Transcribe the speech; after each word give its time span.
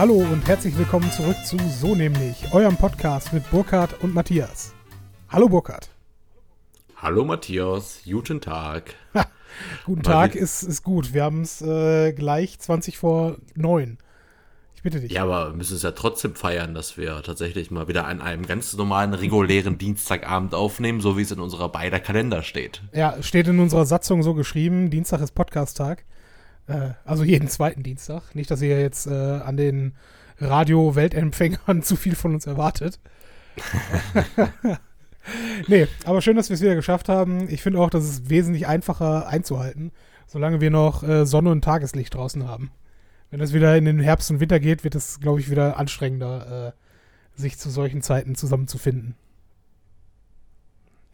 Hallo 0.00 0.14
und 0.14 0.48
herzlich 0.48 0.78
willkommen 0.78 1.12
zurück 1.12 1.36
zu 1.44 1.58
So 1.68 1.94
nämlich, 1.94 2.54
eurem 2.54 2.74
Podcast 2.74 3.34
mit 3.34 3.50
Burkhard 3.50 4.02
und 4.02 4.14
Matthias. 4.14 4.72
Hallo 5.28 5.46
Burkhard. 5.46 5.90
Hallo 6.96 7.22
Matthias, 7.26 8.00
guten 8.06 8.40
Tag. 8.40 8.94
Guten 9.84 10.02
Tag 10.02 10.36
ist, 10.36 10.62
ist 10.62 10.84
gut. 10.84 11.12
Wir 11.12 11.24
haben 11.24 11.42
es 11.42 11.60
äh, 11.60 12.14
gleich 12.14 12.58
20 12.58 12.96
vor 12.96 13.36
9. 13.56 13.98
Ich 14.74 14.82
bitte 14.82 15.00
dich. 15.00 15.12
Ja, 15.12 15.24
aber 15.24 15.50
wir 15.50 15.56
müssen 15.58 15.76
es 15.76 15.82
ja 15.82 15.90
trotzdem 15.90 16.34
feiern, 16.34 16.72
dass 16.72 16.96
wir 16.96 17.22
tatsächlich 17.22 17.70
mal 17.70 17.86
wieder 17.86 18.06
an 18.06 18.22
einem 18.22 18.46
ganz 18.46 18.74
normalen, 18.74 19.12
regulären 19.12 19.76
Dienstagabend 19.76 20.54
aufnehmen, 20.54 21.02
so 21.02 21.18
wie 21.18 21.22
es 21.22 21.30
in 21.30 21.40
unserer 21.40 21.68
beider 21.68 22.00
Kalender 22.00 22.42
steht. 22.42 22.80
Ja, 22.94 23.22
steht 23.22 23.48
in 23.48 23.60
unserer 23.60 23.84
Satzung 23.84 24.22
so 24.22 24.32
geschrieben, 24.32 24.88
Dienstag 24.88 25.20
ist 25.20 25.32
Podcast-Tag. 25.32 26.06
Äh, 26.70 26.94
also 27.04 27.24
jeden 27.24 27.48
zweiten 27.48 27.82
Dienstag. 27.82 28.34
Nicht, 28.34 28.50
dass 28.50 28.62
ihr 28.62 28.80
jetzt 28.80 29.06
äh, 29.06 29.10
an 29.10 29.56
den 29.56 29.94
Radio-Weltempfängern 30.38 31.82
zu 31.82 31.96
viel 31.96 32.14
von 32.14 32.34
uns 32.34 32.46
erwartet. 32.46 33.00
nee, 35.66 35.86
aber 36.04 36.22
schön, 36.22 36.36
dass 36.36 36.48
wir 36.48 36.54
es 36.54 36.62
wieder 36.62 36.76
geschafft 36.76 37.08
haben. 37.08 37.48
Ich 37.50 37.62
finde 37.62 37.80
auch, 37.80 37.90
das 37.90 38.04
ist 38.04 38.30
wesentlich 38.30 38.66
einfacher 38.66 39.26
einzuhalten, 39.26 39.90
solange 40.26 40.60
wir 40.60 40.70
noch 40.70 41.02
äh, 41.02 41.26
Sonne 41.26 41.50
und 41.50 41.62
Tageslicht 41.62 42.14
draußen 42.14 42.46
haben. 42.46 42.70
Wenn 43.30 43.40
es 43.40 43.52
wieder 43.52 43.76
in 43.76 43.84
den 43.84 44.00
Herbst 44.00 44.30
und 44.30 44.40
Winter 44.40 44.60
geht, 44.60 44.84
wird 44.84 44.94
es, 44.94 45.20
glaube 45.20 45.40
ich, 45.40 45.50
wieder 45.50 45.76
anstrengender, 45.76 46.74
äh, 46.74 47.40
sich 47.40 47.58
zu 47.58 47.70
solchen 47.70 48.02
Zeiten 48.02 48.34
zusammenzufinden. 48.34 49.14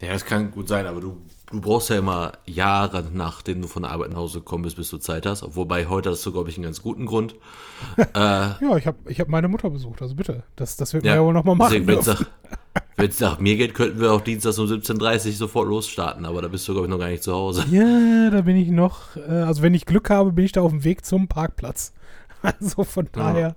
Ja, 0.01 0.13
das 0.13 0.25
kann 0.25 0.51
gut 0.51 0.67
sein, 0.67 0.85
aber 0.85 1.01
du, 1.01 1.17
du 1.51 1.59
brauchst 1.59 1.89
ja 1.89 1.97
immer 1.97 2.33
Jahre, 2.45 3.03
nachdem 3.13 3.61
du 3.63 3.67
von 3.67 3.81
der 3.81 3.91
Arbeit 3.91 4.11
nach 4.11 4.17
Hause 4.17 4.39
gekommen 4.39 4.63
bist, 4.63 4.75
bis 4.75 4.89
du 4.91 4.97
Zeit 4.99 5.25
hast. 5.25 5.43
Wobei 5.55 5.87
heute 5.87 6.11
hast 6.11 6.23
du, 6.25 6.31
glaube 6.31 6.49
ich, 6.49 6.57
einen 6.57 6.65
ganz 6.65 6.81
guten 6.83 7.05
Grund. 7.07 7.33
äh, 7.97 8.05
Ja, 8.13 8.77
ich 8.77 8.85
habe 8.85 8.97
ich 9.07 9.19
hab 9.19 9.27
meine 9.27 9.47
Mutter 9.47 9.69
besucht, 9.71 10.01
also 10.03 10.13
bitte. 10.13 10.43
Das, 10.55 10.77
das 10.77 10.93
wird 10.93 11.03
Ja, 11.03 11.13
man 11.13 11.19
ja 11.21 11.25
wohl 11.25 11.33
nochmal 11.33 11.55
machen. 11.55 11.87
wenn 11.87 13.09
es 13.09 13.19
nach, 13.19 13.39
mir 13.39 13.55
geht, 13.57 13.73
könnten 13.73 13.99
wir 13.99 14.11
auch 14.11 14.21
Dienstags 14.21 14.59
um 14.59 14.67
17.30 14.67 15.27
Uhr 15.27 15.33
sofort 15.33 15.67
losstarten, 15.67 16.25
aber 16.25 16.41
da 16.43 16.47
bist 16.47 16.67
du, 16.67 16.73
glaube 16.73 16.85
ich, 16.87 16.91
noch 16.91 16.99
gar 16.99 17.09
nicht 17.09 17.23
zu 17.23 17.33
Hause. 17.33 17.65
Ja, 17.71 18.29
da 18.29 18.41
bin 18.41 18.55
ich 18.55 18.69
noch. 18.69 19.15
Äh, 19.15 19.21
also 19.31 19.61
wenn 19.63 19.73
ich 19.73 19.85
Glück 19.87 20.09
habe, 20.11 20.31
bin 20.31 20.45
ich 20.45 20.51
da 20.51 20.61
auf 20.61 20.71
dem 20.71 20.83
Weg 20.83 21.05
zum 21.05 21.27
Parkplatz. 21.27 21.93
Also 22.43 22.83
von 22.83 23.05
Ja. 23.05 23.11
daher. 23.13 23.55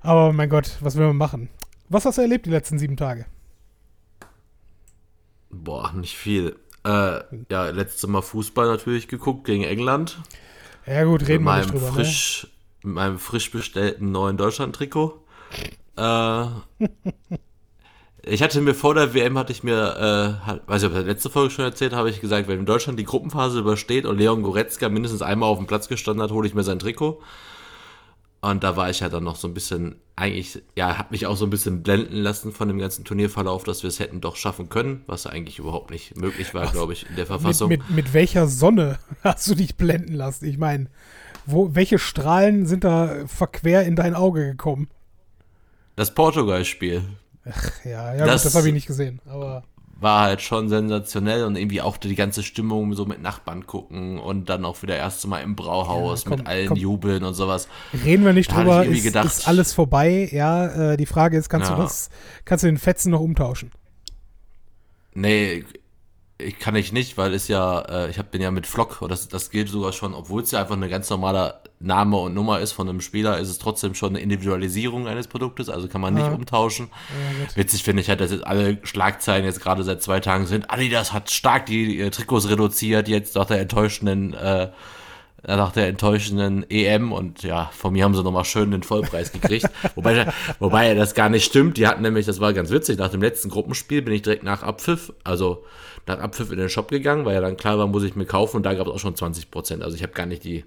Aber 0.00 0.32
mein 0.32 0.48
Gott, 0.48 0.76
was 0.80 0.96
will 0.96 1.06
man 1.06 1.16
machen? 1.16 1.48
Was 1.88 2.04
hast 2.04 2.18
du 2.18 2.22
erlebt 2.22 2.46
die 2.46 2.50
letzten 2.50 2.76
sieben 2.80 2.96
Tage? 2.96 3.26
Boah, 5.52 5.92
nicht 5.92 6.16
viel. 6.16 6.56
Äh, 6.84 7.20
ja, 7.50 7.70
letztes 7.70 8.08
Mal 8.08 8.22
Fußball 8.22 8.66
natürlich 8.66 9.06
geguckt 9.06 9.44
gegen 9.44 9.62
England. 9.62 10.18
Ja 10.86 11.04
gut, 11.04 11.28
reden 11.28 11.44
wir 11.44 11.58
nicht 11.58 11.72
drüber. 11.72 11.86
Ne? 11.86 11.92
frisch, 11.92 12.48
mit 12.82 12.94
meinem 12.94 13.18
frisch 13.18 13.50
bestellten 13.50 14.10
neuen 14.10 14.36
Deutschland-Trikot. 14.36 15.22
Äh, 15.96 16.44
ich 18.24 18.42
hatte 18.42 18.60
mir 18.60 18.74
vor 18.74 18.94
der 18.94 19.14
WM, 19.14 19.38
hatte 19.38 19.52
ich 19.52 19.62
mir, 19.62 20.40
äh, 20.42 20.46
hat, 20.46 20.66
weiß 20.66 20.82
ich, 20.82 20.86
ob 20.88 20.94
ich 20.94 20.98
der 21.04 21.12
letzte 21.12 21.30
Folge 21.30 21.50
schon 21.50 21.64
erzählt 21.64 21.92
habe, 21.92 22.10
ich 22.10 22.20
gesagt, 22.20 22.48
wenn 22.48 22.66
Deutschland 22.66 22.98
die 22.98 23.04
Gruppenphase 23.04 23.60
übersteht 23.60 24.06
und 24.06 24.18
Leon 24.18 24.42
Goretzka 24.42 24.88
mindestens 24.88 25.22
einmal 25.22 25.50
auf 25.50 25.58
dem 25.58 25.66
Platz 25.68 25.86
gestanden 25.86 26.22
hat, 26.22 26.32
hole 26.32 26.48
ich 26.48 26.54
mir 26.54 26.64
sein 26.64 26.80
Trikot. 26.80 27.22
Und 28.44 28.64
da 28.64 28.76
war 28.76 28.90
ich 28.90 28.98
ja 29.00 29.08
dann 29.08 29.22
noch 29.22 29.36
so 29.36 29.46
ein 29.46 29.54
bisschen, 29.54 29.94
eigentlich, 30.16 30.60
ja, 30.76 30.98
hat 30.98 31.12
mich 31.12 31.26
auch 31.26 31.36
so 31.36 31.46
ein 31.46 31.50
bisschen 31.50 31.84
blenden 31.84 32.16
lassen 32.16 32.50
von 32.50 32.66
dem 32.66 32.78
ganzen 32.78 33.04
Turnierverlauf, 33.04 33.62
dass 33.62 33.84
wir 33.84 33.88
es 33.88 34.00
hätten 34.00 34.20
doch 34.20 34.34
schaffen 34.34 34.68
können, 34.68 35.02
was 35.06 35.26
eigentlich 35.28 35.60
überhaupt 35.60 35.92
nicht 35.92 36.16
möglich 36.16 36.52
war, 36.52 36.66
glaube 36.72 36.92
ich, 36.92 37.02
in 37.08 37.14
der 37.14 37.18
Mit, 37.22 37.26
Verfassung. 37.28 37.68
mit, 37.68 37.88
mit 37.90 38.12
welcher 38.12 38.48
Sonne 38.48 38.98
hast 39.22 39.46
du 39.48 39.54
dich 39.54 39.76
blenden 39.76 40.14
lassen? 40.14 40.44
Ich 40.46 40.58
meine, 40.58 40.88
wo, 41.46 41.74
welche 41.76 42.00
Strahlen 42.00 42.66
sind 42.66 42.82
da 42.82 43.26
verquer 43.26 43.84
in 43.84 43.94
dein 43.96 44.14
Auge 44.14 44.44
gekommen? 44.46 44.88
das 45.94 46.12
Portugal-Spiel. 46.14 47.02
Ja, 47.84 48.14
ja, 48.14 48.24
Das- 48.26 48.42
gut, 48.42 48.46
das 48.46 48.54
habe 48.56 48.66
ich 48.68 48.74
nicht 48.74 48.86
gesehen. 48.88 49.20
Aber 49.26 49.62
war 50.02 50.22
halt 50.22 50.42
schon 50.42 50.68
sensationell 50.68 51.44
und 51.44 51.56
irgendwie 51.56 51.80
auch 51.80 51.96
die 51.96 52.14
ganze 52.14 52.42
Stimmung 52.42 52.94
so 52.94 53.06
mit 53.06 53.22
Nachbarn 53.22 53.66
gucken 53.66 54.18
und 54.18 54.48
dann 54.48 54.64
auch 54.64 54.82
wieder 54.82 54.96
erste 54.96 55.28
Mal 55.28 55.40
im 55.40 55.56
Brauhaus 55.56 56.24
Ja, 56.24 56.30
komm, 56.30 56.38
mit 56.40 56.46
allen 56.48 56.68
komm. 56.68 56.76
jubeln 56.78 57.24
und 57.24 57.34
sowas. 57.34 57.68
reden 58.04 58.24
wir 58.24 58.32
nicht 58.32 58.50
Da 58.50 58.56
drüber. 58.56 58.84
Ist, 58.84 59.02
gedacht- 59.04 59.26
ist 59.26 59.48
alles 59.48 59.72
vorbei? 59.72 60.28
Ja, 60.32 60.92
äh, 60.92 60.96
die 60.96 61.06
Frage 61.06 61.38
ist, 61.38 61.48
kannst 61.48 61.70
Ja. 61.70 61.76
du 61.76 61.82
das, 61.82 62.10
kannst 62.44 62.64
du 62.64 62.66
den 62.68 62.78
Fetzen 62.78 63.10
noch 63.10 63.20
umtauschen? 63.20 63.70
Nee, 65.14 65.64
ich 66.38 66.58
kann 66.58 66.74
ich 66.74 66.92
nicht, 66.92 67.16
weil 67.18 67.34
es 67.34 67.48
ja, 67.48 67.80
äh, 67.82 68.10
ich 68.10 68.18
hab, 68.18 68.30
bin 68.30 68.40
ja 68.42 68.50
mit 68.50 68.66
Flock, 68.66 69.00
und 69.02 69.10
das, 69.12 69.28
das 69.28 69.50
gilt 69.50 69.68
sogar 69.68 69.92
schon, 69.92 70.14
obwohl 70.14 70.42
es 70.42 70.50
ja 70.50 70.60
einfach 70.60 70.74
eine 70.76 70.88
ganz 70.88 71.08
normale 71.10 71.61
Name 71.82 72.16
und 72.16 72.34
Nummer 72.34 72.60
ist 72.60 72.72
von 72.72 72.88
einem 72.88 73.00
Spieler, 73.00 73.38
ist 73.38 73.48
es 73.48 73.58
trotzdem 73.58 73.94
schon 73.94 74.10
eine 74.10 74.20
Individualisierung 74.20 75.06
eines 75.08 75.26
Produktes, 75.28 75.68
also 75.68 75.88
kann 75.88 76.00
man 76.00 76.14
nicht 76.14 76.26
Ja. 76.26 76.32
umtauschen. 76.32 76.88
Ja. 77.48 77.56
Witzig 77.56 77.82
finde 77.82 78.02
ich 78.02 78.08
halt, 78.08 78.20
dass 78.20 78.30
jetzt 78.30 78.46
alle 78.46 78.78
Schlagzeilen 78.84 79.44
jetzt 79.44 79.60
gerade 79.60 79.82
seit 79.82 80.02
zwei 80.02 80.20
Tagen 80.20 80.46
sind. 80.46 80.70
Adidas 80.70 81.12
hat 81.12 81.30
stark 81.30 81.66
die 81.66 82.00
äh, 82.00 82.10
Trikots 82.10 82.48
reduziert, 82.48 83.08
jetzt 83.08 83.34
nach 83.34 83.46
der 83.46 83.60
enttäuschenden, 83.60 84.34
äh, 84.34 84.70
nach 85.44 85.72
der 85.72 85.88
enttäuschenden 85.88 86.64
EM 86.70 87.10
und 87.12 87.42
ja, 87.42 87.68
von 87.72 87.92
mir 87.92 88.04
haben 88.04 88.14
sie 88.14 88.22
nochmal 88.22 88.44
schön 88.44 88.70
den 88.70 88.84
Vollpreis 88.84 89.32
gekriegt. 89.32 89.66
wobei, 89.96 90.32
wobei 90.60 90.94
das 90.94 91.14
gar 91.14 91.28
nicht 91.30 91.44
stimmt. 91.44 91.78
Die 91.78 91.86
hatten 91.88 92.02
nämlich, 92.02 92.26
das 92.26 92.38
war 92.38 92.52
ganz 92.52 92.70
witzig, 92.70 92.98
nach 92.98 93.08
dem 93.10 93.22
letzten 93.22 93.48
Gruppenspiel 93.48 94.02
bin 94.02 94.14
ich 94.14 94.22
direkt 94.22 94.44
nach 94.44 94.62
Abpfiff, 94.62 95.12
also 95.24 95.64
nach 96.06 96.20
Abpfiff 96.20 96.52
in 96.52 96.58
den 96.58 96.68
Shop 96.68 96.88
gegangen, 96.88 97.24
weil 97.24 97.34
ja 97.34 97.40
dann 97.40 97.56
klar 97.56 97.76
war, 97.78 97.88
muss 97.88 98.04
ich 98.04 98.14
mir 98.14 98.24
kaufen 98.26 98.58
und 98.58 98.62
da 98.64 98.74
gab 98.74 98.86
es 98.86 98.92
auch 98.92 98.98
schon 99.00 99.16
20 99.16 99.50
Prozent. 99.50 99.82
Also 99.82 99.96
ich 99.96 100.02
habe 100.04 100.12
gar 100.12 100.26
nicht 100.26 100.44
die 100.44 100.64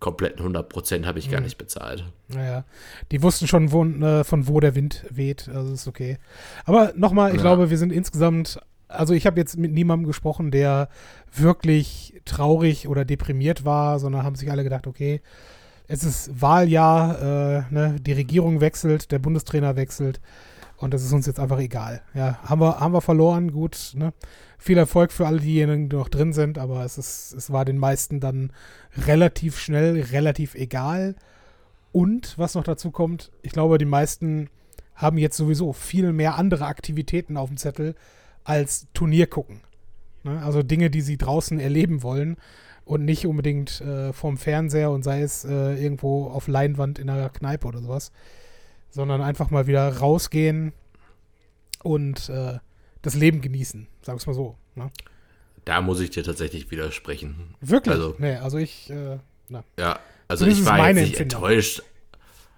kompletten 0.00 0.40
100 0.40 0.68
Prozent 0.68 1.06
habe 1.06 1.18
ich 1.18 1.30
gar 1.30 1.40
nicht 1.40 1.58
bezahlt. 1.58 2.04
Naja, 2.28 2.64
die 3.12 3.22
wussten 3.22 3.46
schon, 3.46 3.70
wo, 3.70 3.84
äh, 3.84 4.24
von 4.24 4.48
wo 4.48 4.58
der 4.58 4.74
Wind 4.74 5.04
weht, 5.10 5.48
also 5.48 5.72
ist 5.72 5.86
okay. 5.86 6.18
Aber 6.64 6.92
nochmal, 6.96 7.30
ich 7.30 7.36
Ja. 7.36 7.42
glaube, 7.42 7.70
wir 7.70 7.78
sind 7.78 7.92
insgesamt, 7.92 8.58
also 8.88 9.12
ich 9.14 9.26
habe 9.26 9.38
jetzt 9.38 9.56
mit 9.58 9.72
niemandem 9.72 10.06
gesprochen, 10.06 10.50
der 10.50 10.88
wirklich 11.32 12.20
traurig 12.24 12.88
oder 12.88 13.04
deprimiert 13.04 13.64
war, 13.64 13.98
sondern 13.98 14.22
haben 14.24 14.36
sich 14.36 14.50
alle 14.50 14.64
gedacht, 14.64 14.86
okay, 14.86 15.20
es 15.86 16.02
ist 16.02 16.40
Wahljahr, 16.40 17.20
äh, 17.68 17.74
ne, 17.74 17.96
die 18.00 18.12
Regierung 18.12 18.60
wechselt, 18.60 19.12
der 19.12 19.18
Bundestrainer 19.18 19.76
wechselt 19.76 20.20
und 20.80 20.94
das 20.94 21.04
ist 21.04 21.12
uns 21.12 21.26
jetzt 21.26 21.38
einfach 21.38 21.58
egal. 21.58 22.00
Ja, 22.14 22.38
haben 22.42 22.60
wir, 22.60 22.80
haben 22.80 22.94
wir 22.94 23.02
verloren, 23.02 23.52
gut, 23.52 23.92
ne? 23.94 24.14
Viel 24.58 24.78
Erfolg 24.78 25.12
für 25.12 25.26
alle 25.26 25.40
diejenigen, 25.40 25.88
die 25.88 25.96
noch 25.96 26.08
drin 26.08 26.32
sind, 26.32 26.58
aber 26.58 26.84
es 26.84 26.98
ist, 26.98 27.32
es 27.32 27.52
war 27.52 27.64
den 27.64 27.78
meisten 27.78 28.18
dann 28.18 28.52
relativ 29.06 29.58
schnell, 29.58 30.00
relativ 30.00 30.54
egal. 30.54 31.16
Und 31.92 32.36
was 32.38 32.54
noch 32.54 32.64
dazu 32.64 32.90
kommt, 32.90 33.30
ich 33.42 33.52
glaube, 33.52 33.78
die 33.78 33.84
meisten 33.84 34.48
haben 34.94 35.18
jetzt 35.18 35.36
sowieso 35.36 35.72
viel 35.72 36.12
mehr 36.12 36.36
andere 36.36 36.66
Aktivitäten 36.66 37.36
auf 37.36 37.48
dem 37.48 37.56
Zettel 37.56 37.94
als 38.44 38.86
Turnier 38.94 39.26
gucken. 39.26 39.60
Ne? 40.24 40.42
Also 40.42 40.62
Dinge, 40.62 40.90
die 40.90 41.00
sie 41.02 41.16
draußen 41.16 41.58
erleben 41.58 42.02
wollen 42.02 42.36
und 42.84 43.04
nicht 43.04 43.26
unbedingt 43.26 43.80
äh, 43.82 44.12
vorm 44.12 44.38
Fernseher 44.38 44.90
und 44.90 45.02
sei 45.02 45.22
es 45.22 45.44
äh, 45.44 45.74
irgendwo 45.82 46.26
auf 46.26 46.48
Leinwand 46.48 46.98
in 46.98 47.10
einer 47.10 47.28
Kneipe 47.28 47.66
oder 47.66 47.80
sowas, 47.80 48.12
sondern 48.90 49.22
einfach 49.22 49.50
mal 49.50 49.66
wieder 49.66 49.96
rausgehen 49.98 50.72
und 51.82 52.28
äh, 52.28 52.58
das 53.02 53.14
Leben 53.14 53.40
genießen, 53.40 53.86
wir 54.04 54.14
es 54.14 54.26
mal 54.26 54.34
so. 54.34 54.56
Ne? 54.74 54.90
Da 55.64 55.80
muss 55.80 56.00
ich 56.00 56.10
dir 56.10 56.24
tatsächlich 56.24 56.70
widersprechen. 56.70 57.54
Wirklich? 57.60 57.94
Also- 57.94 58.14
nee, 58.18 58.36
also 58.36 58.58
ich, 58.58 58.90
äh, 58.90 59.18
na. 59.48 59.64
Ja, 59.78 59.98
also 60.28 60.46
ich 60.46 60.64
war 60.64 60.88
jetzt 60.88 60.96
nicht 60.96 61.20
Empfindung. 61.20 61.42
enttäuscht. 61.42 61.82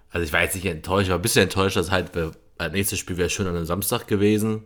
Also 0.09 0.25
ich 0.25 0.33
war 0.33 0.41
jetzt 0.43 0.55
nicht 0.55 0.65
enttäuscht, 0.65 1.03
ich 1.05 1.09
war 1.09 1.17
ein 1.17 1.21
bisschen 1.23 1.43
enttäuscht, 1.43 1.75
dass 1.75 1.89
halt 1.91 2.11
das 2.15 2.71
nächste 2.71 2.97
Spiel 2.97 3.17
wäre 3.17 3.29
schön 3.29 3.47
an 3.47 3.55
einem 3.55 3.65
Samstag 3.65 4.07
gewesen. 4.07 4.63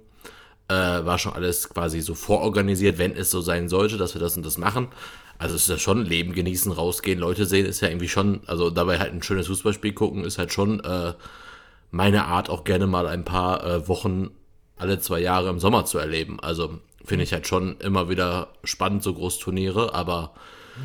Äh, 0.68 0.74
war 0.74 1.18
schon 1.18 1.32
alles 1.34 1.70
quasi 1.70 2.02
so 2.02 2.14
vororganisiert, 2.16 2.98
wenn 2.98 3.16
es 3.16 3.32
so 3.32 3.40
sein 3.40 3.70
sollte, 3.70 3.96
dass 3.98 4.14
wir 4.14 4.20
das 4.20 4.36
und 4.36 4.46
das 4.46 4.58
machen. 4.58 4.90
Also 5.38 5.56
es 5.56 5.62
ist 5.64 5.70
ja 5.70 5.78
schon 5.78 6.06
Leben 6.06 6.34
genießen, 6.34 6.72
rausgehen, 6.72 7.20
Leute 7.20 7.46
sehen, 7.46 7.66
ist 7.66 7.80
ja 7.80 7.88
irgendwie 7.88 8.10
schon, 8.10 8.42
also 8.48 8.70
dabei 8.70 9.00
halt 9.00 9.14
ein 9.14 9.24
schönes 9.24 9.48
Fußballspiel 9.48 9.94
gucken, 9.94 10.26
ist 10.26 10.38
halt 10.38 10.52
schon 10.52 10.82
äh, 10.82 11.14
meine 11.92 12.26
Art, 12.26 12.50
auch 12.50 12.64
gerne 12.64 12.88
mal 12.88 13.08
ein 13.08 13.24
paar 13.26 13.66
äh, 13.66 13.88
Wochen 13.88 14.30
alle 14.76 15.00
zwei 15.00 15.20
Jahre 15.20 15.50
im 15.50 15.60
Sommer 15.60 15.86
zu 15.86 15.98
erleben. 15.98 16.40
Also 16.40 16.80
finde 17.04 17.24
ich 17.24 17.34
halt 17.34 17.48
schon 17.48 17.78
immer 17.80 18.10
wieder 18.10 18.50
spannend, 18.64 19.02
so 19.04 19.14
Großturniere, 19.14 19.94
aber 19.94 20.34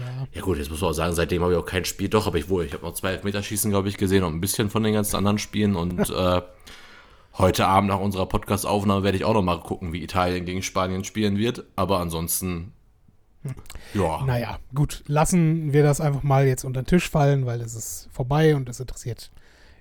Ja. 0.00 0.26
ja 0.32 0.40
gut, 0.40 0.58
jetzt 0.58 0.70
muss 0.70 0.80
man 0.80 0.90
auch 0.90 0.94
sagen, 0.94 1.14
seitdem 1.14 1.42
habe 1.42 1.52
ich 1.52 1.58
auch 1.58 1.66
kein 1.66 1.84
Spiel. 1.84 2.08
Doch, 2.08 2.26
aber 2.26 2.38
ich 2.38 2.48
wohl, 2.48 2.64
ich 2.64 2.72
habe 2.72 2.84
noch 2.84 2.94
zwei 2.94 3.12
Elfmeterschießen, 3.12 3.70
glaube 3.70 3.88
ich, 3.88 3.98
gesehen 3.98 4.24
und 4.24 4.34
ein 4.34 4.40
bisschen 4.40 4.70
von 4.70 4.82
den 4.82 4.94
ganzen 4.94 5.16
anderen 5.16 5.38
Spielen. 5.38 5.76
Und 5.76 6.08
äh, 6.10 6.42
heute 7.36 7.66
Abend 7.66 7.90
nach 7.90 7.98
unserer 8.00 8.26
Podcast-Aufnahme 8.26 9.02
werde 9.02 9.18
ich 9.18 9.24
auch 9.24 9.34
noch 9.34 9.42
mal 9.42 9.60
gucken, 9.60 9.92
wie 9.92 10.02
Italien 10.02 10.46
gegen 10.46 10.62
Spanien 10.62 11.04
spielen 11.04 11.36
wird. 11.36 11.64
Aber 11.76 11.98
ansonsten, 11.98 12.72
ja, 13.92 14.24
Naja, 14.24 14.58
gut, 14.74 15.02
lassen 15.08 15.72
wir 15.72 15.82
das 15.82 16.00
einfach 16.00 16.22
mal 16.22 16.46
jetzt 16.46 16.64
unter 16.64 16.80
den 16.82 16.86
Tisch 16.86 17.10
fallen, 17.10 17.44
weil 17.44 17.60
es 17.60 17.74
ist 17.74 18.08
vorbei 18.12 18.54
und 18.56 18.68
es 18.68 18.80
interessiert 18.80 19.30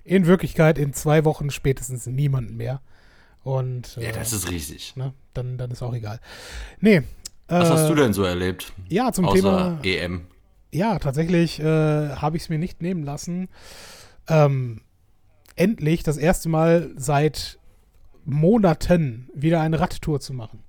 in 0.04 0.26
Wirklichkeit 0.26 0.78
in 0.78 0.92
zwei 0.92 1.24
Wochen 1.24 1.50
spätestens 1.50 2.06
niemanden 2.06 2.56
mehr. 2.56 2.80
Und 3.42 3.96
äh, 3.96 4.06
ja, 4.06 4.12
das 4.12 4.32
ist 4.32 4.50
richtig. 4.50 4.96
ne, 4.96 5.12
dann, 5.34 5.58
dann 5.58 5.70
ist 5.70 5.82
auch 5.82 5.94
egal. 5.94 6.20
Nee. 6.80 7.02
Was 7.48 7.68
äh, 7.68 7.72
hast 7.72 7.88
du 7.88 7.94
denn 7.94 8.12
so 8.12 8.22
erlebt? 8.22 8.72
Ja, 8.88 9.12
zum 9.12 9.26
Außer 9.26 9.36
Thema. 9.36 9.78
EM. 9.82 10.26
Ja, 10.70 10.98
tatsächlich 10.98 11.60
äh, 11.60 11.64
habe 11.64 12.36
ich 12.36 12.44
es 12.44 12.48
mir 12.48 12.58
nicht 12.58 12.80
nehmen 12.80 13.02
lassen. 13.02 13.48
Ähm, 14.28 14.80
endlich 15.56 16.02
das 16.02 16.16
erste 16.16 16.48
Mal 16.48 16.90
seit 16.96 17.58
Monaten 18.24 19.28
wieder 19.34 19.60
eine 19.60 19.80
Radtour 19.80 20.20
zu 20.20 20.32
machen. 20.32 20.62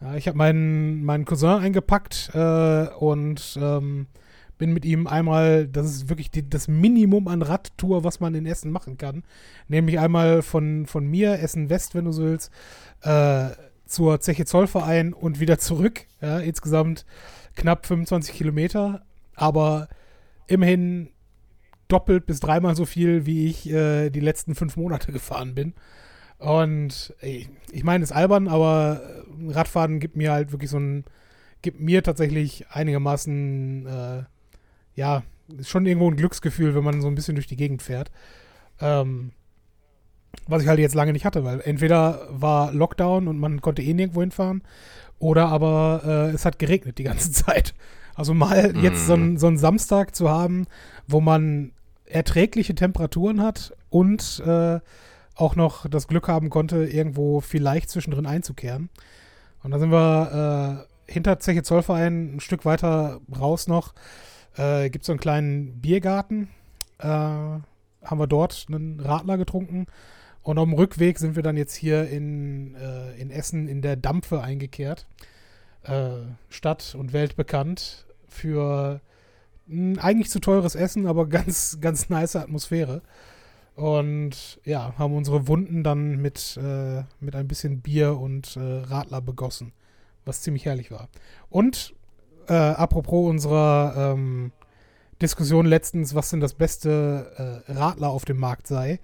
Ja, 0.00 0.14
ich 0.14 0.26
habe 0.28 0.38
meinen, 0.38 1.04
meinen 1.04 1.24
Cousin 1.24 1.60
eingepackt 1.60 2.30
äh, 2.34 2.88
und 2.98 3.58
ähm, 3.60 4.06
bin 4.58 4.72
mit 4.72 4.84
ihm 4.84 5.06
einmal, 5.06 5.66
das 5.66 5.86
ist 5.86 6.08
wirklich 6.08 6.30
die, 6.30 6.48
das 6.48 6.68
Minimum 6.68 7.28
an 7.28 7.42
Radtour, 7.42 8.04
was 8.04 8.20
man 8.20 8.34
in 8.34 8.46
Essen 8.46 8.70
machen 8.70 8.98
kann. 8.98 9.22
Nämlich 9.68 9.98
einmal 9.98 10.42
von, 10.42 10.86
von 10.86 11.06
mir, 11.06 11.40
Essen 11.40 11.70
West, 11.70 11.94
wenn 11.94 12.04
du 12.04 12.12
so 12.12 12.24
willst, 12.24 12.52
äh, 13.02 13.50
zur 13.86 14.20
Zeche 14.20 14.44
Zollverein 14.44 15.12
und 15.12 15.40
wieder 15.40 15.58
zurück. 15.58 16.06
Ja, 16.20 16.38
insgesamt 16.40 17.06
knapp 17.56 17.86
25 17.86 18.34
Kilometer, 18.34 19.02
aber 19.34 19.88
immerhin 20.46 21.10
doppelt 21.88 22.26
bis 22.26 22.40
dreimal 22.40 22.76
so 22.76 22.84
viel, 22.84 23.26
wie 23.26 23.46
ich 23.46 23.70
äh, 23.70 24.10
die 24.10 24.20
letzten 24.20 24.54
fünf 24.54 24.76
Monate 24.76 25.12
gefahren 25.12 25.54
bin. 25.54 25.74
Und 26.38 27.14
ey, 27.20 27.48
ich 27.72 27.82
meine, 27.82 28.04
es 28.04 28.10
ist 28.10 28.16
albern, 28.16 28.46
aber 28.46 29.02
Radfahren 29.48 29.98
gibt 29.98 30.16
mir 30.16 30.32
halt 30.32 30.52
wirklich 30.52 30.70
so 30.70 30.78
ein, 30.78 31.04
gibt 31.62 31.80
mir 31.80 32.02
tatsächlich 32.02 32.66
einigermaßen, 32.70 33.86
äh, 33.86 34.22
ja, 34.98 35.22
ist 35.56 35.70
schon 35.70 35.86
irgendwo 35.86 36.10
ein 36.10 36.16
Glücksgefühl, 36.16 36.74
wenn 36.74 36.82
man 36.82 37.00
so 37.00 37.06
ein 37.06 37.14
bisschen 37.14 37.36
durch 37.36 37.46
die 37.46 37.56
Gegend 37.56 37.82
fährt. 37.82 38.10
Ähm, 38.80 39.30
was 40.48 40.62
ich 40.62 40.68
halt 40.68 40.80
jetzt 40.80 40.96
lange 40.96 41.12
nicht 41.12 41.24
hatte, 41.24 41.44
weil 41.44 41.60
entweder 41.60 42.26
war 42.30 42.72
Lockdown 42.72 43.28
und 43.28 43.38
man 43.38 43.60
konnte 43.60 43.80
eh 43.80 43.94
nirgendwo 43.94 44.20
hinfahren, 44.20 44.62
oder 45.20 45.48
aber 45.48 46.02
äh, 46.04 46.34
es 46.34 46.44
hat 46.44 46.58
geregnet 46.58 46.98
die 46.98 47.04
ganze 47.04 47.30
Zeit. 47.44 47.74
Also 48.14 48.34
mal 48.34 48.72
mm. 48.72 48.80
jetzt 48.82 49.06
so, 49.06 49.14
ein, 49.14 49.38
so 49.38 49.46
einen 49.46 49.56
Samstag 49.56 50.16
zu 50.16 50.28
haben, 50.28 50.66
wo 51.06 51.20
man 51.20 51.72
erträgliche 52.04 52.74
Temperaturen 52.74 53.40
hat 53.40 53.76
und 53.90 54.42
äh, 54.44 54.80
auch 55.36 55.54
noch 55.54 55.88
das 55.88 56.08
Glück 56.08 56.26
haben 56.26 56.50
konnte, 56.50 56.84
irgendwo 56.84 57.40
vielleicht 57.40 57.88
zwischendrin 57.90 58.26
einzukehren. 58.26 58.90
Und 59.62 59.70
da 59.70 59.78
sind 59.78 59.92
wir 59.92 60.86
äh, 61.08 61.12
hinter 61.12 61.38
Zeche 61.38 61.62
Zollverein 61.62 62.36
ein 62.36 62.40
Stück 62.40 62.64
weiter 62.64 63.20
raus 63.38 63.68
noch. 63.68 63.94
Äh, 64.58 64.90
Gibt 64.90 65.04
so 65.04 65.12
einen 65.12 65.20
kleinen 65.20 65.80
Biergarten. 65.80 66.48
Äh, 66.98 67.06
haben 67.06 67.62
wir 68.18 68.26
dort 68.26 68.66
einen 68.68 69.00
Radler 69.00 69.38
getrunken 69.38 69.86
und 70.42 70.58
auf 70.58 70.64
dem 70.64 70.74
Rückweg 70.74 71.18
sind 71.18 71.36
wir 71.36 71.42
dann 71.42 71.56
jetzt 71.56 71.74
hier 71.74 72.08
in, 72.08 72.74
äh, 72.74 73.12
in 73.20 73.30
Essen 73.30 73.68
in 73.68 73.82
der 73.82 73.96
Dampfe 73.96 74.42
eingekehrt. 74.42 75.06
Äh, 75.82 76.10
Stadt 76.48 76.94
und 76.94 77.12
Welt 77.12 77.36
bekannt 77.36 78.06
für 78.28 79.00
ein 79.68 79.98
eigentlich 79.98 80.30
zu 80.30 80.40
teures 80.40 80.74
Essen, 80.74 81.06
aber 81.06 81.26
ganz, 81.28 81.78
ganz 81.80 82.08
nice 82.08 82.36
Atmosphäre. 82.36 83.02
Und 83.74 84.58
ja, 84.64 84.94
haben 84.98 85.14
unsere 85.14 85.46
Wunden 85.46 85.84
dann 85.84 86.16
mit, 86.16 86.58
äh, 86.60 87.04
mit 87.20 87.36
ein 87.36 87.46
bisschen 87.46 87.80
Bier 87.80 88.18
und 88.18 88.56
äh, 88.56 88.60
Radler 88.60 89.20
begossen, 89.20 89.72
was 90.24 90.40
ziemlich 90.40 90.64
herrlich 90.64 90.90
war. 90.90 91.08
Und 91.48 91.94
äh, 92.48 92.54
apropos 92.54 93.28
unserer 93.28 94.12
ähm, 94.14 94.52
Diskussion 95.20 95.66
letztens, 95.66 96.14
was 96.14 96.30
denn 96.30 96.40
das 96.40 96.54
beste 96.54 97.64
äh, 97.68 97.72
Radler 97.72 98.10
auf 98.10 98.24
dem 98.24 98.38
Markt 98.38 98.66
sei, 98.66 99.00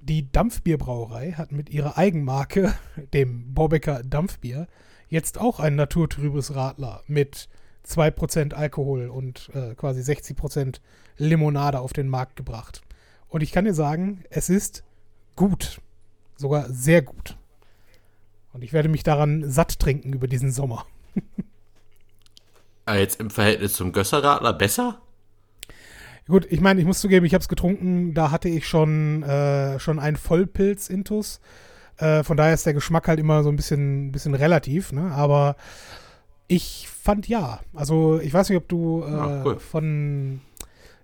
die 0.00 0.30
Dampfbierbrauerei 0.30 1.32
hat 1.32 1.52
mit 1.52 1.70
ihrer 1.70 1.98
Eigenmarke, 1.98 2.74
dem 3.12 3.54
Borbecker 3.54 4.02
Dampfbier, 4.02 4.66
jetzt 5.08 5.40
auch 5.40 5.60
ein 5.60 5.76
naturtrübes 5.76 6.54
Radler 6.54 7.02
mit 7.06 7.48
2% 7.86 8.54
Alkohol 8.54 9.08
und 9.08 9.50
äh, 9.54 9.74
quasi 9.74 10.00
60% 10.00 10.80
Limonade 11.16 11.80
auf 11.80 11.92
den 11.92 12.08
Markt 12.08 12.36
gebracht. 12.36 12.82
Und 13.28 13.42
ich 13.42 13.52
kann 13.52 13.64
dir 13.64 13.74
sagen, 13.74 14.24
es 14.30 14.48
ist 14.48 14.84
gut. 15.36 15.80
Sogar 16.36 16.70
sehr 16.70 17.02
gut. 17.02 17.36
Und 18.52 18.64
ich 18.64 18.72
werde 18.72 18.88
mich 18.88 19.02
daran 19.02 19.48
satt 19.48 19.78
trinken 19.78 20.12
über 20.12 20.26
diesen 20.26 20.50
Sommer. 20.50 20.86
Jetzt 22.94 23.20
im 23.20 23.30
Verhältnis 23.30 23.74
zum 23.74 23.92
Gösserradler 23.92 24.52
besser? 24.52 25.00
Gut, 26.26 26.46
ich 26.48 26.60
meine, 26.60 26.80
ich 26.80 26.86
muss 26.86 27.00
zugeben, 27.00 27.26
ich 27.26 27.34
habe 27.34 27.42
es 27.42 27.48
getrunken, 27.48 28.14
da 28.14 28.30
hatte 28.30 28.48
ich 28.48 28.68
schon, 28.68 29.22
äh, 29.24 29.80
schon 29.80 29.98
einen 29.98 30.16
Vollpilz-Intus. 30.16 31.40
Äh, 31.96 32.22
von 32.22 32.36
daher 32.36 32.54
ist 32.54 32.66
der 32.66 32.74
Geschmack 32.74 33.08
halt 33.08 33.18
immer 33.18 33.42
so 33.42 33.50
ein 33.50 33.56
bisschen, 33.56 34.12
bisschen 34.12 34.34
relativ, 34.34 34.92
ne? 34.92 35.10
Aber 35.12 35.56
ich 36.46 36.88
fand 36.88 37.28
ja. 37.28 37.60
Also, 37.74 38.20
ich 38.20 38.32
weiß 38.32 38.48
nicht, 38.48 38.58
ob 38.58 38.68
du 38.68 39.02
äh, 39.02 39.10
ah, 39.10 39.42
cool. 39.44 39.58
von. 39.58 40.40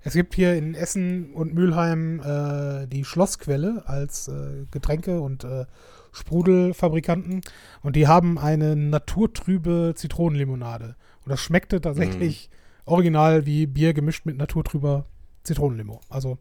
Es 0.03 0.13
gibt 0.13 0.37
hier 0.37 0.55
in 0.55 0.75
Essen 0.75 1.33
und 1.33 1.55
Mülheim 1.55 2.21
äh, 2.21 2.87
die 2.87 3.05
Schlossquelle 3.05 3.83
als 3.87 4.29
äh, 4.29 4.67
Getränke- 4.71 5.21
und 5.21 5.43
äh, 5.43 5.67
Sprudelfabrikanten. 6.13 7.41
Und 7.83 7.97
die 7.97 8.07
haben 8.07 8.39
eine 8.39 8.77
naturtrübe 8.77 9.95
Zitronenlimonade. 9.97 10.95
Und 11.27 11.31
das 11.31 11.41
schmeckte 11.41 11.81
tatsächlich 11.81 12.49
mm. 12.49 12.91
original 12.91 13.47
wie 13.47 13.67
Bier 13.67 13.95
gemischt 13.95 14.27
mit 14.27 14.37
naturtrüber 14.37 15.07
Zitronenlimo. 15.43 16.01
Also, 16.09 16.39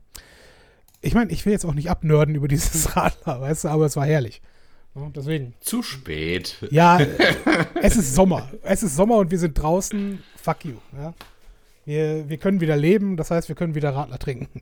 ich 1.02 1.16
meine, 1.16 1.32
ich 1.32 1.44
will 1.46 1.54
jetzt 1.54 1.66
auch 1.66 1.74
nicht 1.74 1.90
abnörden 1.90 2.36
über 2.36 2.48
dieses 2.48 2.96
Radler, 2.96 3.42
weißt 3.42 3.64
du, 3.64 3.70
aber 3.70 3.88
es 3.88 3.96
war 3.96 4.06
herrlich. 4.06 4.44
Ja, 4.94 5.10
deswegen. 5.14 5.56
Zu 5.60 5.82
spät. 5.82 6.58
Ja, 6.70 7.00
es 7.82 7.98
ist 7.98 8.14
Sommer. 8.14 8.52
Es 8.62 8.84
ist 8.84 8.96
Sommer 8.96 9.18
und 9.18 9.32
wir 9.32 9.40
sind 9.40 9.56
draußen. 9.56 10.24
Fuck 10.36 10.66
you. 10.66 10.76
Ja? 10.96 11.16
Wir, 11.84 12.30
wir 12.30 12.38
können 12.38 12.62
wieder 12.62 12.78
leben, 12.78 13.18
das 13.18 13.32
heißt, 13.32 13.50
wir 13.50 13.56
können 13.56 13.74
wieder 13.74 13.90
Radler 13.96 14.20
trinken. 14.20 14.62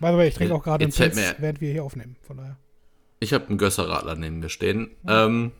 By 0.00 0.08
the 0.08 0.16
way, 0.16 0.26
ich 0.26 0.34
trinke 0.34 0.56
auch 0.56 0.64
gerade 0.64 0.84
einen 0.84 0.92
Pilz, 0.92 1.16
während 1.38 1.60
wir 1.60 1.70
hier 1.70 1.84
aufnehmen. 1.84 2.16
Von 2.22 2.38
daher. 2.38 2.56
Ich 3.20 3.32
habe 3.32 3.46
einen 3.46 3.58
Gösser-Radler 3.58 4.16
neben 4.16 4.40
mir 4.40 4.48
stehen. 4.48 4.90
Ja. 5.06 5.26
Ähm, 5.26 5.52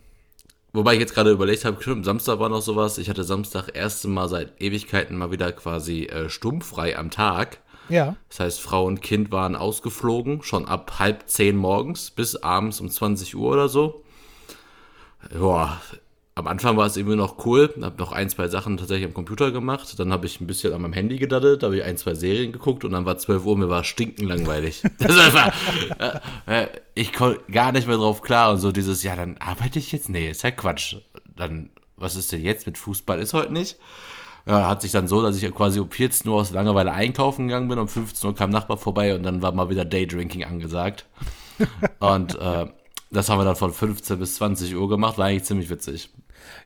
Wobei 0.73 0.95
ich 0.95 1.01
jetzt 1.01 1.15
gerade 1.15 1.31
überlegt 1.31 1.65
habe, 1.65 1.83
stimmt, 1.83 2.05
Samstag 2.05 2.39
war 2.39 2.49
noch 2.49 2.63
sowas. 2.63 2.97
Ich 2.97 3.11
hatte 3.11 3.25
Samstag 3.25 3.69
erste 3.75 4.09
Mal 4.09 4.29
seit 4.29 4.61
Ewigkeiten 4.61 5.19
mal 5.19 5.31
wieder 5.31 5.53
quasi 5.53 6.05
äh, 6.05 6.31
stummfrei 6.31 6.97
am 6.97 7.11
Tag. 7.11 7.61
Ja. 7.89 8.17
Das 8.31 8.41
heißt, 8.41 8.61
Frau 8.61 8.87
und 8.87 9.03
Kind 9.03 9.31
waren 9.32 9.55
ausgeflogen, 9.55 10.43
schon 10.43 10.67
ab 10.67 10.99
halb 10.99 11.29
zehn 11.29 11.56
morgens 11.56 12.11
bis 12.11 12.37
abends 12.37 12.81
um 12.81 12.89
20 12.89 13.37
Uhr 13.37 13.53
oder 13.53 13.69
so. 13.69 14.03
Ja, 15.39 15.81
am 16.34 16.46
Anfang 16.46 16.79
war 16.79 16.86
es 16.86 16.96
irgendwie 16.96 17.17
noch 17.17 17.44
cool. 17.44 17.72
Habe 17.82 17.98
noch 17.98 18.12
ein, 18.12 18.31
zwei 18.31 18.48
Sachen 18.48 18.79
tatsächlich 18.79 19.06
am 19.06 19.15
Computer 19.15 19.51
gemacht. 19.51 19.98
Dann 19.98 20.12
habe 20.12 20.27
ich 20.27 20.41
ein 20.41 20.46
bisschen 20.46 20.72
an 20.72 20.81
meinem 20.81 20.94
Handy 20.94 21.19
gedaddelt, 21.19 21.62
habe 21.62 21.77
ich 21.77 21.84
ein, 21.84 21.98
zwei 21.98 22.15
Serien 22.15 22.53
geguckt 22.53 22.84
und 22.84 22.93
dann 22.93 23.05
war 23.05 23.19
12 23.19 23.44
Uhr, 23.44 23.58
mir 23.58 23.69
war 23.69 23.84
stinken 23.84 24.27
langweilig. 24.27 24.82
das 24.98 25.34
war, 25.34 25.53
äh, 26.46 26.62
äh, 26.62 26.69
ich 26.94 27.12
komme 27.12 27.39
gar 27.51 27.72
nicht 27.72 27.86
mehr 27.86 27.98
drauf 27.98 28.22
klar 28.22 28.51
und 28.51 28.58
so 28.58 28.72
dieses, 28.72 29.03
ja, 29.03 29.15
dann 29.15 29.36
arbeite 29.39 29.79
ich 29.79 29.93
jetzt? 29.93 30.08
Nee, 30.08 30.31
ist 30.31 30.43
ja 30.43 30.51
Quatsch. 30.51 30.96
Dann, 31.36 31.70
was 31.96 32.17
ist 32.17 32.32
denn 32.32 32.43
jetzt 32.43 32.67
mit 32.67 32.79
Fußball? 32.79 33.19
Ist 33.19 33.34
heute 33.34 33.53
nicht. 33.53 33.77
Ja, 34.46 34.69
hat 34.69 34.82
sich 34.82 34.91
dann 34.91 35.08
so, 35.08 35.22
dass 35.22 35.41
ich 35.41 35.55
quasi 35.55 35.81
um 35.81 35.91
14 35.91 36.29
Uhr 36.31 36.41
aus 36.41 36.51
Langeweile 36.51 36.93
einkaufen 36.93 37.48
gegangen 37.48 37.69
bin. 37.69 37.79
Um 37.79 37.89
15 37.89 38.31
Uhr 38.31 38.34
kam 38.34 38.51
Nachbar 38.51 38.79
vorbei 38.79 39.15
und 39.15 39.22
dann 39.22 39.43
war 39.43 39.53
mal 39.53 39.69
wieder 39.69 39.84
Daydrinking 39.84 40.44
angesagt. 40.44 41.06
und 42.01 42.34
äh, 42.36 42.67
das 43.12 43.29
haben 43.29 43.39
wir 43.39 43.44
dann 43.44 43.56
von 43.56 43.72
15 43.72 44.19
bis 44.19 44.36
20 44.36 44.74
Uhr 44.74 44.89
gemacht, 44.89 45.19
war 45.19 45.27
eigentlich 45.27 45.44
ziemlich 45.44 45.69
witzig. 45.69 46.10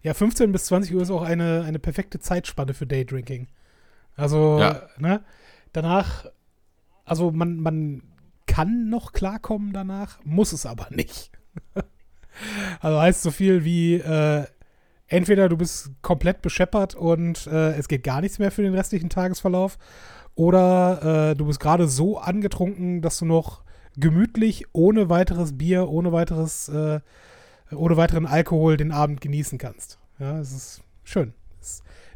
Ja, 0.07 0.15
15 0.15 0.53
bis 0.53 0.67
20 0.67 0.95
Uhr 0.95 1.03
ist 1.03 1.11
auch 1.11 1.23
eine, 1.23 1.65
eine 1.67 1.81
perfekte 1.81 2.21
Zeitspanne 2.21 2.75
für 2.75 2.87
Daydrinking. 2.87 3.49
Also, 4.15 4.61
ja. 4.61 4.83
ne? 4.99 5.25
Danach, 5.73 6.27
also 7.05 7.33
man, 7.33 7.57
man 7.57 8.03
kann 8.47 8.89
noch 8.89 9.13
klarkommen 9.13 9.73
danach, 9.73 10.21
muss 10.23 10.53
es 10.53 10.65
aber 10.65 10.87
nicht. 10.91 11.33
also 12.81 13.01
heißt 13.01 13.21
so 13.21 13.33
viel 13.33 13.65
wie, 13.65 13.95
äh, 13.95 14.45
entweder 15.09 15.49
du 15.49 15.57
bist 15.57 15.91
komplett 16.03 16.41
bescheppert 16.41 16.95
und 16.95 17.49
äh, 17.49 17.73
es 17.73 17.89
geht 17.89 18.05
gar 18.05 18.21
nichts 18.21 18.39
mehr 18.39 18.53
für 18.53 18.63
den 18.63 18.77
restlichen 18.77 19.11
Tagesverlauf, 19.11 19.77
oder 20.37 21.31
äh, 21.31 21.35
du 21.35 21.47
bist 21.47 21.59
gerade 21.59 21.89
so 21.89 22.19
angetrunken, 22.19 23.03
dass 23.03 23.19
du 23.19 23.25
noch 23.25 23.65
gemütlich, 23.97 24.67
ohne 24.73 25.11
weiteres 25.11 25.59
Bier, 25.59 25.89
ohne 25.89 26.13
weiteres, 26.13 26.69
äh, 26.69 27.01
ohne 27.73 27.97
weiteren 27.97 28.27
Alkohol 28.27 28.77
den 28.77 28.93
Abend 28.93 29.21
genießen 29.21 29.59
kannst. 29.59 29.99
Ja, 30.19 30.39
es 30.39 30.53
ist 30.53 30.83
schön. 31.05 31.35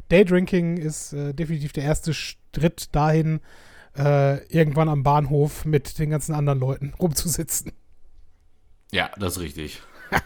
Daydrinking 0.09 0.77
ist 0.77 1.13
äh, 1.13 1.33
definitiv 1.33 1.71
der 1.71 1.85
erste 1.85 2.13
Schritt 2.13 2.93
dahin, 2.93 3.39
äh, 3.97 4.43
irgendwann 4.47 4.89
am 4.89 5.03
Bahnhof 5.03 5.65
mit 5.65 5.99
den 5.99 6.09
ganzen 6.09 6.33
anderen 6.33 6.59
Leuten 6.59 6.93
rumzusitzen. 6.99 7.71
Ja, 8.91 9.09
das 9.17 9.37
ist 9.37 9.41
richtig. 9.41 9.81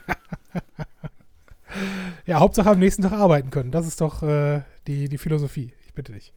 ja, 2.26 2.40
Hauptsache 2.40 2.72
am 2.72 2.80
nächsten 2.80 3.04
Tag 3.04 3.12
arbeiten 3.12 3.52
können. 3.52 3.72
Das 3.72 3.86
ist 3.86 4.02
doch 4.02 4.24
äh, 4.24 4.62
die, 4.88 5.08
die 5.08 5.20
Philosophie. 5.20 5.74
Ich 5.86 5.94
bitte 5.94 6.14
dich. 6.14 6.34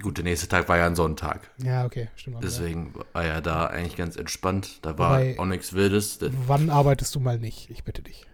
Gut, 0.00 0.18
der 0.18 0.24
nächste 0.24 0.48
Tag 0.48 0.68
war 0.68 0.78
ja 0.78 0.86
ein 0.86 0.96
Sonntag. 0.96 1.50
Ja, 1.62 1.84
okay, 1.84 2.08
stimmt. 2.16 2.42
Deswegen 2.42 2.94
ja. 2.96 3.04
war 3.12 3.24
ja 3.24 3.40
da 3.40 3.66
eigentlich 3.66 3.96
ganz 3.96 4.16
entspannt. 4.16 4.78
Da 4.82 4.98
war 4.98 5.20
Wobei, 5.20 5.38
auch 5.38 5.46
nichts 5.46 5.72
Wildes. 5.72 6.18
Wann 6.46 6.70
arbeitest 6.70 7.14
du 7.14 7.20
mal 7.20 7.38
nicht? 7.38 7.70
Ich 7.70 7.84
bitte 7.84 8.02
dich. 8.02 8.26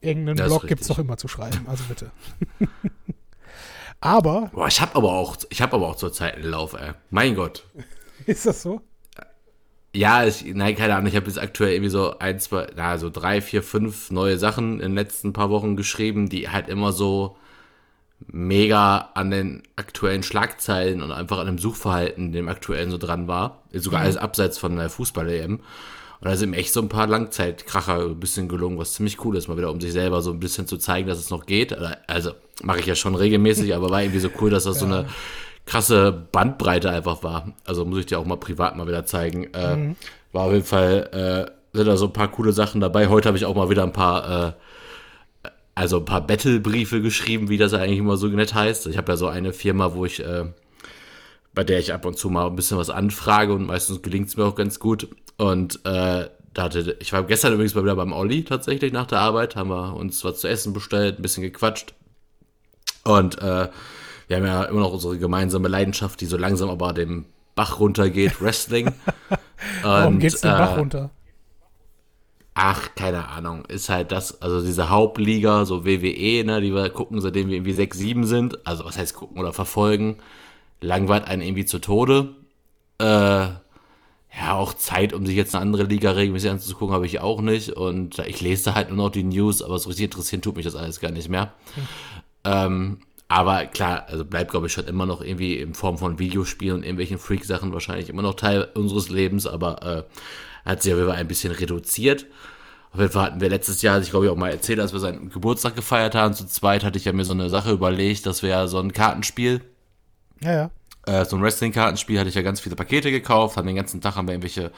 Irgendeinen 0.00 0.36
das 0.36 0.48
Blog 0.48 0.66
gibt 0.66 0.82
es 0.82 0.88
doch 0.88 0.98
immer 0.98 1.16
zu 1.16 1.28
schreiben, 1.28 1.64
also 1.66 1.84
bitte. 1.88 2.10
Aber. 4.00 4.50
Boah, 4.52 4.66
ich 4.66 4.80
habe 4.80 4.96
aber 4.96 5.12
auch, 5.12 5.36
ich 5.48 5.62
habe 5.62 5.74
aber 5.76 5.86
auch 5.86 5.94
zurzeit 5.94 6.34
einen 6.34 6.46
Lauf, 6.46 6.72
ey. 6.72 6.90
Mein 7.10 7.36
Gott. 7.36 7.64
Ist 8.26 8.46
das 8.46 8.60
so? 8.60 8.82
Ja, 9.94 10.26
ich, 10.26 10.44
nein, 10.44 10.74
keine 10.74 10.96
Ahnung, 10.96 11.06
ich 11.06 11.14
habe 11.14 11.26
jetzt 11.26 11.38
aktuell 11.38 11.74
irgendwie 11.74 11.90
so 11.90 12.18
ein, 12.18 12.40
zwei, 12.40 12.66
na, 12.74 12.98
so 12.98 13.10
drei, 13.10 13.40
vier, 13.40 13.62
fünf 13.62 14.10
neue 14.10 14.38
Sachen 14.38 14.74
in 14.74 14.90
den 14.90 14.94
letzten 14.94 15.32
paar 15.32 15.50
Wochen 15.50 15.76
geschrieben, 15.76 16.28
die 16.28 16.48
halt 16.48 16.68
immer 16.68 16.92
so 16.92 17.36
mega 18.28 19.10
an 19.14 19.30
den 19.30 19.62
aktuellen 19.76 20.22
Schlagzeilen 20.22 21.02
und 21.02 21.12
einfach 21.12 21.38
an 21.38 21.46
dem 21.46 21.58
Suchverhalten, 21.58 22.32
dem 22.32 22.48
aktuellen 22.48 22.90
so 22.90 22.98
dran 22.98 23.28
war. 23.28 23.62
Sogar 23.72 24.02
alles 24.02 24.16
abseits 24.16 24.58
von 24.58 24.76
der 24.76 24.90
Fußball-EM. 24.90 25.54
Und 25.56 26.28
da 26.30 26.36
sind 26.36 26.50
mir 26.50 26.58
echt 26.58 26.72
so 26.72 26.80
ein 26.80 26.88
paar 26.88 27.06
Langzeitkracher 27.08 28.00
ein 28.04 28.20
bisschen 28.20 28.48
gelungen, 28.48 28.78
was 28.78 28.92
ziemlich 28.94 29.24
cool 29.24 29.36
ist, 29.36 29.48
mal 29.48 29.56
wieder 29.56 29.70
um 29.72 29.80
sich 29.80 29.92
selber 29.92 30.22
so 30.22 30.30
ein 30.30 30.38
bisschen 30.38 30.66
zu 30.68 30.76
zeigen, 30.76 31.08
dass 31.08 31.18
es 31.18 31.30
noch 31.30 31.46
geht. 31.46 31.76
Also 32.06 32.32
mache 32.62 32.78
ich 32.80 32.86
ja 32.86 32.94
schon 32.94 33.14
regelmäßig, 33.16 33.74
aber 33.74 33.90
war 33.90 34.02
irgendwie 34.02 34.20
so 34.20 34.28
cool, 34.40 34.50
dass 34.50 34.64
das 34.64 34.78
so 34.78 34.86
eine 34.86 35.06
krasse 35.66 36.12
Bandbreite 36.12 36.90
einfach 36.90 37.22
war. 37.22 37.52
Also 37.64 37.84
muss 37.84 37.98
ich 38.00 38.06
dir 38.06 38.18
auch 38.18 38.24
mal 38.24 38.36
privat 38.36 38.76
mal 38.76 38.86
wieder 38.86 39.04
zeigen. 39.04 39.52
Äh, 39.54 39.76
Mhm. 39.76 39.96
War 40.32 40.44
auf 40.44 40.52
jeden 40.52 40.64
Fall, 40.64 41.48
äh, 41.52 41.76
sind 41.76 41.86
da 41.86 41.96
so 41.96 42.06
ein 42.06 42.12
paar 42.12 42.28
coole 42.28 42.52
Sachen 42.52 42.80
dabei. 42.80 43.08
Heute 43.08 43.28
habe 43.28 43.36
ich 43.36 43.44
auch 43.44 43.54
mal 43.54 43.68
wieder 43.68 43.82
ein 43.82 43.92
paar, 43.92 44.48
äh, 44.48 44.52
also 45.74 45.98
ein 45.98 46.04
paar 46.04 46.26
Battle-Briefe 46.26 47.00
geschrieben, 47.00 47.48
wie 47.48 47.58
das 47.58 47.72
eigentlich 47.72 47.98
immer 47.98 48.16
so 48.16 48.26
nett 48.28 48.54
heißt. 48.54 48.86
Ich 48.86 48.96
habe 48.96 49.12
ja 49.12 49.16
so 49.16 49.28
eine 49.28 49.52
Firma, 49.52 49.94
wo 49.94 50.04
ich, 50.04 50.20
äh, 50.20 50.44
bei 51.54 51.64
der 51.64 51.78
ich 51.78 51.92
ab 51.92 52.04
und 52.04 52.18
zu 52.18 52.28
mal 52.28 52.46
ein 52.46 52.56
bisschen 52.56 52.78
was 52.78 52.90
anfrage 52.90 53.54
und 53.54 53.66
meistens 53.66 54.02
gelingt 54.02 54.28
es 54.28 54.36
mir 54.36 54.44
auch 54.44 54.54
ganz 54.54 54.78
gut. 54.78 55.08
Und 55.38 55.76
äh, 55.84 56.28
da 56.54 56.62
hatte, 56.62 56.96
ich 57.00 57.12
war 57.12 57.22
gestern 57.22 57.54
übrigens 57.54 57.74
mal 57.74 57.84
wieder 57.84 57.96
beim 57.96 58.12
Olli 58.12 58.44
tatsächlich 58.44 58.92
nach 58.92 59.06
der 59.06 59.20
Arbeit, 59.20 59.56
haben 59.56 59.70
wir 59.70 59.96
uns 59.96 60.22
was 60.24 60.40
zu 60.40 60.48
essen 60.48 60.72
bestellt, 60.72 61.18
ein 61.18 61.22
bisschen 61.22 61.42
gequatscht. 61.42 61.94
Und 63.04 63.38
äh, 63.38 63.68
wir 64.28 64.36
haben 64.36 64.46
ja 64.46 64.64
immer 64.64 64.80
noch 64.80 64.92
unsere 64.92 65.18
gemeinsame 65.18 65.68
Leidenschaft, 65.68 66.20
die 66.20 66.26
so 66.26 66.36
langsam 66.36 66.68
aber 66.68 66.92
dem 66.92 67.24
Bach 67.54 67.80
runtergeht, 67.80 68.40
Wrestling. 68.40 68.92
Warum 69.82 70.14
Und, 70.14 70.20
geht's 70.20 70.40
den 70.40 70.52
äh, 70.52 70.58
Bach 70.58 70.76
runter? 70.76 71.10
Ach, 72.54 72.94
keine 72.94 73.28
Ahnung. 73.28 73.64
Ist 73.66 73.88
halt 73.88 74.12
das, 74.12 74.42
also 74.42 74.60
diese 74.60 74.90
Hauptliga, 74.90 75.64
so 75.64 75.86
WWE, 75.86 76.44
ne, 76.44 76.60
die 76.60 76.74
wir 76.74 76.90
gucken, 76.90 77.20
seitdem 77.20 77.48
wir 77.48 77.56
irgendwie 77.56 77.72
6, 77.72 77.96
7 77.96 78.26
sind. 78.26 78.66
Also 78.66 78.84
was 78.84 78.98
heißt 78.98 79.14
gucken 79.14 79.38
oder 79.40 79.52
verfolgen. 79.52 80.18
Langweilt 80.80 81.26
einen 81.26 81.42
irgendwie 81.42 81.64
zu 81.64 81.78
Tode. 81.78 82.34
Äh, 82.98 83.04
ja, 84.34 84.54
auch 84.54 84.74
Zeit, 84.74 85.12
um 85.12 85.26
sich 85.26 85.36
jetzt 85.36 85.54
eine 85.54 85.62
andere 85.62 85.84
Liga 85.84 86.12
regelmäßig 86.12 86.50
anzugucken, 86.50 86.94
habe 86.94 87.06
ich 87.06 87.20
auch 87.20 87.40
nicht. 87.40 87.70
Und 87.70 88.18
ich 88.20 88.40
lese 88.40 88.74
halt 88.74 88.88
nur 88.88 88.96
noch 88.98 89.10
die 89.10 89.24
News, 89.24 89.62
aber 89.62 89.78
so 89.78 89.88
richtig 89.88 90.06
interessieren 90.06 90.42
tut 90.42 90.56
mich 90.56 90.64
das 90.64 90.74
alles 90.76 91.00
gar 91.00 91.10
nicht 91.10 91.28
mehr. 91.28 91.52
Ähm, 92.44 92.98
aber 93.28 93.64
klar, 93.66 94.06
also 94.08 94.24
bleibt, 94.26 94.50
glaube 94.50 94.66
ich, 94.66 94.74
schon 94.74 94.86
immer 94.86 95.06
noch 95.06 95.22
irgendwie 95.22 95.56
in 95.56 95.72
Form 95.72 95.96
von 95.96 96.18
Videospielen 96.18 96.78
und 96.78 96.82
irgendwelchen 96.82 97.18
Freak-Sachen 97.18 97.72
wahrscheinlich 97.72 98.10
immer 98.10 98.22
noch 98.22 98.34
Teil 98.34 98.68
unseres 98.74 99.08
Lebens, 99.08 99.46
aber 99.46 99.82
äh, 99.82 100.02
hat 100.64 100.82
sich 100.82 100.92
Fall 100.92 101.10
ein 101.10 101.28
bisschen 101.28 101.52
reduziert. 101.52 102.26
Auf 102.92 103.00
jeden 103.00 103.12
Fall 103.12 103.24
hatten 103.24 103.40
wir 103.40 103.48
letztes 103.48 103.80
Jahr, 103.82 104.00
ich 104.00 104.10
glaube 104.10 104.26
ich 104.26 104.30
auch 104.30 104.36
mal 104.36 104.50
erzählt, 104.50 104.78
als 104.78 104.92
wir 104.92 105.00
seinen 105.00 105.30
Geburtstag 105.30 105.74
gefeiert 105.74 106.14
haben, 106.14 106.34
zu 106.34 106.46
zweit 106.46 106.84
hatte 106.84 106.98
ich 106.98 107.06
ja 107.06 107.12
mir 107.12 107.24
so 107.24 107.32
eine 107.32 107.48
Sache 107.48 107.70
überlegt, 107.72 108.26
dass 108.26 108.42
wir 108.42 108.50
ja 108.50 108.66
so 108.66 108.78
ein 108.78 108.92
Kartenspiel 108.92 109.62
Ja, 110.42 110.52
ja. 110.52 110.70
äh, 111.06 111.24
so 111.24 111.36
ein 111.36 111.42
Wrestling-Kartenspiel 111.42 112.18
hatte 112.18 112.28
ich 112.28 112.34
ja 112.34 112.42
ganz 112.42 112.60
viele 112.60 112.76
Pakete 112.76 113.10
gekauft, 113.10 113.56
haben 113.56 113.66
den 113.66 113.76
ganzen 113.76 114.02
Tag 114.02 114.16
haben 114.16 114.28
wir 114.28 114.34
irgendwelche 114.34 114.72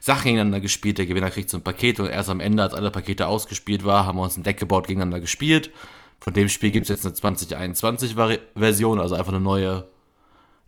Sachen 0.00 0.24
gegeneinander 0.24 0.60
gespielt. 0.60 0.96
Der 0.96 1.04
Gewinner 1.06 1.30
kriegt 1.30 1.50
so 1.50 1.58
ein 1.58 1.62
Paket 1.62 2.00
und 2.00 2.06
erst 2.06 2.30
am 2.30 2.40
Ende, 2.40 2.62
als 2.62 2.72
alle 2.72 2.90
Pakete 2.90 3.26
ausgespielt 3.26 3.84
war, 3.84 4.06
haben 4.06 4.16
wir 4.16 4.22
uns 4.22 4.38
ein 4.38 4.44
Deck 4.44 4.58
gebaut, 4.58 4.86
gegeneinander 4.86 5.20
gespielt. 5.20 5.70
Von 6.20 6.32
dem 6.32 6.48
Spiel 6.48 6.70
gibt 6.70 6.88
es 6.88 7.02
jetzt 7.02 7.06
eine 7.06 7.14
2021-Version, 7.14 8.98
also 8.98 9.14
einfach 9.14 9.32
eine 9.32 9.40
neue, 9.40 9.86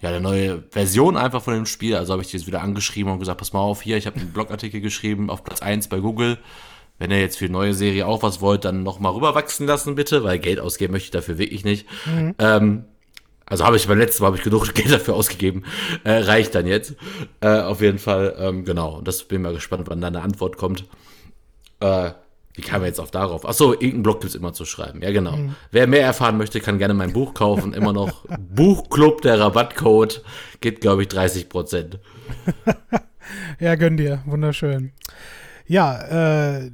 ja, 0.00 0.08
eine 0.08 0.20
neue 0.20 0.62
Version 0.70 1.16
einfach 1.16 1.42
von 1.42 1.54
dem 1.54 1.66
Spiel. 1.66 1.96
Also 1.96 2.12
habe 2.12 2.22
ich 2.22 2.30
die 2.30 2.36
jetzt 2.36 2.46
wieder 2.46 2.62
angeschrieben 2.62 3.12
und 3.12 3.18
gesagt, 3.18 3.38
pass 3.38 3.52
mal 3.52 3.60
auf, 3.60 3.82
hier, 3.82 3.96
ich 3.96 4.06
habe 4.06 4.18
einen 4.18 4.32
Blogartikel 4.32 4.80
geschrieben 4.80 5.30
auf 5.30 5.44
Platz 5.44 5.60
1 5.60 5.88
bei 5.88 6.00
Google. 6.00 6.38
Wenn 6.98 7.10
ihr 7.10 7.20
jetzt 7.20 7.38
für 7.38 7.46
die 7.46 7.52
neue 7.52 7.74
Serie 7.74 8.06
auch 8.06 8.22
was 8.22 8.40
wollt, 8.40 8.64
dann 8.64 8.82
noch 8.82 8.98
mal 8.98 9.10
rüberwachsen 9.10 9.66
lassen, 9.66 9.94
bitte, 9.94 10.22
weil 10.22 10.38
Geld 10.38 10.60
ausgeben 10.60 10.92
möchte 10.92 11.06
ich 11.06 11.10
dafür 11.10 11.38
wirklich 11.38 11.64
nicht. 11.64 11.86
Ähm, 12.38 12.84
also 13.46 13.64
habe 13.64 13.76
ich 13.76 13.88
beim 13.88 13.98
letzten 13.98 14.22
Mal 14.22 14.28
habe 14.28 14.36
ich 14.36 14.42
genug 14.42 14.72
Geld 14.74 14.92
dafür 14.92 15.14
ausgegeben. 15.14 15.64
Äh, 16.04 16.12
reicht 16.12 16.54
dann 16.54 16.66
jetzt. 16.66 16.94
Äh, 17.40 17.60
auf 17.60 17.80
jeden 17.80 17.98
Fall, 17.98 18.36
ähm, 18.38 18.64
genau. 18.64 18.98
Und 18.98 19.08
das 19.08 19.24
bin 19.24 19.42
mal 19.42 19.52
gespannt, 19.52 19.88
wann 19.88 20.00
da 20.00 20.06
eine 20.06 20.22
Antwort 20.22 20.56
kommt. 20.56 20.84
Äh, 21.80 22.12
wie 22.54 22.62
kam 22.62 22.82
er 22.82 22.88
jetzt 22.88 23.00
auf 23.00 23.10
darauf? 23.10 23.46
Achso, 23.46 23.72
irgendeinen 23.72 24.02
Blog 24.02 24.20
gibt's 24.20 24.34
immer 24.34 24.52
zu 24.52 24.64
schreiben. 24.64 25.00
Ja, 25.02 25.12
genau. 25.12 25.38
Wer 25.70 25.86
mehr 25.86 26.02
erfahren 26.02 26.36
möchte, 26.36 26.60
kann 26.60 26.78
gerne 26.78 26.94
mein 26.94 27.12
Buch 27.12 27.34
kaufen. 27.34 27.72
Immer 27.72 27.92
noch 27.92 28.24
Buchclub, 28.38 29.22
der 29.22 29.38
Rabattcode. 29.38 30.22
Geht, 30.60 30.80
glaube 30.80 31.02
ich, 31.02 31.08
30 31.08 31.48
Prozent. 31.48 31.98
Ja, 33.60 33.76
gönn 33.76 33.96
dir. 33.96 34.22
Wunderschön. 34.26 34.92
Ja, 35.66 36.56
äh, 36.56 36.70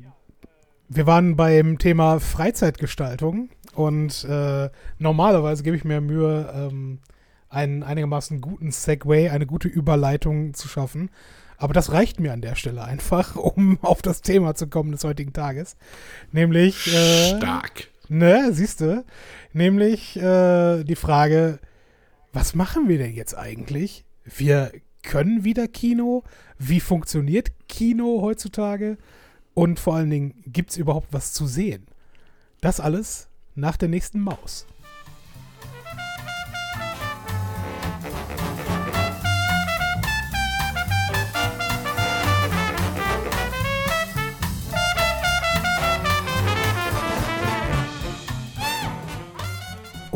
wir 0.88 1.06
waren 1.06 1.36
beim 1.36 1.78
Thema 1.78 2.20
Freizeitgestaltung 2.20 3.50
und 3.74 4.24
äh, 4.24 4.70
normalerweise 4.98 5.62
gebe 5.62 5.76
ich 5.76 5.84
mir 5.84 6.00
Mühe, 6.00 6.50
ähm, 6.54 7.00
einen 7.48 7.82
einigermaßen 7.82 8.40
guten 8.40 8.70
Segway, 8.70 9.28
eine 9.28 9.46
gute 9.46 9.68
Überleitung 9.68 10.54
zu 10.54 10.68
schaffen. 10.68 11.10
Aber 11.58 11.72
das 11.72 11.92
reicht 11.92 12.20
mir 12.20 12.32
an 12.32 12.42
der 12.42 12.54
Stelle 12.54 12.84
einfach, 12.84 13.36
um 13.36 13.78
auf 13.82 14.02
das 14.02 14.20
Thema 14.22 14.54
zu 14.54 14.68
kommen 14.68 14.92
des 14.92 15.04
heutigen 15.04 15.32
Tages. 15.32 15.76
Nämlich, 16.32 16.86
äh, 16.92 17.36
Stark. 17.36 17.88
ne, 18.08 18.52
siehst 18.52 18.80
du, 18.80 19.04
nämlich 19.52 20.16
äh, 20.16 20.84
die 20.84 20.96
Frage, 20.96 21.58
was 22.32 22.54
machen 22.54 22.88
wir 22.88 22.98
denn 22.98 23.14
jetzt 23.14 23.36
eigentlich? 23.36 24.04
Wir 24.24 24.72
können 25.02 25.44
wieder 25.44 25.68
Kino. 25.68 26.24
Wie 26.58 26.80
funktioniert 26.80 27.52
Kino 27.68 28.20
heutzutage? 28.20 28.98
Und 29.54 29.80
vor 29.80 29.96
allen 29.96 30.10
Dingen, 30.10 30.34
gibt 30.46 30.70
es 30.70 30.76
überhaupt 30.76 31.08
was 31.12 31.32
zu 31.32 31.46
sehen? 31.46 31.86
Das 32.60 32.80
alles 32.80 33.28
nach 33.54 33.76
der 33.76 33.88
nächsten 33.88 34.20
Maus. 34.20 34.66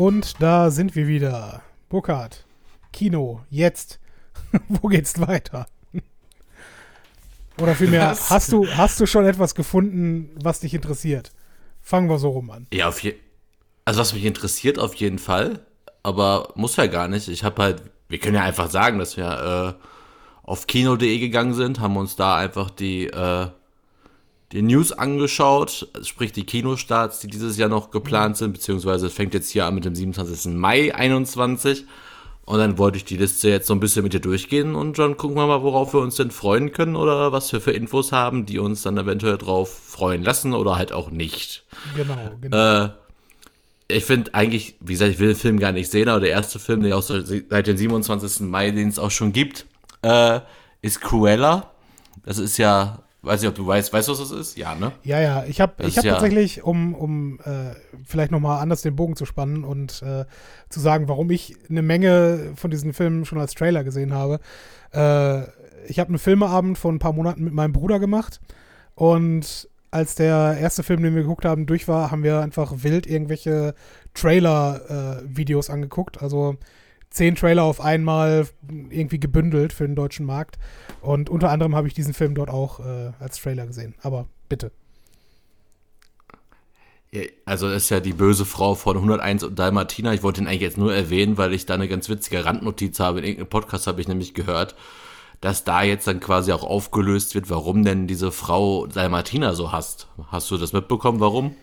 Und 0.01 0.41
da 0.41 0.71
sind 0.71 0.95
wir 0.95 1.07
wieder. 1.07 1.61
Burkhard, 1.87 2.43
Kino, 2.91 3.41
jetzt. 3.51 3.99
Wo 4.67 4.87
geht's 4.87 5.19
weiter? 5.19 5.67
Oder 7.59 7.75
vielmehr, 7.75 8.09
Was? 8.09 8.31
hast 8.31 8.51
du, 8.51 8.67
hast 8.67 8.99
du 8.99 9.05
schon 9.05 9.27
etwas 9.27 9.53
gefunden, 9.53 10.31
was 10.41 10.61
dich 10.61 10.73
interessiert? 10.73 11.31
Fangen 11.81 12.09
wir 12.09 12.17
so 12.17 12.29
rum 12.29 12.49
an. 12.49 12.65
Ja, 12.73 12.87
auf 12.87 13.03
je 13.03 13.13
Also, 13.85 13.99
was 13.99 14.15
mich 14.15 14.25
interessiert, 14.25 14.79
auf 14.79 14.95
jeden 14.95 15.19
Fall. 15.19 15.67
Aber 16.01 16.51
muss 16.55 16.77
ja 16.77 16.87
gar 16.87 17.07
nicht. 17.07 17.27
Ich 17.27 17.43
habe 17.43 17.61
halt, 17.61 17.83
wir 18.09 18.17
können 18.17 18.37
ja 18.37 18.43
einfach 18.43 18.71
sagen, 18.71 18.97
dass 18.97 19.17
wir 19.17 19.77
äh, 19.77 19.85
auf 20.41 20.65
kino.de 20.65 21.19
gegangen 21.19 21.53
sind, 21.53 21.79
haben 21.79 21.95
uns 21.95 22.15
da 22.15 22.37
einfach 22.37 22.71
die, 22.71 23.05
äh, 23.05 23.49
die 24.51 24.61
News 24.61 24.91
angeschaut, 24.91 25.87
sprich 26.03 26.31
die 26.31 26.45
Kinostarts, 26.45 27.19
die 27.19 27.27
dieses 27.27 27.57
Jahr 27.57 27.69
noch 27.69 27.91
geplant 27.91 28.37
sind, 28.37 28.53
beziehungsweise 28.53 29.07
es 29.07 29.13
fängt 29.13 29.33
jetzt 29.33 29.49
hier 29.49 29.65
an 29.65 29.75
mit 29.75 29.85
dem 29.85 29.95
27. 29.95 30.53
Mai 30.53 30.93
21. 30.93 31.85
Und 32.43 32.57
dann 32.57 32.77
wollte 32.77 32.97
ich 32.97 33.05
die 33.05 33.17
Liste 33.17 33.49
jetzt 33.49 33.67
so 33.67 33.73
ein 33.73 33.79
bisschen 33.79 34.03
mit 34.03 34.13
dir 34.13 34.19
durchgehen 34.19 34.75
und 34.75 34.97
dann 34.99 35.15
gucken 35.15 35.37
wir 35.37 35.45
mal, 35.45 35.61
worauf 35.61 35.93
wir 35.93 36.01
uns 36.01 36.15
denn 36.15 36.31
freuen 36.31 36.71
können 36.71 36.95
oder 36.95 37.31
was 37.31 37.53
wir 37.53 37.61
für 37.61 37.71
Infos 37.71 38.11
haben, 38.11 38.45
die 38.45 38.59
uns 38.59 38.81
dann 38.81 38.97
eventuell 38.97 39.37
drauf 39.37 39.71
freuen 39.71 40.23
lassen 40.23 40.53
oder 40.53 40.75
halt 40.75 40.91
auch 40.91 41.11
nicht. 41.11 41.63
Genau, 41.95 42.17
genau. 42.41 42.85
Äh, 42.85 42.89
ich 43.87 44.05
finde 44.05 44.33
eigentlich, 44.33 44.75
wie 44.79 44.93
gesagt, 44.93 45.11
ich 45.11 45.19
will 45.19 45.29
den 45.29 45.37
Film 45.37 45.59
gar 45.59 45.71
nicht 45.71 45.91
sehen, 45.91 46.09
aber 46.09 46.19
der 46.19 46.31
erste 46.31 46.59
Film, 46.59 46.81
der 46.81 46.97
auch 46.97 47.03
so 47.03 47.21
seit 47.21 47.67
dem 47.67 47.77
27. 47.77 48.41
Mai, 48.41 48.71
den 48.71 48.89
es 48.89 48.99
auch 48.99 49.11
schon 49.11 49.33
gibt, 49.33 49.65
äh, 50.01 50.39
ist 50.81 50.99
Cruella. 50.99 51.71
Das 52.25 52.37
ist 52.37 52.57
ja, 52.57 53.03
weiß 53.23 53.41
nicht, 53.41 53.49
ob 53.49 53.55
du 53.55 53.65
weißt, 53.67 53.93
weißt 53.93 54.07
du, 54.07 54.11
was 54.13 54.19
das 54.19 54.31
ist? 54.31 54.57
Ja, 54.57 54.75
ne? 54.75 54.91
Ja, 55.03 55.19
ja, 55.21 55.43
ich 55.45 55.61
habe 55.61 55.83
ich 55.85 55.97
hab 55.97 56.05
ja- 56.05 56.13
tatsächlich, 56.13 56.63
um, 56.63 56.95
um 56.95 57.39
äh, 57.39 57.75
vielleicht 58.05 58.31
nochmal 58.31 58.61
anders 58.61 58.81
den 58.81 58.95
Bogen 58.95 59.15
zu 59.15 59.25
spannen 59.25 59.63
und 59.63 60.01
äh, 60.01 60.25
zu 60.69 60.79
sagen, 60.79 61.07
warum 61.07 61.29
ich 61.31 61.55
eine 61.69 61.81
Menge 61.81 62.53
von 62.55 62.71
diesen 62.71 62.93
Filmen 62.93 63.25
schon 63.25 63.39
als 63.39 63.53
Trailer 63.53 63.83
gesehen 63.83 64.13
habe. 64.13 64.39
Äh, 64.91 65.41
ich 65.87 65.99
habe 65.99 66.09
einen 66.09 66.19
Filmeabend 66.19 66.77
vor 66.77 66.91
ein 66.91 66.99
paar 66.99 67.13
Monaten 67.13 67.43
mit 67.43 67.53
meinem 67.53 67.73
Bruder 67.73 67.99
gemacht 67.99 68.39
und 68.95 69.67
als 69.93 70.15
der 70.15 70.57
erste 70.57 70.83
Film, 70.83 71.03
den 71.03 71.15
wir 71.15 71.23
geguckt 71.23 71.43
haben, 71.43 71.65
durch 71.65 71.87
war, 71.87 72.11
haben 72.11 72.23
wir 72.23 72.39
einfach 72.39 72.71
wild 72.77 73.05
irgendwelche 73.07 73.75
Trailer-Videos 74.13 75.69
angeguckt. 75.69 76.21
Also 76.21 76.55
zehn 77.11 77.35
Trailer 77.35 77.63
auf 77.63 77.79
einmal 77.79 78.47
irgendwie 78.89 79.19
gebündelt 79.19 79.73
für 79.73 79.85
den 79.85 79.95
deutschen 79.95 80.25
Markt. 80.25 80.57
Und 81.01 81.29
unter 81.29 81.51
anderem 81.51 81.75
habe 81.75 81.87
ich 81.87 81.93
diesen 81.93 82.13
Film 82.13 82.33
dort 82.33 82.49
auch 82.49 82.79
äh, 82.79 83.11
als 83.19 83.39
Trailer 83.39 83.67
gesehen. 83.67 83.93
Aber 84.01 84.27
bitte. 84.49 84.71
Also 87.45 87.69
ist 87.69 87.89
ja 87.89 87.99
die 87.99 88.13
böse 88.13 88.45
Frau 88.45 88.73
von 88.73 88.95
101 88.95 89.43
und 89.43 89.59
Dalmatina. 89.59 90.13
Ich 90.13 90.23
wollte 90.23 90.41
ihn 90.41 90.47
eigentlich 90.47 90.61
jetzt 90.61 90.77
nur 90.77 90.95
erwähnen, 90.95 91.37
weil 91.37 91.53
ich 91.53 91.65
da 91.65 91.73
eine 91.73 91.89
ganz 91.89 92.07
witzige 92.07 92.45
Randnotiz 92.45 93.01
habe. 93.01 93.19
In 93.19 93.25
irgendeinem 93.25 93.49
Podcast 93.49 93.85
habe 93.85 93.99
ich 93.99 94.07
nämlich 94.07 94.33
gehört, 94.33 94.75
dass 95.41 95.65
da 95.65 95.83
jetzt 95.83 96.07
dann 96.07 96.21
quasi 96.21 96.53
auch 96.53 96.63
aufgelöst 96.63 97.35
wird, 97.35 97.49
warum 97.49 97.83
denn 97.83 98.07
diese 98.07 98.31
Frau 98.31 98.87
Dalmatina 98.87 99.53
so 99.55 99.73
hasst. 99.73 100.07
Hast 100.27 100.49
du 100.51 100.57
das 100.57 100.71
mitbekommen, 100.71 101.19
warum? 101.19 101.55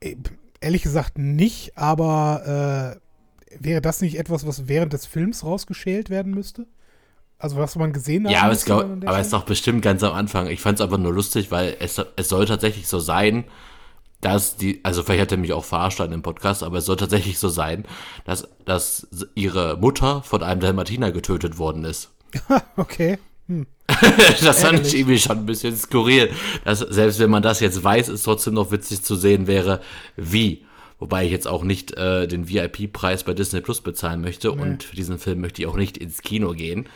Äh, 0.00 0.16
ehrlich 0.62 0.82
gesagt 0.82 1.18
nicht, 1.18 1.76
aber 1.76 2.96
äh, 2.96 3.09
wäre 3.58 3.80
das 3.80 4.00
nicht 4.00 4.18
etwas, 4.18 4.46
was 4.46 4.68
während 4.68 4.92
des 4.92 5.06
Films 5.06 5.44
rausgeschält 5.44 6.10
werden 6.10 6.34
müsste? 6.34 6.66
Also 7.38 7.56
was 7.56 7.74
man 7.76 7.92
gesehen 7.92 8.26
hat. 8.26 8.32
Ja, 8.32 8.42
aber, 8.42 8.52
es, 8.52 8.64
glaub, 8.66 8.82
aber 8.82 9.18
es 9.18 9.28
ist 9.28 9.32
doch 9.32 9.44
bestimmt 9.44 9.80
ganz 9.82 10.02
am 10.02 10.12
Anfang. 10.12 10.48
Ich 10.48 10.60
fand 10.60 10.78
es 10.78 10.84
einfach 10.84 10.98
nur 10.98 11.12
lustig, 11.12 11.50
weil 11.50 11.74
es, 11.80 12.00
es 12.16 12.28
soll 12.28 12.44
tatsächlich 12.44 12.86
so 12.86 12.98
sein, 12.98 13.44
dass 14.20 14.56
die, 14.56 14.80
also 14.84 15.02
vielleicht 15.02 15.22
hat 15.22 15.32
er 15.32 15.38
mich 15.38 15.54
auch 15.54 15.64
verarscht 15.64 16.02
an 16.02 16.10
dem 16.10 16.20
Podcast, 16.20 16.62
aber 16.62 16.78
es 16.78 16.84
soll 16.84 16.96
tatsächlich 16.96 17.38
so 17.38 17.48
sein, 17.48 17.86
dass, 18.26 18.46
dass 18.66 19.08
ihre 19.34 19.78
Mutter 19.78 20.22
von 20.22 20.42
einem 20.42 20.60
Dalmatiner 20.60 21.12
getötet 21.12 21.56
worden 21.58 21.84
ist. 21.84 22.10
okay. 22.76 23.18
Hm. 23.46 23.66
das 24.42 24.62
fand 24.62 24.86
ich 24.86 24.94
irgendwie 24.94 25.18
schon 25.18 25.38
ein 25.38 25.46
bisschen 25.46 25.74
skurril. 25.76 26.30
Dass, 26.64 26.80
selbst 26.80 27.18
wenn 27.18 27.30
man 27.30 27.42
das 27.42 27.60
jetzt 27.60 27.82
weiß, 27.82 28.10
ist 28.10 28.24
trotzdem 28.24 28.54
noch 28.54 28.70
witzig 28.70 29.02
zu 29.02 29.16
sehen 29.16 29.46
wäre, 29.46 29.80
wie. 30.16 30.66
Wobei 31.00 31.24
ich 31.24 31.32
jetzt 31.32 31.48
auch 31.48 31.64
nicht 31.64 31.96
äh, 31.96 32.28
den 32.28 32.48
VIP-Preis 32.48 33.24
bei 33.24 33.34
Disney 33.34 33.60
Plus 33.62 33.80
bezahlen 33.80 34.20
möchte 34.20 34.54
nee. 34.54 34.62
und 34.62 34.84
für 34.84 34.94
diesen 34.94 35.18
Film 35.18 35.40
möchte 35.40 35.62
ich 35.62 35.66
auch 35.66 35.76
nicht 35.76 35.96
ins 35.96 36.22
Kino 36.22 36.52
gehen. 36.52 36.88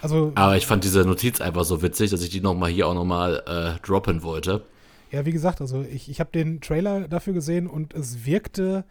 Also, 0.00 0.32
Aber 0.36 0.56
ich 0.56 0.66
fand 0.66 0.84
diese 0.84 1.00
Notiz 1.00 1.40
einfach 1.40 1.64
so 1.64 1.82
witzig, 1.82 2.10
dass 2.10 2.22
ich 2.22 2.30
die 2.30 2.40
nochmal 2.40 2.70
hier 2.70 2.86
auch 2.86 2.94
nochmal 2.94 3.42
äh, 3.46 3.84
droppen 3.84 4.22
wollte. 4.22 4.62
Ja, 5.10 5.26
wie 5.26 5.32
gesagt, 5.32 5.60
also 5.60 5.82
ich, 5.82 6.08
ich 6.08 6.20
habe 6.20 6.30
den 6.32 6.60
Trailer 6.60 7.08
dafür 7.08 7.32
gesehen 7.32 7.66
und 7.66 7.94
es 7.94 8.24
wirkte 8.24 8.84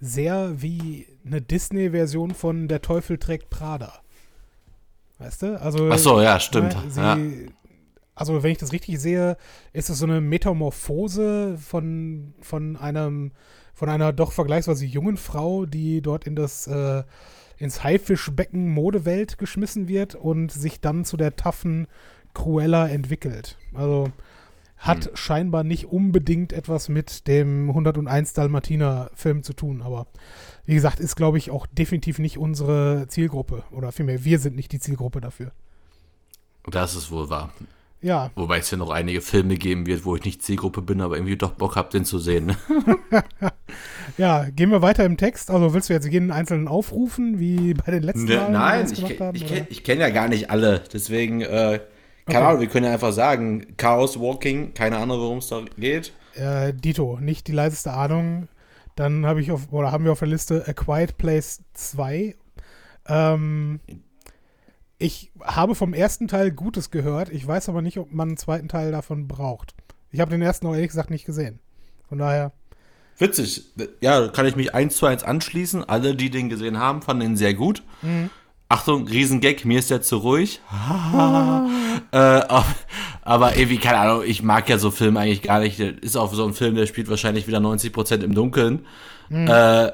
sehr 0.00 0.62
wie 0.62 1.06
eine 1.24 1.42
Disney-Version 1.42 2.32
von 2.32 2.68
Der 2.68 2.82
Teufel 2.82 3.18
trägt 3.18 3.50
Prada. 3.50 3.92
Weißt 5.18 5.42
du? 5.42 5.60
Also, 5.60 5.88
Ach 5.90 5.98
so, 5.98 6.20
ja, 6.20 6.38
stimmt. 6.38 6.74
Ne, 6.74 6.90
sie, 6.90 7.00
ja. 7.00 7.18
Also, 8.14 8.42
wenn 8.42 8.52
ich 8.52 8.58
das 8.58 8.72
richtig 8.72 9.00
sehe, 9.00 9.36
ist 9.72 9.88
es 9.90 9.98
so 9.98 10.06
eine 10.06 10.20
Metamorphose 10.20 11.58
von, 11.58 12.34
von 12.40 12.76
einem, 12.76 13.32
von 13.76 13.90
einer 13.90 14.12
doch 14.14 14.32
vergleichsweise 14.32 14.86
jungen 14.86 15.18
Frau, 15.18 15.66
die 15.66 16.00
dort 16.00 16.26
in 16.26 16.34
das, 16.34 16.66
äh, 16.66 17.04
ins 17.58 17.84
Haifischbecken 17.84 18.70
Modewelt 18.70 19.36
geschmissen 19.36 19.86
wird 19.86 20.14
und 20.14 20.50
sich 20.50 20.80
dann 20.80 21.04
zu 21.04 21.18
der 21.18 21.36
taffen 21.36 21.86
Cruella 22.32 22.88
entwickelt. 22.88 23.58
Also, 23.74 24.10
hat 24.78 25.04
hm. 25.04 25.16
scheinbar 25.16 25.62
nicht 25.62 25.86
unbedingt 25.86 26.54
etwas 26.54 26.88
mit 26.88 27.28
dem 27.28 27.68
101 27.68 28.32
Dalmatiner 28.32 29.10
Film 29.14 29.42
zu 29.42 29.52
tun, 29.52 29.82
aber 29.82 30.06
wie 30.64 30.74
gesagt, 30.74 31.00
ist 31.00 31.16
glaube 31.16 31.38
ich 31.38 31.50
auch 31.50 31.66
definitiv 31.66 32.18
nicht 32.18 32.36
unsere 32.36 33.06
Zielgruppe 33.08 33.64
oder 33.70 33.92
vielmehr 33.92 34.24
wir 34.24 34.38
sind 34.38 34.56
nicht 34.56 34.72
die 34.72 34.80
Zielgruppe 34.80 35.20
dafür. 35.20 35.52
Das 36.70 36.94
ist 36.94 37.10
wohl 37.10 37.30
wahr. 37.30 37.52
Ja. 38.02 38.30
Wobei 38.34 38.58
es 38.58 38.70
ja 38.70 38.76
noch 38.76 38.90
einige 38.90 39.20
Filme 39.20 39.56
geben 39.56 39.86
wird, 39.86 40.04
wo 40.04 40.16
ich 40.16 40.24
nicht 40.24 40.42
Zielgruppe 40.42 40.82
bin, 40.82 41.00
aber 41.00 41.16
irgendwie 41.16 41.36
doch 41.36 41.52
Bock 41.52 41.76
habe, 41.76 41.90
den 41.90 42.04
zu 42.04 42.18
sehen. 42.18 42.46
Ne? 42.46 42.56
ja, 44.18 44.44
gehen 44.50 44.70
wir 44.70 44.82
weiter 44.82 45.04
im 45.04 45.16
Text. 45.16 45.50
Also 45.50 45.74
willst 45.74 45.88
du 45.88 45.94
jetzt 45.94 46.06
jeden 46.06 46.30
einzelnen 46.30 46.68
aufrufen, 46.68 47.38
wie 47.40 47.74
bei 47.74 47.90
den 47.90 48.02
letzten 48.02 48.24
ne, 48.24 48.36
Malen? 48.36 48.52
Nein, 48.52 48.92
ich, 48.92 49.42
ich, 49.42 49.62
ich 49.70 49.84
kenne 49.84 50.02
ja 50.02 50.10
gar 50.10 50.28
nicht 50.28 50.50
alle. 50.50 50.84
Deswegen 50.92 51.40
äh, 51.40 51.80
keine 52.26 52.40
okay. 52.40 52.48
Ahnung, 52.48 52.60
wir 52.60 52.68
können 52.68 52.86
ja 52.86 52.92
einfach 52.92 53.12
sagen, 53.12 53.76
Chaos 53.76 54.18
Walking, 54.18 54.74
keine 54.74 54.98
Ahnung, 54.98 55.20
worum 55.20 55.38
es 55.38 55.46
da 55.46 55.62
geht. 55.78 56.12
Äh, 56.34 56.74
Dito, 56.74 57.18
nicht 57.20 57.46
die 57.46 57.52
leiseste 57.52 57.92
Ahnung. 57.92 58.48
Dann 58.96 59.26
habe 59.26 59.40
ich 59.40 59.52
auf, 59.52 59.72
oder 59.72 59.92
haben 59.92 60.04
wir 60.04 60.10
auf 60.10 60.18
der 60.18 60.28
Liste 60.28 60.64
A 60.66 60.72
Quiet 60.72 61.18
Place 61.18 61.62
2. 61.74 62.34
Ähm, 63.06 63.78
ich 64.98 65.30
habe 65.40 65.74
vom 65.74 65.92
ersten 65.94 66.28
Teil 66.28 66.50
Gutes 66.50 66.90
gehört. 66.90 67.28
Ich 67.30 67.46
weiß 67.46 67.68
aber 67.68 67.82
nicht, 67.82 67.98
ob 67.98 68.12
man 68.12 68.28
einen 68.28 68.36
zweiten 68.36 68.68
Teil 68.68 68.92
davon 68.92 69.28
braucht. 69.28 69.74
Ich 70.10 70.20
habe 70.20 70.30
den 70.30 70.42
ersten 70.42 70.66
auch 70.66 70.74
ehrlich 70.74 70.88
gesagt 70.88 71.10
nicht 71.10 71.26
gesehen. 71.26 71.58
Von 72.08 72.18
daher. 72.18 72.52
Witzig. 73.18 73.64
Ja, 74.00 74.28
kann 74.28 74.46
ich 74.46 74.56
mich 74.56 74.74
eins 74.74 74.96
zu 74.96 75.06
eins 75.06 75.22
anschließen. 75.22 75.84
Alle, 75.84 76.14
die 76.14 76.30
den 76.30 76.48
gesehen 76.48 76.78
haben, 76.78 77.02
fanden 77.02 77.22
ihn 77.24 77.36
sehr 77.36 77.54
gut. 77.54 77.82
Mhm. 78.02 78.30
Achtung, 78.68 79.06
Riesengag, 79.06 79.64
mir 79.64 79.78
ist 79.78 79.90
der 79.90 80.02
zu 80.02 80.16
ruhig. 80.16 80.60
äh, 82.12 82.42
aber 83.22 83.56
irgendwie, 83.56 83.78
keine 83.78 83.98
Ahnung, 83.98 84.22
ich 84.26 84.42
mag 84.42 84.68
ja 84.68 84.78
so 84.78 84.90
Filme 84.90 85.20
eigentlich 85.20 85.42
gar 85.42 85.60
nicht. 85.60 85.78
Ist 85.78 86.16
auch 86.16 86.32
so 86.32 86.44
ein 86.44 86.52
Film, 86.52 86.74
der 86.74 86.86
spielt 86.86 87.08
wahrscheinlich 87.08 87.46
wieder 87.46 87.58
90% 87.58 88.22
im 88.22 88.34
Dunkeln. 88.34 88.86
Mhm. 89.28 89.46
Äh, 89.46 89.92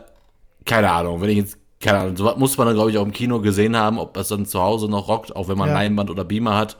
keine 0.64 0.90
Ahnung, 0.90 1.20
wenn 1.20 1.30
ich 1.30 1.36
jetzt, 1.36 1.58
keine 1.82 1.98
Ahnung, 1.98 2.16
so 2.16 2.34
muss 2.36 2.56
man 2.56 2.66
dann, 2.68 2.76
glaube 2.76 2.90
ich, 2.90 2.98
auch 2.98 3.04
im 3.04 3.12
Kino 3.12 3.40
gesehen 3.40 3.76
haben, 3.76 3.98
ob 3.98 4.14
das 4.14 4.28
dann 4.28 4.46
zu 4.46 4.60
Hause 4.60 4.88
noch 4.88 5.08
rockt, 5.08 5.34
auch 5.34 5.48
wenn 5.48 5.58
man 5.58 5.68
ja. 5.68 5.74
Leinwand 5.74 6.10
oder 6.10 6.24
Beamer 6.24 6.56
hat, 6.56 6.76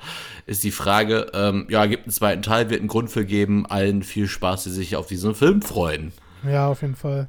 ist 0.47 0.65
die 0.65 0.71
Frage. 0.71 1.27
Ähm, 1.35 1.67
ja, 1.69 1.85
gibt 1.87 2.05
einen 2.05 2.13
zweiten 2.13 2.43
Teil, 2.43 2.71
wird 2.71 2.81
einen 2.81 2.89
Grund 2.89 3.11
für 3.11 3.27
geben, 3.27 3.67
allen 3.67 4.03
viel 4.03 4.29
Spaß, 4.29 4.65
die 4.65 4.71
sich 4.71 4.97
auf 4.97 5.07
diesen 5.07 5.35
Film 5.35 5.61
freuen. 5.61 6.13
Ja, 6.49 6.69
auf 6.69 6.83
jeden 6.83 6.97
Fall. 6.97 7.29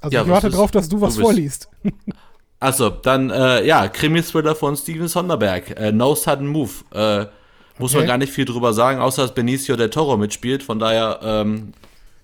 Also 0.00 0.14
ja, 0.14 0.22
ich 0.22 0.28
warte 0.28 0.50
darauf, 0.50 0.70
dass 0.70 0.88
du 0.88 1.00
was 1.00 1.16
du 1.16 1.22
vorliest. 1.22 1.68
Achso, 2.60 2.90
dann, 2.90 3.30
äh, 3.30 3.64
ja, 3.66 3.88
Krimi-Thriller 3.88 4.54
von 4.54 4.76
Steven 4.76 5.08
Sonderberg. 5.08 5.78
Äh, 5.78 5.92
no 5.92 6.14
Sudden 6.14 6.46
Move. 6.46 6.70
Äh, 6.92 7.26
muss 7.78 7.92
okay. 7.92 7.98
man 7.98 8.06
gar 8.06 8.18
nicht 8.18 8.32
viel 8.32 8.46
drüber 8.46 8.72
sagen, 8.72 9.00
außer 9.00 9.22
dass 9.22 9.34
Benicio 9.34 9.76
del 9.76 9.90
Toro 9.90 10.16
mitspielt. 10.16 10.62
Von 10.62 10.78
daher 10.78 11.20
ähm, 11.22 11.72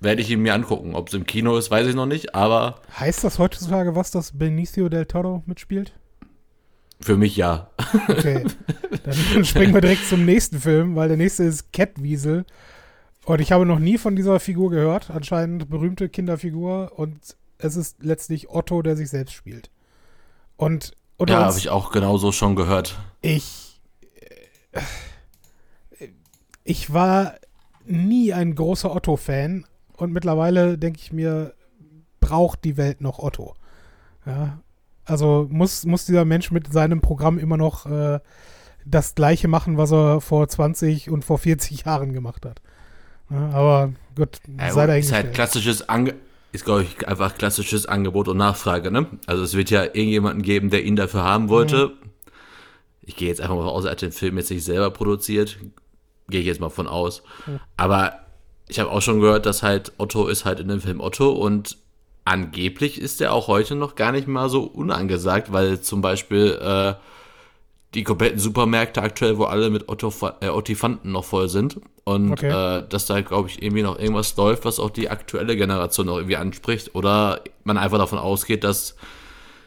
werde 0.02 0.22
ich 0.22 0.30
ihn 0.30 0.40
mir 0.40 0.54
angucken. 0.54 0.94
Ob 0.94 1.08
es 1.08 1.14
im 1.14 1.26
Kino 1.26 1.56
ist, 1.56 1.70
weiß 1.70 1.86
ich 1.86 1.94
noch 1.94 2.06
nicht, 2.06 2.34
aber. 2.34 2.80
Heißt 2.98 3.24
das 3.24 3.38
heutzutage 3.38 3.94
was, 3.94 4.10
dass 4.10 4.36
Benicio 4.36 4.88
del 4.88 5.06
Toro 5.06 5.42
mitspielt? 5.46 5.92
Für 7.00 7.16
mich 7.16 7.36
ja. 7.36 7.70
Okay. 8.08 8.44
Dann 9.04 9.44
springen 9.44 9.74
wir 9.74 9.80
direkt 9.80 10.06
zum 10.06 10.24
nächsten 10.24 10.60
Film, 10.60 10.94
weil 10.94 11.08
der 11.08 11.16
nächste 11.16 11.44
ist 11.44 11.72
Catwiesel. 11.72 12.44
Und 13.24 13.40
ich 13.40 13.52
habe 13.52 13.66
noch 13.66 13.78
nie 13.78 13.98
von 13.98 14.16
dieser 14.16 14.40
Figur 14.40 14.70
gehört. 14.70 15.10
Anscheinend 15.10 15.68
berühmte 15.68 16.08
Kinderfigur. 16.08 16.92
Und 16.96 17.36
es 17.58 17.76
ist 17.76 18.02
letztlich 18.02 18.50
Otto, 18.50 18.82
der 18.82 18.96
sich 18.96 19.10
selbst 19.10 19.34
spielt. 19.34 19.70
Und 20.56 20.92
ja, 21.26 21.46
habe 21.46 21.58
ich 21.58 21.70
auch 21.70 21.92
genauso 21.92 22.32
schon 22.32 22.56
gehört. 22.56 22.98
Ich 23.20 23.80
äh, 24.72 24.80
ich 26.64 26.92
war 26.92 27.34
nie 27.84 28.32
ein 28.32 28.54
großer 28.54 28.94
Otto-Fan 28.94 29.64
und 30.02 30.12
mittlerweile 30.12 30.76
denke 30.76 31.00
ich 31.00 31.12
mir, 31.12 31.54
braucht 32.20 32.64
die 32.64 32.76
Welt 32.76 33.00
noch 33.00 33.18
Otto. 33.18 33.54
Ja, 34.26 34.60
also 35.04 35.46
muss, 35.50 35.84
muss 35.84 36.06
dieser 36.06 36.24
Mensch 36.24 36.50
mit 36.50 36.72
seinem 36.72 37.00
Programm 37.00 37.38
immer 37.38 37.56
noch 37.56 37.86
äh, 37.86 38.20
das 38.84 39.14
Gleiche 39.14 39.48
machen, 39.48 39.76
was 39.76 39.92
er 39.92 40.20
vor 40.20 40.48
20 40.48 41.10
und 41.10 41.24
vor 41.24 41.38
40 41.38 41.84
Jahren 41.84 42.12
gemacht 42.12 42.44
hat. 42.44 42.60
Ja, 43.30 43.48
aber 43.50 43.92
gut, 44.16 44.40
ja, 44.58 44.72
sei 44.72 44.98
Ist 44.98 45.12
halt 45.12 45.34
klassisches 45.34 45.88
Ange 45.88 46.14
ist, 46.52 46.66
glaube 46.66 46.82
ich, 46.82 47.08
einfach 47.08 47.38
klassisches 47.38 47.86
Angebot 47.86 48.28
und 48.28 48.36
Nachfrage, 48.36 48.90
ne? 48.90 49.06
Also 49.26 49.42
es 49.42 49.54
wird 49.54 49.70
ja 49.70 49.84
irgendjemanden 49.84 50.42
geben, 50.42 50.68
der 50.68 50.84
ihn 50.84 50.96
dafür 50.96 51.24
haben 51.24 51.48
wollte. 51.48 51.88
Mhm. 51.88 52.10
Ich 53.00 53.16
gehe 53.16 53.28
jetzt 53.28 53.40
einfach 53.40 53.56
mal 53.56 53.66
aus, 53.66 53.86
er 53.86 53.92
hat 53.92 54.02
den 54.02 54.12
Film 54.12 54.36
jetzt 54.36 54.50
nicht 54.50 54.62
selber 54.62 54.90
produziert. 54.90 55.58
Gehe 56.28 56.40
ich 56.40 56.46
jetzt 56.46 56.60
mal 56.60 56.68
von 56.68 56.86
aus. 56.86 57.22
Mhm. 57.46 57.60
Aber 57.78 58.21
ich 58.72 58.80
habe 58.80 58.90
auch 58.90 59.02
schon 59.02 59.20
gehört, 59.20 59.44
dass 59.44 59.62
halt 59.62 59.92
Otto 59.98 60.28
ist 60.28 60.46
halt 60.46 60.58
in 60.58 60.68
dem 60.68 60.80
Film 60.80 61.00
Otto 61.00 61.30
und 61.30 61.76
angeblich 62.24 62.98
ist 62.98 63.20
er 63.20 63.34
auch 63.34 63.46
heute 63.46 63.74
noch 63.74 63.96
gar 63.96 64.12
nicht 64.12 64.26
mal 64.26 64.48
so 64.48 64.62
unangesagt, 64.62 65.52
weil 65.52 65.82
zum 65.82 66.00
Beispiel 66.00 66.58
äh, 66.58 66.94
die 67.92 68.02
kompletten 68.02 68.38
Supermärkte 68.38 69.02
aktuell, 69.02 69.36
wo 69.36 69.44
alle 69.44 69.68
mit 69.68 69.90
Otto, 69.90 70.10
äh, 70.40 70.48
Ottifanten 70.48 71.12
noch 71.12 71.26
voll 71.26 71.50
sind. 71.50 71.80
Und 72.04 72.32
okay. 72.32 72.48
äh, 72.78 72.88
dass 72.88 73.04
da, 73.04 73.20
glaube 73.20 73.50
ich, 73.50 73.62
irgendwie 73.62 73.82
noch 73.82 73.98
irgendwas 73.98 74.34
läuft, 74.36 74.64
was 74.64 74.80
auch 74.80 74.88
die 74.88 75.10
aktuelle 75.10 75.54
Generation 75.54 76.06
noch 76.06 76.16
irgendwie 76.16 76.36
anspricht. 76.36 76.94
Oder 76.94 77.42
man 77.64 77.76
einfach 77.76 77.98
davon 77.98 78.18
ausgeht, 78.18 78.64
dass 78.64 78.96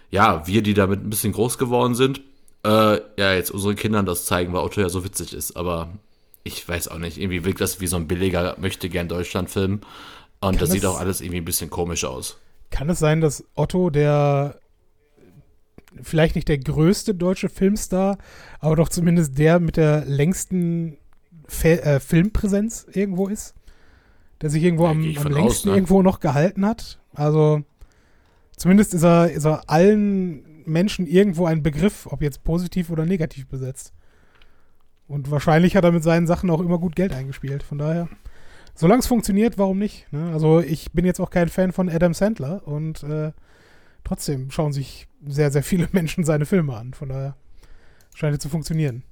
ja, 0.09 0.47
wir, 0.47 0.63
die 0.63 0.73
damit 0.73 1.03
ein 1.03 1.11
bisschen 1.11 1.33
groß 1.33 1.59
geworden 1.59 1.93
sind, 1.93 2.21
äh, 2.63 2.99
ja, 3.17 3.33
jetzt 3.33 3.51
unseren 3.51 3.75
Kindern 3.75 4.07
das 4.07 4.25
zeigen, 4.25 4.51
weil 4.53 4.63
Otto 4.63 4.81
ja 4.81 4.89
so 4.89 5.03
witzig 5.03 5.33
ist. 5.33 5.55
Aber 5.55 5.89
ich 6.45 6.67
weiß 6.69 6.87
auch 6.89 6.99
nicht, 6.99 7.17
irgendwie 7.17 7.43
wirkt 7.43 7.59
das 7.59 7.81
wie 7.81 7.87
so 7.87 7.97
ein 7.97 8.07
billiger 8.07 8.55
möchte 8.59 8.87
gern 8.87 9.07
Deutschland-Film. 9.09 9.81
Und 10.41 10.51
kann 10.51 10.57
das 10.57 10.69
sieht 10.69 10.85
auch 10.85 10.99
alles 10.99 11.19
irgendwie 11.19 11.39
ein 11.41 11.45
bisschen 11.45 11.71
komisch 11.71 12.05
aus. 12.05 12.37
Kann 12.69 12.87
es 12.89 12.99
sein, 12.99 13.19
dass 13.19 13.43
Otto 13.55 13.89
der 13.89 14.59
vielleicht 16.01 16.35
nicht 16.35 16.47
der 16.47 16.59
größte 16.59 17.15
deutsche 17.15 17.49
Filmstar, 17.49 18.19
aber 18.59 18.75
doch 18.75 18.89
zumindest 18.89 19.37
der 19.39 19.59
mit 19.59 19.75
der 19.75 20.05
längsten 20.05 20.97
Fe 21.47 21.81
äh, 21.81 21.99
Filmpräsenz 21.99 22.85
irgendwo 22.91 23.27
ist. 23.27 23.55
Der 24.41 24.51
sich 24.51 24.61
irgendwo 24.61 24.85
am, 24.85 24.97
am 24.97 25.03
längsten 25.03 25.35
aus, 25.37 25.65
ne? 25.65 25.73
irgendwo 25.73 26.03
noch 26.03 26.19
gehalten 26.19 26.65
hat. 26.65 26.99
Also 27.15 27.63
zumindest 28.55 28.93
ist 28.93 29.03
er, 29.03 29.31
ist 29.31 29.45
er 29.45 29.67
allen 29.67 30.63
Menschen 30.65 31.07
irgendwo 31.07 31.47
ein 31.47 31.63
Begriff, 31.63 32.05
ob 32.07 32.21
jetzt 32.21 32.43
positiv 32.43 32.91
oder 32.91 33.05
negativ 33.05 33.47
besetzt. 33.47 33.93
Und 35.07 35.29
wahrscheinlich 35.31 35.75
hat 35.75 35.83
er 35.83 35.91
mit 35.91 36.03
seinen 36.03 36.27
Sachen 36.27 36.49
auch 36.49 36.59
immer 36.61 36.79
gut 36.79 36.95
Geld 36.95 37.13
eingespielt. 37.13 37.61
Von 37.63 37.77
daher, 37.77 38.09
solange 38.73 38.99
es 38.99 39.07
funktioniert, 39.07 39.57
warum 39.57 39.77
nicht? 39.77 40.11
Ne? 40.11 40.31
Also 40.33 40.59
ich 40.61 40.91
bin 40.93 41.05
jetzt 41.05 41.19
auch 41.19 41.29
kein 41.29 41.49
Fan 41.49 41.71
von 41.71 41.89
Adam 41.89 42.13
Sandler 42.13 42.67
und 42.67 43.03
äh, 43.03 43.31
trotzdem 44.03 44.49
schauen 44.51 44.73
sich 44.73 45.07
sehr, 45.25 45.51
sehr 45.51 45.63
viele 45.63 45.87
Menschen 45.91 46.23
seine 46.23 46.45
Filme 46.45 46.75
an. 46.75 46.93
Von 46.93 47.09
daher 47.09 47.35
scheint 48.15 48.35
es 48.35 48.41
zu 48.41 48.49
funktionieren. 48.49 49.03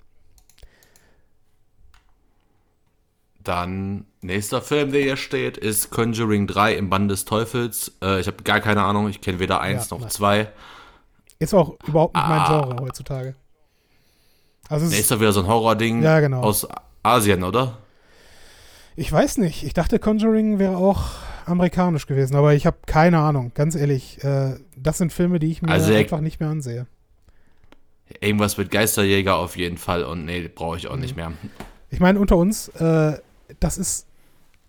Dann 3.43 4.05
nächster 4.21 4.61
Film, 4.61 4.93
der 4.93 5.01
hier 5.01 5.17
steht, 5.17 5.57
ist 5.57 5.89
Conjuring 5.91 6.47
3 6.47 6.75
im 6.75 6.89
Band 6.89 7.11
des 7.11 7.25
Teufels. 7.25 7.91
Äh, 8.01 8.21
ich 8.21 8.27
habe 8.27 8.41
gar 8.43 8.61
keine 8.61 8.83
Ahnung, 8.83 9.09
ich 9.09 9.19
kenne 9.19 9.39
weder 9.39 9.59
eins 9.59 9.89
Ja, 9.89 9.95
noch 9.97 10.01
nein. 10.01 10.09
zwei. 10.11 10.51
Ist 11.39 11.53
auch 11.53 11.77
überhaupt 11.85 12.15
nicht 12.15 12.25
mein 12.25 12.39
Ah. 12.39 12.61
Genre 12.61 12.81
heutzutage. 12.83 13.35
Also 14.69 14.85
ist, 14.85 15.11
doch 15.11 15.19
wieder 15.19 15.33
so 15.33 15.41
ein 15.41 15.47
Horror-Ding 15.47 16.01
Ja, 16.01 16.19
genau. 16.19 16.41
aus 16.41 16.67
Asien, 17.03 17.43
oder? 17.43 17.77
ich 18.95 19.11
weiß 19.11 19.37
nicht. 19.39 19.63
Ich 19.63 19.73
dachte, 19.73 19.97
Conjuring 19.99 20.59
wäre 20.59 20.77
auch 20.77 21.03
amerikanisch 21.45 22.05
gewesen, 22.07 22.35
aber 22.35 22.53
ich 22.53 22.65
habe 22.65 22.77
keine 22.85 23.19
Ahnung. 23.19 23.51
Ganz 23.55 23.75
ehrlich, 23.75 24.23
äh, 24.23 24.55
das 24.77 24.99
sind 24.99 25.11
Filme, 25.11 25.39
die 25.39 25.51
ich 25.51 25.61
mir 25.61 25.69
Also 25.69 25.93
einfach 25.93 26.21
nicht 26.21 26.39
mehr 26.39 26.49
ansehe. 26.49 26.87
Irgendwas 28.21 28.57
mit 28.57 28.69
Geisterjäger 28.71 29.35
auf 29.37 29.57
jeden 29.57 29.77
Fall 29.77 30.03
und 30.03 30.25
nee, 30.25 30.47
brauche 30.47 30.77
ich 30.77 30.87
auch 30.87 30.95
Mhm. 30.95 31.01
nicht 31.01 31.15
mehr. 31.15 31.31
Ich 31.89 31.99
meine, 31.99 32.19
unter 32.19 32.37
uns, 32.37 32.67
äh, 32.69 33.17
das 33.59 33.77
ist, 33.77 34.05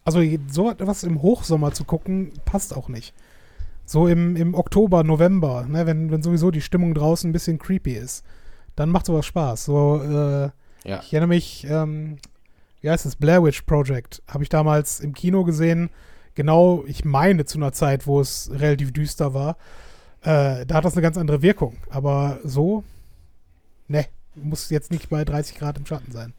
also 0.05 0.21
so 0.51 0.71
etwas 0.71 1.05
im 1.05 1.23
Hochsommer 1.23 1.73
zu 1.73 1.85
gucken, 1.85 2.33
passt 2.45 2.75
auch 2.75 2.89
nicht. 2.89 3.15
So 3.87 4.09
im, 4.09 4.35
im 4.37 4.55
Oktober, 4.55 5.05
November, 5.05 5.67
ne, 5.69 5.87
wenn, 5.87 6.11
wenn 6.11 6.23
sowieso 6.23 6.51
die 6.51 6.63
Stimmung 6.63 6.95
draußen 6.95 7.29
ein 7.29 7.33
bisschen 7.33 7.59
creepy 7.59 7.93
ist, 7.93 8.25
dann 8.77 8.89
macht 8.91 9.07
sowas 9.07 9.27
Spaß. 9.27 9.65
So, 9.65 10.01
äh, 10.03 10.51
Ja. 10.89 11.01
ich 11.01 11.13
erinnere 11.13 11.29
mich, 11.29 11.67
ähm, 11.69 12.19
wie 12.81 12.91
heißt 12.91 13.07
es, 13.07 13.17
Blair 13.17 13.43
Witch 13.43 13.63
Project, 13.63 14.23
habe 14.29 14.43
ich 14.43 14.49
damals 14.51 15.01
im 15.01 15.15
Kino 15.15 15.45
gesehen. 15.45 15.91
Genau, 16.35 16.85
ich 16.87 17.05
meine 17.05 17.45
zu 17.45 17.59
einer 17.59 17.73
Zeit, 17.73 18.07
wo 18.07 18.21
es 18.21 18.51
relativ 18.53 18.93
düster 18.93 19.33
war. 19.35 19.57
Äh, 20.23 20.67
da 20.67 20.75
hat 20.77 20.85
das 20.85 20.95
eine 20.95 21.03
ganz 21.03 21.17
andere 21.17 21.43
Wirkung. 21.43 21.77
Aber 21.91 22.39
so, 22.45 22.83
ne, 23.89 24.07
muss 24.35 24.69
jetzt 24.71 24.91
nicht 24.91 25.09
bei 25.11 25.25
30 25.25 25.57
Grad 25.57 25.79
im 25.79 25.87
Schatten 25.87 26.11
sein. 26.13 26.35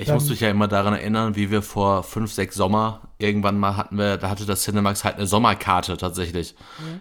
Ich 0.00 0.06
Dann- 0.06 0.14
muss 0.14 0.28
mich 0.28 0.40
ja 0.40 0.48
immer 0.48 0.68
daran 0.68 0.94
erinnern, 0.94 1.34
wie 1.34 1.50
wir 1.50 1.60
vor 1.60 2.04
fünf, 2.04 2.32
sechs 2.32 2.54
Sommer 2.54 3.00
irgendwann 3.18 3.58
mal 3.58 3.76
hatten 3.76 3.98
wir, 3.98 4.16
da 4.16 4.30
hatte 4.30 4.46
das 4.46 4.62
Cinemax 4.62 5.02
halt 5.02 5.16
eine 5.16 5.26
Sommerkarte 5.26 5.96
tatsächlich. 5.96 6.54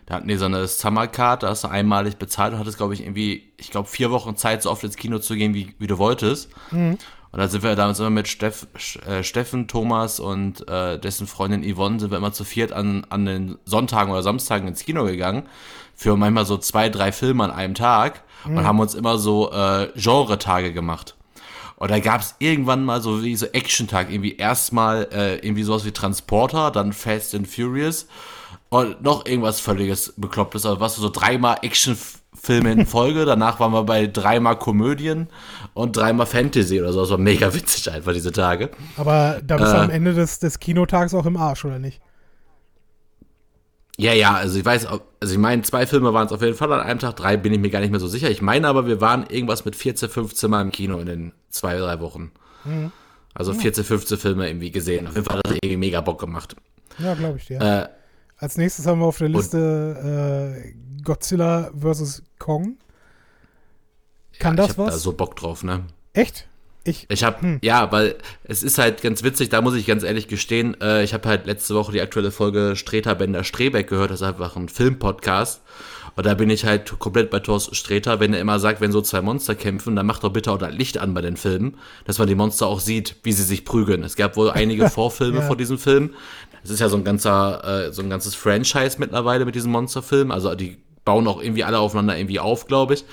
Da 0.07 0.15
hatten 0.15 0.27
die 0.27 0.35
so 0.35 0.45
eine 0.45 0.67
Summercard, 0.67 1.43
da 1.43 1.49
hast 1.49 1.63
du 1.63 1.67
einmalig 1.67 2.17
bezahlt 2.17 2.53
und 2.53 2.59
hattest, 2.59 2.77
glaube 2.77 2.95
ich, 2.95 3.01
irgendwie, 3.03 3.51
ich 3.57 3.69
glaube, 3.69 3.87
vier 3.87 4.09
Wochen 4.09 4.35
Zeit, 4.35 4.63
so 4.63 4.71
oft 4.71 4.83
ins 4.83 4.95
Kino 4.95 5.19
zu 5.19 5.35
gehen, 5.35 5.53
wie, 5.53 5.75
wie 5.77 5.85
du 5.85 5.99
wolltest. 5.99 6.49
Und 6.71 7.39
da 7.39 7.47
sind 7.47 7.61
wir 7.61 7.75
damals 7.75 7.99
immer 7.99 8.09
mit 8.09 8.27
Steff, 8.27 8.65
äh, 9.07 9.21
Steffen, 9.21 9.67
Thomas 9.67 10.19
und 10.19 10.67
äh, 10.67 10.97
dessen 10.97 11.27
Freundin 11.27 11.61
Yvonne 11.63 11.99
sind 11.99 12.09
wir 12.09 12.17
immer 12.17 12.31
zu 12.33 12.45
viert 12.45 12.71
an, 12.71 13.05
an 13.09 13.25
den 13.25 13.57
Sonntagen 13.65 14.11
oder 14.11 14.23
Samstagen 14.23 14.67
ins 14.67 14.83
Kino 14.85 15.03
gegangen. 15.05 15.43
Für 15.93 16.15
manchmal 16.17 16.45
so 16.45 16.57
zwei, 16.57 16.89
drei 16.89 17.11
Filme 17.11 17.43
an 17.43 17.51
einem 17.51 17.75
Tag. 17.75 18.23
Und 18.45 18.63
haben 18.63 18.79
uns 18.79 18.95
immer 18.95 19.17
so 19.17 19.51
äh, 19.51 19.89
Genre-Tage 19.95 20.71
gemacht. 20.71 21.15
Und 21.77 21.91
da 21.91 21.99
gab 21.99 22.21
es 22.21 22.35
irgendwann 22.39 22.83
mal 22.83 23.01
so 23.01 23.23
wie 23.23 23.35
so 23.35 23.45
Action-Tag, 23.45 24.11
irgendwie 24.11 24.35
erstmal 24.35 25.07
äh, 25.11 25.35
irgendwie 25.37 25.63
sowas 25.63 25.85
wie 25.85 25.91
Transporter, 25.91 26.71
dann 26.71 26.91
Fast 26.91 27.35
and 27.35 27.47
Furious 27.47 28.07
und 28.69 29.01
noch 29.03 29.25
irgendwas 29.25 29.59
völliges 29.59 30.13
Beklopptes, 30.17 30.65
also 30.65 30.79
was 30.79 30.95
so 30.95 31.09
dreimal 31.09 31.57
Actionfilme 31.61 32.71
in 32.71 32.85
Folge, 32.87 33.25
danach 33.33 33.59
waren 33.59 33.71
wir 33.73 33.83
bei 33.83 34.07
dreimal 34.07 34.57
Komödien 34.57 35.27
und 35.75 35.95
dreimal 35.95 36.25
Fantasy 36.25 36.81
oder 36.81 36.91
so, 36.93 37.01
das 37.01 37.11
war 37.11 37.17
mega 37.19 37.53
witzig 37.53 37.91
einfach 37.91 38.11
diese 38.13 38.31
Tage. 38.31 38.71
Aber 38.97 39.39
da 39.45 39.57
bist 39.57 39.71
du 39.71 39.77
Äh. 39.77 39.81
am 39.81 39.89
Ende 39.91 40.13
des, 40.13 40.39
des 40.39 40.59
Kinotags 40.59 41.13
auch 41.13 41.25
im 41.27 41.37
Arsch, 41.37 41.63
oder 41.63 41.79
nicht? 41.79 42.01
Ja, 43.99 44.13
ja, 44.13 44.35
also 44.35 44.59
ich 44.59 44.65
weiß, 44.65 44.85
also 44.85 45.33
ich 45.33 45.39
meine, 45.39 45.63
zwei 45.63 45.87
Filme 45.87 46.13
waren 46.13 46.27
es 46.27 46.31
auf 46.31 46.41
jeden 46.43 46.55
Fall 46.55 46.71
an 46.71 46.81
einem 46.81 46.99
Tag, 46.99 47.15
drei 47.15 47.35
bin 47.35 47.51
ich 47.51 47.59
mir 47.59 47.71
gar 47.71 47.79
nicht 47.79 47.89
mehr 47.89 47.99
so 47.99 48.07
sicher. 48.07 48.29
Ich 48.29 48.43
meine 48.43 48.67
aber, 48.67 48.85
wir 48.85 49.01
waren 49.01 49.25
irgendwas 49.27 49.65
mit 49.65 49.75
14, 49.75 50.07
15 50.09 50.49
Mal 50.49 50.61
im 50.61 50.71
Kino 50.71 50.99
in 50.99 51.07
den 51.07 51.33
zwei, 51.49 51.77
drei 51.77 51.99
Wochen. 51.99 52.31
Also 53.33 53.53
14, 53.53 53.83
15 53.83 54.17
Filme 54.19 54.47
irgendwie 54.47 54.69
gesehen. 54.71 55.07
Auf 55.07 55.15
jeden 55.15 55.25
Fall 55.25 55.37
hat 55.37 55.47
das 55.47 55.53
irgendwie 55.53 55.77
mega 55.77 56.01
Bock 56.01 56.19
gemacht. 56.19 56.55
Ja, 56.99 57.15
glaube 57.15 57.37
ich 57.37 57.47
dir. 57.47 57.59
Äh, 57.59 57.87
Als 58.37 58.57
nächstes 58.57 58.85
haben 58.85 58.99
wir 58.99 59.05
auf 59.05 59.17
der 59.17 59.29
Liste 59.29 60.61
äh, 60.63 60.73
Godzilla 61.03 61.71
vs. 61.73 62.23
Kong. 62.37 62.77
Kann 64.39 64.53
ich 64.53 64.57
das 64.57 64.69
hab 64.69 64.75
da 64.75 64.85
was? 64.87 65.01
so 65.01 65.13
Bock 65.13 65.35
drauf, 65.35 65.63
ne? 65.63 65.85
Echt? 66.13 66.47
Ich, 66.87 67.05
Ich 67.09 67.23
habe, 67.23 67.41
Hm. 67.41 67.59
ja, 67.61 67.91
weil 67.91 68.15
es 68.43 68.63
ist 68.63 68.77
halt 68.77 69.01
ganz 69.01 69.23
witzig, 69.23 69.49
da 69.49 69.61
muss 69.61 69.75
ich 69.75 69.85
ganz 69.85 70.03
ehrlich 70.03 70.27
gestehen, 70.27 70.79
äh, 70.81 71.03
ich 71.03 71.13
habe 71.13 71.27
halt 71.29 71.45
letzte 71.45 71.75
Woche 71.75 71.91
die 71.91 72.01
aktuelle 72.01 72.31
Folge 72.31 72.75
Streter 72.75 73.15
Bender 73.15 73.43
Strebeck 73.43 73.87
gehört, 73.89 74.11
das 74.11 74.21
ist 74.21 74.27
einfach 74.27 74.55
ein 74.55 74.69
Filmpodcast. 74.69 75.61
Und 76.15 76.25
da 76.25 76.33
bin 76.33 76.49
ich 76.49 76.65
halt 76.65 76.97
komplett 76.97 77.29
bei 77.29 77.39
Thorsten 77.39 77.75
Streter, 77.75 78.19
wenn 78.19 78.33
er 78.33 78.39
immer 78.39 78.57
sagt, 78.57 78.81
wenn 78.81 78.91
so 78.91 79.01
zwei 79.01 79.21
Monster 79.21 79.53
kämpfen, 79.53 79.95
dann 79.95 80.07
macht 80.07 80.23
doch 80.23 80.33
bitte 80.33 80.51
auch 80.51 80.57
das 80.57 80.73
Licht 80.73 80.97
an 80.97 81.13
bei 81.13 81.21
den 81.21 81.37
Filmen, 81.37 81.77
dass 82.05 82.17
man 82.17 82.27
die 82.27 82.33
Monster 82.33 82.65
auch 82.65 82.79
sieht, 82.79 83.17
wie 83.21 83.33
sie 83.33 83.43
sich 83.43 83.65
prügeln. 83.65 84.01
Es 84.01 84.15
gab 84.15 84.35
wohl 84.35 84.49
einige 84.49 84.89
Vorfilme 84.89 85.39
Ja. 85.39 85.43
vor 85.45 85.55
diesem 85.55 85.77
Film. 85.77 86.15
Es 86.63 86.71
ist 86.71 86.79
ja 86.79 86.89
so 86.89 86.97
ein 86.97 87.03
ganzer, 87.03 87.87
äh, 87.89 87.93
so 87.93 88.01
ein 88.01 88.09
ganzes 88.09 88.33
Franchise 88.33 88.95
mittlerweile 88.97 89.45
mit 89.45 89.53
diesem 89.53 89.71
Monsterfilm. 89.71 90.31
Also 90.31 90.55
die 90.55 90.77
bauen 91.07 91.25
auch 91.25 91.41
irgendwie 91.41 91.63
alle 91.63 91.79
aufeinander 91.79 92.17
irgendwie 92.17 92.41
auf, 92.41 92.67
glaube 92.67 92.95
ich. 92.95 93.05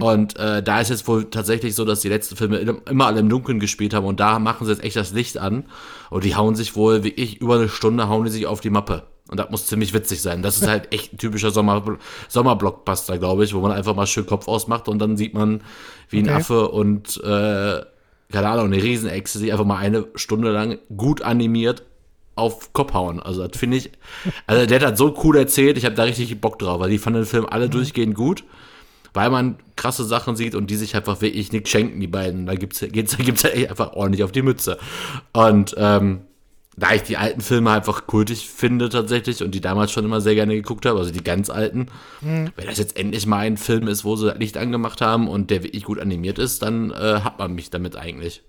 Und 0.00 0.36
äh, 0.36 0.62
da 0.62 0.80
ist 0.80 0.90
jetzt 0.90 1.08
wohl 1.08 1.24
tatsächlich 1.24 1.74
so, 1.74 1.84
dass 1.84 1.98
die 1.98 2.08
letzten 2.08 2.36
Filme 2.36 2.58
immer 2.88 3.06
alle 3.06 3.18
im 3.18 3.28
Dunkeln 3.28 3.58
gespielt 3.58 3.94
haben 3.94 4.06
und 4.06 4.20
da 4.20 4.38
machen 4.38 4.64
sie 4.64 4.70
jetzt 4.70 4.84
echt 4.84 4.94
das 4.94 5.12
Licht 5.12 5.38
an 5.38 5.64
und 6.08 6.22
die 6.22 6.36
hauen 6.36 6.54
sich 6.54 6.76
wohl, 6.76 7.02
wie 7.02 7.08
ich, 7.08 7.40
über 7.40 7.56
eine 7.56 7.68
Stunde 7.68 8.08
hauen 8.08 8.24
die 8.24 8.30
sich 8.30 8.46
auf 8.46 8.60
die 8.60 8.70
Mappe. 8.70 9.02
Und 9.28 9.40
das 9.40 9.50
muss 9.50 9.66
ziemlich 9.66 9.92
witzig 9.92 10.22
sein. 10.22 10.42
Das 10.42 10.56
ist 10.56 10.68
halt 10.68 10.92
echt 10.94 11.14
ein 11.14 11.18
typischer 11.18 11.50
Sommer, 11.50 11.82
Sommerblockbuster, 12.28 13.18
glaube 13.18 13.44
ich, 13.44 13.54
wo 13.54 13.60
man 13.60 13.72
einfach 13.72 13.96
mal 13.96 14.06
schön 14.06 14.26
Kopf 14.26 14.46
ausmacht 14.46 14.86
und 14.86 15.00
dann 15.00 15.16
sieht 15.16 15.34
man, 15.34 15.62
wie 16.10 16.18
ein 16.20 16.26
Okay. 16.26 16.34
Affe 16.34 16.68
und, 16.68 17.16
äh, 17.24 17.80
keine 18.30 18.48
Ahnung, 18.48 18.66
eine 18.66 18.80
Riesenechse 18.80 19.40
sich 19.40 19.50
einfach 19.50 19.64
mal 19.64 19.78
eine 19.78 20.06
Stunde 20.14 20.52
lang 20.52 20.78
gut 20.96 21.22
animiert 21.22 21.82
auf 22.34 22.72
Kopf 22.72 22.92
hauen. 22.94 23.20
Also 23.20 23.46
das 23.46 23.58
finde 23.58 23.76
ich, 23.76 23.90
also 24.46 24.66
der 24.66 24.80
hat 24.80 24.92
das 24.92 24.98
so 24.98 25.18
cool 25.24 25.36
erzählt, 25.36 25.76
ich 25.76 25.84
habe 25.84 25.94
da 25.94 26.04
richtig 26.04 26.40
Bock 26.40 26.58
drauf, 26.58 26.80
weil 26.80 26.90
die 26.90 26.98
fanden 26.98 27.20
den 27.20 27.26
Film 27.26 27.46
alle 27.46 27.68
durchgehend 27.68 28.14
gut, 28.14 28.44
weil 29.14 29.30
man 29.30 29.56
krasse 29.76 30.04
Sachen 30.04 30.36
sieht 30.36 30.54
und 30.54 30.70
die 30.70 30.76
sich 30.76 30.96
einfach 30.96 31.20
wirklich 31.20 31.52
nichts 31.52 31.70
schenken, 31.70 32.00
die 32.00 32.06
beiden. 32.06 32.46
Da 32.46 32.54
gibt's, 32.54 32.80
geht's, 32.80 33.16
da 33.16 33.22
gibt's 33.22 33.44
echt 33.44 33.70
einfach 33.70 33.92
ordentlich 33.92 34.24
auf 34.24 34.32
die 34.32 34.42
Mütze. 34.42 34.78
Und 35.32 35.74
ähm, 35.76 36.22
da 36.76 36.94
ich 36.94 37.02
die 37.02 37.18
alten 37.18 37.42
Filme 37.42 37.70
einfach 37.70 38.06
kultig 38.06 38.48
finde 38.48 38.88
tatsächlich 38.88 39.42
und 39.42 39.54
die 39.54 39.60
damals 39.60 39.92
schon 39.92 40.06
immer 40.06 40.22
sehr 40.22 40.34
gerne 40.34 40.54
geguckt 40.54 40.86
habe, 40.86 40.98
also 40.98 41.12
die 41.12 41.22
ganz 41.22 41.50
alten, 41.50 41.88
wenn 42.56 42.66
das 42.66 42.78
jetzt 42.78 42.96
endlich 42.96 43.26
mal 43.26 43.40
ein 43.40 43.58
Film 43.58 43.88
ist, 43.88 44.04
wo 44.04 44.16
sie 44.16 44.26
das 44.26 44.38
Licht 44.38 44.56
angemacht 44.56 45.02
haben 45.02 45.28
und 45.28 45.50
der 45.50 45.62
wirklich 45.62 45.84
gut 45.84 45.98
animiert 45.98 46.38
ist, 46.38 46.62
dann 46.62 46.90
äh, 46.90 47.20
hat 47.20 47.38
man 47.38 47.54
mich 47.54 47.68
damit 47.68 47.96
eigentlich. 47.96 48.42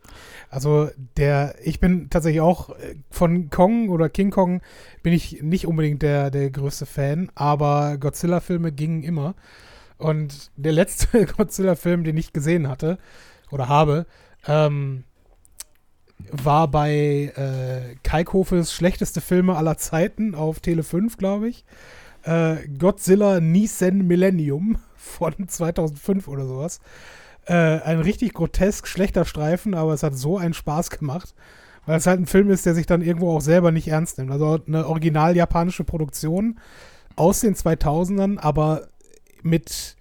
Also 0.53 0.89
der, 1.17 1.55
ich 1.63 1.79
bin 1.79 2.11
tatsächlich 2.11 2.41
auch 2.41 2.69
äh, 2.77 2.95
von 3.09 3.49
Kong 3.49 3.89
oder 3.89 4.07
King 4.07 4.29
Kong 4.29 4.61
bin 5.01 5.11
ich 5.11 5.41
nicht 5.41 5.65
unbedingt 5.65 6.03
der, 6.03 6.29
der 6.29 6.51
größte 6.51 6.85
Fan, 6.85 7.31
aber 7.33 7.97
Godzilla-Filme 7.97 8.71
gingen 8.71 9.01
immer. 9.01 9.33
Und 9.97 10.51
der 10.55 10.73
letzte 10.73 11.25
Godzilla-Film, 11.37 12.03
den 12.03 12.17
ich 12.17 12.33
gesehen 12.33 12.67
hatte 12.67 12.99
oder 13.49 13.67
habe, 13.67 14.05
ähm, 14.45 15.05
war 16.31 16.67
bei 16.67 17.33
äh, 17.35 17.95
Kalkhofes 18.03 18.73
schlechteste 18.73 19.21
Filme 19.21 19.55
aller 19.55 19.77
Zeiten 19.77 20.35
auf 20.35 20.59
Tele 20.59 20.83
5, 20.83 21.17
glaube 21.17 21.49
ich. 21.49 21.65
Äh, 22.21 22.57
Godzilla 22.77 23.39
Nissan 23.39 24.05
Millennium 24.05 24.77
von 24.95 25.47
2005 25.47 26.27
oder 26.27 26.45
sowas. 26.45 26.79
Äh, 27.45 27.53
ein 27.81 27.99
richtig 27.99 28.33
grotesk 28.33 28.87
schlechter 28.87 29.25
Streifen, 29.25 29.73
aber 29.73 29.93
es 29.93 30.03
hat 30.03 30.15
so 30.15 30.37
einen 30.37 30.53
Spaß 30.53 30.89
gemacht, 30.91 31.33
weil 31.85 31.97
es 31.97 32.07
halt 32.07 32.19
ein 32.21 32.25
Film 32.25 32.49
ist, 32.49 32.65
der 32.65 32.73
sich 32.73 32.85
dann 32.85 33.01
irgendwo 33.01 33.35
auch 33.35 33.41
selber 33.41 33.71
nicht 33.71 33.87
ernst 33.89 34.17
nimmt. 34.17 34.31
Also 34.31 34.59
eine 34.65 34.87
original 34.87 35.35
japanische 35.35 35.83
Produktion 35.83 36.59
aus 37.15 37.41
den 37.41 37.55
2000ern, 37.55 38.39
aber 38.39 38.87
mit 39.41 39.97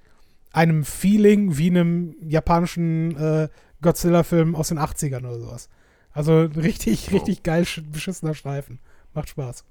einem 0.53 0.85
Feeling 0.85 1.57
wie 1.59 1.69
einem 1.71 2.15
japanischen 2.21 3.17
äh, 3.17 3.49
Godzilla-Film 3.83 4.55
aus 4.55 4.69
den 4.69 4.79
80ern 4.79 5.21
oder 5.27 5.41
sowas. 5.41 5.69
Also 6.13 6.43
richtig, 6.43 7.09
Oh. 7.11 7.15
richtig 7.17 7.43
geil 7.43 7.65
sch- 7.65 7.83
beschissener 7.91 8.35
Streifen. 8.35 8.79
Macht 9.15 9.31
Spaß. 9.31 9.65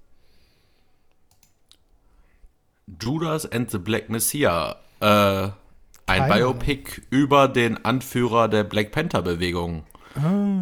Judas 3.02 3.46
and 3.52 3.72
the 3.72 3.78
Black 3.78 4.10
Messiah. 4.10 4.76
Äh, 5.00 5.50
ein 6.06 6.28
Biopic 6.28 7.02
über 7.10 7.48
den 7.48 7.84
Anführer 7.86 8.48
der 8.48 8.64
Black 8.64 8.92
Panther-Bewegung. 8.92 9.84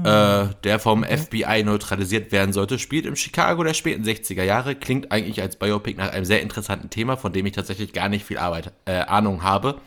äh, 0.06 0.54
der 0.64 0.78
vom 0.80 1.04
FBI 1.04 1.64
neutralisiert 1.64 2.32
werden 2.32 2.54
sollte, 2.54 2.78
spielt 2.78 3.08
im 3.08 3.16
Chicago 3.16 3.64
der 3.64 3.74
späten 3.74 4.04
60er 4.04 4.44
Jahre, 4.44 4.76
klingt 4.76 5.12
eigentlich 5.12 5.42
als 5.42 5.56
Biopic 5.56 5.98
nach 5.98 6.12
einem 6.12 6.26
sehr 6.26 6.42
interessanten 6.44 6.92
Thema, 6.92 7.18
von 7.18 7.34
dem 7.34 7.48
ich 7.48 7.54
tatsächlich 7.54 7.92
gar 7.92 8.10
nicht 8.10 8.26
viel 8.26 8.38
Arbeit, 8.38 8.74
äh, 8.86 9.00
Ahnung 9.00 9.42
habe. 9.42 9.82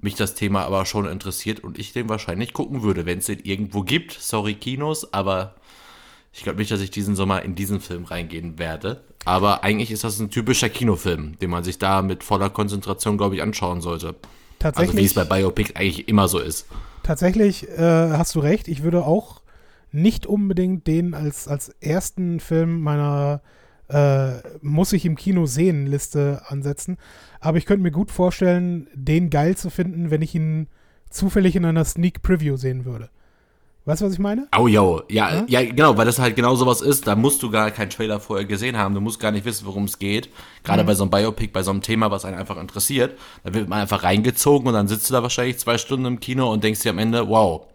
Mich 0.00 0.14
das 0.14 0.34
Thema 0.34 0.64
aber 0.64 0.86
schon 0.86 1.06
interessiert 1.06 1.60
und 1.60 1.78
ich 1.78 1.92
den 1.92 2.08
wahrscheinlich 2.08 2.54
gucken 2.54 2.82
würde, 2.82 3.04
wenn 3.04 3.18
es 3.18 3.26
den 3.26 3.40
irgendwo 3.40 3.82
gibt. 3.82 4.12
Sorry, 4.12 4.54
Kinos, 4.54 5.12
aber 5.12 5.56
ich 6.32 6.42
glaube 6.42 6.58
nicht, 6.58 6.70
dass 6.70 6.80
ich 6.80 6.90
diesen 6.90 7.16
Sommer 7.16 7.42
in 7.42 7.54
diesen 7.54 7.80
Film 7.80 8.04
reingehen 8.04 8.58
werde. 8.58 9.02
Aber 9.24 9.64
eigentlich 9.64 9.90
ist 9.90 10.04
das 10.04 10.18
ein 10.20 10.30
typischer 10.30 10.68
Kinofilm, 10.68 11.38
den 11.38 11.50
man 11.50 11.64
sich 11.64 11.78
da 11.78 12.00
mit 12.02 12.22
voller 12.22 12.48
Konzentration, 12.50 13.18
glaube 13.18 13.34
ich, 13.34 13.42
anschauen 13.42 13.80
sollte. 13.80 14.14
Tatsächlich, 14.58 14.90
Also 14.90 14.98
wie 14.98 15.04
es 15.04 15.14
bei 15.14 15.24
Biopics 15.24 15.74
eigentlich 15.76 16.08
immer 16.08 16.28
so 16.28 16.38
ist. 16.38 16.66
tatsächlich 17.02 17.68
äh, 17.68 18.10
hast 18.10 18.34
du 18.34 18.40
recht. 18.40 18.68
Ich 18.68 18.82
würde 18.82 19.04
auch 19.04 19.42
nicht 19.92 20.26
unbedingt 20.26 20.86
den 20.86 21.14
als, 21.14 21.48
als 21.48 21.68
ersten 21.80 22.40
Film 22.40 22.80
meiner 22.80 23.40
äh, 23.88 24.38
muss 24.62 24.92
ich 24.92 25.04
im 25.04 25.16
Kino 25.16 25.46
sehen 25.46 25.86
Liste 25.86 26.42
ansetzen. 26.46 26.96
Aber 27.40 27.58
ich 27.58 27.66
könnte 27.66 27.82
mir 27.82 27.92
gut 27.92 28.10
vorstellen, 28.10 28.88
den 28.94 29.30
geil 29.30 29.56
zu 29.56 29.70
finden, 29.70 30.10
wenn 30.10 30.22
ich 30.22 30.34
ihn 30.34 30.68
zufällig 31.10 31.54
in 31.56 31.64
einer 31.64 31.84
Sneak 31.84 32.22
Preview 32.22 32.56
sehen 32.56 32.84
würde. 32.84 33.10
Weißt 33.86 34.02
du, 34.02 34.06
was 34.06 34.14
ich 34.14 34.18
meine? 34.18 34.48
Oh, 34.58 34.66
yo. 34.66 35.02
Ja, 35.08 35.32
Ja? 35.32 35.44
ja, 35.46 35.64
genau, 35.64 35.96
weil 35.96 36.06
das 36.06 36.18
halt 36.18 36.34
genau 36.34 36.56
sowas 36.56 36.80
ist. 36.80 37.06
Da 37.06 37.14
musst 37.14 37.40
du 37.42 37.50
gar 37.52 37.70
keinen 37.70 37.88
Trailer 37.88 38.18
vorher 38.18 38.44
gesehen 38.44 38.76
haben. 38.76 38.94
Du 38.94 39.00
musst 39.00 39.20
gar 39.20 39.30
nicht 39.30 39.44
wissen, 39.44 39.64
worum 39.64 39.84
es 39.84 40.00
geht. 40.00 40.28
Gerade 40.64 40.82
bei 40.82 40.94
so 40.94 41.04
einem 41.04 41.12
Biopic, 41.12 41.52
bei 41.52 41.62
so 41.62 41.70
einem 41.70 41.82
Thema, 41.82 42.10
was 42.10 42.24
einen 42.24 42.36
einfach 42.36 42.56
interessiert. 42.56 43.16
Da 43.44 43.54
wird 43.54 43.68
man 43.68 43.78
einfach 43.80 44.02
reingezogen 44.02 44.66
und 44.66 44.74
dann 44.74 44.88
sitzt 44.88 45.08
du 45.08 45.14
da 45.14 45.22
wahrscheinlich 45.22 45.58
zwei 45.58 45.78
Stunden 45.78 46.04
im 46.04 46.18
Kino 46.18 46.52
und 46.52 46.64
denkst 46.64 46.80
dir 46.80 46.90
am 46.90 46.98
Ende, 46.98 47.28
wow, 47.28 47.68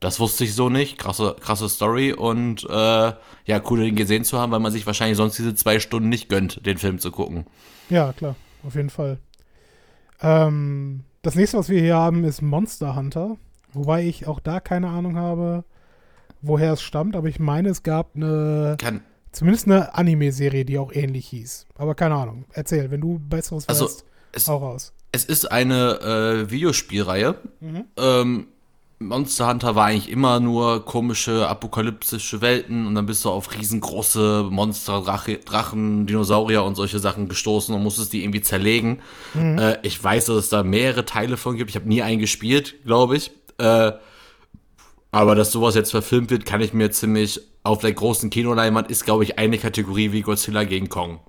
das 0.00 0.18
wusste 0.18 0.42
ich 0.42 0.56
so 0.56 0.70
nicht. 0.70 0.98
Krasse, 0.98 1.36
krasse 1.40 1.68
Story 1.68 2.12
und 2.12 2.64
äh, 2.68 3.12
ja, 3.46 3.60
cool, 3.70 3.78
den 3.84 3.94
gesehen 3.94 4.24
zu 4.24 4.40
haben, 4.40 4.50
weil 4.50 4.60
man 4.60 4.72
sich 4.72 4.86
wahrscheinlich 4.86 5.16
sonst 5.16 5.38
diese 5.38 5.54
zwei 5.54 5.78
Stunden 5.78 6.08
nicht 6.08 6.28
gönnt, 6.28 6.66
den 6.66 6.78
Film 6.78 6.98
zu 6.98 7.12
gucken. 7.12 7.46
Ja, 7.90 8.12
klar, 8.12 8.34
auf 8.66 8.74
jeden 8.74 8.90
Fall. 8.90 9.18
Ähm, 10.20 11.04
das 11.22 11.36
nächste, 11.36 11.58
was 11.58 11.68
wir 11.68 11.80
hier 11.80 11.94
haben, 11.96 12.24
ist 12.24 12.42
Monster 12.42 12.96
Hunter. 12.96 13.36
Wobei 13.78 14.04
ich 14.04 14.26
auch 14.26 14.40
da 14.40 14.60
keine 14.60 14.88
Ahnung 14.88 15.16
habe, 15.16 15.64
woher 16.42 16.72
es 16.72 16.82
stammt. 16.82 17.16
Aber 17.16 17.28
ich 17.28 17.38
meine, 17.40 17.68
es 17.70 17.82
gab 17.82 18.14
eine, 18.16 18.76
Kann, 18.78 19.02
zumindest 19.32 19.66
eine 19.66 19.94
Anime-Serie, 19.94 20.64
die 20.64 20.78
auch 20.78 20.92
ähnlich 20.92 21.26
hieß. 21.28 21.66
Aber 21.76 21.94
keine 21.94 22.16
Ahnung. 22.16 22.44
Erzähl, 22.52 22.90
wenn 22.90 23.00
du 23.00 23.18
Besseres 23.18 23.68
Also, 23.68 23.84
weißt, 23.86 24.04
es- 24.32 24.48
hau 24.48 24.56
raus. 24.58 24.92
Es 25.10 25.24
ist 25.24 25.50
eine 25.50 26.44
äh, 26.46 26.50
Videospielreihe. 26.50 27.36
Ähm, 27.96 28.46
Monster 29.00 29.48
Hunter 29.48 29.74
war 29.76 29.86
eigentlich 29.86 30.10
immer 30.10 30.38
nur 30.40 30.84
komische 30.84 31.46
apokalyptische 31.48 32.40
Welten 32.40 32.84
und 32.86 32.94
dann 32.96 33.06
bist 33.06 33.24
du 33.24 33.30
auf 33.30 33.54
riesengroße 33.56 34.48
Monster, 34.50 35.00
Drache, 35.02 35.38
Drachen, 35.38 36.06
Dinosaurier 36.06 36.64
und 36.64 36.74
solche 36.74 36.98
Sachen 36.98 37.28
gestoßen 37.28 37.74
und 37.74 37.82
musstest 37.82 38.12
die 38.12 38.22
irgendwie 38.24 38.40
zerlegen. 38.40 38.98
Äh, 39.34 39.76
ich 39.82 40.02
weiß, 40.02 40.26
dass 40.26 40.36
es 40.36 40.48
da 40.48 40.62
mehrere 40.64 41.04
Teile 41.04 41.36
von 41.36 41.56
gibt. 41.56 41.70
Ich 41.70 41.76
habe 41.76 41.88
nie 41.88 42.02
einen 42.02 42.18
gespielt, 42.18 42.74
glaube 42.84 43.16
ich. 43.16 43.30
Äh, 43.58 43.92
aber 45.10 45.34
dass 45.34 45.52
sowas 45.52 45.74
jetzt 45.74 45.90
verfilmt 45.90 46.30
wird, 46.30 46.44
kann 46.44 46.60
ich 46.60 46.72
mir 46.72 46.90
ziemlich 46.90 47.40
auf 47.62 47.80
der 47.80 47.92
großen 47.92 48.30
Kinoleinwand 48.30 48.90
ist, 48.90 49.04
glaube 49.04 49.24
ich, 49.24 49.38
eine 49.38 49.58
Kategorie 49.58 50.12
wie 50.12 50.22
Godzilla 50.22 50.64
gegen 50.64 50.88
Kong. 50.88 51.20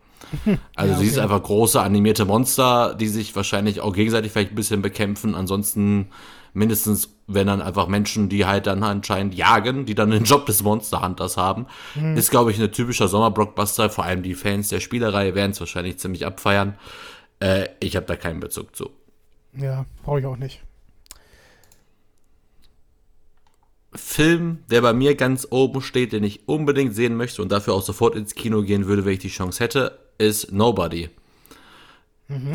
Also 0.76 0.94
Ja, 0.94 1.00
sie 1.00 1.06
ist 1.08 1.14
okay. 1.14 1.22
einfach 1.24 1.42
große 1.44 1.82
animierte 1.82 2.26
Monster, 2.26 2.94
die 2.94 3.08
sich 3.08 3.36
wahrscheinlich 3.36 3.82
auch 3.82 3.94
gegenseitig 3.94 4.32
vielleicht 4.32 4.52
ein 4.52 4.56
bisschen 4.56 4.82
bekämpfen. 4.82 5.34
Ansonsten 5.34 6.10
mindestens, 6.54 7.10
wenn 7.28 7.48
dann 7.48 7.62
einfach 7.62 7.88
Menschen, 7.88 8.30
die 8.30 8.46
halt 8.46 8.68
dann 8.68 8.84
anscheinend 8.84 9.34
jagen, 9.34 9.86
die 9.86 9.96
dann 9.96 10.12
den 10.12 10.26
Job 10.26 10.46
des 10.46 10.62
Monster 10.62 11.02
Hunters 11.02 11.38
haben, 11.38 11.66
Mhm. 11.96 12.16
ist, 12.18 12.30
glaube 12.32 12.52
ich, 12.52 12.62
ein 12.62 12.72
typischer 12.72 13.08
Sommerblockbuster. 13.08 13.90
Vor 13.90 14.04
allem 14.04 14.22
die 14.24 14.36
Fans 14.36 14.70
der 14.70 14.82
Spielerei 14.82 15.34
werden 15.36 15.52
es 15.52 15.60
wahrscheinlich 15.62 15.98
ziemlich 16.00 16.26
abfeiern. 16.26 16.76
Äh, 17.40 17.70
ich 17.80 17.96
habe 17.96 18.06
da 18.06 18.16
keinen 18.16 18.40
Bezug 18.40 18.76
zu. 18.76 18.90
Ja, 19.56 19.86
brauche 20.04 20.20
ich 20.20 20.26
auch 20.26 20.38
nicht. 20.38 20.62
Film, 23.94 24.60
der 24.70 24.82
bei 24.82 24.94
mir 24.94 25.16
ganz 25.16 25.48
oben 25.50 25.82
steht, 25.82 26.14
den 26.14 26.24
ich 26.24 26.48
unbedingt 26.48 26.96
sehen 26.96 27.16
möchte 27.16 27.42
und 27.42 27.52
dafür 27.52 27.74
auch 27.74 27.82
sofort 27.82 28.16
ins 28.16 28.36
Kino 28.36 28.62
gehen 28.62 28.86
würde, 28.86 29.06
wenn 29.06 29.14
ich 29.14 29.20
die 29.20 29.30
Chance 29.30 29.64
hätte, 29.64 30.00
ist 30.18 30.52
Nobody. 30.52 31.10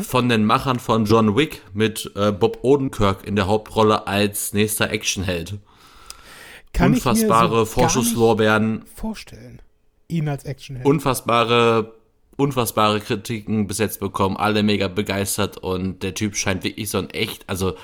Von 0.03 0.29
den 0.29 0.45
Machern 0.45 0.79
von 0.79 1.03
John 1.03 1.35
Wick 1.35 1.61
mit 1.73 2.09
äh, 2.15 2.31
Bob 2.31 2.59
Odenkirk 2.61 3.27
in 3.27 3.35
der 3.35 3.47
Hauptrolle 3.47 4.07
als 4.07 4.53
nächster 4.53 4.89
Actionheld. 4.89 5.55
Kann 6.71 6.93
ich 6.93 7.03
mir 7.03 7.11
Unfassbare 7.11 7.49
so 7.49 7.53
gar 7.55 7.59
nicht 7.59 7.73
Vorschusslorbeeren, 7.73 8.85
vorstellen. 8.95 9.61
Ihn 10.07 10.29
als 10.29 10.45
Actionheld. 10.45 10.85
unfassbare, 10.85 11.93
unfassbare 12.37 13.01
Kritiken 13.01 13.67
bis 13.67 13.79
jetzt 13.79 13.99
bekommen, 13.99 14.37
alle 14.37 14.63
mega 14.63 14.87
begeistert 14.87 15.57
und 15.57 16.03
der 16.03 16.13
Typ 16.13 16.37
scheint 16.37 16.63
wirklich 16.63 16.89
so 16.89 16.99
ein 16.99 17.09
echt, 17.09 17.49
also 17.49 17.75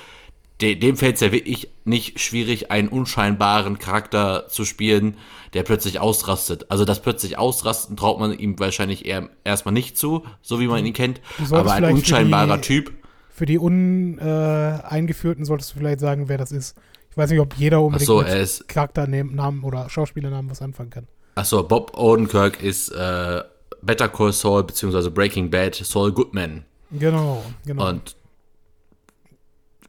de, 0.62 0.74
dem 0.76 0.96
fällt 0.96 1.16
es 1.16 1.20
ja 1.20 1.32
wirklich 1.32 1.68
nicht 1.84 2.20
schwierig, 2.20 2.70
einen 2.70 2.88
unscheinbaren 2.88 3.78
Charakter 3.78 4.48
zu 4.48 4.64
spielen, 4.64 5.16
der 5.52 5.64
plötzlich 5.64 6.00
ausrastet. 6.00 6.70
Also 6.70 6.84
das 6.84 7.02
plötzlich 7.02 7.36
ausrasten 7.38 7.96
traut 7.96 8.18
man 8.20 8.38
ihm 8.38 8.58
wahrscheinlich 8.58 9.04
eher 9.04 9.28
erstmal 9.44 9.74
nicht 9.74 9.98
zu, 9.98 10.24
so 10.40 10.60
wie 10.60 10.68
man 10.68 10.86
ihn 10.86 10.92
kennt, 10.92 11.20
aber 11.50 11.72
ein 11.72 11.84
unscheinbarer 11.84 12.56
die- 12.56 12.62
Typ. 12.62 12.92
Für 13.34 13.46
die 13.46 13.58
Uneingeführten 13.58 15.44
solltest 15.44 15.72
du 15.72 15.78
vielleicht 15.78 16.00
sagen, 16.00 16.28
wer 16.28 16.38
das 16.38 16.52
ist. 16.52 16.76
Ich 17.10 17.16
weiß 17.16 17.30
nicht, 17.30 17.40
ob 17.40 17.54
jeder 17.56 17.80
unbedingt 17.80 18.06
so, 18.06 18.18
mit 18.18 18.28
er 18.28 18.46
Charakternamen 18.68 19.64
oder 19.64 19.88
Schauspielernamen 19.90 20.50
was 20.50 20.62
anfangen 20.62 20.90
kann. 20.90 21.08
Achso, 21.34 21.62
Bob 21.62 21.96
Odenkirk 21.96 22.62
ist 22.62 22.90
äh, 22.90 23.42
Better 23.82 24.08
Call 24.08 24.32
Saul 24.32 24.64
beziehungsweise 24.64 25.10
Breaking 25.10 25.50
Bad 25.50 25.74
Saul 25.74 26.12
Goodman. 26.12 26.64
Genau, 26.90 27.42
genau. 27.66 27.88
Und 27.88 28.16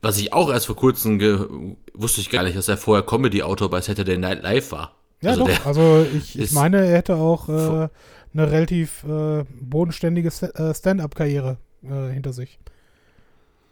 was 0.04 0.18
ich 0.20 0.34
auch 0.34 0.52
erst 0.52 0.68
vor 0.68 0.76
kurzem 0.76 1.76
wusste 1.94 2.22
ich 2.22 2.30
gar 2.30 2.44
nicht, 2.44 2.56
dass 2.58 2.68
er 2.68 2.78
vorher 2.78 3.04
Comedy-Autor 3.06 3.70
bei 3.70 3.82
Saturday 3.82 4.18
Night 4.18 4.44
Live 4.44 4.72
war. 4.72 4.96
ja, 5.22 5.32
also 5.32 5.48
doch. 5.48 5.66
also 5.66 6.06
ich, 6.16 6.38
ich 6.38 6.52
meine, 6.52 6.86
er 6.86 6.98
hätte 6.98 7.16
auch 7.16 7.50
äh, 7.50 7.88
eine 8.34 8.52
relativ 8.52 9.04
äh, 9.06 9.44
bodenständige 9.60 10.30
äh, 10.30 10.74
Stand-up-Karriere 10.74 11.58
äh, 11.84 12.12
hinter 12.14 12.34
sich. 12.34 12.60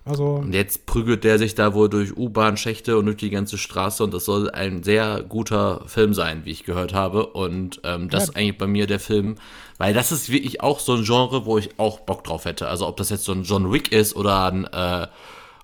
Also, 0.03 0.37
Und 0.37 0.53
jetzt 0.53 0.87
prügelt 0.87 1.23
der 1.23 1.37
sich 1.37 1.53
da 1.53 1.75
wohl 1.75 1.87
durch 1.87 2.17
U-Bahn-Schächte 2.17 2.97
und 2.97 3.05
durch 3.05 3.17
die 3.17 3.29
ganze 3.29 3.59
Straße 3.59 4.03
und 4.03 4.11
das 4.15 4.25
soll 4.25 4.49
ein 4.49 4.81
sehr 4.81 5.21
guter 5.21 5.83
Film 5.85 6.15
sein, 6.15 6.41
wie 6.43 6.49
ich 6.49 6.63
gehört 6.63 6.95
habe. 6.95 7.27
Und 7.27 7.81
ähm, 7.83 8.09
das 8.09 8.23
Ja. 8.23 8.29
ist 8.31 8.35
eigentlich 8.35 8.57
bei 8.57 8.65
mir 8.65 8.87
der 8.87 8.99
Film, 8.99 9.35
weil 9.77 9.93
das 9.93 10.11
ist 10.11 10.31
wirklich 10.31 10.61
auch 10.61 10.79
so 10.79 10.95
ein 10.95 11.03
Genre, 11.03 11.45
wo 11.45 11.59
ich 11.59 11.77
auch 11.77 11.99
Bock 11.99 12.23
drauf 12.23 12.45
hätte. 12.45 12.67
Also 12.67 12.87
ob 12.87 12.97
das 12.97 13.11
jetzt 13.11 13.25
so 13.25 13.31
ein 13.31 13.43
John 13.43 13.71
Wick 13.71 13.91
ist 13.91 14.15
oder 14.15 14.51
ein, 14.51 14.65
äh, 14.65 15.05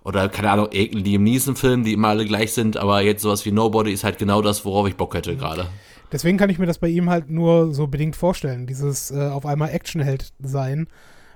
oder 0.08 0.30
keine 0.30 0.50
Ahnung, 0.52 0.70
irgendein 0.72 1.04
Liam 1.04 1.24
Neeson-Film, 1.24 1.84
die 1.84 1.94
immer 1.94 2.08
alle 2.08 2.26
gleich 2.26 2.54
sind, 2.54 2.78
aber 2.78 3.02
jetzt 3.02 3.22
sowas 3.22 3.46
wie 3.46 3.52
Nobody 3.52 3.92
ist 3.92 4.04
halt 4.06 4.18
genau 4.18 4.42
das, 4.42 4.64
worauf 4.64 4.88
ich 4.88 4.96
Bock 4.96 5.14
hätte 5.14 5.36
gerade. 5.36 5.68
deswegen 6.12 6.38
kann 6.38 6.50
ich 6.50 6.58
mir 6.60 6.66
das 6.66 6.78
bei 6.80 6.88
ihm 6.88 7.10
halt 7.10 7.30
nur 7.30 7.74
so 7.74 7.88
bedingt 7.88 8.16
vorstellen, 8.16 8.66
dieses 8.68 9.12
äh, 9.12 9.28
auf 9.28 9.46
einmal 9.46 9.70
Actionheld 9.72 10.32
sein, 10.40 10.88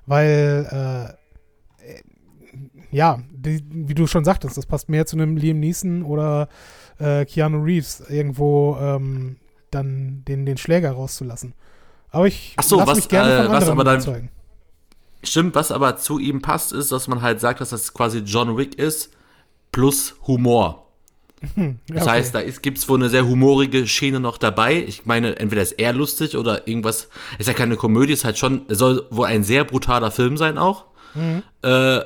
weil 0.05 0.67
äh, 0.71 1.03
äh, 1.91 2.01
ja, 2.91 3.19
die, 3.31 3.61
wie 3.69 3.93
du 3.93 4.07
schon 4.07 4.23
sagtest, 4.25 4.57
das 4.57 4.65
passt 4.65 4.89
mehr 4.89 5.05
zu 5.05 5.15
einem 5.17 5.35
Liam 5.37 5.59
Neeson 5.59 6.03
oder 6.03 6.47
äh, 6.99 7.25
Keanu 7.25 7.61
Reeves 7.63 8.01
irgendwo 8.09 8.77
ähm, 8.81 9.37
dann 9.69 10.23
den, 10.27 10.45
den 10.45 10.57
Schläger 10.57 10.91
rauszulassen. 10.91 11.53
Aber 12.09 12.27
ich 12.27 12.53
Ach 12.57 12.63
so, 12.63 12.77
was, 12.85 12.95
mich 12.97 13.07
gerne 13.09 13.31
äh, 13.31 13.37
von 13.43 13.51
was 13.51 13.63
anderen 13.63 13.71
aber 13.73 13.83
dann- 13.83 13.95
überzeugen. 14.01 14.29
Stimmt, 15.23 15.55
was 15.55 15.71
aber 15.71 15.97
zu 15.97 16.19
ihm 16.19 16.41
passt, 16.41 16.73
ist, 16.73 16.91
dass 16.91 17.07
man 17.07 17.21
halt 17.21 17.39
sagt, 17.39 17.61
dass 17.61 17.69
das 17.69 17.93
quasi 17.93 18.19
John 18.19 18.57
Wick 18.57 18.75
ist, 18.75 19.11
plus 19.71 20.15
Humor. 20.27 20.87
Das 21.87 22.03
okay. 22.03 22.11
heißt, 22.11 22.35
da 22.35 22.43
gibt 22.43 22.77
es 22.77 22.87
wohl 22.87 22.99
eine 22.99 23.09
sehr 23.09 23.25
humorige 23.25 23.87
Schiene 23.87 24.19
noch 24.19 24.37
dabei. 24.37 24.83
Ich 24.87 25.05
meine, 25.05 25.37
entweder 25.37 25.61
ist 25.63 25.73
er 25.73 25.91
lustig 25.91 26.37
oder 26.37 26.67
irgendwas. 26.67 27.09
Ist 27.39 27.47
ja 27.47 27.53
keine 27.53 27.77
Komödie, 27.77 28.13
ist 28.13 28.25
halt 28.25 28.37
schon, 28.37 28.61
soll 28.69 29.07
wohl 29.09 29.25
ein 29.25 29.43
sehr 29.43 29.63
brutaler 29.63 30.11
Film 30.11 30.37
sein 30.37 30.57
auch. 30.59 30.85
Mhm. 31.15 31.43
Äh, 31.63 32.01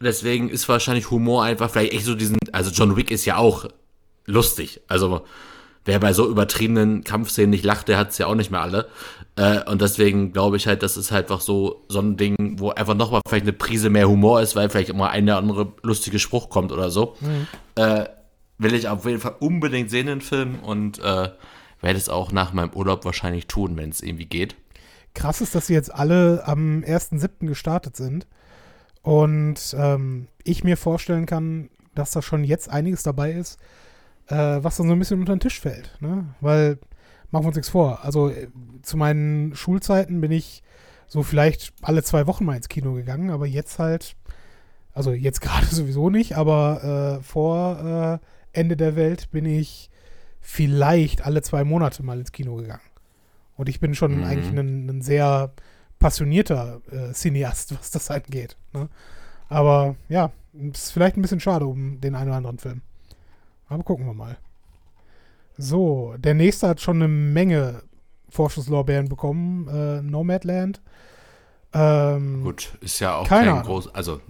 deswegen 0.00 0.50
ist 0.50 0.68
wahrscheinlich 0.68 1.10
Humor 1.10 1.44
einfach 1.44 1.70
vielleicht 1.70 1.94
echt 1.94 2.04
so 2.04 2.14
diesen. 2.14 2.36
Also 2.52 2.70
John 2.70 2.96
Wick 2.96 3.10
ist 3.10 3.24
ja 3.24 3.36
auch 3.36 3.66
lustig. 4.26 4.82
Also 4.86 5.24
wer 5.84 5.98
bei 5.98 6.12
so 6.12 6.28
übertriebenen 6.28 7.04
Kampfszenen 7.04 7.50
nicht 7.50 7.64
lacht, 7.64 7.88
der 7.88 7.98
hat 7.98 8.10
es 8.10 8.18
ja 8.18 8.26
auch 8.26 8.34
nicht 8.34 8.50
mehr 8.50 8.60
alle. 8.60 8.88
Äh, 9.36 9.68
und 9.70 9.80
deswegen 9.80 10.32
glaube 10.32 10.56
ich 10.56 10.66
halt, 10.66 10.82
das 10.82 10.96
ist 10.96 11.10
halt 11.10 11.26
einfach 11.26 11.40
so, 11.40 11.84
so 11.88 12.00
ein 12.00 12.16
Ding, 12.16 12.58
wo 12.58 12.70
einfach 12.70 12.94
nochmal 12.94 13.22
vielleicht 13.26 13.44
eine 13.44 13.52
Prise 13.52 13.90
mehr 13.90 14.08
Humor 14.08 14.40
ist, 14.42 14.56
weil 14.56 14.68
vielleicht 14.68 14.90
immer 14.90 15.10
ein 15.10 15.24
oder 15.24 15.38
andere 15.38 15.72
lustige 15.82 16.18
Spruch 16.18 16.50
kommt 16.50 16.72
oder 16.72 16.90
so. 16.90 17.16
Äh, 17.74 18.06
will 18.58 18.74
ich 18.74 18.88
auf 18.88 19.06
jeden 19.06 19.20
Fall 19.20 19.36
unbedingt 19.40 19.90
sehen, 19.90 20.06
den 20.06 20.20
Film. 20.20 20.58
Und 20.60 20.98
äh, 20.98 21.30
werde 21.82 21.98
es 21.98 22.08
auch 22.08 22.32
nach 22.32 22.52
meinem 22.52 22.70
Urlaub 22.70 23.04
wahrscheinlich 23.04 23.46
tun, 23.46 23.76
wenn 23.76 23.90
es 23.90 24.02
irgendwie 24.02 24.26
geht. 24.26 24.56
Krass 25.14 25.40
ist, 25.40 25.54
dass 25.54 25.66
sie 25.66 25.74
jetzt 25.74 25.92
alle 25.92 26.42
am 26.46 26.82
1.7. 26.86 27.46
gestartet 27.46 27.96
sind. 27.96 28.26
Und 29.02 29.74
ähm, 29.76 30.28
ich 30.44 30.64
mir 30.64 30.76
vorstellen 30.76 31.26
kann, 31.26 31.68
dass 31.94 32.12
da 32.12 32.22
schon 32.22 32.44
jetzt 32.44 32.70
einiges 32.70 33.02
dabei 33.02 33.32
ist, 33.32 33.58
äh, 34.28 34.36
was 34.62 34.76
dann 34.76 34.86
so 34.86 34.92
ein 34.92 34.98
bisschen 34.98 35.20
unter 35.20 35.34
den 35.34 35.40
Tisch 35.40 35.60
fällt. 35.60 35.90
Ne? 36.00 36.34
Weil, 36.40 36.78
machen 37.32 37.44
wir 37.44 37.48
uns 37.48 37.56
nichts 37.56 37.70
vor. 37.70 38.04
Also 38.04 38.30
äh, 38.30 38.48
zu 38.82 38.96
meinen 38.96 39.56
Schulzeiten 39.56 40.20
bin 40.20 40.30
ich 40.30 40.62
so 41.08 41.22
vielleicht 41.22 41.72
alle 41.82 42.02
zwei 42.02 42.26
Wochen 42.26 42.44
mal 42.44 42.56
ins 42.56 42.68
Kino 42.68 42.92
gegangen, 42.94 43.30
aber 43.30 43.46
jetzt 43.46 43.78
halt, 43.78 44.16
also 44.92 45.12
jetzt 45.12 45.40
gerade 45.42 45.66
sowieso 45.66 46.10
nicht, 46.10 46.36
aber 46.36 47.18
äh, 47.18 47.22
vor 47.22 48.20
äh, 48.22 48.58
Ende 48.58 48.76
der 48.76 48.96
Welt 48.96 49.30
bin 49.30 49.46
ich 49.46 49.90
vielleicht 50.40 51.24
alle 51.24 51.42
zwei 51.42 51.64
Monate 51.64 52.02
mal 52.02 52.18
ins 52.18 52.32
Kino 52.32 52.56
gegangen. 52.56 52.80
Und 53.56 53.68
ich 53.68 53.80
bin 53.80 53.94
schon 53.94 54.18
mhm. 54.18 54.24
eigentlich 54.24 54.58
ein, 54.58 54.88
ein, 54.88 55.02
sehr 55.02 55.52
passionierter 55.98 56.80
äh, 56.90 57.12
Cineast, 57.12 57.78
was 57.78 57.90
das 57.90 58.10
angeht. 58.10 58.56
Ne? 58.72 58.88
Aber 59.48 59.96
ja, 60.08 60.32
ist 60.52 60.92
vielleicht 60.92 61.16
ein 61.16 61.22
bisschen 61.22 61.40
schade 61.40 61.66
um 61.66 62.00
den 62.00 62.14
einen 62.14 62.28
oder 62.28 62.38
anderen 62.38 62.58
Film. 62.58 62.82
Aber 63.68 63.84
gucken 63.84 64.06
wir 64.06 64.14
mal. 64.14 64.36
So, 65.58 66.14
der 66.18 66.34
nächste 66.34 66.68
hat 66.68 66.80
schon 66.80 66.96
eine 66.96 67.08
Menge 67.08 67.82
Vorschusslorbeeren 68.30 69.08
bekommen. 69.08 69.68
Äh, 69.68 70.02
Nomadland. 70.02 70.80
Ähm, 71.74 72.42
Gut, 72.42 72.72
ist 72.80 73.00
ja 73.00 73.16
auch 73.16 73.28
kein 73.28 73.62
groß. 73.62 73.94
Also, 73.94 74.20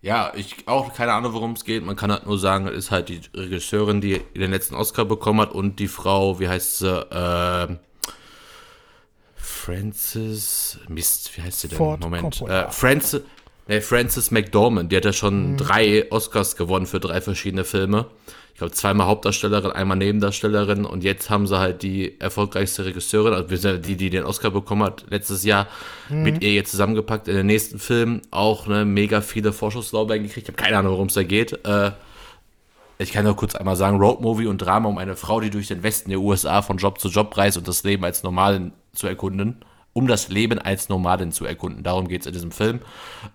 ja, 0.00 0.32
ich 0.34 0.66
auch 0.66 0.92
keine 0.94 1.12
Ahnung, 1.12 1.32
worum 1.32 1.52
es 1.52 1.64
geht. 1.64 1.84
Man 1.84 1.96
kann 1.96 2.10
halt 2.10 2.26
nur 2.26 2.38
sagen, 2.38 2.66
ist 2.66 2.90
halt 2.90 3.08
die 3.08 3.20
Regisseurin, 3.34 4.00
die 4.00 4.20
den 4.36 4.50
letzten 4.50 4.74
Oscar 4.74 5.04
bekommen 5.04 5.40
hat 5.40 5.52
und 5.52 5.78
die 5.78 5.88
Frau, 5.88 6.40
wie 6.40 6.48
heißt 6.48 6.78
sie? 6.78 6.88
Äh, 6.88 7.76
Francis. 9.36 10.80
Mist, 10.88 11.36
wie 11.36 11.42
heißt 11.42 11.60
sie 11.60 11.68
denn? 11.68 11.78
Ford 11.78 12.00
Moment. 12.00 12.40
Äh, 12.42 12.68
Francis. 12.70 13.22
Nee, 13.68 13.80
Frances 13.80 14.32
McDormand, 14.32 14.90
die 14.90 14.96
hat 14.96 15.04
ja 15.04 15.12
schon 15.12 15.52
mhm. 15.52 15.56
drei 15.56 16.10
Oscars 16.10 16.56
gewonnen 16.56 16.86
für 16.86 16.98
drei 16.98 17.20
verschiedene 17.20 17.64
Filme. 17.64 18.06
Ich 18.52 18.58
glaube, 18.58 18.72
zweimal 18.72 19.06
Hauptdarstellerin, 19.06 19.72
einmal 19.72 19.96
Nebendarstellerin 19.96 20.84
und 20.84 21.02
jetzt 21.02 21.30
haben 21.30 21.46
sie 21.46 21.58
halt 21.58 21.82
die 21.82 22.20
erfolgreichste 22.20 22.84
Regisseurin, 22.84 23.32
also 23.32 23.78
die, 23.78 23.96
die 23.96 24.10
den 24.10 24.24
Oscar 24.24 24.50
bekommen 24.50 24.82
hat 24.82 25.06
letztes 25.08 25.42
Jahr, 25.42 25.66
mhm. 26.10 26.22
mit 26.22 26.44
ihr 26.44 26.52
jetzt 26.52 26.70
zusammengepackt 26.70 27.28
in 27.28 27.34
den 27.34 27.46
nächsten 27.46 27.78
Film. 27.78 28.20
Auch 28.30 28.66
ne, 28.66 28.84
mega 28.84 29.20
viele 29.22 29.52
Vorschusslorbeeren 29.52 30.22
gekriegt. 30.22 30.48
Ich 30.48 30.54
habe 30.54 30.62
keine 30.62 30.78
Ahnung, 30.78 30.92
worum 30.92 31.06
es 31.08 31.14
da 31.14 31.22
geht. 31.22 31.64
Äh, 31.64 31.92
ich 32.98 33.12
kann 33.12 33.24
nur 33.24 33.34
kurz 33.34 33.54
einmal 33.54 33.74
sagen, 33.74 33.96
Roadmovie 33.96 34.46
und 34.46 34.58
Drama 34.58 34.88
um 34.88 34.98
eine 34.98 35.16
Frau, 35.16 35.40
die 35.40 35.50
durch 35.50 35.68
den 35.68 35.82
Westen 35.82 36.10
der 36.10 36.20
USA 36.20 36.62
von 36.62 36.76
Job 36.76 37.00
zu 37.00 37.08
Job 37.08 37.36
reist 37.36 37.56
und 37.56 37.66
das 37.66 37.82
Leben 37.84 38.04
als 38.04 38.22
normal 38.22 38.70
zu 38.92 39.06
erkunden 39.06 39.64
um 39.92 40.06
das 40.06 40.28
Leben 40.28 40.58
als 40.58 40.88
Nomadin 40.88 41.32
zu 41.32 41.44
erkunden. 41.44 41.82
Darum 41.82 42.08
geht 42.08 42.22
es 42.22 42.26
in 42.26 42.32
diesem 42.32 42.50
Film. 42.50 42.80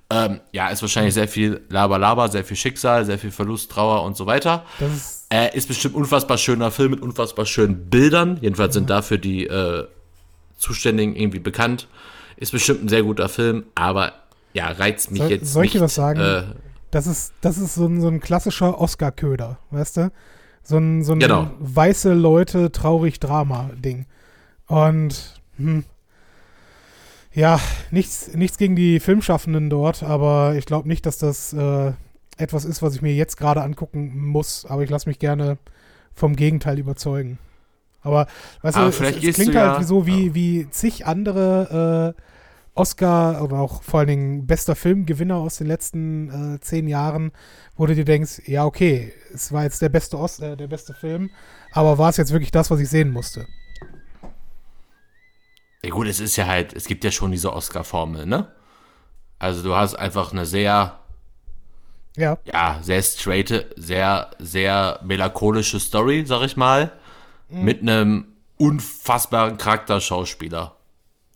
Ähm, 0.10 0.39
ja, 0.52 0.70
ist 0.70 0.82
wahrscheinlich 0.82 1.13
sehr 1.13 1.28
viel 1.28 1.62
Laber-Laber, 1.70 2.30
sehr 2.30 2.43
viel 2.43 2.58
Schicksal, 2.58 3.06
sehr 3.06 3.20
viel 3.20 3.32
Verlust, 3.32 3.72
Trauer 3.72 4.04
und 4.04 4.17
so 4.17 4.26
weiter. 4.26 4.65
Das 4.80 4.91
ist, 4.91 5.26
äh, 5.32 5.56
ist 5.56 5.67
bestimmt 5.67 5.96
unfassbar 5.96 6.38
schöner 6.38 6.72
Film 6.72 6.91
mit 6.91 7.02
unfassbar 7.02 7.46
schönen 7.46 7.89
Bildern. 7.89 8.39
Jedenfalls 8.41 8.74
sind 8.74 8.89
dafür 8.89 9.17
die 9.20 9.46
äh, 9.46 9.88
Zuständigen 10.58 11.15
irgendwie 11.15 11.39
bekannt. 11.39 11.88
Ist 12.38 12.52
bestimmt 12.52 12.84
ein 12.84 12.89
sehr 12.89 13.04
guter 13.04 13.30
Film, 13.30 13.65
aber 13.76 14.13
ja, 14.54 14.70
reizt 14.70 15.12
mich 15.12 15.22
Soll, 15.22 15.32
jetzt. 15.32 15.54
Soll 15.54 15.65
ich 15.65 15.72
dir 15.74 15.82
was 15.82 15.96
sagen? 15.96 16.20
Äh, 16.20 16.43
das 16.89 17.06
ist, 17.06 17.34
das 17.41 17.58
ist 17.58 17.76
so 17.76 17.86
ein, 17.86 18.02
so 18.02 18.08
ein 18.08 18.20
klassischer 18.20 18.80
Oscar-Köder, 18.80 19.60
weißt 19.72 19.98
du? 19.98 20.12
So 20.63 20.78
ein, 20.78 21.04
so 21.04 21.13
ein 21.13 21.20
genau. 21.20 21.52
weiße 21.60 22.13
Leute 22.13 22.72
traurig 22.72 23.20
Drama-Ding. 23.20 24.06
Und 24.67 25.41
hm, 25.58 25.86
ja, 27.38 27.60
nichts, 27.91 28.34
nichts 28.34 28.58
gegen 28.58 28.76
die 28.76 29.00
Filmschaffenden 29.00 29.69
dort, 29.69 30.02
aber 30.02 30.56
ich 30.56 30.65
glaube 30.65 30.88
nicht, 30.88 31.06
dass 31.06 31.19
das 31.19 31.54
äh, 31.54 31.91
etwas 32.36 32.65
ist, 32.65 32.82
was 32.82 32.95
ich 32.95 33.04
mir 33.04 33.13
jetzt 33.13 33.38
gerade 33.38 33.62
angucken 33.62 34.28
muss. 34.28 34.65
Aber 34.65 34.82
ich 34.82 34.89
lasse 34.89 35.08
mich 35.08 35.19
gerne 35.19 35.60
vom 36.15 36.36
Gegenteil 36.36 36.80
überzeugen. 36.80 37.38
Aber 38.02 38.26
weißt 38.63 38.78
aber 38.78 38.89
du, 38.89 39.06
es, 39.06 39.23
es 39.23 39.36
klingt 39.36 39.56
halt 39.56 39.82
ja, 39.82 39.84
so 39.84 40.08
wie, 40.08 40.30
ja. 40.30 40.34
wie 40.34 40.69
zig 40.71 41.06
andere 41.06 42.15
äh, 42.17 42.21
Oscar 42.73 43.43
oder 43.43 43.60
auch 43.60 43.84
vor 43.84 44.00
allen 44.00 44.10
Dingen 44.10 44.47
bester 44.47 44.76
Filmgewinner 44.76 45.36
aus 45.36 45.58
den 45.58 45.67
letzten 45.67 46.56
äh, 46.56 46.60
zehn 46.60 46.88
Jahren, 46.88 47.32
wo 47.76 47.86
du 47.86 47.93
dir 47.93 48.06
denkst, 48.06 48.41
ja 48.47 48.65
okay, 48.65 49.13
es 49.32 49.52
war 49.52 49.62
jetzt 49.62 49.84
der 49.84 49.89
beste, 49.89 50.17
Os 50.17 50.39
äh, 50.39 50.58
der 50.58 50.67
beste 50.67 50.95
Film, 50.95 51.30
aber 51.71 52.00
war 52.00 52.10
es 52.10 52.17
jetzt 52.17 52.32
wirklich 52.32 52.52
das, 52.52 52.71
was 52.71 52.80
ich 52.80 52.89
sehen 52.89 53.12
musste? 53.12 53.45
Ja 55.84 55.90
gut, 55.92 56.08
es 56.08 56.20
ist 56.20 56.36
ja 56.36 56.48
halt, 56.48 56.74
es 56.74 56.86
gibt 56.86 57.04
ja 57.04 57.12
schon 57.12 57.32
diese 57.32 57.54
Oscar-Formel, 57.54 58.26
ne? 58.26 58.52
Also 59.40 59.62
du 59.62 59.76
hast 59.76 59.96
einfach 59.96 60.32
eine 60.32 60.46
sehr, 60.46 61.00
ja, 62.16 62.38
ja 62.46 62.80
sehr 62.82 63.02
straighte, 63.04 63.70
sehr, 63.76 64.32
sehr 64.40 65.00
melancholische 65.04 65.80
Story, 65.80 66.26
sag 66.26 66.44
ich 66.44 66.58
mal, 66.58 66.92
mhm. 67.50 67.63
mit 67.63 67.82
einem 67.82 68.28
unfassbaren 68.58 69.58
Charakterschauspieler, 69.58 70.76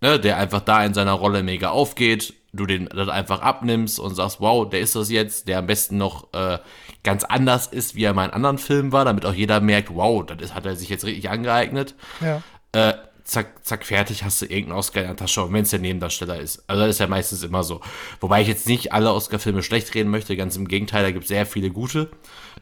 ne? 0.02 0.20
Der 0.20 0.38
einfach 0.38 0.62
da 0.62 0.84
in 0.84 0.94
seiner 0.94 1.14
Rolle 1.14 1.44
mega 1.44 1.70
aufgeht, 1.70 2.34
du 2.54 2.66
den 2.66 2.88
dann 2.88 3.10
einfach 3.10 3.42
abnimmst 3.42 4.00
und 4.00 4.16
sagst, 4.16 4.42
wow, 4.42 4.68
der 4.68 4.82
ist 4.82 4.96
das 4.96 5.10
jetzt, 5.10 5.48
der 5.48 5.60
am 5.60 5.68
besten 5.68 5.98
noch 5.98 6.34
äh, 6.34 6.58
ganz 7.04 7.24
anders 7.24 7.68
ist, 7.68 7.96
wie 7.96 8.04
er 8.04 8.12
in 8.12 8.16
meinen 8.16 8.34
anderen 8.34 8.58
Filmen 8.58 8.92
war, 8.92 9.06
damit 9.06 9.26
auch 9.26 9.34
jeder 9.34 9.62
merkt, 9.62 9.94
wow, 9.94 10.26
das 10.26 10.40
ist, 10.42 10.56
hat 10.56 10.66
er 10.66 10.76
sich 10.76 10.90
jetzt 10.90 11.06
richtig 11.06 11.30
angeeignet. 11.30 11.96
Ja. 12.20 12.42
Äh, 12.74 12.94
zack, 13.24 13.66
zack, 13.66 13.86
fertig, 13.86 14.24
hast 14.24 14.42
du 14.42 14.46
irgendeinen 14.46 14.80
Oscar 14.80 15.02
in 15.02 15.08
der 15.08 15.16
Tasche, 15.16 15.52
wenn 15.52 15.64
es 15.64 15.72
der 15.72 15.80
Nebendarsteller 15.80 16.40
ist. 16.40 16.64
Also 16.68 16.82
das 16.82 16.92
ist 16.92 17.00
ja 17.00 17.08
meistens 17.08 17.42
immer 17.44 17.64
so. 17.64 17.82
Wobei 18.20 18.42
ich 18.42 18.48
jetzt 18.48 18.68
nicht 18.68 18.94
alle 18.94 19.14
Oscar-Filme 19.14 19.64
schlecht 19.64 19.96
reden 19.96 20.10
möchte, 20.10 20.36
ganz 20.36 20.56
im 20.56 20.68
Gegenteil, 20.68 21.04
da 21.04 21.12
gibt 21.12 21.24
es 21.24 21.30
sehr 21.30 21.46
viele 21.46 21.70
gute. 21.70 22.10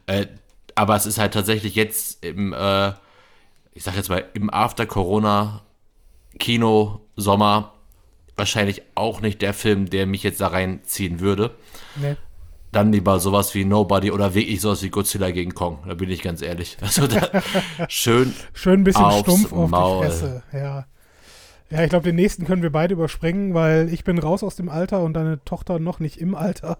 Äh, 0.06 0.26
aber 0.74 0.96
es 0.96 1.06
ist 1.06 1.18
halt 1.18 1.34
tatsächlich 1.34 1.74
jetzt 1.74 2.24
im, 2.24 2.52
äh, 2.52 2.90
ich 3.72 3.84
sag 3.84 3.96
jetzt 3.96 4.08
mal, 4.08 4.24
im 4.34 4.50
After-Corona-Kino, 4.50 7.00
Sommer, 7.16 7.74
wahrscheinlich 8.36 8.82
auch 8.94 9.20
nicht 9.20 9.42
der 9.42 9.54
Film, 9.54 9.90
der 9.90 10.06
mich 10.06 10.22
jetzt 10.22 10.40
da 10.40 10.46
reinziehen 10.48 11.20
würde. 11.20 11.54
Nee 11.96 12.16
dann 12.72 12.92
lieber 12.92 13.18
sowas 13.18 13.54
wie 13.54 13.64
Nobody 13.64 14.10
oder 14.10 14.34
wirklich 14.34 14.60
sowas 14.60 14.82
wie 14.82 14.90
Godzilla 14.90 15.30
gegen 15.30 15.54
Kong. 15.54 15.80
Da 15.86 15.94
bin 15.94 16.10
ich 16.10 16.22
ganz 16.22 16.42
ehrlich. 16.42 16.76
Also 16.90 17.06
da, 17.06 17.42
schön. 17.88 18.34
schön 18.52 18.80
ein 18.80 18.84
bisschen 18.84 19.10
stumpf 19.12 19.52
auf 19.52 19.70
Maul. 19.70 20.04
die 20.04 20.10
Fresse. 20.10 20.42
Ja. 20.52 20.86
Ja, 21.70 21.84
ich 21.84 21.90
glaube, 21.90 22.04
den 22.04 22.16
nächsten 22.16 22.46
können 22.46 22.62
wir 22.62 22.70
beide 22.70 22.94
überspringen, 22.94 23.54
weil 23.54 23.92
ich 23.92 24.02
bin 24.02 24.18
raus 24.18 24.42
aus 24.42 24.56
dem 24.56 24.68
Alter 24.68 25.02
und 25.02 25.14
deine 25.14 25.44
Tochter 25.44 25.78
noch 25.78 26.00
nicht 26.00 26.16
im 26.20 26.34
Alter. 26.34 26.78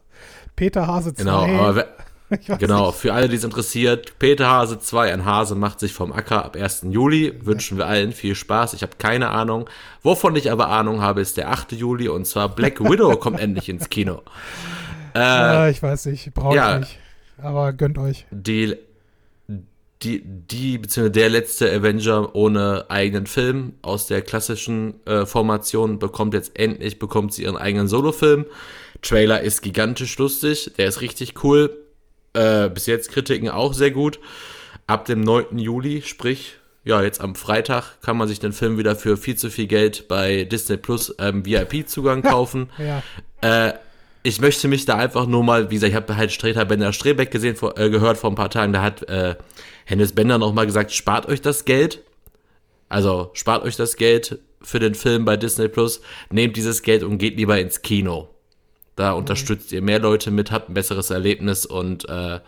Peter 0.56 0.88
Hase 0.88 1.14
2. 1.14 1.22
Genau, 1.22 1.44
aber 1.44 1.86
genau, 2.58 2.86
nicht. 2.88 2.98
für 2.98 3.12
alle, 3.12 3.28
die 3.28 3.36
es 3.36 3.44
interessiert, 3.44 4.18
Peter 4.18 4.48
Hase 4.50 4.80
2, 4.80 5.12
ein 5.12 5.24
Hase 5.24 5.54
macht 5.54 5.78
sich 5.78 5.92
vom 5.92 6.12
Acker 6.12 6.44
ab 6.44 6.56
1. 6.56 6.86
Juli. 6.90 7.34
Wünschen 7.44 7.78
wir 7.78 7.86
allen 7.86 8.12
viel 8.12 8.34
Spaß. 8.34 8.74
Ich 8.74 8.82
habe 8.82 8.92
keine 8.98 9.30
Ahnung. 9.30 9.68
Wovon 10.02 10.34
ich 10.34 10.50
aber 10.50 10.68
Ahnung 10.68 11.02
habe, 11.02 11.20
ist 11.20 11.36
der 11.36 11.50
8. 11.50 11.72
Juli 11.72 12.08
und 12.08 12.26
zwar 12.26 12.48
Black 12.48 12.80
Widow 12.80 13.16
kommt 13.16 13.38
endlich 13.38 13.68
ins 13.68 13.90
Kino. 13.90 14.22
Äh, 15.14 15.70
ich 15.70 15.82
weiß 15.82 16.06
nicht, 16.06 16.32
brauche 16.34 16.56
ja, 16.56 16.74
ich 16.74 16.80
nicht. 16.80 16.98
Aber 17.38 17.72
gönnt 17.72 17.98
euch. 17.98 18.26
Die, 18.30 18.76
die, 20.02 20.22
die, 20.24 20.78
beziehungsweise 20.78 21.10
der 21.10 21.28
letzte 21.28 21.72
Avenger 21.72 22.34
ohne 22.34 22.86
eigenen 22.88 23.26
Film 23.26 23.74
aus 23.82 24.06
der 24.06 24.22
klassischen 24.22 25.04
äh, 25.06 25.26
Formation 25.26 25.98
bekommt 25.98 26.34
jetzt 26.34 26.58
endlich, 26.58 26.98
bekommt 26.98 27.32
sie 27.32 27.42
ihren 27.42 27.56
eigenen 27.56 27.88
Solo-Film. 27.88 28.46
Trailer 29.02 29.40
ist 29.40 29.62
gigantisch 29.62 30.16
lustig, 30.18 30.72
der 30.76 30.86
ist 30.86 31.00
richtig 31.00 31.42
cool. 31.44 31.76
Äh, 32.32 32.68
bis 32.70 32.86
jetzt 32.86 33.10
Kritiken 33.10 33.48
auch 33.48 33.74
sehr 33.74 33.90
gut. 33.90 34.20
Ab 34.86 35.04
dem 35.04 35.20
9. 35.20 35.58
Juli, 35.58 36.02
sprich, 36.02 36.56
ja, 36.84 37.02
jetzt 37.02 37.20
am 37.20 37.34
Freitag 37.34 38.00
kann 38.00 38.16
man 38.16 38.28
sich 38.28 38.40
den 38.40 38.52
Film 38.52 38.78
wieder 38.78 38.96
für 38.96 39.16
viel 39.16 39.36
zu 39.36 39.50
viel 39.50 39.66
Geld 39.66 40.08
bei 40.08 40.44
Disney 40.44 40.76
Plus 40.76 41.14
ähm, 41.18 41.44
VIP-Zugang 41.44 42.22
kaufen. 42.22 42.70
ja. 42.78 43.02
Äh, 43.42 43.74
ich 44.22 44.40
möchte 44.40 44.68
mich 44.68 44.84
da 44.84 44.96
einfach 44.96 45.26
nur 45.26 45.42
mal, 45.42 45.70
wie 45.70 45.74
gesagt, 45.74 45.90
ich 45.90 45.96
habe 45.96 46.16
halt 46.16 46.32
Streter 46.32 46.64
Bender 46.64 46.92
Strebeck 46.92 47.30
gesehen, 47.30 47.56
vor, 47.56 47.78
äh, 47.78 47.90
gehört 47.90 48.18
vor 48.18 48.30
ein 48.30 48.36
paar 48.36 48.50
Tagen, 48.50 48.72
da 48.72 48.82
hat 48.82 49.08
äh, 49.08 49.36
Hennes 49.84 50.12
Bender 50.12 50.38
noch 50.38 50.52
mal 50.52 50.66
gesagt, 50.66 50.92
spart 50.92 51.26
euch 51.26 51.40
das 51.40 51.64
Geld. 51.64 52.02
Also 52.88 53.30
spart 53.34 53.64
euch 53.64 53.76
das 53.76 53.96
Geld 53.96 54.38
für 54.62 54.78
den 54.78 54.94
Film 54.94 55.24
bei 55.24 55.36
Disney 55.36 55.68
Plus, 55.68 56.00
nehmt 56.30 56.56
dieses 56.56 56.82
Geld 56.82 57.02
und 57.02 57.18
geht 57.18 57.36
lieber 57.36 57.58
ins 57.58 57.82
Kino. 57.82 58.28
Da 58.96 59.12
mhm. 59.12 59.18
unterstützt 59.18 59.72
ihr 59.72 59.80
mehr 59.80 60.00
Leute 60.00 60.30
mit, 60.30 60.50
habt 60.50 60.68
ein 60.68 60.74
besseres 60.74 61.10
Erlebnis 61.10 61.64
und 61.64 62.08
äh, 62.08 62.40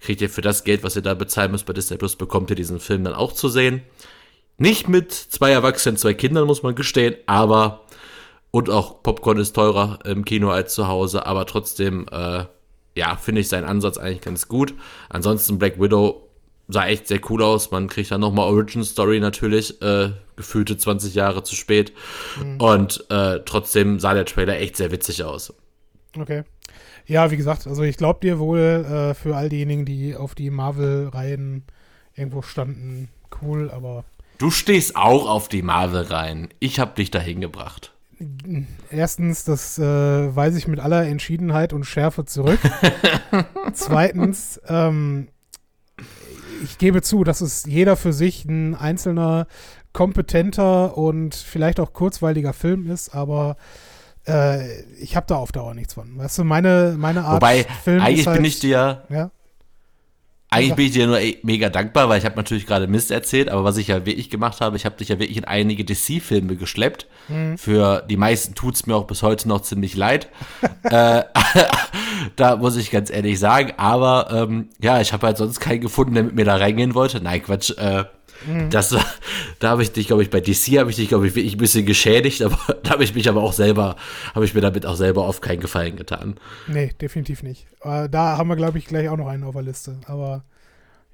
kriegt 0.00 0.20
ihr 0.20 0.28
für 0.28 0.42
das 0.42 0.64
Geld, 0.64 0.82
was 0.82 0.96
ihr 0.96 1.02
da 1.02 1.14
bezahlen 1.14 1.52
müsst 1.52 1.64
bei 1.64 1.72
Disney 1.72 1.96
Plus, 1.96 2.16
bekommt 2.16 2.50
ihr 2.50 2.56
diesen 2.56 2.80
Film 2.80 3.04
dann 3.04 3.14
auch 3.14 3.32
zu 3.32 3.48
sehen. 3.48 3.82
Nicht 4.58 4.88
mit 4.88 5.12
zwei 5.12 5.50
Erwachsenen, 5.50 5.96
zwei 5.96 6.14
Kindern, 6.14 6.46
muss 6.46 6.62
man 6.62 6.74
gestehen, 6.74 7.16
aber 7.26 7.83
und 8.54 8.70
auch 8.70 9.02
Popcorn 9.02 9.38
ist 9.38 9.54
teurer 9.54 9.98
im 10.04 10.24
Kino 10.24 10.50
als 10.50 10.74
zu 10.74 10.86
Hause, 10.86 11.26
aber 11.26 11.44
trotzdem, 11.44 12.06
äh, 12.12 12.44
ja, 12.94 13.16
finde 13.16 13.40
ich 13.40 13.48
seinen 13.48 13.64
Ansatz 13.64 13.98
eigentlich 13.98 14.20
ganz 14.20 14.46
gut. 14.46 14.74
Ansonsten 15.08 15.58
Black 15.58 15.80
Widow 15.80 16.28
sah 16.68 16.86
echt 16.86 17.08
sehr 17.08 17.18
cool 17.30 17.42
aus. 17.42 17.72
Man 17.72 17.88
kriegt 17.88 18.12
dann 18.12 18.20
nochmal 18.20 18.46
Origin 18.46 18.84
Story 18.84 19.18
natürlich, 19.18 19.82
äh, 19.82 20.12
gefühlte 20.36 20.76
20 20.76 21.16
Jahre 21.16 21.42
zu 21.42 21.56
spät. 21.56 21.92
Mhm. 22.40 22.60
Und 22.60 23.04
äh, 23.10 23.40
trotzdem 23.44 23.98
sah 23.98 24.14
der 24.14 24.24
Trailer 24.24 24.56
echt 24.60 24.76
sehr 24.76 24.92
witzig 24.92 25.24
aus. 25.24 25.52
Okay. 26.16 26.44
Ja, 27.06 27.32
wie 27.32 27.36
gesagt, 27.36 27.66
also 27.66 27.82
ich 27.82 27.96
glaube 27.96 28.20
dir 28.22 28.38
wohl 28.38 28.60
äh, 28.60 29.14
für 29.14 29.34
all 29.34 29.48
diejenigen, 29.48 29.84
die 29.84 30.14
auf 30.14 30.36
die 30.36 30.50
Marvel-Reihen 30.50 31.64
irgendwo 32.14 32.40
standen, 32.40 33.08
cool, 33.42 33.68
aber 33.72 34.04
Du 34.38 34.52
stehst 34.52 34.94
auch 34.94 35.28
auf 35.28 35.48
die 35.48 35.62
Marvel-Reihen. 35.62 36.50
Ich 36.60 36.78
habe 36.78 36.94
dich 36.94 37.10
dahin 37.10 37.40
gebracht. 37.40 37.93
Erstens, 38.90 39.44
das 39.44 39.78
äh, 39.78 39.82
weise 40.36 40.58
ich 40.58 40.68
mit 40.68 40.80
aller 40.80 41.06
Entschiedenheit 41.06 41.72
und 41.72 41.84
Schärfe 41.84 42.24
zurück. 42.24 42.60
Zweitens, 43.72 44.60
ähm, 44.68 45.28
ich 46.62 46.78
gebe 46.78 47.02
zu, 47.02 47.24
dass 47.24 47.40
es 47.40 47.64
jeder 47.66 47.96
für 47.96 48.12
sich 48.12 48.44
ein 48.44 48.74
einzelner, 48.74 49.46
kompetenter 49.94 50.98
und 50.98 51.34
vielleicht 51.34 51.80
auch 51.80 51.94
kurzweiliger 51.94 52.52
Film 52.52 52.90
ist, 52.90 53.14
aber 53.14 53.56
äh, 54.26 54.82
ich 54.94 55.16
habe 55.16 55.26
da 55.26 55.36
auf 55.36 55.52
Dauer 55.52 55.72
nichts 55.72 55.94
von. 55.94 56.18
Weißt 56.18 56.38
du, 56.38 56.44
meine, 56.44 56.96
meine 56.98 57.24
Art 57.24 57.36
Wobei, 57.36 57.64
Film 57.84 58.02
eigentlich 58.02 58.20
ist 58.20 58.26
halt, 58.26 58.38
bin 58.38 58.44
ich 58.44 58.58
dir, 58.58 59.04
ja, 59.08 59.30
eigentlich 60.54 60.74
bin 60.74 60.86
ich 60.86 60.92
dir 60.92 61.06
nur 61.06 61.20
eh 61.20 61.38
mega 61.42 61.68
dankbar, 61.68 62.08
weil 62.08 62.18
ich 62.18 62.24
habe 62.24 62.36
natürlich 62.36 62.66
gerade 62.66 62.86
Mist 62.86 63.10
erzählt, 63.10 63.48
aber 63.48 63.64
was 63.64 63.76
ich 63.76 63.88
ja 63.88 64.06
wirklich 64.06 64.30
gemacht 64.30 64.60
habe, 64.60 64.76
ich 64.76 64.84
habe 64.84 64.96
dich 64.96 65.08
ja 65.08 65.18
wirklich 65.18 65.36
in 65.36 65.44
einige 65.44 65.84
DC-Filme 65.84 66.56
geschleppt. 66.56 67.06
Mhm. 67.28 67.58
Für 67.58 68.04
die 68.08 68.16
meisten 68.16 68.54
tut's 68.54 68.86
mir 68.86 68.96
auch 68.96 69.06
bis 69.06 69.22
heute 69.22 69.48
noch 69.48 69.62
ziemlich 69.62 69.96
leid. 69.96 70.28
äh, 70.84 71.24
da 72.36 72.56
muss 72.56 72.76
ich 72.76 72.90
ganz 72.90 73.10
ehrlich 73.10 73.38
sagen. 73.38 73.72
Aber 73.76 74.28
ähm, 74.30 74.68
ja, 74.80 75.00
ich 75.00 75.12
habe 75.12 75.26
halt 75.26 75.36
sonst 75.36 75.60
keinen 75.60 75.80
gefunden, 75.80 76.14
der 76.14 76.24
mit 76.24 76.34
mir 76.34 76.44
da 76.44 76.56
reingehen 76.56 76.94
wollte. 76.94 77.20
Nein, 77.20 77.42
Quatsch. 77.42 77.70
Äh, 77.76 78.04
Mhm. 78.46 78.70
Das 78.70 78.92
war, 78.92 79.04
da 79.58 79.70
habe 79.70 79.82
ich 79.82 79.92
dich, 79.92 80.06
glaube 80.06 80.22
ich, 80.22 80.30
bei 80.30 80.40
DC 80.40 80.78
habe 80.78 80.90
ich 80.90 80.96
dich, 80.96 81.08
glaube 81.08 81.26
ich, 81.26 81.34
wirklich 81.34 81.54
ein 81.54 81.58
bisschen 81.58 81.86
geschädigt, 81.86 82.42
aber 82.42 82.58
da 82.82 82.90
habe 82.90 83.04
ich 83.04 83.14
mich 83.14 83.28
aber 83.28 83.42
auch 83.42 83.52
selber, 83.52 83.96
habe 84.34 84.44
ich 84.44 84.54
mir 84.54 84.60
damit 84.60 84.86
auch 84.86 84.96
selber 84.96 85.26
oft 85.26 85.42
keinen 85.42 85.60
Gefallen 85.60 85.96
getan. 85.96 86.36
nee, 86.66 86.92
definitiv 87.00 87.42
nicht. 87.42 87.66
Äh, 87.82 88.08
da 88.08 88.36
haben 88.38 88.48
wir, 88.48 88.56
glaube 88.56 88.78
ich, 88.78 88.86
gleich 88.86 89.08
auch 89.08 89.16
noch 89.16 89.28
einen 89.28 89.44
auf 89.44 89.54
der 89.54 89.62
Liste. 89.62 90.00
Aber 90.06 90.44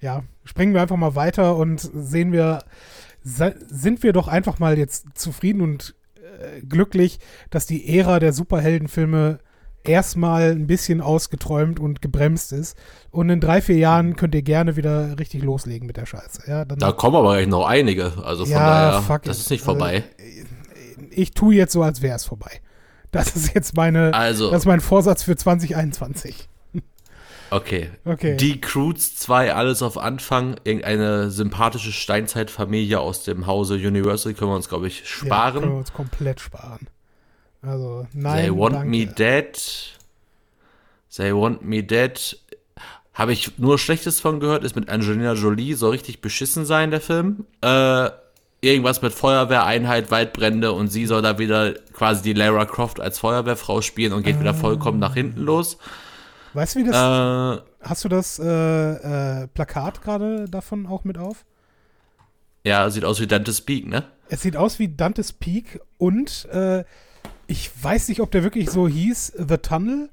ja, 0.01 0.23
springen 0.45 0.75
wir 0.75 0.83
einfach 0.83 0.97
mal 0.97 1.15
weiter 1.15 1.57
und 1.57 1.81
sehen 1.81 2.33
wir, 2.33 2.65
sind 3.23 4.03
wir 4.03 4.13
doch 4.13 4.29
einfach 4.29 4.59
mal 4.59 4.79
jetzt 4.79 5.07
zufrieden 5.15 5.61
und 5.61 5.95
äh, 6.17 6.63
glücklich, 6.63 7.19
dass 7.51 7.67
die 7.67 7.99
Ära 7.99 8.19
der 8.19 8.33
Superheldenfilme 8.33 9.41
erstmal 9.85 10.51
ein 10.51 10.67
bisschen 10.67 11.01
ausgeträumt 11.01 11.81
und 11.81 12.03
gebremst 12.03 12.53
ist. 12.53 12.77
Und 13.11 13.31
in 13.31 13.41
drei, 13.41 13.61
vier 13.63 13.77
Jahren 13.79 14.17
könnt 14.17 14.35
ihr 14.35 14.43
gerne 14.43 14.77
wieder 14.77 15.19
richtig 15.19 15.43
loslegen 15.43 15.87
mit 15.87 15.97
der 15.97 16.07
Scheiße. 16.07 16.43
Ja, 16.47 16.65
dann, 16.65 16.79
Da 16.79 16.93
kommen 16.93 17.17
aber 17.17 17.35
gleich 17.35 17.47
noch 17.49 17.67
einige. 17.67 18.13
Also 18.25 18.45
von 18.45 18.53
Ja, 18.53 19.01
daher, 19.01 19.19
das 19.25 19.39
ist 19.39 19.51
nicht 19.51 19.63
Also, 19.63 19.73
vorbei. 19.73 20.05
ich 21.11 21.33
tue 21.33 21.55
jetzt 21.55 21.73
so, 21.73 21.83
als 21.83 22.03
wäre 22.03 22.17
es 22.17 22.25
vorbei. 22.25 22.61
Das 23.11 23.35
ist 23.35 23.55
jetzt 23.55 23.75
meine, 23.77 24.15
Also, 24.15 24.51
das 24.51 24.61
ist 24.63 24.67
mein 24.67 24.81
Vorsatz 24.81 25.23
für 25.25 25.35
2021. 25.35 26.49
okay. 27.51 27.91
Okay. 28.05 28.37
Die 28.37 28.61
Croods 28.61 29.17
2, 29.17 29.53
alles 29.55 29.83
auf 29.83 29.99
Anfang. 29.99 30.57
Irgendeine 30.65 31.31
sympathische 31.31 31.91
Steinzeitfamilie 31.93 33.01
aus 33.01 33.25
dem 33.25 33.47
Hause 33.47 33.75
Universal 33.75 34.35
können 34.35 34.53
wir 34.53 34.57
uns, 34.57 34.69
glaube 34.69 34.87
ich, 34.87 35.01
Ja, 35.01 35.05
können 35.07 35.21
wir 35.23 35.27
sparen. 35.27 35.73
uns 35.73 35.93
komplett 35.93 36.39
sparen. 36.41 36.87
Also, 37.63 38.07
nein, 38.13 38.45
They 38.47 38.57
Want 38.57 38.75
danke. 38.75 38.89
Me 38.89 39.07
Dead. 39.07 39.59
They 41.17 41.35
Want 41.35 41.65
Me 41.65 41.83
Dead. 41.83 42.39
Habe 43.13 43.33
ich 43.33 43.59
nur 43.59 43.79
Schlechtes 43.79 44.21
von 44.21 44.41
gehört, 44.41 44.65
ist 44.65 44.77
mit 44.77 44.89
Angelina 44.89 45.35
Jolie, 45.35 45.75
soll 45.75 45.91
richtig 45.91 46.21
beschissen 46.21 46.65
sein, 46.65 46.91
der 46.91 47.01
Film. 47.01 47.45
Äh, 47.61 48.09
irgendwas 48.63 49.03
mit 49.03 49.13
Feuerwehreinheit, 49.13 50.11
Waldbrände 50.11 50.73
und 50.73 50.89
sie 50.89 51.07
soll 51.07 51.21
da 51.21 51.39
wieder 51.39 51.75
quasi 51.93 52.23
die 52.23 52.33
Lara 52.33 52.65
Croft 52.65 53.01
als 53.01 53.19
Feuerwehrfrau 53.19 53.83
spielen 53.83 54.13
und 54.13 54.23
geht 54.23 54.39
wieder 54.41 54.55
vollkommen 54.55 54.99
nach 54.99 55.15
hinten 55.15 55.41
los. 55.41 55.77
Weißt 56.55 56.75
du, 56.77 56.81
wie 56.81 56.85
das, 56.85 56.97
Äh, 56.97 57.63
hast 57.83 58.05
du 58.05 58.09
das 58.09 58.39
äh, 58.39 59.43
äh, 59.43 59.47
Plakat 59.49 60.03
gerade 60.03 60.47
davon 60.49 60.87
auch 60.87 61.05
mit 61.05 61.19
auf? 61.19 61.45
ja, 62.65 62.89
sieht 62.91 63.05
aus 63.05 63.21
wie 63.21 63.27
Dante 63.27 63.53
Speak, 63.55 63.87
ne? 63.87 64.05
Es 64.29 64.43
sieht 64.43 64.57
aus 64.57 64.79
wie 64.79 64.89
Dante's 64.89 65.33
Peak 65.33 65.81
und 65.99 66.47
äh, 66.53 66.85
ich 67.51 67.71
weiß 67.83 68.09
nicht, 68.09 68.21
ob 68.21 68.31
der 68.31 68.43
wirklich 68.43 68.71
so 68.71 68.87
hieß, 68.89 69.33
The 69.49 69.59
Tunnel. 69.59 70.09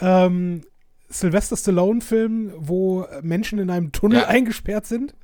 Ähm, 0.00 0.62
Sylvester 1.08 1.56
Stallone-Film, 1.56 2.52
wo 2.56 3.06
Menschen 3.22 3.58
in 3.58 3.70
einem 3.70 3.92
Tunnel 3.92 4.20
Ja. 4.20 4.26
eingesperrt 4.26 4.86
sind. 4.86 5.14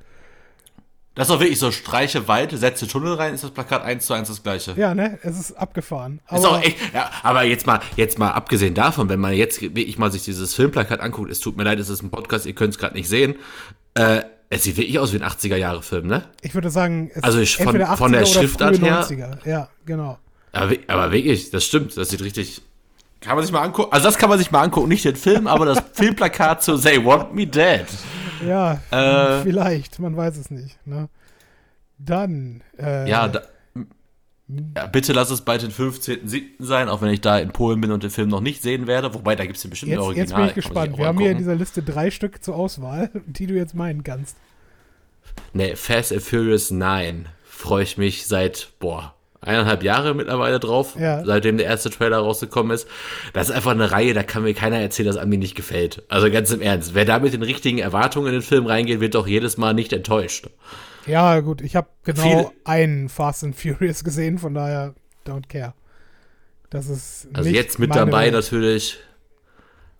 Das 1.15 1.27
ist 1.27 1.35
auch 1.35 1.39
wirklich 1.39 1.59
so, 1.59 1.69
streiche 1.71 2.27
Wald, 2.27 2.57
setze 2.57 2.87
Tunnel 2.87 3.13
rein, 3.13 3.35
ist 3.35 3.43
das 3.43 3.51
Plakat 3.51 3.83
eins 3.83 4.07
zu 4.07 4.13
eins 4.13 4.29
das 4.29 4.41
gleiche. 4.41 4.73
Ja, 4.77 4.95
ne? 4.95 5.19
Es 5.21 5.37
ist 5.39 5.51
abgefahren. 5.51 6.21
Ist 6.31 6.43
auch 6.45 6.59
echt, 6.59 6.77
ja, 6.91 7.11
aber 7.21 7.43
jetzt 7.43 7.67
mal, 7.67 7.81
jetzt 7.97 8.17
mal 8.17 8.31
abgesehen 8.31 8.73
davon, 8.73 9.09
wenn 9.09 9.19
man 9.19 9.33
jetzt 9.33 9.61
wirklich 9.61 9.99
mal 9.99 10.11
sich 10.11 10.23
dieses 10.23 10.55
Filmplakat 10.55 11.01
anguckt, 11.01 11.29
es 11.29 11.39
tut 11.39 11.55
mir 11.55 11.63
leid, 11.65 11.77
es 11.79 11.89
ist 11.89 12.01
ein 12.01 12.09
Podcast, 12.09 12.47
ihr 12.47 12.53
könnt 12.55 12.73
es 12.73 12.79
gerade 12.79 12.95
nicht 12.95 13.07
sehen, 13.07 13.35
äh, 13.93 14.21
es 14.49 14.63
sieht 14.63 14.77
wirklich 14.77 14.97
aus 14.97 15.13
wie 15.13 15.17
ein 15.17 15.23
80er-Jahre-Film, 15.23 16.07
ne? 16.07 16.23
ich 16.41 16.55
würde 16.55 16.71
sagen, 16.71 17.11
es 17.13 17.23
Also 17.23 17.39
ich- 17.39 17.57
von- 17.57 17.65
von 17.67 17.77
der 17.77 17.89
80er 17.91 18.05
oder 18.07 18.25
Schriftart 18.25 18.81
her- 18.81 19.03
90er. 19.03 19.37
Ja, 19.47 19.69
genau. 19.85 20.17
Aber, 20.53 20.75
aber 20.87 21.11
wirklich, 21.11 21.49
das 21.51 21.65
stimmt, 21.65 21.97
das 21.97 22.09
sieht 22.09 22.21
richtig, 22.21 22.61
kann 23.19 23.35
man 23.35 23.43
sich 23.43 23.51
mal 23.53 23.61
angucken, 23.63 23.91
also 23.91 24.05
das 24.07 24.17
kann 24.17 24.29
man 24.29 24.37
sich 24.39 24.51
mal 24.51 24.61
angucken, 24.61 24.87
nicht 24.87 25.03
den 25.03 25.15
Film, 25.15 25.47
aber 25.47 25.65
das 25.65 25.83
Filmplakat 25.93 26.63
zu 26.63 26.77
They 26.77 27.03
Want 27.03 27.33
Me 27.35 27.45
Dead. 27.47 27.85
Ja, 28.47 28.79
Äh. 28.91 29.41
vielleicht, 29.43 29.99
man 29.99 30.15
weiß 30.15 30.37
es 30.37 30.51
nicht. 30.51 30.77
Ne? 30.85 31.09
Dann, 31.97 32.61
äh, 32.77 33.09
Ja, 33.09 33.27
da, 33.27 33.41
ja, 34.75 34.85
bitte 34.87 35.13
lass 35.13 35.31
es 35.31 35.41
bald 35.41 35.61
den 35.63 35.71
15.07. 35.71 36.43
sein, 36.59 36.89
auch 36.89 37.01
wenn 37.01 37.09
ich 37.09 37.21
da 37.21 37.39
in 37.39 37.51
Polen 37.51 37.79
bin 37.81 37.91
und 37.91 38.03
den 38.03 38.09
Film 38.11 38.29
noch 38.29 38.41
nicht 38.41 38.61
sehen 38.61 38.85
werde, 38.87 39.13
wobei 39.13 39.35
da 39.35 39.45
gibt 39.45 39.55
es 39.55 39.61
den 39.63 39.71
bestimmt 39.71 39.91
jetzt, 39.93 40.01
Original. 40.01 40.25
jetzt 40.27 40.35
bin 40.35 40.45
ich 40.47 40.53
gespannt. 40.53 40.97
Wir 40.97 41.07
haben 41.07 41.17
hier 41.19 41.31
in 41.31 41.37
dieser 41.37 41.55
Liste 41.55 41.81
drei 41.81 42.11
Stück 42.11 42.43
zur 42.43 42.55
Auswahl, 42.55 43.09
die 43.25 43.47
du 43.47 43.55
jetzt 43.55 43.73
meinen 43.73 44.03
kannst. 44.03 44.35
Nee, 45.53 45.75
Fast 45.75 46.11
and 46.11 46.21
Furious 46.21 46.69
9 46.69 47.27
freue 47.43 47.83
ich 47.83 47.97
mich 47.97 48.27
seit, 48.27 48.73
boah, 48.79 49.15
eineinhalb 49.43 49.83
Jahre 49.83 50.13
mittlerweile 50.13 50.59
drauf, 50.59 50.95
Ja. 50.99 51.23
seitdem 51.25 51.57
der 51.57 51.67
erste 51.67 51.89
Trailer 51.89 52.17
rausgekommen 52.17 52.73
ist. 52.73 52.87
Das 53.33 53.49
ist 53.49 53.55
einfach 53.55 53.71
eine 53.71 53.91
Reihe, 53.91 54.13
da 54.13 54.23
kann 54.23 54.43
mir 54.43 54.53
keiner 54.53 54.79
erzählen, 54.79 55.13
dass 55.13 55.25
mir 55.25 55.37
nicht 55.37 55.55
gefällt. 55.55 56.03
Also 56.09 56.29
ganz 56.31 56.51
im 56.51 56.61
Ernst, 56.61 56.93
wer 56.95 57.05
da 57.05 57.19
mit 57.19 57.33
den 57.33 57.43
richtigen 57.43 57.77
Erwartungen 57.79 58.27
in 58.27 58.33
den 58.33 58.41
Film 58.41 58.65
reingeht, 58.65 58.99
wird 58.99 59.15
doch 59.15 59.27
jedes 59.27 59.57
Mal 59.57 59.73
nicht 59.73 59.93
enttäuscht. 59.93 60.47
Ja, 61.05 61.39
gut, 61.41 61.61
ich 61.61 61.75
habe 61.75 61.87
genau 62.03 62.21
Viele- 62.21 62.51
einen 62.63 63.09
Fast 63.09 63.43
and 63.43 63.55
Furious 63.55 64.03
gesehen, 64.03 64.37
von 64.37 64.53
daher 64.53 64.93
don't 65.27 65.47
care. 65.49 65.73
Das 66.69 66.87
ist 66.87 67.27
Also 67.33 67.49
jetzt 67.49 67.77
mit 67.77 67.93
dabei 67.93 68.23
Welt. 68.25 68.33
natürlich, 68.33 68.99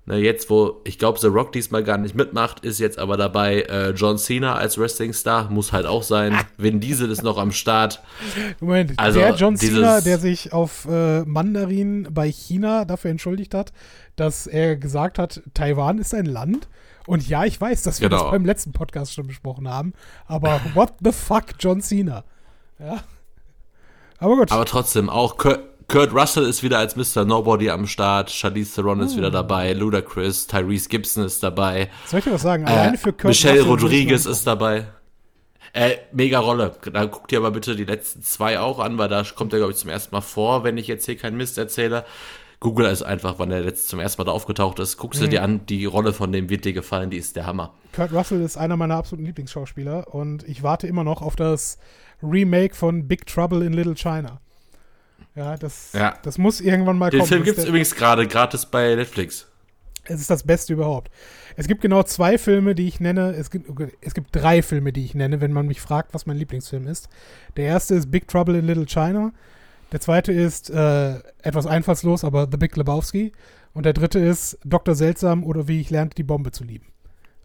ne, 0.06 0.18
jetzt 0.18 0.50
wo, 0.50 0.82
ich 0.84 0.98
glaube, 1.00 1.20
The 1.20 1.28
Rock 1.28 1.52
diesmal 1.52 1.84
gar 1.84 1.98
nicht 1.98 2.16
mitmacht, 2.16 2.64
ist 2.66 2.80
jetzt 2.80 3.00
aber 3.00 3.18
dabei 3.18 3.62
äh, 3.64 3.90
John 3.92 4.18
Cena 4.18 4.56
als 4.56 4.78
Wrestling-Star, 4.78 5.50
muss 5.50 5.72
halt 5.72 5.86
auch 5.86 6.04
sein. 6.04 6.38
Vin 6.58 6.80
Diesel 6.80 7.10
ist 7.12 7.24
noch 7.24 7.38
am 7.38 7.52
Start. 7.52 8.02
Moment, 8.60 8.94
Also, 8.98 9.20
der 9.20 9.36
John 9.36 9.56
Cena, 9.58 10.02
der 10.02 10.18
sich 10.20 10.54
auf 10.54 10.86
äh, 10.90 11.22
Mandarin 11.24 12.08
bei 12.12 12.32
China 12.32 12.86
dafür 12.86 13.12
entschuldigt 13.12 13.54
hat, 13.54 13.72
dass 14.16 14.48
er 14.48 14.76
gesagt 14.76 15.18
hat, 15.20 15.42
Taiwan 15.54 15.98
ist 16.00 16.14
ein 16.14 16.26
Land. 16.26 16.68
Und 17.06 17.28
ja, 17.28 17.44
ich 17.44 17.60
weiß, 17.60 17.82
dass 17.84 18.00
wir 18.00 18.10
Genau. 18.10 18.24
das 18.24 18.32
beim 18.32 18.46
letzten 18.46 18.72
Podcast 18.72 19.14
schon 19.14 19.28
besprochen 19.28 19.68
haben. 19.68 19.94
Aber 20.26 20.62
what 20.74 20.94
the 21.04 21.12
fuck, 21.12 21.46
John 21.60 21.82
Cena? 21.82 22.24
Ja. 22.80 23.04
Aber 24.20 24.38
gut. 24.38 24.52
Aber 24.54 24.64
trotzdem, 24.66 25.10
auch 25.10 25.38
Kurt, 25.38 25.60
Kurt 25.88 26.14
Russell 26.14 26.46
ist 26.46 26.64
wieder 26.64 26.78
als 26.80 26.96
Mr. 26.96 27.26
Nobody 27.26 27.70
am 27.70 27.88
Start, 27.88 28.30
Charlize 28.32 28.76
Theron 28.76 29.00
ist 29.02 29.14
Oh. 29.14 29.18
wieder 29.18 29.32
dabei, 29.32 29.74
Ludacris, 29.74 30.48
Tyrese 30.48 30.90
Gibson 30.90 31.26
ist 31.26 31.42
dabei, 31.44 31.90
Soll 32.06 32.20
ich 32.20 32.26
dir 32.26 32.34
was 32.34 32.42
sagen? 32.42 32.66
Alleine 32.66 32.96
äh, 32.96 32.98
für 32.98 33.12
Kurt 33.14 33.26
Michelle 33.26 33.60
Russell 33.62 33.70
Rodriguez 33.72 34.26
ist 34.26 34.46
dabei. 34.48 34.86
Äh, 35.74 35.96
mega 36.12 36.40
Rolle. 36.40 36.76
Da 36.92 37.06
guckt 37.06 37.32
ihr 37.32 37.40
aber 37.40 37.50
bitte 37.52 37.76
die 37.76 37.86
letzten 37.86 38.22
zwei 38.22 38.60
auch 38.60 38.78
an, 38.80 38.98
weil 39.00 39.10
da 39.10 39.24
kommt 39.24 39.54
er, 39.54 39.60
glaube 39.60 39.72
ich, 39.74 39.80
zum 39.80 39.90
ersten 39.90 40.14
Mal 40.14 40.22
vor, 40.22 40.64
wenn 40.64 40.78
ich 40.78 40.86
jetzt 40.88 41.06
hier 41.06 41.18
keinen 41.18 41.36
Mist 41.38 41.58
erzähle. 41.58 42.06
Google 42.60 42.86
es 42.86 43.02
einfach, 43.02 43.36
wann 43.40 43.50
der 43.50 43.62
letzte 43.62 43.90
zum 43.90 44.00
ersten 44.00 44.22
Mal 44.22 44.26
da 44.26 44.32
aufgetaucht 44.32 44.80
ist. 44.80 44.98
Guckst 44.98 45.20
Mhm. 45.20 45.26
du 45.26 45.30
dir 45.32 45.44
an, 45.44 45.66
die 45.66 45.86
Rolle 45.86 46.14
von 46.14 46.32
dem 46.32 46.50
wird 46.50 46.64
dir 46.66 46.74
gefallen, 46.74 47.10
die 47.10 47.18
ist 47.18 47.36
der 47.36 47.46
Hammer. 47.48 47.74
Kurt 47.92 48.14
Russell 48.14 48.42
ist 48.42 48.56
einer 48.56 48.78
meiner 48.78 48.96
absoluten 48.96 49.26
Lieblingsschauspieler 49.26 50.14
und 50.14 50.48
ich 50.48 50.62
warte 50.64 50.86
immer 50.88 51.04
noch 51.04 51.22
auf 51.24 51.36
das 51.36 51.78
Remake 52.22 52.76
von 52.76 53.08
Big 53.08 53.26
Trouble 53.26 53.66
in 53.66 53.74
Little 53.74 53.96
China. 53.96 54.40
Ja, 55.36 55.58
das, 55.58 55.94
Ja. 55.94 56.18
das 56.24 56.38
muss 56.38 56.62
irgendwann 56.62 56.98
mal 56.98 57.10
Den 57.10 57.20
kommen. 57.20 57.28
Film 57.30 57.42
Das 57.42 57.46
gibt 57.48 57.58
es 57.60 57.66
übrigens 57.66 57.96
gerade 57.96 58.28
gratis 58.28 58.66
bei 58.66 58.96
Netflix. 58.96 59.48
Es 60.06 60.20
ist 60.20 60.30
das 60.30 60.44
Beste 60.44 60.74
überhaupt. 60.74 61.10
Es 61.56 61.68
gibt 61.68 61.82
genau 61.82 62.04
zwei 62.04 62.38
Filme, 62.38 62.76
die 62.76 62.88
ich 62.88 63.00
nenne. 63.00 63.32
Es 63.32 63.50
gibt, 63.50 63.70
okay, 63.70 63.94
es 64.02 64.14
gibt 64.14 64.36
drei 64.36 64.62
Filme, 64.62 64.92
die 64.92 65.06
ich 65.06 65.16
nenne, 65.16 65.40
wenn 65.40 65.54
man 65.54 65.66
mich 65.66 65.80
fragt, 65.80 66.14
was 66.14 66.26
mein 66.26 66.38
Lieblingsfilm 66.38 66.88
ist. 66.88 67.08
Der 67.56 67.66
erste 67.66 67.96
ist 67.96 68.12
Big 68.12 68.28
Trouble 68.28 68.58
in 68.58 68.66
Little 68.66 68.86
China. 68.86 69.32
Der 69.94 70.02
zweite 70.02 70.34
ist 70.34 70.70
äh, 70.72 71.20
etwas 71.42 71.66
einfallslos, 71.68 72.24
aber 72.24 72.48
The 72.52 72.58
Big 72.58 72.76
Lebowski. 72.76 73.32
Und 73.74 73.86
der 73.86 73.94
dritte 73.94 74.20
ist 74.20 74.58
Dr. 74.66 74.94
Seltsam 74.94 75.44
oder 75.44 75.68
Wie 75.68 75.80
ich 75.80 75.90
lernte, 75.90 76.16
die 76.16 76.24
Bombe 76.24 76.52
zu 76.52 76.64
lieben. 76.64 76.88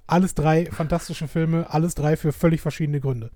Alles 0.07 0.35
drei 0.35 0.67
fantastische 0.67 1.29
Filme, 1.29 1.67
alles 1.71 1.95
drei 1.95 2.17
für 2.17 2.33
völlig 2.33 2.61
verschiedene 2.61 3.01
Gründe. 3.01 3.31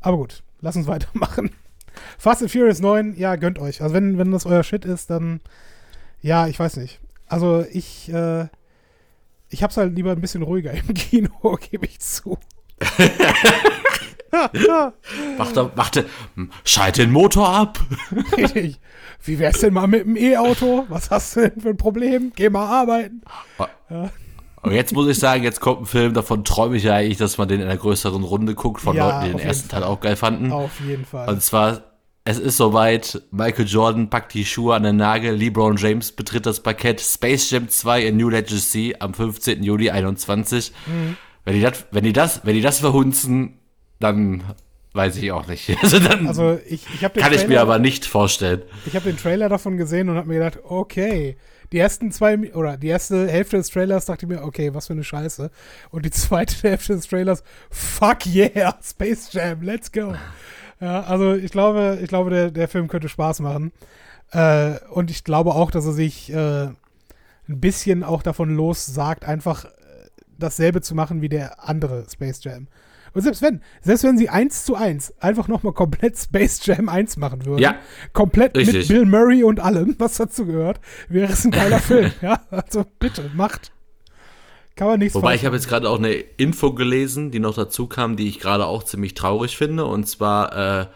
Aber 0.00 0.16
gut, 0.18 0.42
lass 0.60 0.76
uns 0.76 0.86
weitermachen. 0.86 1.50
Fast 2.18 2.42
and 2.42 2.50
Furious 2.50 2.80
9, 2.80 3.14
ja, 3.16 3.36
gönnt 3.36 3.58
euch. 3.58 3.82
Also 3.82 3.94
wenn, 3.94 4.18
wenn 4.18 4.30
das 4.32 4.46
euer 4.46 4.62
Shit 4.62 4.84
ist, 4.84 5.10
dann 5.10 5.40
ja, 6.24 6.46
ich 6.46 6.58
weiß 6.58 6.78
nicht. 6.78 7.00
Also 7.26 7.66
ich, 7.70 8.10
äh, 8.10 8.46
ich 9.50 9.62
hab's 9.62 9.76
halt 9.76 9.94
lieber 9.94 10.12
ein 10.12 10.22
bisschen 10.22 10.42
ruhiger 10.42 10.72
im 10.72 10.94
Kino, 10.94 11.58
gebe 11.70 11.84
ich 11.84 12.00
zu. 12.00 12.38
Macht 15.38 15.56
er, 15.56 15.70
macht 15.76 15.96
er, 15.96 16.04
schalt 16.64 16.98
den 16.98 17.12
Motor 17.12 17.48
ab. 17.48 17.78
Richtig. 18.36 18.80
Wie 19.22 19.38
wär's 19.38 19.60
denn 19.60 19.74
mal 19.74 19.86
mit 19.86 20.04
dem 20.04 20.16
E-Auto? 20.16 20.86
Was 20.88 21.10
hast 21.12 21.36
du 21.36 21.48
denn 21.48 21.60
für 21.60 21.68
ein 21.68 21.76
Problem? 21.76 22.32
Geh 22.34 22.50
mal 22.50 22.66
arbeiten. 22.66 23.22
Aber 24.64 24.74
jetzt 24.74 24.94
muss 24.94 25.06
ich 25.08 25.18
sagen, 25.18 25.42
jetzt 25.44 25.60
kommt 25.60 25.82
ein 25.82 25.86
Film, 25.86 26.14
davon 26.14 26.42
träume 26.42 26.76
ich 26.78 26.84
ja 26.84 26.94
eigentlich, 26.94 27.18
dass 27.18 27.36
man 27.36 27.48
den 27.48 27.60
in 27.60 27.66
einer 27.66 27.76
größeren 27.76 28.22
Runde 28.24 28.54
guckt, 28.54 28.80
von 28.80 28.96
Ja, 28.96 29.08
Leuten, 29.20 29.26
die 29.26 29.38
den 29.38 29.46
ersten 29.46 29.68
Teil 29.68 29.82
Fall. 29.82 29.90
auch 29.90 30.00
geil 30.00 30.16
fanden. 30.16 30.50
Auf 30.52 30.80
jeden 30.80 31.04
Fall. 31.04 31.28
Und 31.28 31.42
zwar, 31.42 31.82
es 32.24 32.38
ist 32.38 32.56
soweit, 32.56 33.20
Michael 33.30 33.66
Jordan 33.66 34.08
packt 34.08 34.32
die 34.32 34.46
Schuhe 34.46 34.74
an 34.74 34.82
den 34.84 34.96
Nagel, 34.96 35.34
LeBron 35.36 35.76
James 35.76 36.12
betritt 36.12 36.46
das 36.46 36.60
Parkett, 36.60 37.02
Space 37.02 37.50
Jam 37.50 37.68
2 37.68 38.06
in 38.06 38.16
New 38.16 38.30
Legacy 38.30 38.96
am 38.98 39.12
15. 39.12 39.62
Juli 39.62 39.90
21. 39.90 40.72
Mhm. 40.86 41.16
Wenn, 41.44 41.54
die 41.56 41.60
das, 41.60 41.84
wenn, 41.90 42.04
die 42.04 42.14
das, 42.14 42.40
wenn 42.44 42.54
die 42.54 42.62
das 42.62 42.78
verhunzen, 42.78 43.58
dann 44.00 44.44
weiß 44.94 45.16
ich 45.16 45.30
auch 45.32 45.46
nicht. 45.46 45.76
Also 45.82 45.98
dann 45.98 46.26
Also 46.26 46.58
ich, 46.66 46.86
ich 46.94 47.04
habe 47.04 47.20
kann 47.20 47.32
ich 47.32 47.42
mir 47.42 47.46
Trailer- 47.56 47.60
aber 47.62 47.78
nicht 47.78 48.06
vorstellen. 48.06 48.62
ich 48.86 48.94
hab 48.96 49.04
den 49.04 49.16
Trailer 49.16 49.48
davon 49.48 49.76
gesehen 49.76 50.08
und 50.08 50.16
habe 50.16 50.28
mir 50.28 50.34
gedacht, 50.38 50.60
okay, 50.64 51.36
die 51.72 51.78
ersten 51.78 52.12
zwei 52.12 52.52
oder 52.54 52.76
die 52.76 52.88
erste 52.88 53.26
Hälfte 53.28 53.56
des 53.56 53.68
Trailers 53.70 54.04
dachte 54.06 54.26
ich 54.26 54.28
mir, 54.30 54.42
okay, 54.44 54.72
was 54.74 54.86
für 54.86 54.92
eine 54.92 55.02
Scheiße. 55.04 55.50
Und 55.90 56.04
die 56.04 56.10
zweite 56.10 56.54
Hälfte 56.68 56.94
des 56.94 57.08
Trailers, 57.08 57.42
fuck 57.70 58.26
yeah, 58.26 58.78
Space 58.82 59.32
Jam, 59.32 59.62
let's 59.62 59.90
go. 59.90 60.14
Ja, 60.80 61.02
also 61.02 61.34
ich 61.34 61.50
glaube, 61.50 61.98
ich 62.02 62.08
glaube, 62.08 62.30
der, 62.30 62.50
der 62.50 62.68
Film 62.68 62.88
könnte 62.88 63.08
Spaß 63.08 63.40
machen. 63.40 63.72
Äh, 64.30 64.74
und 64.90 65.10
ich 65.10 65.24
glaube 65.24 65.54
auch, 65.54 65.70
dass 65.70 65.86
er 65.86 65.92
sich 65.92 66.32
äh, 66.32 66.64
ein 66.66 66.74
bisschen 67.46 68.02
auch 68.04 68.22
davon 68.22 68.54
lossagt, 68.54 69.24
einfach 69.24 69.64
äh, 69.64 69.68
dasselbe 70.38 70.80
zu 70.80 70.94
machen 70.94 71.22
wie 71.22 71.28
der 71.28 71.66
andere 71.68 72.04
Space 72.12 72.42
Jam. 72.44 72.66
Und 73.14 73.22
selbst 73.22 73.42
wenn, 73.42 73.62
selbst 73.80 74.04
wenn 74.04 74.18
sie 74.18 74.28
eins 74.28 74.64
zu 74.64 74.74
eins 74.74 75.14
einfach 75.20 75.46
nochmal 75.48 75.72
komplett 75.72 76.18
Space 76.18 76.66
Jam 76.66 76.88
1 76.88 77.16
machen 77.16 77.46
würden, 77.46 77.60
Ja, 77.60 77.76
komplett 78.12 78.56
mit 78.56 78.66
richtig. 78.66 78.88
Bill 78.88 79.06
Murray 79.06 79.44
und 79.44 79.60
allem, 79.60 79.94
was 79.98 80.16
dazu 80.16 80.46
gehört, 80.46 80.80
wäre 81.08 81.32
es 81.32 81.44
ein 81.44 81.52
geiler 81.52 81.78
Film. 81.80 82.10
Ja, 82.20 82.40
also 82.50 82.84
bitte, 82.98 83.30
macht. 83.34 83.72
Kann 84.76 84.88
man 84.88 84.98
nichts 84.98 85.14
Wobei 85.14 85.36
ich 85.36 85.44
habe 85.44 85.54
jetzt 85.54 85.68
gerade 85.68 85.88
auch 85.88 85.98
eine 85.98 86.12
Info 86.12 86.72
gelesen, 86.72 87.30
die 87.30 87.38
noch 87.38 87.54
dazu 87.54 87.86
kam, 87.86 88.16
die 88.16 88.28
ich 88.28 88.40
gerade 88.40 88.66
auch 88.66 88.82
ziemlich 88.82 89.14
traurig 89.14 89.56
finde. 89.56 89.84
Und 89.84 90.08
zwar, 90.08 90.80
äh, 90.80 90.86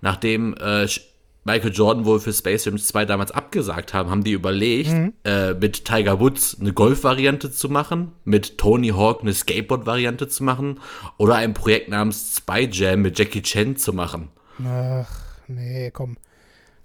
nachdem 0.00 0.54
äh, 0.54 0.88
Michael 1.44 1.72
Jordan 1.72 2.04
wohl 2.04 2.20
für 2.20 2.32
Space 2.32 2.66
Jam 2.66 2.76
2 2.76 3.06
damals 3.06 3.30
abgesagt 3.30 3.94
haben, 3.94 4.10
haben 4.10 4.24
die 4.24 4.32
überlegt, 4.32 4.90
Mhm. 4.92 5.12
äh, 5.24 5.54
mit 5.54 5.84
Tiger 5.86 6.20
Woods 6.20 6.58
eine 6.60 6.72
Golf-Variante 6.72 7.50
zu 7.50 7.68
machen, 7.70 8.12
mit 8.24 8.58
Tony 8.58 8.88
Hawk 8.88 9.22
eine 9.22 9.32
Skateboard-Variante 9.32 10.28
zu 10.28 10.44
machen 10.44 10.80
oder 11.16 11.36
ein 11.36 11.54
Projekt 11.54 11.88
namens 11.88 12.36
Spy 12.36 12.68
Jam 12.70 13.00
mit 13.02 13.18
Jackie 13.18 13.42
Chan 13.42 13.76
zu 13.76 13.92
machen. 13.94 14.28
Ach, 14.64 15.08
nee, 15.48 15.90
komm. 15.90 16.18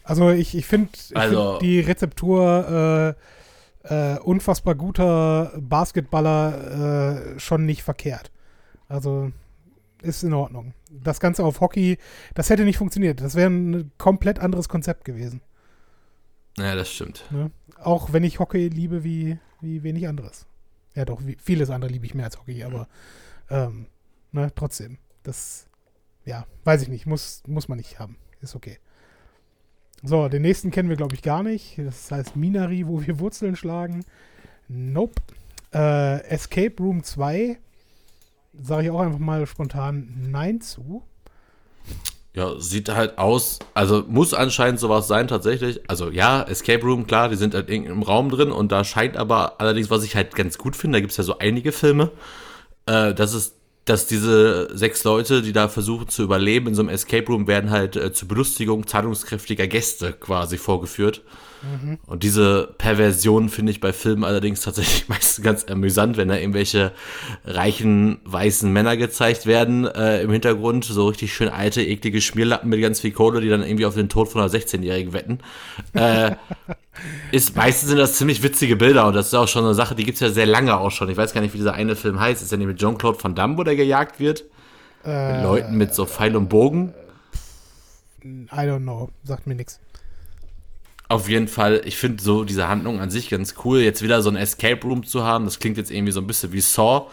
Also 0.04 0.30
ich, 0.30 0.56
ich 0.56 0.66
finde 0.66 0.90
Also- 1.16 1.52
find 1.60 1.62
die 1.64 1.80
Rezeptur 1.82 3.16
äh, 3.84 4.14
äh, 4.16 4.20
unfassbar 4.20 4.76
guter 4.76 5.52
Basketballer 5.60 7.36
äh, 7.36 7.40
schon 7.40 7.66
nicht 7.66 7.84
verkehrt. 7.84 8.32
Also 8.88 9.32
ist 10.06 10.24
in 10.24 10.34
Ordnung. 10.34 10.74
Das 10.90 11.20
Ganze 11.20 11.44
auf 11.44 11.62
Hockey, 11.62 11.98
das 12.34 12.50
hätte 12.50 12.64
nicht 12.64 12.78
funktioniert. 12.78 13.22
Das 13.22 13.36
wäre 13.36 13.50
ein 13.50 13.92
komplett 13.98 14.40
anderes 14.40 14.70
Konzept 14.70 15.06
gewesen. 15.06 15.42
Ja, 16.58 16.76
das 16.76 16.92
stimmt. 16.92 17.26
Ne? 17.32 17.52
Auch 17.78 18.14
wenn 18.14 18.24
ich 18.24 18.40
Hockey 18.40 18.70
liebe 18.70 19.04
wie, 19.04 19.38
wie 19.62 19.84
wenig 19.84 20.08
anderes. 20.08 20.46
Ja 20.94 21.04
doch, 21.04 21.26
wie, 21.26 21.38
vieles 21.42 21.70
andere 21.70 21.92
liebe 21.92 22.06
ich 22.06 22.16
mehr 22.16 22.26
als 22.26 22.40
Hockey, 22.40 22.64
aber 22.64 22.88
ähm, 23.50 23.88
ne, 24.32 24.52
trotzdem. 24.56 24.98
Das, 25.24 25.68
ja, 26.24 26.46
weiß 26.64 26.84
ich 26.84 26.88
nicht. 26.88 27.06
Muss, 27.06 27.44
muss 27.48 27.68
man 27.68 27.78
nicht 27.78 28.00
haben. 28.00 28.18
Ist 28.42 28.56
okay. 28.56 28.78
So, 30.04 30.30
den 30.30 30.44
nächsten 30.44 30.72
kennen 30.72 30.90
wir, 30.90 30.96
glaube 30.96 31.16
ich, 31.16 31.22
gar 31.22 31.44
nicht. 31.44 31.78
Das 31.78 32.12
heißt 32.12 32.36
Minari, 32.36 32.88
wo 32.88 33.02
wir 33.06 33.20
Wurzeln 33.20 33.56
schlagen. 33.56 34.06
Nope. 34.68 35.22
Äh, 35.74 36.22
Escape 36.28 36.76
Room 36.80 37.04
2. 37.04 37.58
Sage 38.62 38.86
ich 38.86 38.92
auch 38.92 39.02
einfach 39.02 39.20
mal 39.20 39.46
spontan 39.48 40.30
Nein 40.30 40.62
zu. 40.62 41.04
Ja, 42.36 42.60
sieht 42.60 42.90
halt 42.90 43.18
aus, 43.18 43.60
also 43.74 44.04
muss 44.10 44.34
anscheinend 44.34 44.82
sowas 44.82 45.08
sein 45.08 45.30
tatsächlich. 45.30 45.90
Also 45.90 46.10
ja, 46.10 46.44
Escape 46.44 46.84
Room, 46.84 47.08
klar, 47.08 47.30
die 47.30 47.38
sind 47.38 47.54
halt 47.54 47.70
in 47.70 47.84
irgendeinem 47.84 48.04
Raum 48.04 48.30
drin 48.30 48.52
und 48.52 48.74
da 48.74 48.84
scheint 48.84 49.16
aber 49.16 49.62
allerdings, 49.62 49.90
was 49.90 50.04
ich 50.04 50.18
halt 50.18 50.36
ganz 50.36 50.58
gut 50.58 50.76
finde, 50.76 50.98
da 50.98 51.00
gibt's 51.00 51.16
ja 51.16 51.24
so 51.24 51.40
einige 51.40 51.72
Filme, 51.72 52.12
äh, 52.88 53.14
dass 53.14 53.34
es, 53.34 53.54
dass 53.86 54.08
diese 54.08 54.76
sechs 54.76 55.06
Leute, 55.06 55.44
die 55.44 55.54
da 55.54 55.70
versuchen 55.70 56.10
zu 56.10 56.24
überleben 56.24 56.68
in 56.68 56.76
so 56.76 56.82
einem 56.82 56.90
Escape 56.90 57.26
Room, 57.28 57.48
werden 57.48 57.70
halt 57.70 57.96
äh, 57.96 58.12
zur 58.12 58.28
Belustigung 58.28 58.86
zahlungskräftiger 58.86 59.68
Gäste 59.68 60.12
quasi 60.12 60.58
vorgeführt. 60.58 61.22
Und 62.06 62.24
diese 62.24 62.74
Perversion 62.78 63.50
finde 63.50 63.72
ich 63.72 63.80
bei 63.80 63.94
Filmen 63.94 64.24
allerdings 64.24 64.62
tatsächlich 64.62 65.08
meistens 65.10 65.44
ganz 65.44 65.66
amüsant, 65.66 66.18
wenn 66.18 66.28
da 66.28 66.36
irgendwelche 66.36 66.92
reichen 67.46 68.20
weißen 68.26 68.72
Männer 68.72 68.98
gezeigt 68.98 69.46
werden 69.46 69.86
äh, 69.86 70.22
im 70.22 70.32
Hintergrund, 70.32 70.86
so 70.86 71.08
richtig 71.08 71.34
schön 71.34 71.50
alte, 71.50 71.82
eklige 71.82 72.22
Schmierlappen 72.22 72.70
mit 72.70 72.82
ganz 72.82 73.00
viel 73.00 73.12
Kohle, 73.12 73.42
die 73.42 73.50
dann 73.50 73.64
irgendwie 73.64 73.86
auf 73.86 73.96
den 73.96 74.10
Tod 74.10 74.30
von 74.30 74.42
einer 74.42 74.52
16-Jährigen 74.52 75.14
wetten. 75.14 75.40
Äh, 75.94 76.36
ist, 77.32 77.56
meistens 77.56 77.90
sind 77.90 77.98
das 77.98 78.18
ziemlich 78.18 78.44
witzige 78.44 78.76
Bilder 78.76 79.08
und 79.08 79.14
das 79.14 79.28
ist 79.28 79.34
auch 79.34 79.48
schon 79.48 79.66
eine 79.66 79.74
Sache, 79.74 79.96
die 79.96 80.06
gibt's 80.06 80.22
ja 80.22 80.30
sehr 80.30 80.46
lange 80.46 80.78
auch 80.78 80.92
schon. 80.92 81.10
Ich 81.10 81.18
weiß 81.18 81.34
gar 81.34 81.42
nicht, 81.42 81.54
wie 81.54 81.58
dieser 81.58 81.74
eine 81.74 81.96
Film 81.96 82.20
heißt. 82.20 82.42
Ist 82.42 82.52
ja 82.52 82.58
nicht 82.58 82.68
mit 82.68 82.80
Jean-Claude 82.80 83.22
Van 83.22 83.36
Damme, 83.36 83.58
wo 83.58 83.64
der 83.64 83.76
gejagt 83.76 84.20
wird? 84.20 84.46
Äh, 85.06 85.34
Mit 85.36 85.44
Leuten 85.44 85.78
mit 85.78 85.94
so 85.94 86.06
Pfeil 86.06 86.36
und 86.36 86.50
Bogen. 86.50 86.94
I 88.24 88.48
don't 88.50 88.82
know. 88.82 89.10
Sagt 89.24 89.46
mir 89.46 89.56
nichts. 89.56 89.80
Auf 91.08 91.30
jeden 91.30 91.48
Fall, 91.48 91.82
ich 91.86 91.98
finde 91.98 92.22
so 92.24 92.44
diese 92.44 92.68
Handlung 92.68 93.00
an 93.00 93.10
sich 93.12 93.30
ganz 93.30 93.56
cool. 93.64 93.80
Jetzt 93.80 94.02
wieder 94.02 94.22
so 94.22 94.30
ein 94.30 94.36
Escape 94.36 94.82
Room 94.88 95.06
zu 95.06 95.24
haben, 95.24 95.46
das 95.46 95.60
klingt 95.60 95.78
jetzt 95.78 95.92
irgendwie 95.92 96.12
so 96.12 96.20
ein 96.20 96.28
bisschen 96.28 96.52
wie 96.52 96.62
Saw. 96.62 97.08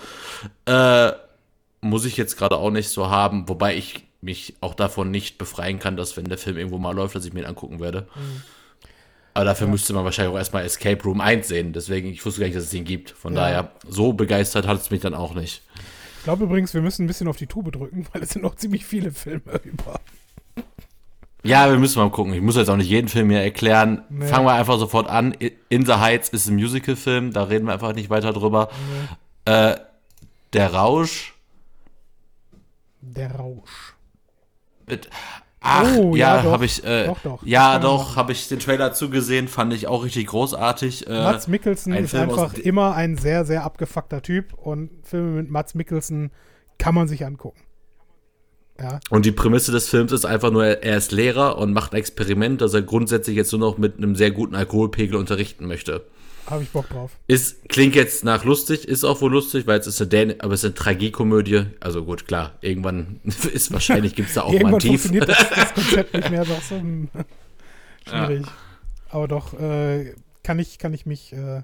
Äh, 0.67 1.13
muss 1.83 2.05
ich 2.05 2.17
jetzt 2.17 2.37
gerade 2.39 2.57
auch 2.57 2.71
nicht 2.71 2.89
so 2.89 3.11
haben, 3.11 3.49
wobei 3.49 3.77
ich 3.77 4.05
mich 4.21 4.55
auch 4.61 4.75
davon 4.75 5.11
nicht 5.11 5.37
befreien 5.37 5.79
kann, 5.79 5.97
dass 5.97 6.17
wenn 6.17 6.25
der 6.27 6.39
Film 6.39 6.57
irgendwo 6.57 6.79
mal 6.79 6.95
läuft, 6.95 7.15
dass 7.17 7.25
ich 7.25 7.33
mir 7.33 7.41
ihn 7.41 7.47
angucken 7.47 7.81
werde. 7.81 8.07
Aber 9.35 9.45
dafür 9.47 9.67
müsste 9.67 9.93
man 9.95 10.05
wahrscheinlich 10.05 10.33
auch 10.33 10.39
erstmal 10.39 10.65
Escape 10.65 11.03
Room 11.03 11.21
1 11.21 11.49
sehen. 11.49 11.73
Deswegen, 11.73 12.09
ich 12.11 12.25
wusste 12.25 12.41
gar 12.41 12.47
nicht, 12.47 12.57
dass 12.57 12.65
es 12.65 12.75
ihn 12.75 12.85
gibt. 12.85 13.11
Von 13.11 13.35
Ja. 13.35 13.41
daher, 13.41 13.73
so 13.89 14.13
begeistert 14.13 14.67
hat 14.67 14.81
es 14.81 14.91
mich 14.91 15.01
dann 15.01 15.15
auch 15.15 15.35
nicht. 15.35 15.63
Ich 16.19 16.25
glaube 16.25 16.45
übrigens, 16.45 16.73
wir 16.73 16.83
müssen 16.83 17.05
ein 17.05 17.09
bisschen 17.09 17.27
auf 17.29 17.37
die 17.37 17.47
Tube 17.49 17.73
drücken, 17.73 18.07
weil 18.13 18.23
es 18.23 18.31
sind 18.31 18.43
noch 18.43 18.55
ziemlich 18.55 18.85
viele 18.87 19.11
Filme 19.11 19.61
über. 19.65 20.01
Ja, 21.45 21.69
wir 21.71 21.79
müssen 21.79 21.99
mal 21.99 22.11
gucken. 22.11 22.33
Ich 22.35 22.41
muss 22.41 22.57
jetzt 22.57 22.69
auch 22.69 22.77
nicht 22.77 22.89
jeden 22.89 23.09
Film 23.09 23.31
hier 23.31 23.41
erklären. 23.41 24.05
Nee. 24.09 24.27
Fangen 24.27 24.47
wir 24.47 24.53
einfach 24.55 24.79
sofort 24.79 25.09
an. 25.09 25.35
In 25.69 25.85
the 25.87 25.95
Heights 25.95 26.29
ist 26.29 26.49
ein 26.49 26.55
Musical-Film, 26.55 27.33
da 27.33 27.45
reden 27.45 27.67
wir 27.67 27.73
einfach 27.73 27.95
nicht 27.95 28.11
weiter 28.11 28.33
drüber. 28.33 28.69
Äh, 29.45 29.75
der 30.53 30.73
Rausch 30.73 31.35
Der 33.01 33.35
Rausch. 33.35 33.95
mit. 34.87 35.09
Ach, 35.65 35.87
Oh, 35.97 36.17
ja, 36.17 36.43
ja, 36.43 36.51
habe 36.51 36.65
ich. 36.65 36.83
Äh, 36.85 37.07
Doch, 37.07 37.19
doch. 37.23 37.43
Ja, 37.45 37.79
doch, 37.79 38.17
habe 38.17 38.33
ich 38.33 38.49
den 38.49 38.59
Trailer 38.59 38.93
zugesehen, 38.95 39.47
fand 39.47 39.73
ich 39.73 39.87
auch 39.87 40.03
richtig 40.05 40.27
großartig. 40.27 41.07
Äh, 41.07 41.23
Mats 41.23 41.47
Mikkelsen 41.47 41.93
ein 41.93 42.05
ist 42.05 42.11
Film 42.11 42.31
einfach 42.31 42.55
immer 42.55 42.95
ein 42.97 43.17
sehr, 43.17 43.45
sehr 43.45 43.63
abgefuckter 43.65 44.23
Typ 44.23 44.55
und 44.55 44.91
Filme 45.05 45.43
mit 45.43 45.51
Mats 45.51 45.75
Mikkelsen 45.77 46.33
kann 46.79 46.97
man 46.97 47.07
sich 47.07 47.25
angucken. 47.25 47.61
Ja, 48.81 49.01
und 49.11 49.27
die 49.27 49.33
Prämisse 49.33 49.71
des 49.71 49.89
Films 49.89 50.13
ist 50.13 50.25
einfach 50.25 50.51
nur, 50.51 50.65
er 50.65 50.97
ist 50.97 51.13
Lehrer 51.13 51.59
und 51.59 51.73
macht 51.73 51.93
ein 51.93 51.99
Experiment, 51.99 52.61
dass 52.61 52.75
er 52.75 52.83
grundsätzlich 52.83 53.37
jetzt 53.37 53.53
nur 53.53 53.61
noch 53.61 53.79
mit 53.79 53.99
einem 53.99 54.17
sehr 54.17 54.31
guten 54.31 54.55
Alkoholpegel 54.55 55.17
unterrichten 55.17 55.67
möchte. 55.67 56.05
habe 56.47 56.63
ich 56.63 56.71
Bock 56.71 56.89
drauf. 56.89 57.13
Ist, 57.27 57.69
klingt 57.69 57.95
jetzt 57.95 58.25
nach 58.25 58.45
lustig, 58.45 58.89
ist 58.89 59.05
auch 59.05 59.21
wohl 59.21 59.31
lustig, 59.31 59.67
weil 59.67 59.79
es 59.79 59.87
ist 59.87 60.01
eine 60.01 60.09
Dän 60.09 60.41
aber 60.41 60.55
es 60.55 60.61
ist 60.61 60.65
eine 60.65 60.75
Tragikomödie. 60.75 61.67
Also 61.81 62.05
gut, 62.05 62.27
klar, 62.27 62.55
irgendwann 62.61 63.21
ist 63.53 63.73
wahrscheinlich, 63.73 64.15
gibt 64.15 64.29
es 64.29 64.35
da 64.35 64.43
auch 64.43 64.53
mal 64.53 64.75
ein 64.75 64.79
Tief. 64.79 65.03
funktioniert 65.03 65.29
das, 65.29 65.51
das 65.55 65.75
Konzept 65.75 66.15
nicht 66.15 66.31
mehr, 66.31 66.45
sagst 66.45 66.71
du. 66.71 66.77
Hm. 66.77 67.09
Schwierig. 68.09 68.47
Aber 69.11 69.29
doch, 69.29 69.59
äh, 69.61 70.15
kann 70.43 70.59
ich, 70.59 70.79
kann 70.79 70.95
ich 70.95 71.07
mich, 71.07 71.33
äh, 71.35 71.63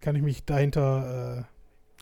kann 0.00 0.16
ich 0.16 0.22
mich 0.22 0.44
dahinter 0.44 1.44
äh. 1.46 1.52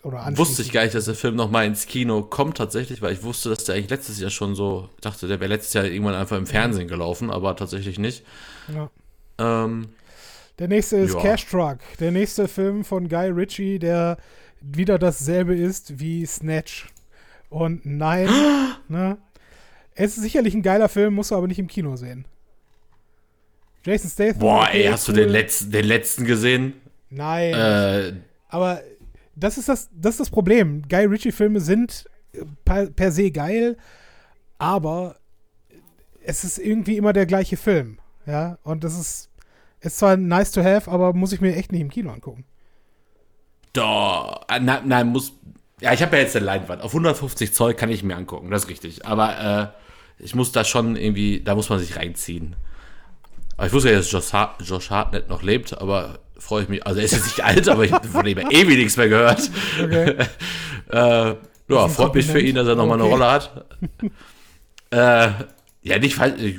Wusste 0.02 0.62
ich 0.62 0.72
gar 0.72 0.82
nicht, 0.84 0.94
dass 0.94 1.04
der 1.04 1.14
Film 1.14 1.36
noch 1.36 1.50
mal 1.50 1.66
ins 1.66 1.86
Kino 1.86 2.22
kommt 2.22 2.56
tatsächlich, 2.56 3.02
weil 3.02 3.12
ich 3.12 3.22
wusste, 3.22 3.50
dass 3.50 3.64
der 3.64 3.74
eigentlich 3.74 3.90
letztes 3.90 4.18
Jahr 4.18 4.30
schon 4.30 4.54
so, 4.54 4.88
ich 4.94 5.00
dachte, 5.02 5.28
der 5.28 5.40
wäre 5.40 5.50
letztes 5.50 5.74
Jahr 5.74 5.84
irgendwann 5.84 6.14
einfach 6.14 6.38
im 6.38 6.46
Fernsehen 6.46 6.88
gelaufen, 6.88 7.30
aber 7.30 7.54
tatsächlich 7.56 7.98
nicht. 7.98 8.24
Ja. 8.72 8.90
Ähm, 9.38 9.88
Der 10.58 10.68
nächste 10.68 10.96
ist 10.96 11.14
Ja. 11.14 11.20
Cash 11.20 11.46
Truck. 11.46 11.78
Der 11.98 12.10
nächste 12.12 12.48
Film 12.48 12.84
von 12.84 13.08
Guy 13.08 13.28
Ritchie, 13.30 13.78
der 13.78 14.16
wieder 14.62 14.98
dasselbe 14.98 15.54
ist 15.54 16.00
wie 16.00 16.24
Snatch. 16.24 16.88
Und 17.50 17.84
nein, 17.84 18.28
ne? 18.88 19.18
Es 19.94 20.16
ist 20.16 20.22
sicherlich 20.22 20.54
ein 20.54 20.62
geiler 20.62 20.88
Film, 20.88 21.14
musst 21.14 21.30
du 21.30 21.34
aber 21.34 21.46
nicht 21.46 21.58
im 21.58 21.66
Kino 21.66 21.96
sehen. 21.96 22.24
Jason 23.84 24.10
Statham. 24.10 24.38
boah, 24.38 24.68
ey, 24.70 24.84
hast 24.86 25.08
du 25.08 25.12
cool. 25.12 25.18
den 25.18 25.28
letzten, 25.30 25.70
den 25.70 25.84
letzten 25.86 26.24
gesehen? 26.24 26.74
Nein. 27.10 27.54
Äh, 27.54 28.12
Aber 28.48 28.82
das 29.40 29.58
ist 29.58 29.68
das, 29.68 29.88
das 29.92 30.14
ist 30.14 30.20
das 30.20 30.30
Problem. 30.30 30.82
Guy 30.88 31.06
Ritchie-Filme 31.06 31.60
sind 31.60 32.04
äh, 32.32 32.44
per, 32.64 32.86
per 32.86 33.12
se 33.12 33.30
geil, 33.30 33.76
aber 34.58 35.16
es 36.22 36.44
ist 36.44 36.58
irgendwie 36.58 36.96
immer 36.96 37.12
der 37.12 37.26
gleiche 37.26 37.56
Film. 37.56 37.98
Ja, 38.26 38.58
und 38.62 38.84
das 38.84 38.98
ist, 38.98 39.30
ist 39.80 39.98
zwar 39.98 40.16
nice 40.16 40.52
to 40.52 40.62
have, 40.62 40.90
aber 40.90 41.14
muss 41.14 41.32
ich 41.32 41.40
mir 41.40 41.56
echt 41.56 41.72
nicht 41.72 41.80
im 41.80 41.90
Kino 41.90 42.10
angucken. 42.12 42.44
doch, 43.72 44.46
nein, 44.48 44.82
nein, 44.86 45.08
muss. 45.08 45.32
Ja, 45.80 45.94
ich 45.94 46.02
habe 46.02 46.16
ja 46.16 46.22
jetzt 46.22 46.36
eine 46.36 46.44
Leinwand. 46.44 46.82
Auf 46.82 46.92
150 46.92 47.54
Zoll 47.54 47.72
kann 47.72 47.88
ich 47.88 48.02
mir 48.02 48.14
angucken, 48.14 48.50
das 48.50 48.64
ist 48.64 48.68
richtig. 48.68 49.06
Aber 49.06 49.72
äh, 50.18 50.22
ich 50.22 50.34
muss 50.34 50.52
da 50.52 50.64
schon 50.64 50.96
irgendwie, 50.96 51.40
da 51.40 51.54
muss 51.54 51.70
man 51.70 51.78
sich 51.78 51.96
reinziehen. 51.96 52.54
Aber 53.56 53.66
ich 53.66 53.72
wusste 53.72 53.90
ja, 53.90 53.96
dass 53.96 54.12
Josh, 54.12 54.32
Josh 54.60 54.90
Hartnett 54.90 55.28
noch 55.28 55.42
lebt, 55.42 55.78
aber 55.78 56.18
freue 56.40 56.64
ich 56.64 56.68
mich. 56.68 56.84
Also 56.86 56.98
er 56.98 57.04
ist 57.04 57.12
jetzt 57.12 57.26
nicht 57.26 57.44
alt, 57.44 57.68
aber 57.68 57.84
ich 57.84 57.92
habe 57.92 58.08
von 58.08 58.26
ihm 58.26 58.38
ja 58.38 58.50
ewig 58.50 58.76
nichts 58.78 58.96
mehr 58.96 59.08
gehört. 59.08 59.50
Okay. 59.82 60.16
Äh, 60.92 61.36
ja, 61.68 61.86
freut 61.86 62.16
mich 62.16 62.26
für 62.26 62.40
ihn, 62.40 62.56
dass 62.56 62.66
er 62.66 62.74
nochmal 62.74 63.00
Okay. 63.00 63.04
eine 63.04 63.12
Rolle 63.12 63.30
hat. 63.30 63.64
äh, 64.90 65.30
ja, 65.82 65.98
nicht 66.00 66.16
falsch. 66.16 66.42
ich- 66.42 66.58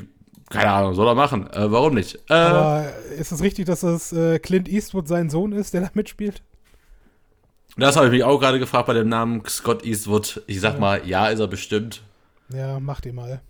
Keine 0.50 0.72
Ahnung, 0.72 0.94
soll 0.94 1.06
er 1.06 1.16
machen. 1.16 1.48
Äh, 1.52 1.70
warum 1.70 1.96
nicht? 1.96 2.16
Äh, 2.30 2.34
Aber 2.34 2.90
ist 3.20 3.34
es 3.34 3.42
richtig, 3.42 3.66
dass 3.66 3.82
das 3.82 4.14
äh, 4.14 4.40
Clint 4.40 4.70
Eastwood 4.70 5.10
sein 5.10 5.30
Sohn 5.30 5.52
ist, 5.52 5.74
der 5.74 5.82
da 5.82 5.90
mitspielt? 5.96 6.42
das 7.78 7.98
habe 7.98 8.06
ich 8.08 8.12
mich 8.14 8.24
auch 8.24 8.40
gerade 8.40 8.60
gefragt 8.60 8.88
bei 8.88 8.94
dem 8.94 9.10
Namen 9.10 9.44
Scott 9.50 9.84
Eastwood. 9.86 10.44
Ich 10.48 10.62
sag 10.62 10.80
mal, 10.80 11.06
ja, 11.06 11.28
ist 11.28 11.40
er 11.40 11.48
bestimmt. 11.48 12.02
Ja, 12.54 12.80
macht 12.80 13.06
ihr 13.06 13.14
mal. 13.14 13.42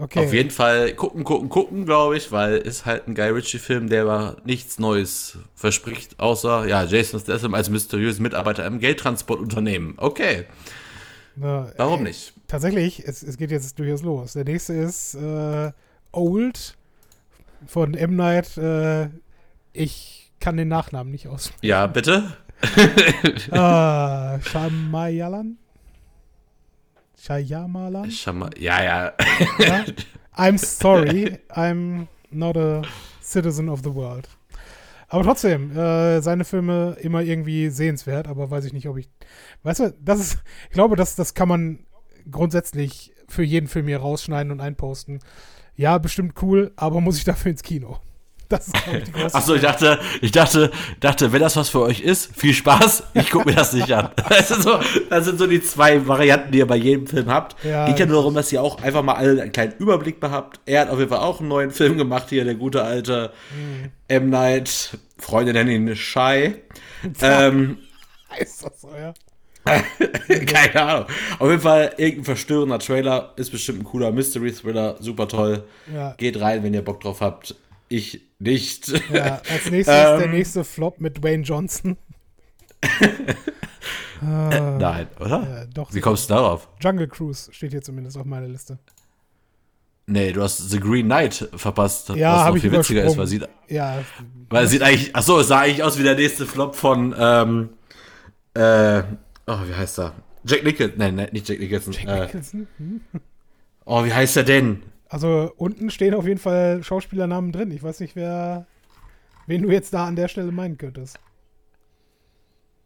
Okay. 0.00 0.24
Auf 0.24 0.32
jeden 0.32 0.50
Fall 0.50 0.94
gucken, 0.94 1.24
gucken, 1.24 1.48
gucken, 1.48 1.84
glaube 1.84 2.16
ich, 2.16 2.30
weil 2.30 2.58
ist 2.58 2.86
halt 2.86 3.08
ein 3.08 3.16
Guy 3.16 3.30
Ritchie-Film, 3.30 3.88
der 3.88 4.02
aber 4.02 4.36
nichts 4.44 4.78
Neues 4.78 5.38
verspricht, 5.56 6.20
außer, 6.20 6.68
ja, 6.68 6.84
Jason 6.84 7.18
Statham 7.18 7.52
als 7.54 7.68
mysteriösen 7.68 8.22
Mitarbeiter 8.22 8.64
im 8.64 8.78
Geldtransportunternehmen. 8.78 9.94
Okay, 9.96 10.44
Na, 11.34 11.72
warum 11.76 12.04
nicht? 12.04 12.32
Tatsächlich, 12.46 13.02
es, 13.06 13.24
es 13.24 13.36
geht 13.36 13.50
jetzt 13.50 13.76
durchaus 13.76 14.02
los. 14.02 14.34
Der 14.34 14.44
nächste 14.44 14.74
ist 14.74 15.16
äh, 15.16 15.72
Old 16.12 16.76
von 17.66 17.94
M. 17.94 18.14
Night. 18.14 18.56
Äh, 18.56 19.08
ich 19.72 20.30
kann 20.38 20.56
den 20.56 20.68
Nachnamen 20.68 21.10
nicht 21.10 21.26
aus. 21.26 21.52
Ja, 21.60 21.88
bitte? 21.88 22.36
ah, 23.50 24.38
Shyamalan? 24.42 25.58
Shyamalan? 27.20 28.10
Schau 28.10 28.32
mal. 28.32 28.50
Ja, 28.58 28.82
ja. 28.82 29.12
Ja? 29.58 29.84
I'm 30.36 30.58
sorry, 30.64 31.38
I'm 31.50 32.06
not 32.30 32.56
a 32.56 32.82
citizen 33.22 33.68
of 33.68 33.80
the 33.82 33.94
world. 33.94 34.28
Aber 35.08 35.24
trotzdem, 35.24 35.76
äh, 35.76 36.20
seine 36.20 36.44
Filme 36.44 36.96
immer 37.00 37.22
irgendwie 37.22 37.70
sehenswert, 37.70 38.28
aber 38.28 38.50
weiß 38.50 38.66
ich 38.66 38.72
nicht, 38.72 38.88
ob 38.88 38.98
ich. 38.98 39.08
Weißt 39.62 39.80
du, 39.80 39.94
das 40.00 40.20
ist. 40.20 40.38
Ich 40.68 40.74
glaube, 40.74 40.96
das, 40.96 41.16
das 41.16 41.34
kann 41.34 41.48
man 41.48 41.86
grundsätzlich 42.30 43.12
für 43.26 43.42
jeden 43.42 43.68
Film 43.68 43.88
hier 43.88 43.98
rausschneiden 43.98 44.52
und 44.52 44.60
einposten. 44.60 45.20
Ja, 45.76 45.98
bestimmt 45.98 46.34
cool, 46.42 46.72
aber 46.76 47.00
muss 47.00 47.18
ich 47.18 47.24
dafür 47.24 47.50
ins 47.50 47.62
Kino? 47.62 47.98
Das 48.48 48.66
ist, 48.68 48.74
ich, 48.76 49.04
die 49.04 49.12
große 49.12 49.34
Achso, 49.34 49.54
ich 49.54 49.60
dachte, 49.62 49.98
ich 50.22 50.32
dachte, 50.32 50.70
dachte, 51.00 51.32
wenn 51.32 51.40
das 51.40 51.56
was 51.56 51.68
für 51.68 51.80
euch 51.82 52.00
ist, 52.00 52.34
viel 52.34 52.54
Spaß, 52.54 53.02
ich 53.14 53.30
gucke 53.30 53.50
mir 53.50 53.54
das 53.54 53.74
nicht 53.74 53.92
an. 53.92 54.08
Das 54.28 54.48
sind, 54.48 54.62
so, 54.62 54.78
das 55.10 55.24
sind 55.26 55.38
so 55.38 55.46
die 55.46 55.62
zwei 55.62 56.06
Varianten, 56.06 56.50
die 56.52 56.58
ihr 56.58 56.66
bei 56.66 56.76
jedem 56.76 57.06
Film 57.06 57.28
habt. 57.28 57.62
Ja. 57.62 57.86
Geht 57.86 57.98
ja 57.98 58.06
nur 58.06 58.16
darum, 58.16 58.34
dass 58.34 58.50
ihr 58.50 58.62
auch 58.62 58.82
einfach 58.82 59.02
mal 59.02 59.14
alle 59.14 59.42
einen 59.42 59.52
kleinen 59.52 59.74
Überblick 59.78 60.18
behabt. 60.20 60.60
Er 60.64 60.82
hat 60.82 60.90
auf 60.90 60.98
jeden 60.98 61.10
Fall 61.10 61.18
auch 61.20 61.40
einen 61.40 61.48
neuen 61.48 61.70
Film 61.70 61.98
gemacht 61.98 62.26
hier, 62.30 62.44
der 62.44 62.54
gute 62.54 62.82
alte 62.82 63.32
Mhm. 63.54 63.90
M. 64.08 64.30
Night. 64.30 64.96
Freunde 65.18 65.52
nennen 65.52 65.88
ihn 65.88 65.96
Shy. 65.96 66.54
ähm, 67.20 67.78
Ist 68.38 68.64
das 68.64 68.86
ja? 68.98 69.12
keine 70.46 70.82
Ahnung. 70.82 71.06
Auf 71.38 71.50
jeden 71.50 71.60
Fall 71.62 71.92
irgendein 71.98 72.24
verstörender 72.24 72.78
Trailer. 72.78 73.32
Ist 73.36 73.50
bestimmt 73.50 73.80
ein 73.80 73.84
cooler 73.84 74.10
Mystery-Thriller. 74.12 74.96
Super 75.00 75.28
toll. 75.28 75.64
Ja. 75.92 76.14
Geht 76.16 76.40
rein, 76.40 76.62
wenn 76.62 76.72
ihr 76.72 76.82
Bock 76.82 77.00
drauf 77.00 77.20
habt. 77.20 77.54
Ich 77.88 78.20
nicht. 78.38 78.88
ja. 79.12 79.40
Als 79.50 79.70
nächstes 79.70 79.94
Ähm. 79.94 80.18
der 80.18 80.28
nächste 80.28 80.64
Flop 80.64 81.00
mit 81.00 81.22
Dwayne 81.22 81.42
Johnson. 81.42 81.96
Nein, 84.20 85.06
oder? 85.20 85.46
Ja, 85.48 85.64
doch. 85.66 85.92
Wie 85.94 86.00
kommst 86.00 86.28
du 86.28 86.34
darauf? 86.34 86.68
Jungle 86.80 87.08
Cruise 87.08 87.52
steht 87.52 87.70
hier 87.70 87.82
zumindest 87.82 88.16
auf 88.16 88.24
meiner 88.24 88.48
Liste. 88.48 88.78
Nee, 90.06 90.32
du 90.32 90.42
hast 90.42 90.70
The 90.70 90.80
Green 90.80 91.06
Knight 91.06 91.48
verpasst. 91.54 92.08
Ja, 92.10 92.46
was 92.46 92.54
noch 92.54 92.60
viel 92.60 92.72
witziger 92.72 93.04
ist, 93.04 93.18
weil 93.18 93.26
sieht, 93.26 93.46
Ja, 93.68 94.02
weil 94.48 94.66
sieht 94.66 94.82
eigentlich, 94.82 95.10
ach 95.12 95.22
so, 95.22 95.38
es 95.38 95.48
sah 95.48 95.60
eigentlich 95.60 95.82
aus 95.82 95.98
wie 95.98 96.02
der 96.02 96.14
nächste 96.14 96.46
Flop 96.46 96.74
von, 96.74 97.14
ähm, 97.18 97.68
äh, 98.54 99.02
oh, 99.46 99.58
wie 99.66 99.74
heißt 99.74 99.98
er? 99.98 100.14
Jack 100.44 100.64
Nicholson, 100.64 100.94
nein, 100.96 101.14
nein, 101.14 101.28
nicht 101.32 101.46
Jack 101.46 101.58
Nicholson. 101.58 101.92
Äh, 102.06 102.24
Nicholson. 102.24 102.66
Hm? 102.78 103.00
oh, 103.84 104.02
wie 104.04 104.14
heißt 104.14 104.38
er 104.38 104.44
denn? 104.44 104.82
Also 105.08 105.52
unten 105.56 105.90
stehen 105.90 106.14
auf 106.14 106.26
jeden 106.26 106.38
Fall 106.40 106.82
Schauspielernamen 106.82 107.52
drin. 107.52 107.70
Ich 107.70 107.82
weiß 107.82 108.00
nicht, 108.00 108.14
wer, 108.16 108.66
wen 109.46 109.62
du 109.62 109.70
jetzt 109.70 109.92
da 109.94 110.06
an 110.06 110.16
der 110.16 110.28
Stelle 110.28 110.52
meinen 110.52 110.76
könntest. 110.76 111.18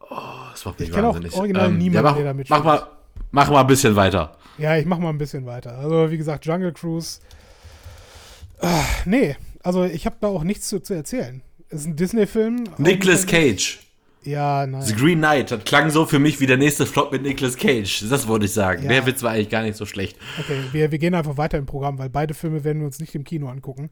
Oh, 0.00 0.16
das 0.50 0.64
macht 0.64 0.78
mich 0.80 0.88
Ich 0.88 0.94
kenn 0.94 1.04
auch 1.04 1.14
wahnsinnig. 1.14 1.36
original 1.36 1.72
niemanden, 1.72 1.94
ja, 1.94 2.02
mach, 2.02 2.14
der 2.16 2.24
da 2.24 2.34
mitspielt. 2.34 2.64
mach 2.64 2.80
mal, 2.80 2.86
mach 3.30 3.50
mal 3.50 3.60
ein 3.62 3.66
bisschen 3.66 3.96
weiter. 3.96 4.36
Ja, 4.58 4.76
ich 4.76 4.86
mach 4.86 4.98
mal 4.98 5.08
ein 5.08 5.18
bisschen 5.18 5.46
weiter. 5.46 5.78
Also 5.78 6.10
wie 6.10 6.18
gesagt, 6.18 6.44
Jungle 6.46 6.72
Cruise. 6.72 7.20
Ah, 8.60 8.84
nee, 9.06 9.36
also 9.62 9.84
ich 9.84 10.06
habe 10.06 10.16
da 10.20 10.28
auch 10.28 10.44
nichts 10.44 10.68
zu, 10.68 10.80
zu 10.80 10.94
erzählen. 10.94 11.42
Es 11.70 11.80
ist 11.80 11.86
ein 11.86 11.96
Disney-Film. 11.96 12.64
Nicolas 12.78 13.26
Cage. 13.26 13.80
Ja, 14.24 14.66
nein. 14.66 14.82
The 14.82 14.94
Green 14.94 15.18
Knight, 15.18 15.50
das 15.50 15.64
klang 15.64 15.90
so 15.90 16.06
für 16.06 16.18
mich 16.20 16.38
wie 16.40 16.46
der 16.46 16.56
nächste 16.56 16.86
Flop 16.86 17.10
mit 17.12 17.22
Nicolas 17.22 17.56
Cage. 17.56 18.04
Das 18.08 18.28
wollte 18.28 18.44
ich 18.46 18.52
sagen. 18.52 18.82
Ja. 18.84 18.88
Der 18.88 19.06
Witz 19.06 19.22
war 19.22 19.32
eigentlich 19.32 19.48
gar 19.50 19.62
nicht 19.62 19.76
so 19.76 19.84
schlecht. 19.86 20.16
Okay, 20.38 20.58
wir, 20.72 20.90
wir 20.92 20.98
gehen 20.98 21.14
einfach 21.14 21.36
weiter 21.36 21.58
im 21.58 21.66
Programm, 21.66 21.98
weil 21.98 22.08
beide 22.08 22.32
Filme 22.34 22.62
werden 22.62 22.78
wir 22.80 22.86
uns 22.86 23.00
nicht 23.00 23.14
im 23.14 23.24
Kino 23.24 23.48
angucken. 23.48 23.90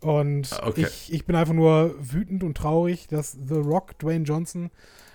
Und 0.00 0.48
Ah, 0.52 0.68
Okay. 0.68 0.86
ich, 0.88 1.12
ich 1.12 1.24
bin 1.26 1.36
einfach 1.36 1.54
nur 1.54 1.94
wütend 1.98 2.44
und 2.44 2.56
traurig, 2.56 3.08
dass 3.08 3.32
The 3.32 3.54
Rock, 3.56 3.98
Dwayne 3.98 4.24
Johnson, 4.24 4.70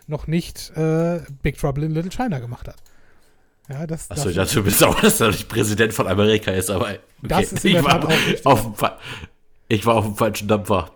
noch 0.07 0.27
nicht 0.27 0.71
äh, 0.75 1.21
Big 1.41 1.57
Trouble 1.57 1.85
in 1.85 1.91
Little 1.91 2.11
China 2.11 2.39
gemacht 2.39 2.67
hat. 2.67 2.75
Ja, 3.69 3.87
das, 3.87 4.11
Achso, 4.11 4.27
ich 4.29 4.35
dachte, 4.35 4.55
du 4.55 4.63
bist 4.63 4.79
sauer, 4.79 4.97
dass 5.01 5.21
er 5.21 5.29
nicht 5.29 5.47
Präsident 5.47 5.93
von 5.93 6.05
Amerika 6.07 6.51
ist, 6.51 6.69
aber 6.69 6.85
okay. 6.89 6.99
Das 7.21 7.53
ist 7.53 7.63
ich, 7.63 7.81
war 7.81 8.03
auch 8.05 8.45
auf 8.45 8.61
dem 8.63 8.75
Fa- 8.75 8.99
ich 9.69 9.85
war 9.85 9.95
auf 9.95 10.05
dem 10.05 10.15
falschen 10.17 10.49
Dampfer. 10.49 10.91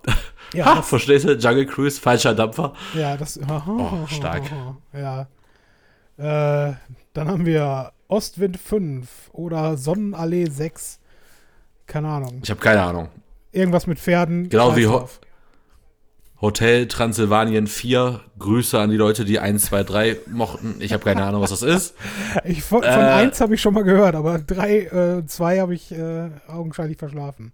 Ja, 0.54 0.66
ha, 0.78 0.82
verstehst 0.82 1.26
du? 1.28 1.34
Jungle 1.34 1.66
Cruise, 1.66 2.00
falscher 2.00 2.34
Dampfer. 2.34 2.74
ja, 2.94 3.18
das. 3.18 3.40
Oh, 3.68 4.06
stark. 4.08 4.44
Ja. 4.94 5.28
Äh, 6.18 6.74
dann 7.14 7.28
haben 7.28 7.46
wir 7.46 7.92
Ostwind 8.08 8.58
5 8.58 9.08
oder 9.34 9.78
Sonnenallee 9.78 10.46
6. 10.50 11.00
Keine 11.86 12.08
Ahnung. 12.08 12.40
Ich 12.44 12.50
habe 12.50 12.60
keine 12.60 12.82
Ahnung. 12.82 13.10
Irgendwas 13.52 13.88
mit 13.88 14.00
Pferden. 14.00 14.50
Genau 14.50 14.76
wie 14.76 14.88
Ho-. 14.88 15.08
Hotel 16.42 16.88
Transsilvanien 16.88 17.68
4. 17.68 18.20
Grüße 18.40 18.80
an 18.80 18.90
die 18.90 18.98
Leute, 18.98 19.26
die 19.26 19.40
1, 19.40 19.66
2, 19.66 19.84
3 19.84 20.18
mochten. 20.32 20.76
Ich 20.80 20.94
habe 20.94 21.04
keine 21.04 21.24
Ahnung, 21.24 21.42
was 21.42 21.50
das 21.50 21.62
ist. 21.64 21.96
Ich, 22.46 22.64
von 22.64 22.82
von 22.84 22.90
Äh, 22.92 22.96
1 22.96 23.42
habe 23.42 23.56
ich 23.56 23.62
schon 23.62 23.74
mal 23.74 23.84
gehört, 23.84 24.16
aber 24.16 24.38
3, 24.40 25.24
2 25.26 25.60
habe 25.60 25.74
ich 25.76 25.92
äh, 25.92 26.30
augenscheinlich 26.48 26.98
verschlafen. 26.98 27.54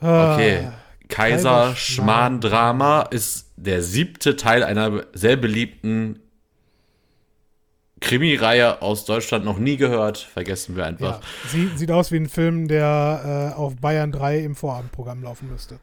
Äh, 0.00 0.06
Okay. 0.06 0.68
Kaiser 1.08 1.74
Schmarrn 1.76 2.40
Drama 2.40 3.02
ist 3.02 3.52
der 3.56 3.82
siebte 3.82 4.36
Teil 4.36 4.62
einer 4.62 5.04
sehr 5.12 5.36
beliebten 5.36 6.20
Krimireihe 8.00 8.82
aus 8.82 9.04
Deutschland. 9.04 9.44
Noch 9.44 9.58
nie 9.58 9.76
gehört. 9.76 10.18
Vergessen 10.18 10.76
wir 10.76 10.86
einfach. 10.86 11.20
Ja, 11.20 11.48
sie, 11.48 11.68
sieht 11.76 11.90
aus 11.90 12.12
wie 12.12 12.16
ein 12.16 12.28
Film, 12.28 12.68
der 12.68 13.52
äh, 13.54 13.58
auf 13.58 13.76
Bayern 13.76 14.12
3 14.12 14.40
im 14.40 14.54
Vorabendprogramm 14.54 15.22
laufen 15.22 15.50
müsste. 15.50 15.78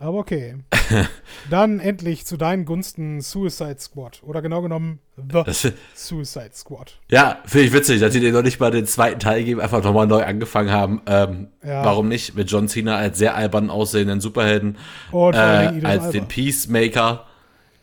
Aber 0.00 0.18
okay. 0.18 0.56
Dann 1.50 1.80
endlich 1.80 2.24
zu 2.24 2.36
deinen 2.36 2.64
Gunsten 2.64 3.20
Suicide 3.20 3.76
Squad. 3.80 4.20
Oder 4.22 4.42
genau 4.42 4.62
genommen 4.62 5.00
The 5.16 5.42
Das, 5.44 5.66
Suicide 5.94 6.50
Squad. 6.54 6.98
Ja, 7.10 7.38
finde 7.44 7.66
ich 7.66 7.72
witzig, 7.72 8.00
dass 8.00 8.12
sie 8.12 8.20
dir 8.20 8.32
noch 8.32 8.42
nicht 8.42 8.60
mal 8.60 8.70
den 8.70 8.86
zweiten 8.86 9.18
Teil 9.18 9.42
geben, 9.42 9.60
einfach 9.60 9.82
nochmal 9.82 10.06
neu 10.06 10.22
angefangen 10.24 10.70
haben. 10.70 11.02
Ähm, 11.06 11.48
Ja. 11.64 11.84
Warum 11.84 12.06
nicht? 12.08 12.36
Mit 12.36 12.48
John 12.50 12.68
Cena 12.68 12.96
als 12.96 13.18
sehr 13.18 13.34
albern 13.34 13.70
aussehenden 13.70 14.20
Superhelden, 14.20 14.76
Und 15.10 15.34
Dingen 15.34 15.82
äh, 15.82 15.86
als 15.86 16.04
Elba. 16.04 16.10
den 16.12 16.28
Peacemaker. 16.28 17.26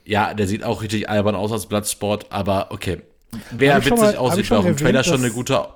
Ja, 0.05 0.34
der 0.34 0.47
sieht 0.47 0.63
auch 0.63 0.82
richtig 0.84 1.09
albern 1.09 1.36
aus 1.36 1.51
als 1.51 1.66
Bloodsport, 1.66 2.28
aber 2.32 2.68
okay. 2.72 3.01
Wer 3.51 3.78
witzig 3.86 3.97
mal- 3.99 4.16
aussieht, 4.16 4.49
war 4.51 4.59
auch 4.59 4.66
im 4.66 4.78
Trailer 4.78 5.03
schon 5.03 5.20
eine 5.20 5.32
gute. 5.32 5.68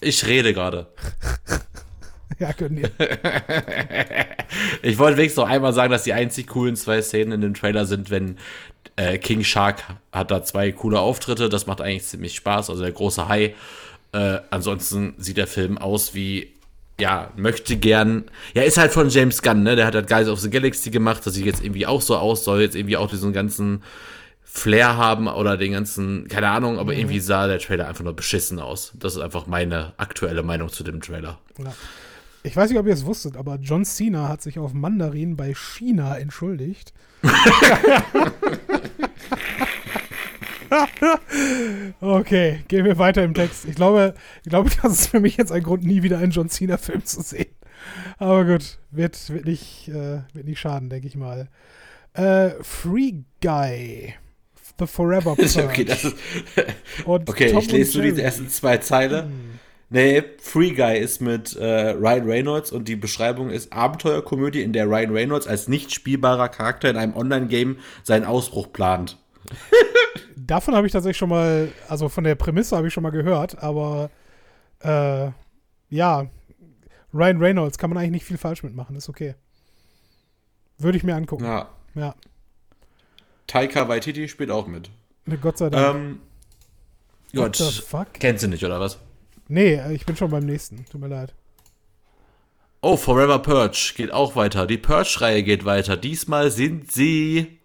Ich 0.00 0.26
rede 0.26 0.54
gerade. 0.54 0.86
Ja, 2.42 2.52
können 2.52 2.76
wir. 2.76 2.90
Ich 4.82 4.98
wollte 4.98 5.16
wenigstens 5.16 5.42
noch 5.42 5.48
einmal 5.48 5.72
sagen, 5.72 5.90
dass 5.90 6.02
die 6.02 6.12
einzig 6.12 6.48
coolen 6.48 6.76
zwei 6.76 7.00
Szenen 7.00 7.32
in 7.32 7.40
dem 7.40 7.54
Trailer 7.54 7.86
sind, 7.86 8.10
wenn 8.10 8.36
äh, 8.96 9.16
King 9.16 9.44
Shark 9.44 9.82
hat 10.12 10.30
da 10.30 10.44
zwei 10.44 10.72
coole 10.72 11.00
Auftritte. 11.00 11.48
Das 11.48 11.66
macht 11.66 11.80
eigentlich 11.80 12.04
ziemlich 12.04 12.34
Spaß. 12.34 12.68
Also 12.68 12.82
der 12.82 12.92
große 12.92 13.28
Hai. 13.28 13.54
Äh, 14.12 14.40
ansonsten 14.50 15.14
sieht 15.16 15.38
der 15.38 15.46
Film 15.46 15.78
aus 15.78 16.14
wie 16.14 16.52
ja, 17.00 17.30
möchte 17.36 17.76
gern. 17.76 18.24
Ja, 18.52 18.62
ist 18.62 18.76
halt 18.76 18.92
von 18.92 19.08
James 19.08 19.40
Gunn, 19.40 19.62
ne? 19.62 19.74
Der 19.74 19.86
hat 19.86 19.94
halt 19.94 20.08
Guys 20.08 20.28
of 20.28 20.40
the 20.40 20.50
Galaxy 20.50 20.90
gemacht, 20.90 21.24
das 21.24 21.32
sieht 21.34 21.46
jetzt 21.46 21.64
irgendwie 21.64 21.86
auch 21.86 22.02
so 22.02 22.16
aus, 22.16 22.44
soll 22.44 22.60
jetzt 22.60 22.76
irgendwie 22.76 22.98
auch 22.98 23.08
diesen 23.08 23.32
ganzen 23.32 23.82
Flair 24.44 24.98
haben 24.98 25.28
oder 25.28 25.56
den 25.56 25.72
ganzen, 25.72 26.28
keine 26.28 26.50
Ahnung, 26.50 26.78
aber 26.78 26.92
mhm. 26.92 26.98
irgendwie 26.98 27.20
sah 27.20 27.46
der 27.46 27.58
Trailer 27.58 27.88
einfach 27.88 28.04
nur 28.04 28.14
beschissen 28.14 28.60
aus. 28.60 28.92
Das 28.94 29.14
ist 29.14 29.22
einfach 29.22 29.46
meine 29.46 29.94
aktuelle 29.96 30.42
Meinung 30.42 30.68
zu 30.68 30.84
dem 30.84 31.00
Trailer. 31.00 31.38
Ja. 31.58 31.72
Ich 32.44 32.56
weiß 32.56 32.70
nicht, 32.70 32.78
ob 32.78 32.86
ihr 32.86 32.94
es 32.94 33.06
wusstet, 33.06 33.36
aber 33.36 33.56
John 33.56 33.84
Cena 33.84 34.28
hat 34.28 34.42
sich 34.42 34.58
auf 34.58 34.72
Mandarin 34.72 35.36
bei 35.36 35.54
China 35.54 36.18
entschuldigt. 36.18 36.92
okay, 42.00 42.64
gehen 42.66 42.84
wir 42.84 42.98
weiter 42.98 43.22
im 43.22 43.34
Text. 43.34 43.64
Ich 43.66 43.76
glaube, 43.76 44.14
ich 44.42 44.50
glaube, 44.50 44.70
das 44.82 44.92
ist 44.92 45.06
für 45.08 45.20
mich 45.20 45.36
jetzt 45.36 45.52
ein 45.52 45.62
Grund, 45.62 45.84
nie 45.84 46.02
wieder 46.02 46.18
einen 46.18 46.32
John 46.32 46.48
Cena-Film 46.48 47.04
zu 47.04 47.22
sehen. 47.22 47.54
Aber 48.18 48.44
gut, 48.44 48.80
wird, 48.90 49.30
wird, 49.30 49.44
nicht, 49.44 49.86
äh, 49.88 50.22
wird 50.32 50.46
nicht 50.46 50.60
schaden, 50.60 50.90
denke 50.90 51.06
ich 51.06 51.14
mal. 51.14 51.48
Äh, 52.14 52.50
Free 52.62 53.22
Guy. 53.40 54.14
The 54.78 54.86
Forever 54.86 55.34
Purge. 55.36 55.64
okay, 55.64 55.84
das 55.84 56.04
ist, 56.04 56.16
okay 57.04 57.56
ich 57.56 57.70
lese 57.70 57.98
nur 57.98 58.06
diese 58.06 58.22
ersten 58.22 58.48
zwei 58.48 58.78
Zeilen. 58.78 59.26
Hm. 59.26 59.60
Nee, 59.92 60.24
Free 60.38 60.70
Guy 60.70 60.98
ist 60.98 61.20
mit 61.20 61.54
äh, 61.54 61.90
Ryan 61.90 62.24
Reynolds 62.24 62.72
und 62.72 62.88
die 62.88 62.96
Beschreibung 62.96 63.50
ist 63.50 63.74
Abenteuerkomödie, 63.74 64.62
in 64.62 64.72
der 64.72 64.86
Ryan 64.86 65.12
Reynolds 65.12 65.46
als 65.46 65.68
nicht 65.68 65.92
spielbarer 65.92 66.48
Charakter 66.48 66.88
in 66.88 66.96
einem 66.96 67.14
Online-Game 67.14 67.76
seinen 68.02 68.24
Ausbruch 68.24 68.72
plant. 68.72 69.18
Davon 70.36 70.74
habe 70.74 70.86
ich 70.86 70.94
tatsächlich 70.94 71.18
schon 71.18 71.28
mal, 71.28 71.70
also 71.90 72.08
von 72.08 72.24
der 72.24 72.36
Prämisse 72.36 72.74
habe 72.74 72.88
ich 72.88 72.94
schon 72.94 73.02
mal 73.02 73.10
gehört, 73.10 73.62
aber 73.62 74.08
äh, 74.80 75.28
ja, 75.90 76.26
Ryan 77.12 77.38
Reynolds 77.38 77.76
kann 77.76 77.90
man 77.90 77.98
eigentlich 77.98 78.12
nicht 78.12 78.24
viel 78.24 78.38
falsch 78.38 78.62
mitmachen, 78.62 78.96
ist 78.96 79.10
okay. 79.10 79.34
Würde 80.78 80.96
ich 80.96 81.04
mir 81.04 81.14
angucken. 81.14 81.44
Ja. 81.44 81.68
ja. 81.94 82.14
Taika 83.46 83.88
Waititi 83.88 84.26
spielt 84.26 84.50
auch 84.50 84.66
mit. 84.66 84.88
Gott 85.42 85.58
sei 85.58 85.68
Dank. 85.68 85.96
Ähm, 85.96 86.20
Gott, 87.34 87.84
kennst 88.14 88.42
du 88.42 88.48
nicht, 88.48 88.64
oder 88.64 88.80
was? 88.80 88.98
Nee, 89.52 89.74
äh, 89.74 89.92
ich 89.92 90.06
bin 90.06 90.16
schon 90.16 90.30
beim 90.30 90.46
nächsten. 90.46 90.86
Tut 90.90 91.00
mir 91.00 91.08
leid. 91.08 91.34
Oh, 92.80 92.96
Forever 92.96 93.38
Purge 93.38 93.92
geht 93.94 94.10
auch 94.10 94.34
weiter. 94.34 94.66
Die 94.66 94.78
Purge-Reihe 94.78 95.42
geht 95.42 95.66
weiter. 95.66 95.96
Diesmal 95.98 96.50
sind 96.50 96.90
sie. 96.90 97.58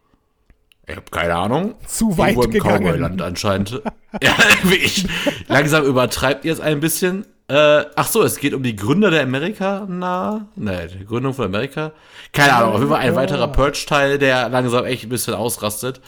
Ich 0.86 0.96
habe 0.96 1.10
keine 1.10 1.36
Ahnung. 1.36 1.76
Zu 1.88 2.18
weit 2.18 2.36
im 2.36 2.52
gegangen. 2.52 2.86
Cowboyland 2.86 3.22
anscheinend. 3.22 3.82
ja, 4.22 4.36
ich, 4.70 5.08
langsam 5.48 5.86
übertreibt 5.86 6.44
ihr 6.44 6.52
es 6.52 6.60
ein 6.60 6.82
bisschen. 6.82 7.26
Äh, 7.48 7.86
ach 7.96 8.08
so, 8.08 8.22
es 8.22 8.38
geht 8.38 8.54
um 8.54 8.64
die 8.64 8.76
Gründer 8.76 9.10
der 9.10 9.24
Amerika. 9.24 9.88
Na, 9.90 10.50
ne, 10.58 10.88
die 10.88 11.06
Gründung 11.06 11.34
von 11.34 11.46
Amerika. 11.46 11.94
Keine 12.34 12.54
Ahnung, 12.54 12.74
auf 12.74 12.80
jeden 12.80 12.92
Fall 12.92 13.00
ein 13.00 13.16
weiterer 13.16 13.48
Purge-Teil, 13.48 14.20
der 14.20 14.50
langsam 14.50 14.84
echt 14.84 15.04
ein 15.04 15.10
bisschen 15.10 15.36
ausrastet. 15.36 16.02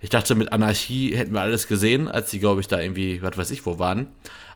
Ich 0.00 0.08
dachte, 0.08 0.34
mit 0.34 0.52
Anarchie 0.52 1.14
hätten 1.14 1.34
wir 1.34 1.42
alles 1.42 1.68
gesehen, 1.68 2.08
als 2.08 2.30
die, 2.30 2.38
glaube 2.38 2.62
ich, 2.62 2.68
da 2.68 2.80
irgendwie, 2.80 3.20
was 3.22 3.36
weiß 3.36 3.50
ich, 3.50 3.66
wo 3.66 3.78
waren. 3.78 4.08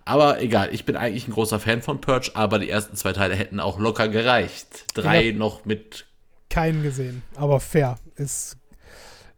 Aber 0.05 0.41
egal, 0.41 0.71
ich 0.73 0.85
bin 0.85 0.97
eigentlich 0.97 1.29
ein 1.29 1.33
großer 1.33 1.61
Fan 1.61 1.83
von 1.83 2.01
Purge, 2.01 2.33
aber 2.35 2.59
die 2.59 2.71
ersten 2.71 2.97
zwei 2.97 3.13
Teile 3.13 3.35
hätten 3.35 3.61
auch 3.61 3.79
locker 3.79 4.09
gereicht. 4.09 4.87
Drei 4.95 5.31
noch 5.33 5.65
mit. 5.65 6.07
Keinen 6.49 6.83
gesehen, 6.83 7.23
aber 7.37 7.61
fair. 7.61 7.97
Ist, 8.17 8.57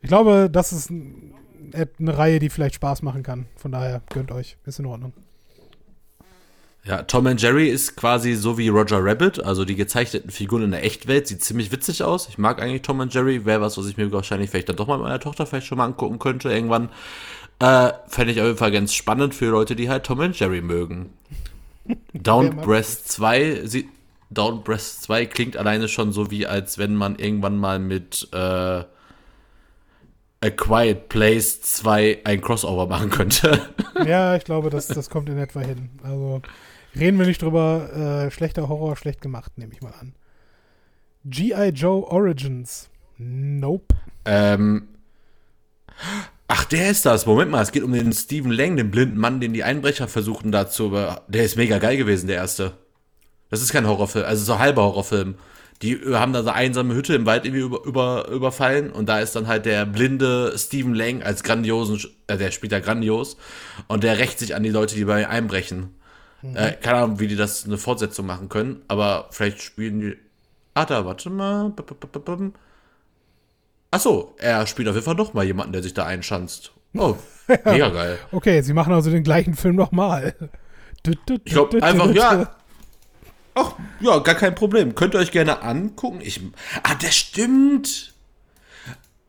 ich 0.00 0.08
glaube, 0.08 0.48
das 0.50 0.72
ist 0.72 0.90
eine 0.90 2.18
Reihe, 2.18 2.38
die 2.38 2.48
vielleicht 2.48 2.76
Spaß 2.76 3.02
machen 3.02 3.22
kann. 3.22 3.46
Von 3.56 3.72
daher 3.72 4.02
gönnt 4.08 4.32
euch. 4.32 4.56
Ist 4.64 4.78
in 4.78 4.86
Ordnung. 4.86 5.12
Ja, 6.84 7.02
Tom 7.02 7.28
and 7.28 7.40
Jerry 7.40 7.68
ist 7.68 7.94
quasi 7.96 8.34
so 8.34 8.58
wie 8.58 8.68
Roger 8.68 9.04
Rabbit, 9.04 9.44
also 9.44 9.64
die 9.64 9.76
gezeichneten 9.76 10.32
Figuren 10.32 10.64
in 10.64 10.70
der 10.72 10.84
Echtwelt. 10.84 11.28
Sieht 11.28 11.44
ziemlich 11.44 11.70
witzig 11.70 12.02
aus. 12.02 12.28
Ich 12.28 12.38
mag 12.38 12.60
eigentlich 12.60 12.82
Tom 12.82 13.00
and 13.00 13.14
Jerry. 13.14 13.44
Wäre 13.44 13.60
was, 13.60 13.78
was 13.78 13.86
ich 13.86 13.96
mir 13.96 14.10
wahrscheinlich 14.10 14.50
vielleicht 14.50 14.68
dann 14.68 14.74
doch 14.74 14.88
mal 14.88 14.96
mit 14.96 15.04
meiner 15.04 15.20
Tochter 15.20 15.46
vielleicht 15.46 15.68
schon 15.68 15.78
mal 15.78 15.84
angucken 15.84 16.18
könnte 16.18 16.50
irgendwann. 16.50 16.88
Äh, 17.62 17.92
Fände 18.08 18.32
ich 18.32 18.40
auf 18.40 18.46
jeden 18.46 18.58
Fall 18.58 18.72
ganz 18.72 18.92
spannend 18.92 19.36
für 19.36 19.46
Leute, 19.46 19.76
die 19.76 19.88
halt 19.88 20.04
Tom 20.04 20.18
and 20.20 20.36
Jerry 20.36 20.60
mögen. 20.60 21.10
Down 22.12 22.56
Breast 22.56 23.12
2 23.12 23.66
sieht. 23.66 23.88
Down 24.30 24.64
Breast 24.64 25.02
2 25.04 25.26
klingt 25.26 25.56
alleine 25.56 25.86
schon 25.86 26.10
so 26.10 26.32
wie, 26.32 26.44
als 26.44 26.78
wenn 26.78 26.96
man 26.96 27.16
irgendwann 27.16 27.56
mal 27.58 27.78
mit 27.78 28.28
äh, 28.32 28.36
A 28.36 28.86
Quiet 30.56 31.08
Place 31.08 31.60
2 31.62 32.22
ein 32.24 32.40
Crossover 32.40 32.88
machen 32.88 33.10
könnte. 33.10 33.60
Ja, 34.06 34.34
ich 34.34 34.42
glaube, 34.42 34.70
das, 34.70 34.88
das 34.88 35.10
kommt 35.10 35.28
in 35.28 35.38
etwa 35.38 35.60
hin. 35.60 35.90
Also 36.02 36.42
reden 36.96 37.18
wir 37.18 37.26
nicht 37.26 37.42
drüber. 37.42 38.24
Äh, 38.26 38.30
schlechter 38.32 38.68
Horror, 38.68 38.96
schlecht 38.96 39.20
gemacht, 39.20 39.56
nehme 39.56 39.72
ich 39.72 39.82
mal 39.82 39.92
an. 40.00 40.14
G.I. 41.24 41.68
Joe 41.68 42.02
Origins. 42.08 42.90
Nope. 43.18 43.94
Ähm. 44.24 44.88
Ach, 46.54 46.66
der 46.66 46.90
ist 46.90 47.06
das. 47.06 47.24
Moment 47.24 47.50
mal, 47.50 47.62
es 47.62 47.72
geht 47.72 47.82
um 47.82 47.94
den 47.94 48.12
Stephen 48.12 48.52
Lang, 48.52 48.76
den 48.76 48.90
blinden 48.90 49.16
Mann, 49.16 49.40
den 49.40 49.54
die 49.54 49.64
Einbrecher 49.64 50.06
versuchten 50.06 50.52
dazu. 50.52 50.94
Der 51.26 51.44
ist 51.44 51.56
mega 51.56 51.78
geil 51.78 51.96
gewesen, 51.96 52.26
der 52.26 52.36
erste. 52.36 52.72
Das 53.48 53.62
ist 53.62 53.72
kein 53.72 53.86
Horrorfilm, 53.86 54.26
also 54.26 54.44
so 54.44 54.52
ein 54.52 54.58
halber 54.58 54.82
Horrorfilm. 54.82 55.36
Die 55.80 55.98
haben 56.12 56.34
da 56.34 56.42
so 56.42 56.50
eine 56.50 56.58
einsame 56.58 56.94
Hütte 56.94 57.14
im 57.14 57.24
Wald 57.24 57.46
irgendwie 57.46 57.62
über, 57.62 57.82
über, 57.84 58.28
überfallen 58.28 58.92
und 58.92 59.08
da 59.08 59.20
ist 59.20 59.34
dann 59.34 59.46
halt 59.46 59.64
der 59.64 59.86
blinde 59.86 60.52
Stephen 60.58 60.94
Lang 60.94 61.22
als 61.22 61.42
grandiosen, 61.42 61.98
äh, 62.26 62.36
der 62.36 62.50
spielt 62.50 62.72
da 62.72 62.80
grandios 62.80 63.38
und 63.88 64.04
der 64.04 64.18
rächt 64.18 64.38
sich 64.38 64.54
an 64.54 64.62
die 64.62 64.68
Leute, 64.68 64.94
die 64.94 65.06
bei 65.06 65.22
ihm 65.22 65.30
einbrechen. 65.30 65.94
Mhm. 66.42 66.54
Äh, 66.54 66.72
keine 66.72 66.98
Ahnung, 66.98 67.18
wie 67.18 67.28
die 67.28 67.36
das 67.36 67.64
eine 67.64 67.78
Fortsetzung 67.78 68.26
machen 68.26 68.50
können, 68.50 68.82
aber 68.88 69.28
vielleicht 69.30 69.62
spielen 69.62 70.00
die. 70.00 70.18
Ah, 70.74 70.84
da, 70.84 71.06
warte 71.06 71.30
mal. 71.30 71.72
Achso, 73.92 74.34
er 74.38 74.66
spielt 74.66 74.88
auf 74.88 74.94
jeden 74.94 75.04
Fall 75.04 75.14
noch 75.14 75.34
mal 75.34 75.44
jemanden, 75.44 75.74
der 75.74 75.82
sich 75.82 75.92
da 75.92 76.06
einschanzt. 76.06 76.72
Oh, 76.96 77.14
mega 77.46 77.90
geil. 77.90 78.18
Okay, 78.32 78.62
sie 78.62 78.72
machen 78.72 78.92
also 78.92 79.10
den 79.10 79.22
gleichen 79.22 79.54
Film 79.54 79.76
nochmal. 79.76 80.34
Ich 81.04 81.52
glaube 81.52 81.82
einfach, 81.82 82.14
ja. 82.14 82.54
Ach, 83.54 83.74
ja, 83.98 84.20
gar 84.20 84.36
kein 84.36 84.54
Problem. 84.54 84.94
Könnt 84.94 85.14
ihr 85.14 85.18
euch 85.18 85.32
gerne 85.32 85.60
angucken. 85.62 86.20
Ich, 86.22 86.40
ah, 86.84 86.94
der 86.94 87.10
stimmt. 87.10 88.14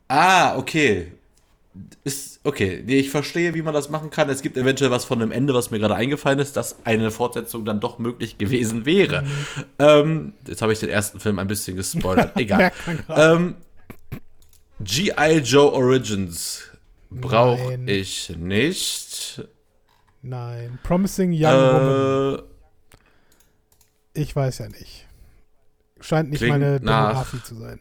Ah, 0.07 0.55
okay. 0.55 1.13
Ist, 2.03 2.41
okay, 2.43 2.83
nee, 2.85 2.99
ich 2.99 3.09
verstehe, 3.09 3.55
wie 3.55 3.63
man 3.63 3.73
das 3.73 3.89
machen 3.89 4.11
kann. 4.11 4.29
Es 4.29 4.43
gibt 4.43 4.55
eventuell 4.55 4.91
was 4.91 5.03
von 5.03 5.17
dem 5.17 5.31
Ende, 5.31 5.55
was 5.55 5.71
mir 5.71 5.79
gerade 5.79 5.95
eingefallen 5.95 6.37
ist, 6.37 6.55
dass 6.55 6.85
eine 6.85 7.09
Fortsetzung 7.09 7.65
dann 7.65 7.79
doch 7.79 7.97
möglich 7.97 8.37
gewesen 8.37 8.85
wäre. 8.85 9.23
Mhm. 9.23 9.27
Ähm, 9.79 10.33
jetzt 10.47 10.61
habe 10.61 10.73
ich 10.73 10.79
den 10.79 10.89
ersten 10.89 11.19
Film 11.19 11.39
ein 11.39 11.47
bisschen 11.47 11.75
gespoilert. 11.75 12.33
Egal. 12.37 12.71
ähm, 13.09 13.55
G.I. 14.83 15.37
Joe 15.39 15.71
Origins 15.71 16.63
brauche 17.09 17.73
ich 17.87 18.35
nicht. 18.35 19.41
Nein. 20.21 20.79
Promising 20.83 21.31
Young 21.31 21.51
äh, 21.51 21.73
Woman. 21.73 22.43
Ich 24.13 24.35
weiß 24.35 24.59
ja 24.59 24.67
nicht. 24.67 25.07
Scheint 25.99 26.29
nicht 26.29 26.41
meine 26.41 26.79
Demografie 26.79 27.41
zu 27.43 27.55
sein. 27.55 27.79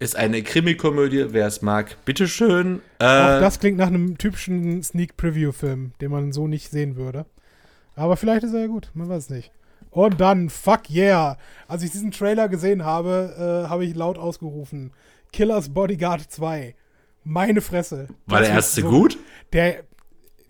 Ist 0.00 0.16
eine 0.16 0.42
Krimikomödie, 0.42 1.26
wer 1.30 1.46
es 1.46 1.60
mag, 1.60 2.04
bitteschön. 2.04 2.80
Äh, 3.00 3.04
Auch 3.04 3.40
das 3.40 3.58
klingt 3.58 3.78
nach 3.78 3.88
einem 3.88 4.16
typischen 4.16 4.82
Sneak-Preview-Film, 4.82 5.92
den 6.00 6.10
man 6.10 6.32
so 6.32 6.46
nicht 6.46 6.70
sehen 6.70 6.96
würde. 6.96 7.26
Aber 7.96 8.16
vielleicht 8.16 8.44
ist 8.44 8.54
er 8.54 8.60
ja 8.60 8.66
gut, 8.68 8.90
man 8.94 9.08
weiß 9.08 9.30
nicht. 9.30 9.50
Und 9.90 10.20
dann, 10.20 10.50
fuck 10.50 10.90
yeah. 10.90 11.36
Als 11.66 11.82
ich 11.82 11.90
diesen 11.90 12.12
Trailer 12.12 12.48
gesehen 12.48 12.84
habe, 12.84 13.64
äh, 13.66 13.68
habe 13.68 13.84
ich 13.84 13.96
laut 13.96 14.18
ausgerufen. 14.18 14.92
Killers 15.32 15.68
Bodyguard 15.68 16.30
2. 16.30 16.74
Meine 17.24 17.60
Fresse. 17.60 18.08
War 18.26 18.40
der 18.40 18.50
erste 18.50 18.82
so, 18.82 18.88
gut? 18.88 19.18
Der, 19.52 19.84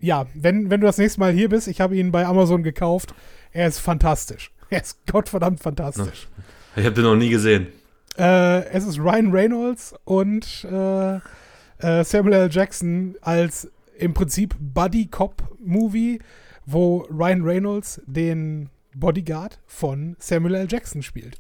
ja, 0.00 0.26
wenn, 0.34 0.70
wenn 0.70 0.80
du 0.80 0.86
das 0.86 0.98
nächste 0.98 1.20
Mal 1.20 1.32
hier 1.32 1.48
bist, 1.48 1.68
ich 1.68 1.80
habe 1.80 1.96
ihn 1.96 2.12
bei 2.12 2.24
Amazon 2.26 2.62
gekauft. 2.62 3.14
Er 3.52 3.66
ist 3.68 3.78
fantastisch. 3.78 4.52
Er 4.70 4.82
ist 4.82 5.06
gottverdammt 5.10 5.60
fantastisch. 5.60 6.28
Ich 6.76 6.84
habe 6.84 6.94
den 6.94 7.04
noch 7.04 7.16
nie 7.16 7.30
gesehen. 7.30 7.68
Äh, 8.18 8.66
es 8.66 8.84
ist 8.84 8.98
Ryan 8.98 9.30
Reynolds 9.32 9.94
und 10.04 10.66
äh, 10.70 11.16
äh, 11.78 12.04
Samuel 12.04 12.34
L. 12.34 12.48
Jackson 12.50 13.16
als 13.22 13.70
im 13.96 14.12
Prinzip 14.12 14.54
Buddy-Cop-Movie, 14.60 16.20
wo 16.66 17.06
Ryan 17.10 17.42
Reynolds 17.42 18.02
den 18.06 18.68
Bodyguard 18.94 19.58
von 19.66 20.16
Samuel 20.18 20.56
L. 20.56 20.66
Jackson 20.68 21.02
spielt. 21.02 21.38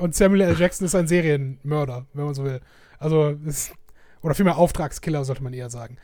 Und, 0.00 0.14
Samuel 0.14 0.42
L. 0.42 0.58
Jackson 0.58 0.86
ist 0.86 0.94
ein 0.94 1.08
Serienmörder, 1.08 2.06
wenn 2.12 2.24
man 2.24 2.34
so 2.34 2.44
will. 2.44 2.60
Also, 2.98 3.36
ist, 3.46 3.72
oder 4.22 4.34
vielmehr 4.34 4.58
Auftragskiller, 4.58 5.24
sollte 5.24 5.42
man 5.42 5.52
eher 5.52 5.70
sagen. 5.70 5.98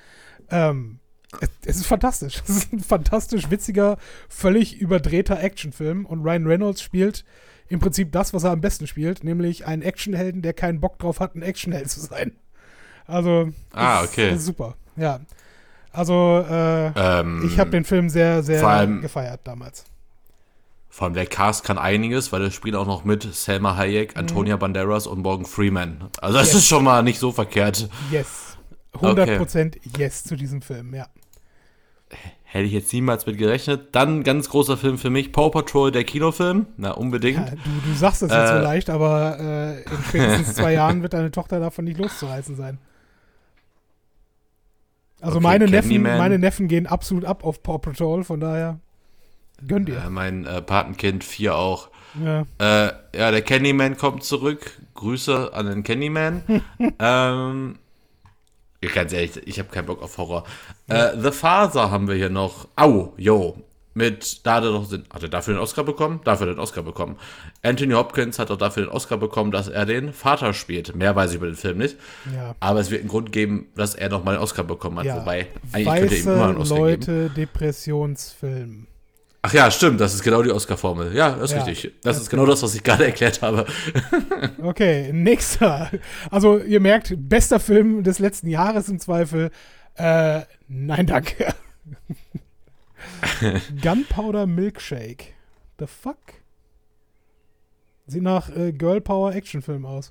Ähm, 0.51 1.01
es, 1.41 1.51
es, 1.65 1.77
ist 1.77 1.87
fantastisch. 1.87 2.43
Es 2.49 2.57
ist 2.57 2.73
ein 2.73 2.81
fantastisch 2.81 3.51
witziger, 3.51 3.99
völlig 4.29 4.77
überdrehter 4.77 5.43
Actionfilm. 5.43 6.07
Und 6.07 6.23
Ryan 6.23 6.47
Reynolds 6.47 6.83
spielt 6.83 7.25
im 7.69 7.81
Prinzip 7.81 8.13
das, 8.13 8.35
was 8.35 8.45
er 8.45 8.51
am 8.51 8.61
besten 8.61 8.87
spielt, 8.87 9.25
nämlich 9.25 9.67
einen 9.67 9.83
Actionhelden, 9.83 10.43
der 10.43 10.53
keinen 10.53 10.81
Bock 10.81 10.99
drauf 10.99 11.21
hat, 11.21 11.35
ein 11.35 11.43
Actionheld 11.43 11.91
zu 11.91 12.01
sein. 12.01 12.33
Also, 13.07 13.51
ah, 13.73 14.03
okay. 14.03 14.31
Ist, 14.31 14.39
ist 14.39 14.47
super. 14.47 14.77
Ja. 14.97 15.21
Also, 15.91 16.45
äh, 16.49 16.87
ähm, 16.95 17.43
ich 17.47 17.59
habe 17.59 17.71
den 17.71 17.85
Film 17.85 18.09
sehr, 18.09 18.43
sehr 18.43 18.87
gefeiert 19.01 19.41
damals 19.45 19.85
Vor 20.95 21.07
allem 21.07 21.15
der 21.15 21.27
Cast 21.27 21.65
kann 21.65 21.77
einiges, 21.77 22.31
weil 22.31 22.41
er 22.41 22.53
spielt 22.53 22.77
auch 22.77 22.87
noch 22.87 23.03
mit 23.03 23.25
Selma 23.35 23.75
Hayek, 23.77 24.17
Antonia 24.17 24.57
Banderas 24.57 25.09
und 25.09 25.23
Morgan 25.23 25.45
Freeman. 25.45 26.09
Also 26.21 26.39
das 26.39 26.51
Yes. 26.53 26.59
ist 26.59 26.69
schon 26.69 26.85
mal 26.85 27.03
nicht 27.03 27.19
so 27.19 27.33
verkehrt. 27.33 27.89
Yes. 28.13 28.57
100% 29.01 29.77
Yes 29.99 30.23
zu 30.23 30.37
diesem 30.37 30.63
Film, 30.63 30.95
ja. 30.95 31.09
Hätte 32.45 32.67
ich 32.67 32.73
jetzt 32.73 32.93
niemals 32.93 33.27
mit 33.27 33.39
gerechnet. 33.39 33.89
Dann 33.97 34.23
ganz 34.23 34.49
großer 34.49 34.77
Film 34.77 34.97
für 34.97 35.11
mich, 35.11 35.33
Paw 35.33 35.51
Patrol, 35.51 35.91
der 35.91 36.05
Kinofilm. 36.05 36.67
Na, 36.77 36.93
unbedingt. 36.93 37.39
Ja, 37.39 37.51
du, 37.57 37.89
du 37.91 37.95
sagst 37.97 38.23
das 38.23 38.31
jetzt 38.31 38.51
so 38.51 38.55
Äh. 38.55 38.61
leicht, 38.63 38.89
aber 38.89 39.37
äh, 39.41 39.83
in 39.83 40.03
spätestens 40.09 40.55
zwei 40.55 40.73
Jahren 40.75 41.03
wird 41.03 41.13
deine 41.13 41.33
Tochter 41.33 41.59
davon 41.59 41.87
nicht 41.87 41.99
loszureißen 41.99 42.55
sein. 42.55 42.79
Also 45.21 45.39
Okay, 45.39 45.43
meine, 45.43 45.67
Neffen, 45.67 46.03
meine 46.03 46.39
Neffen 46.39 46.69
gehen 46.69 46.87
absolut 46.87 47.25
ab 47.25 47.43
auf 47.45 47.65
Paw 47.65 47.79
Patrol, 47.79 48.23
von 48.23 48.39
daher 48.39 48.79
gönn 49.67 49.85
dir. 49.85 49.99
Äh, 49.99 50.11
mein 50.11 50.47
äh, 50.47 50.63
Patenkind 50.63 51.25
4 51.25 51.55
auch. 51.55 51.89
Ja. 52.23 52.43
Äh, 52.59 52.93
ja, 53.17 53.31
der 53.31 53.43
Candyman 53.43 53.97
kommt 53.97 54.25
zurück. 54.25 54.79
Grüße 54.95 55.53
an 55.53 55.67
den 55.67 55.83
Candyman. 55.83 56.43
ähm, 56.99 57.79
ja, 58.83 58.91
ganz 58.91 59.13
ehrlich, 59.13 59.41
ich 59.47 59.59
habe 59.59 59.71
keinen 59.71 59.87
Bock 59.87 60.03
auf 60.03 60.19
Horror. 60.19 60.45
Äh, 60.89 61.19
The 61.19 61.31
Father 61.31 61.91
haben 61.91 62.07
wir 62.07 62.15
hier 62.15 62.31
noch. 62.31 62.69
Au, 62.77 63.15
yo. 63.17 63.57
Mit, 63.97 64.45
da 64.45 64.57
hat 64.57 64.65
er 64.65 64.73
doch 64.73 64.89
den, 64.89 65.05
hat 65.13 65.23
er 65.23 65.29
dafür 65.29 65.55
den 65.55 65.61
Oscar 65.61 65.85
bekommen? 65.85 66.21
Dafür 66.25 66.49
den 66.49 66.59
Oscar 66.59 66.83
bekommen. 66.83 67.17
Anthony 67.63 67.95
Hopkins 67.95 68.41
hat 68.41 68.51
doch 68.51 68.57
dafür 68.57 68.87
den 68.87 68.91
Oscar 68.91 69.19
bekommen, 69.19 69.53
dass 69.53 69.69
er 69.69 69.87
den 69.87 70.13
Vater 70.13 70.53
spielt. 70.53 70.97
Mehr 70.97 71.15
weiß 71.15 71.31
ich 71.31 71.37
über 71.37 71.47
den 71.47 71.55
Film 71.55 71.79
nicht. 71.79 71.97
ja. 72.35 72.57
Aber 72.59 72.81
es 72.81 72.91
wird 72.91 73.03
einen 73.03 73.09
Grund 73.09 73.31
geben, 73.31 73.69
dass 73.77 73.95
er 73.95 74.09
nochmal 74.09 74.35
den 74.35 74.43
Oscar 74.43 74.65
bekommen 74.65 74.99
hat. 74.99 75.07
ja. 75.07 75.17
Wobei, 75.17 75.47
eigentlich 75.73 75.95
könnte 76.01 76.15
er 76.15 76.21
ihm 76.21 76.27
immer 76.27 76.35
Weiße 76.35 76.49
einen 76.49 76.59
Oscar 76.59 76.75
geben. 76.75 76.87
Leute, 76.89 77.31
Depressionsfilm. 77.31 78.87
Ach 79.47 79.53
ja, 79.53 79.71
stimmt, 79.71 80.01
das 80.01 80.15
ist 80.15 80.23
genau 80.23 80.43
die 80.43 80.51
Oscar-Formel. 80.51 81.15
Ja, 81.15 81.33
das 81.33 81.51
ist 81.51 81.57
Ja, 81.59 81.65
richtig. 81.65 82.01
Das 82.01 82.19
ist 82.19 82.31
genau 82.31 82.47
das, 82.47 82.63
was 82.63 82.75
ich 82.75 82.83
gerade 82.83 83.05
erklärt 83.05 83.43
habe. 83.43 83.67
Okay, 84.63 85.13
nächster. 85.13 85.91
Also 86.31 86.59
ihr 86.59 86.81
merkt, 86.81 87.13
bester 87.19 87.61
Film 87.61 88.03
des 88.03 88.21
letzten 88.21 88.49
Jahres 88.49 88.89
im 88.89 88.99
Zweifel. 88.99 89.51
Äh, 89.97 90.41
nein, 90.67 91.07
danke. 91.07 91.55
Gunpowder 93.83 94.47
Milkshake. 94.47 95.35
The 95.79 95.89
fuck? 95.89 96.17
Sieht 98.07 98.23
nach 98.23 98.49
äh, 98.49 98.73
Girl 98.73 99.03
Power 99.03 99.35
Actionfilm 99.35 99.85
aus. 99.85 100.11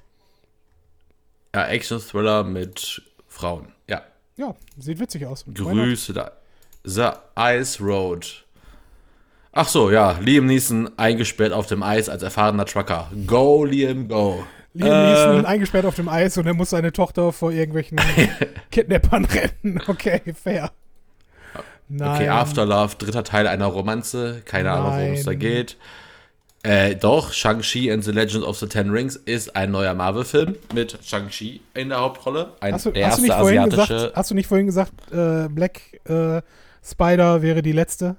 Ja, 1.56 1.66
Action-Thriller 1.66 2.44
mit 2.44 3.02
Frauen. 3.28 3.74
Ja. 3.90 4.04
Ja, 4.38 4.54
sieht 4.78 5.00
witzig 5.00 5.26
aus. 5.26 5.44
Grüße 5.52 6.14
da. 6.14 6.34
The 6.84 7.10
Ice 7.36 7.84
Road. 7.84 8.43
Ach 9.54 9.68
so, 9.68 9.91
ja. 9.91 10.18
Liam 10.20 10.47
Neeson 10.47 10.89
eingesperrt 10.97 11.54
auf 11.54 11.68
dem 11.68 11.84
Eis 11.84 12.10
als 12.10 12.24
erfahrener 12.24 12.66
Trucker. 12.66 13.12
Go, 13.28 13.64
Liam, 13.66 14.08
go. 14.08 14.43
Liam 14.74 14.89
Neeson 14.89 15.45
eingesperrt 15.45 15.86
auf 15.86 15.95
dem 15.95 16.10
Eis 16.10 16.38
und 16.38 16.47
er 16.47 16.56
muss 16.56 16.72
seine 16.72 16.91
Tochter 16.91 17.32
vor 17.32 17.51
irgendwelchen 17.51 17.99
Kidnappern 18.72 19.26
retten. 19.26 19.80
Okay, 19.88 20.22
fair. 20.34 20.72
Nein. 21.88 22.16
Okay, 22.16 22.30
Afterlove, 22.30 22.95
dritter 22.97 23.24
Teil 23.24 23.45
einer 23.45 23.68
Romanze. 23.68 24.41
Keine 24.45 24.72
Ahnung, 24.72 24.93
worum 24.97 25.14
es 25.14 25.26
da 25.26 25.32
Nein. 25.32 25.39
geht. 25.39 25.78
Äh, 26.64 26.95
doch, 26.95 27.34
Shang-Chi 27.34 27.91
and 27.91 28.04
the 28.06 28.12
Legend 28.12 28.45
of 28.45 28.58
the 28.58 28.68
Ten 28.68 28.89
Rings 28.89 29.18
ist 29.18 29.54
ein 29.56 29.70
neuer 29.70 29.93
Marvel-Film 29.93 30.56
mit 30.74 30.97
Shang-Chi 31.04 31.60
in 31.74 31.89
der 31.89 31.99
Hauptrolle. 31.99 32.54
Ein, 32.62 32.74
Hast 32.74 32.86
du, 32.86 32.91
der 32.91 33.06
hast, 33.08 33.20
erste 33.20 33.22
nicht 33.24 33.34
vorhin 33.36 33.60
asiatische. 33.60 33.93
gesagt, 33.93 34.16
hast 34.16 34.32
du 34.32 34.36
nicht 34.36 34.47
vorhin 34.47 34.66
gesagt, 34.66 34.93
äh, 35.12 35.49
Black 35.49 35.82
äh, 36.06 36.41
Spider 36.82 37.41
wäre 37.41 37.62
die 37.62 37.74
letzte? 37.74 38.16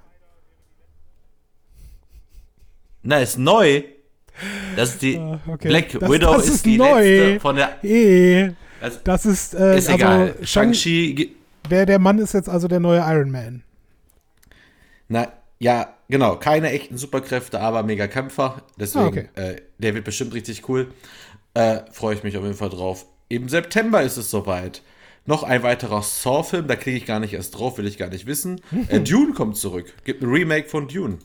Na, 3.05 3.19
ist 3.19 3.37
neu. 3.37 3.83
Das 4.75 4.89
ist 4.89 5.01
die. 5.01 5.17
Ah, 5.17 5.39
okay. 5.47 5.67
Black 5.69 5.91
Das- 5.99 6.09
Widow 6.11 6.33
das 6.33 6.47
ist, 6.47 6.55
ist 6.55 6.65
die 6.65 6.77
neu. 6.77 7.01
letzte 7.01 7.39
von 7.39 7.55
der. 7.55 7.83
Eh, 7.83 8.51
Das 8.81 9.01
das 9.03 9.25
ist, 9.25 9.53
äh, 9.53 9.77
ist 9.77 9.89
egal. 9.89 10.21
also 10.31 10.33
Shang, 10.45 10.73
Shang-Chi. 10.73 11.35
der, 11.69 11.85
der 11.85 11.99
Mann 11.99 12.17
ist 12.19 12.33
jetzt 12.33 12.49
also 12.49 12.67
der 12.67 12.79
neue 12.79 12.99
Iron 12.99 13.31
Man. 13.31 13.63
Na, 15.07 15.31
ja, 15.59 15.93
genau. 16.09 16.35
Keine 16.37 16.71
echten 16.71 16.97
Superkräfte, 16.97 17.59
aber 17.61 17.83
mega 17.83 18.07
Kämpfer. 18.07 18.63
Deswegen, 18.79 19.05
Ah, 19.05 19.07
okay. 19.07 19.25
äh, 19.35 19.55
der 19.77 19.93
wird 19.95 20.03
bestimmt 20.05 20.33
richtig 20.33 20.67
cool. 20.67 20.87
Äh, 21.53 21.79
Freue 21.91 22.15
ich 22.15 22.23
mich 22.23 22.35
auf 22.37 22.43
jeden 22.43 22.55
Fall 22.57 22.69
drauf. 22.69 23.05
Im 23.29 23.47
September 23.49 24.01
ist 24.01 24.17
es 24.17 24.29
soweit. 24.29 24.81
Noch 25.27 25.43
ein 25.43 25.63
weiterer 25.63 26.03
Saw-Film, 26.03 26.67
da 26.67 26.75
klicke 26.75 26.97
ich 26.97 27.05
gar 27.05 27.19
nicht 27.19 27.33
erst 27.33 27.57
drauf, 27.57 27.77
will 27.77 27.87
ich 27.87 27.97
gar 27.97 28.09
nicht 28.09 28.25
wissen. 28.27 28.61
Äh, 28.89 28.99
Dune 29.01 29.33
kommt 29.33 29.57
zurück. 29.57 29.93
Gibt 30.03 30.21
ein 30.21 30.29
Remake 30.29 30.67
von 30.69 30.87
Dune. 30.87 31.17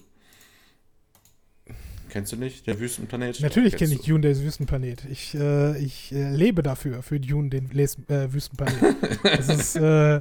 Kennst 2.11 2.33
du 2.33 2.37
nicht? 2.37 2.67
Der 2.67 2.79
Wüstenplanet? 2.79 3.41
Natürlich 3.41 3.77
kenne 3.77 3.95
ich 3.95 4.03
Dune, 4.03 4.21
der 4.21 4.39
Wüstenplanet. 4.39 5.05
Ich, 5.11 5.35
äh, 5.35 5.79
ich 5.79 6.13
äh, 6.13 6.31
lebe 6.35 6.63
dafür, 6.63 7.03
für 7.03 7.19
Dune, 7.21 7.49
den 7.51 7.71
Les 7.71 7.97
äh, 8.09 8.33
Wüstenplanet. 8.33 8.75
es, 9.25 9.49
ist, 9.49 9.77
äh, 9.77 10.17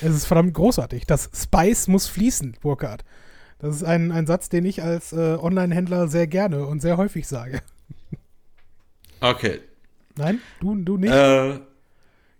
es 0.00 0.14
ist 0.14 0.26
verdammt 0.26 0.54
großartig. 0.54 1.06
Das 1.06 1.30
Spice 1.34 1.88
muss 1.88 2.06
fließen, 2.08 2.56
Burkhard. 2.60 3.04
Das 3.58 3.74
ist 3.76 3.84
ein, 3.84 4.12
ein 4.12 4.26
Satz, 4.26 4.48
den 4.48 4.64
ich 4.66 4.82
als 4.82 5.12
äh, 5.12 5.36
Online-Händler 5.40 6.08
sehr 6.08 6.26
gerne 6.26 6.66
und 6.66 6.80
sehr 6.80 6.96
häufig 6.96 7.26
sage. 7.26 7.60
Okay. 9.20 9.60
Nein, 10.16 10.40
du, 10.60 10.74
du 10.76 10.96
nicht. 10.98 11.12
Äh, 11.12 11.60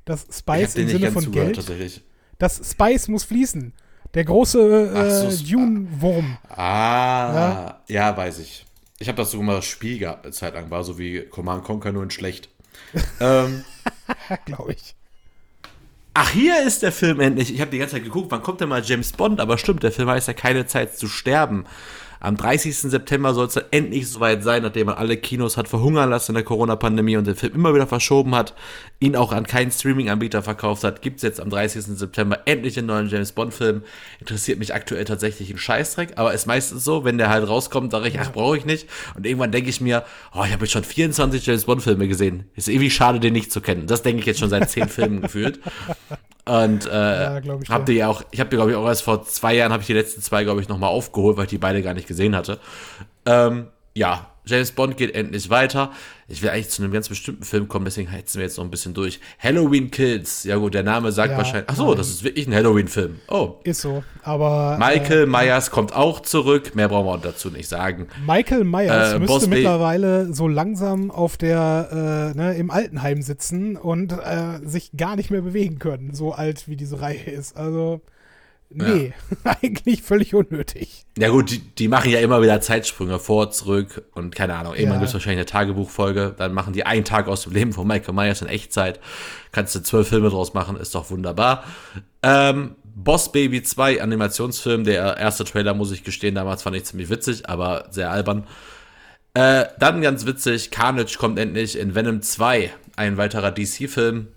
das 0.04 0.26
Spice 0.30 0.76
im 0.76 0.88
Sinne 0.88 1.10
von 1.12 1.30
Geld. 1.32 1.56
tatsächlich. 1.56 2.02
Das 2.38 2.60
Spice 2.70 3.08
muss 3.08 3.24
fließen. 3.24 3.72
Der 4.14 4.24
große 4.24 4.58
so, 4.58 5.28
äh, 5.28 5.30
Sp- 5.32 5.50
Dune-Wurm. 5.52 6.38
Ah, 6.48 7.80
ja, 7.88 8.16
weiß 8.16 8.38
ich. 8.40 8.65
Ich 8.98 9.08
habe 9.08 9.16
das 9.16 9.30
sogar 9.30 9.46
mal 9.46 9.62
Spiel 9.62 9.98
gehabt, 9.98 10.24
eine 10.24 10.32
Zeit 10.32 10.54
lang 10.54 10.70
war, 10.70 10.82
so 10.82 10.98
wie 10.98 11.22
Command 11.22 11.64
Conquer, 11.64 11.92
nur 11.92 12.02
in 12.02 12.10
schlecht. 12.10 12.48
ähm, 13.20 13.64
glaube 14.46 14.72
ich. 14.72 14.94
ach, 16.14 16.30
hier 16.30 16.62
ist 16.66 16.82
der 16.82 16.92
Film 16.92 17.20
endlich. 17.20 17.52
Ich 17.52 17.60
habe 17.60 17.70
die 17.70 17.78
ganze 17.78 17.96
Zeit 17.96 18.04
geguckt, 18.04 18.30
wann 18.30 18.42
kommt 18.42 18.60
denn 18.60 18.70
mal 18.70 18.82
James 18.82 19.12
Bond? 19.12 19.40
Aber 19.40 19.58
stimmt, 19.58 19.82
der 19.82 19.92
Film 19.92 20.08
heißt 20.08 20.28
ja 20.28 20.34
keine 20.34 20.66
Zeit 20.66 20.96
zu 20.96 21.08
sterben. 21.08 21.66
Am 22.20 22.36
30. 22.36 22.76
September 22.76 23.34
soll 23.34 23.46
es 23.46 23.54
dann 23.54 23.64
endlich 23.70 24.08
soweit 24.08 24.42
sein, 24.42 24.62
nachdem 24.62 24.86
man 24.86 24.96
alle 24.96 25.16
Kinos 25.16 25.56
hat 25.56 25.68
verhungern 25.68 26.10
lassen 26.10 26.32
in 26.32 26.36
der 26.36 26.44
Corona-Pandemie 26.44 27.16
und 27.16 27.26
den 27.26 27.34
Film 27.34 27.54
immer 27.54 27.74
wieder 27.74 27.86
verschoben 27.86 28.34
hat, 28.34 28.54
ihn 29.00 29.16
auch 29.16 29.32
an 29.32 29.46
keinen 29.46 29.70
Streaming-Anbieter 29.70 30.42
verkauft 30.42 30.84
hat, 30.84 31.02
gibt 31.02 31.16
es 31.16 31.22
jetzt 31.22 31.40
am 31.40 31.50
30. 31.50 31.82
September 31.82 32.40
endlich 32.46 32.78
einen 32.78 32.86
neuen 32.86 33.08
James 33.08 33.32
Bond-Film. 33.32 33.82
Interessiert 34.20 34.58
mich 34.58 34.74
aktuell 34.74 35.04
tatsächlich 35.04 35.50
ein 35.50 35.58
Scheißdreck, 35.58 36.12
aber 36.16 36.32
ist 36.32 36.46
meistens 36.46 36.84
so, 36.84 37.04
wenn 37.04 37.18
der 37.18 37.30
halt 37.30 37.46
rauskommt, 37.48 37.92
sage 37.92 38.08
ich, 38.08 38.18
ach, 38.20 38.32
brauche 38.32 38.56
ich 38.56 38.64
nicht. 38.64 38.88
Und 39.14 39.26
irgendwann 39.26 39.52
denke 39.52 39.70
ich 39.70 39.80
mir, 39.80 40.04
oh, 40.34 40.44
ich 40.44 40.52
habe 40.52 40.64
jetzt 40.64 40.72
schon 40.72 40.84
24 40.84 41.44
James 41.44 41.64
Bond-Filme 41.64 42.08
gesehen. 42.08 42.44
Ist 42.54 42.68
irgendwie 42.68 42.90
schade, 42.90 43.20
den 43.20 43.32
nicht 43.32 43.52
zu 43.52 43.60
kennen. 43.60 43.86
Das 43.86 44.02
denke 44.02 44.20
ich 44.20 44.26
jetzt 44.26 44.40
schon 44.40 44.50
seit 44.50 44.70
10 44.70 44.88
Filmen 44.96 45.22
gefühlt. 45.22 45.60
Und 46.46 46.86
äh, 46.86 47.40
glaub 47.42 47.62
ich 47.62 47.70
habt 47.70 47.88
dir. 47.88 47.92
ihr 47.92 47.98
ja 47.98 48.08
auch, 48.08 48.22
ich 48.30 48.38
habe 48.38 48.50
die, 48.50 48.56
glaube 48.56 48.70
ich, 48.70 48.76
auch 48.76 48.86
erst 48.86 49.02
vor 49.02 49.24
zwei 49.24 49.54
Jahren, 49.54 49.72
habe 49.72 49.80
ich 49.80 49.88
die 49.88 49.94
letzten 49.94 50.22
zwei, 50.22 50.44
glaube 50.44 50.60
ich, 50.60 50.68
nochmal 50.68 50.90
aufgeholt, 50.90 51.36
weil 51.36 51.44
ich 51.44 51.50
die 51.50 51.58
beide 51.58 51.82
gar 51.82 51.92
nicht 51.92 52.06
gesehen 52.06 52.36
hatte. 52.36 52.60
Ähm, 53.24 53.66
ja, 53.96 54.30
James 54.44 54.70
Bond 54.70 54.96
geht 54.96 55.12
endlich 55.14 55.50
weiter. 55.50 55.90
Ich 56.28 56.40
will 56.40 56.50
eigentlich 56.50 56.68
zu 56.68 56.82
einem 56.82 56.92
ganz 56.92 57.08
bestimmten 57.08 57.42
Film 57.42 57.66
kommen, 57.66 57.84
deswegen 57.84 58.12
heizen 58.12 58.38
wir 58.38 58.44
jetzt 58.44 58.58
noch 58.58 58.64
ein 58.64 58.70
bisschen 58.70 58.94
durch. 58.94 59.18
Halloween 59.40 59.90
Kills. 59.90 60.44
Ja 60.44 60.56
gut, 60.56 60.74
der 60.74 60.84
Name 60.84 61.10
sagt 61.10 61.32
Ja, 61.32 61.38
wahrscheinlich. 61.38 61.68
Ach 61.68 61.74
so, 61.74 61.94
das 61.94 62.08
ist 62.08 62.22
wirklich 62.22 62.46
ein 62.46 62.54
Halloween-Film. 62.54 63.20
Oh. 63.28 63.56
Ist 63.64 63.80
so. 63.80 64.04
Aber 64.22 64.76
Michael 64.78 65.26
Myers 65.26 65.70
kommt 65.70 65.96
auch 65.96 66.20
zurück. 66.20 66.76
Mehr 66.76 66.88
brauchen 66.88 67.06
wir 67.06 67.18
dazu 67.18 67.50
nicht 67.50 67.68
sagen. 67.68 68.02
äh, 68.02 68.26
Michael 68.26 68.64
Myers 68.64 69.14
Äh, 69.14 69.18
müsste 69.18 69.34
Boss 69.34 69.46
mittlerweile 69.48 70.32
so 70.32 70.46
langsam 70.46 71.10
auf 71.10 71.36
der, 71.36 72.32
äh, 72.34 72.38
ne, 72.38 72.54
im 72.54 72.70
Altenheim 72.70 73.22
sitzen 73.22 73.76
und 73.76 74.12
äh, 74.12 74.60
sich 74.64 74.92
gar 74.96 75.16
nicht 75.16 75.30
mehr 75.30 75.42
bewegen 75.42 75.78
können, 75.80 76.14
so 76.14 76.32
alt 76.32 76.68
wie 76.68 76.76
diese 76.76 77.00
Reihe 77.00 77.30
ist. 77.30 77.56
Also, 77.56 78.00
nee, 78.70 79.12
eigentlich 79.44 80.02
völlig 80.02 80.34
unnötig. 80.34 81.04
Ja 81.18 81.28
gut, 81.30 81.50
die, 81.50 81.58
die 81.58 81.88
machen 81.88 82.10
ja 82.10 82.20
immer 82.20 82.42
wieder 82.42 82.60
Zeitsprünge 82.60 83.18
vor, 83.18 83.50
zurück 83.50 84.04
und 84.14 84.34
keine 84.34 84.54
Ahnung. 84.54 84.74
Irgendwann 84.74 84.94
Ja. 84.94 84.98
gibt 85.00 85.08
es 85.08 85.14
wahrscheinlich 85.14 85.38
eine 85.38 85.46
Tagebuchfolge. 85.46 86.34
Dann 86.36 86.52
machen 86.52 86.72
die 86.72 86.84
einen 86.84 87.04
Tag 87.04 87.28
aus 87.28 87.44
dem 87.44 87.52
Leben 87.52 87.72
von 87.72 87.86
Michael 87.86 88.14
Myers 88.14 88.42
in 88.42 88.48
Echtzeit. 88.48 89.00
Kannst 89.52 89.74
du 89.74 89.80
zwölf 89.82 90.08
Filme 90.08 90.28
draus 90.30 90.54
machen, 90.54 90.76
ist 90.76 90.94
doch 90.94 91.10
wunderbar. 91.10 91.64
Ähm, 92.22 92.76
Boss 92.94 93.30
Baby 93.32 93.62
2 93.62 94.02
Animationsfilm. 94.02 94.84
Der 94.84 95.16
erste 95.16 95.44
Trailer, 95.44 95.74
muss 95.74 95.92
ich 95.92 96.02
gestehen, 96.04 96.34
damals 96.34 96.62
fand 96.62 96.76
ich 96.76 96.84
ziemlich 96.84 97.08
witzig, 97.10 97.48
aber 97.48 97.86
sehr 97.90 98.10
albern. 98.10 98.46
Äh, 99.34 99.66
dann 99.78 100.00
ganz 100.00 100.24
witzig, 100.24 100.70
Carnage 100.70 101.16
kommt 101.18 101.38
endlich 101.38 101.78
in 101.78 101.94
Venom 101.94 102.22
2, 102.22 102.72
ein 102.96 103.18
weiterer 103.18 103.50
DC-Film. 103.52 104.28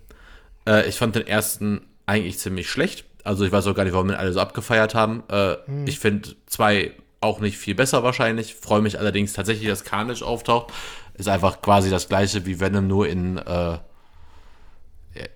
Äh, 0.68 0.86
ich 0.88 0.96
fand 0.96 1.14
den 1.16 1.26
ersten 1.26 1.80
eigentlich 2.04 2.38
ziemlich 2.38 2.68
schlecht. 2.68 3.06
Also 3.24 3.44
ich 3.44 3.52
weiß 3.52 3.66
auch 3.66 3.74
gar 3.74 3.84
nicht, 3.84 3.92
warum 3.92 4.08
wir 4.08 4.18
alle 4.18 4.32
so 4.32 4.40
abgefeiert 4.40 4.94
haben. 4.94 5.22
Äh, 5.28 5.56
Ich 5.86 5.98
finde 5.98 6.30
zwei 6.46 6.92
auch 7.20 7.40
nicht 7.40 7.58
viel 7.58 7.74
besser 7.74 8.02
wahrscheinlich. 8.02 8.54
Freue 8.54 8.80
mich 8.80 8.98
allerdings 8.98 9.32
tatsächlich, 9.32 9.68
dass 9.68 9.84
Carnage 9.84 10.22
auftaucht. 10.24 10.72
Ist 11.14 11.28
einfach 11.28 11.60
quasi 11.60 11.90
das 11.90 12.08
gleiche 12.08 12.46
wie 12.46 12.60
Venom, 12.60 12.86
nur 12.86 13.06
in, 13.08 13.36
äh, 13.38 13.78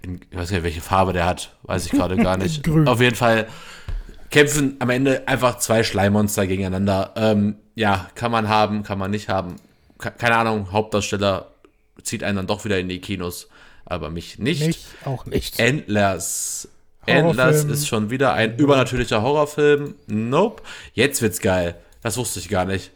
in 0.02 0.20
ich 0.30 0.36
weiß 0.36 0.50
nicht, 0.50 0.62
welche 0.62 0.80
Farbe 0.80 1.12
der 1.12 1.26
hat. 1.26 1.54
Weiß 1.62 1.84
ich 1.86 1.92
gerade 1.92 2.16
gar 2.16 2.36
nicht. 2.36 2.62
Grün. 2.64 2.88
Auf 2.88 3.00
jeden 3.00 3.16
Fall 3.16 3.46
kämpfen 4.30 4.76
am 4.78 4.90
Ende 4.90 5.28
einfach 5.28 5.58
zwei 5.58 5.82
Schleimmonster 5.82 6.46
gegeneinander. 6.46 7.12
Ähm, 7.16 7.56
ja, 7.74 8.08
kann 8.14 8.32
man 8.32 8.48
haben, 8.48 8.82
kann 8.82 8.98
man 8.98 9.10
nicht 9.10 9.28
haben. 9.28 9.56
Keine 9.98 10.36
Ahnung, 10.36 10.72
Hauptdarsteller 10.72 11.50
zieht 12.02 12.24
einen 12.24 12.36
dann 12.36 12.46
doch 12.46 12.64
wieder 12.64 12.78
in 12.78 12.88
die 12.88 13.00
Kinos, 13.00 13.48
aber 13.84 14.10
mich 14.10 14.38
nicht. 14.38 14.66
Mich 14.66 14.86
auch 15.04 15.26
nicht. 15.26 15.58
Endless. 15.58 16.68
Endless 17.06 17.64
ist 17.64 17.88
schon 17.88 18.10
wieder 18.10 18.34
ein 18.34 18.56
übernatürlicher 18.56 19.22
Horrorfilm. 19.22 19.94
Nope. 20.06 20.62
Jetzt 20.92 21.22
wird's 21.22 21.40
geil. 21.40 21.76
Das 22.02 22.16
wusste 22.16 22.40
ich 22.40 22.48
gar 22.48 22.64
nicht. 22.64 22.90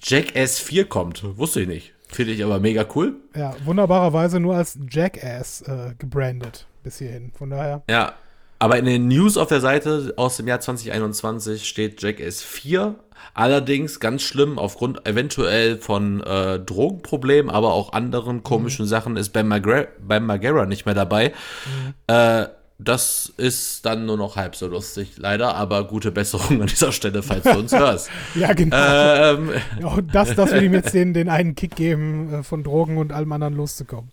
Jackass 0.00 0.58
4 0.58 0.86
kommt. 0.86 1.22
Wusste 1.38 1.62
ich 1.62 1.68
nicht. 1.68 1.92
Finde 2.08 2.32
ich 2.32 2.44
aber 2.44 2.60
mega 2.60 2.86
cool. 2.94 3.16
Ja, 3.34 3.54
wunderbarerweise 3.64 4.38
nur 4.38 4.56
als 4.56 4.78
Jackass 4.90 5.62
äh, 5.62 5.94
gebrandet 5.98 6.66
bis 6.82 6.98
hierhin. 6.98 7.32
Von 7.36 7.50
daher. 7.50 7.82
Ja, 7.88 8.14
aber 8.58 8.78
in 8.78 8.84
den 8.84 9.08
News 9.08 9.36
auf 9.36 9.48
der 9.48 9.60
Seite 9.60 10.14
aus 10.16 10.36
dem 10.36 10.46
Jahr 10.46 10.60
2021 10.60 11.66
steht 11.66 12.00
Jackass 12.02 12.42
4. 12.42 12.94
Allerdings 13.32 14.00
ganz 14.00 14.22
schlimm, 14.22 14.58
aufgrund 14.58 15.06
eventuell 15.08 15.78
von 15.78 16.22
äh, 16.22 16.60
Drogenproblemen, 16.60 17.50
aber 17.50 17.72
auch 17.72 17.92
anderen 17.92 18.42
komischen 18.42 18.84
mhm. 18.84 18.88
Sachen 18.88 19.16
ist 19.16 19.30
Ben, 19.30 19.48
Margera, 19.48 19.86
ben 19.98 20.24
Margera 20.24 20.66
nicht 20.66 20.86
mehr 20.86 20.94
dabei. 20.94 21.32
Mhm. 21.66 21.94
Äh, 22.06 22.46
das 22.84 23.32
ist 23.36 23.84
dann 23.86 24.06
nur 24.06 24.16
noch 24.16 24.36
halb 24.36 24.56
so 24.56 24.66
lustig, 24.66 25.12
leider, 25.16 25.54
aber 25.54 25.84
gute 25.84 26.10
Besserung 26.12 26.60
an 26.60 26.66
dieser 26.66 26.92
Stelle, 26.92 27.22
falls 27.22 27.44
du 27.44 27.58
uns 27.58 27.72
hörst. 27.76 28.10
ja, 28.34 28.52
genau. 28.52 28.76
Ähm, 28.76 29.50
ja, 29.80 29.98
das, 30.12 30.34
das 30.34 30.52
will 30.52 30.64
ihm 30.64 30.74
jetzt 30.74 30.94
den, 30.94 31.14
den 31.14 31.28
einen 31.28 31.54
Kick 31.54 31.76
geben, 31.76 32.32
äh, 32.32 32.42
von 32.42 32.62
Drogen 32.62 32.98
und 32.98 33.12
allem 33.12 33.32
anderen 33.32 33.54
loszukommen. 33.54 34.10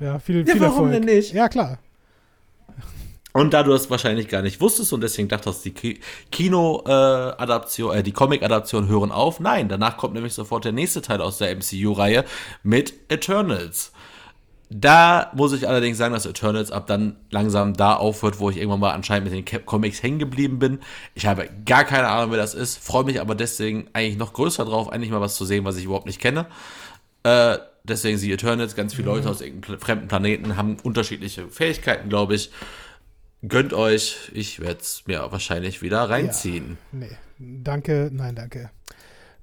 Ja, 0.00 0.18
viel, 0.18 0.44
viel 0.44 0.56
ja, 0.56 0.60
warum 0.60 0.88
Erfolg. 0.88 1.06
denn 1.06 1.16
nicht? 1.16 1.32
Ja, 1.32 1.48
klar. 1.48 1.78
Und 3.36 3.52
da 3.52 3.62
du 3.62 3.70
das 3.70 3.90
wahrscheinlich 3.90 4.28
gar 4.28 4.40
nicht 4.40 4.62
wusstest 4.62 4.94
und 4.94 5.02
deswegen 5.02 5.28
dachtest, 5.28 5.62
die 5.66 6.00
Kino-Adaption, 6.30 7.94
äh, 7.94 7.98
äh, 7.98 8.02
die 8.02 8.12
Comic-Adaption 8.12 8.88
hören 8.88 9.12
auf. 9.12 9.40
Nein, 9.40 9.68
danach 9.68 9.98
kommt 9.98 10.14
nämlich 10.14 10.32
sofort 10.32 10.64
der 10.64 10.72
nächste 10.72 11.02
Teil 11.02 11.20
aus 11.20 11.36
der 11.36 11.54
MCU-Reihe 11.54 12.24
mit 12.62 12.94
Eternals. 13.10 13.92
Da 14.68 15.30
muss 15.34 15.52
ich 15.52 15.68
allerdings 15.68 15.96
sagen, 15.96 16.12
dass 16.12 16.26
Eternals 16.26 16.72
ab 16.72 16.88
dann 16.88 17.16
langsam 17.30 17.74
da 17.74 17.94
aufhört, 17.94 18.40
wo 18.40 18.50
ich 18.50 18.56
irgendwann 18.56 18.80
mal 18.80 18.92
anscheinend 18.92 19.30
mit 19.30 19.52
den 19.52 19.64
Comics 19.64 20.02
hängen 20.02 20.18
geblieben 20.18 20.58
bin. 20.58 20.80
Ich 21.14 21.26
habe 21.26 21.48
gar 21.64 21.84
keine 21.84 22.08
Ahnung, 22.08 22.32
wer 22.32 22.38
das 22.38 22.54
ist, 22.54 22.78
freue 22.78 23.04
mich 23.04 23.20
aber 23.20 23.36
deswegen 23.36 23.88
eigentlich 23.92 24.16
noch 24.16 24.32
größer 24.32 24.64
drauf, 24.64 24.90
eigentlich 24.90 25.12
mal 25.12 25.20
was 25.20 25.36
zu 25.36 25.44
sehen, 25.44 25.64
was 25.64 25.76
ich 25.76 25.84
überhaupt 25.84 26.06
nicht 26.06 26.20
kenne. 26.20 26.46
Äh, 27.22 27.58
deswegen 27.84 28.18
sie 28.18 28.32
Eternals, 28.32 28.74
ganz 28.74 28.94
viele 28.94 29.06
Leute 29.06 29.26
mhm. 29.26 29.30
aus 29.30 29.40
irgendeinem 29.40 29.78
fremden 29.78 30.08
Planeten 30.08 30.56
haben 30.56 30.78
unterschiedliche 30.82 31.48
Fähigkeiten, 31.48 32.08
glaube 32.08 32.34
ich. 32.34 32.50
Gönnt 33.46 33.72
euch, 33.72 34.30
ich 34.32 34.58
werde 34.58 34.80
es 34.80 35.04
mir 35.06 35.30
wahrscheinlich 35.30 35.80
wieder 35.80 36.10
reinziehen. 36.10 36.78
Ja, 36.92 36.98
nee, 36.98 37.16
danke, 37.38 38.10
nein, 38.12 38.34
danke. 38.34 38.70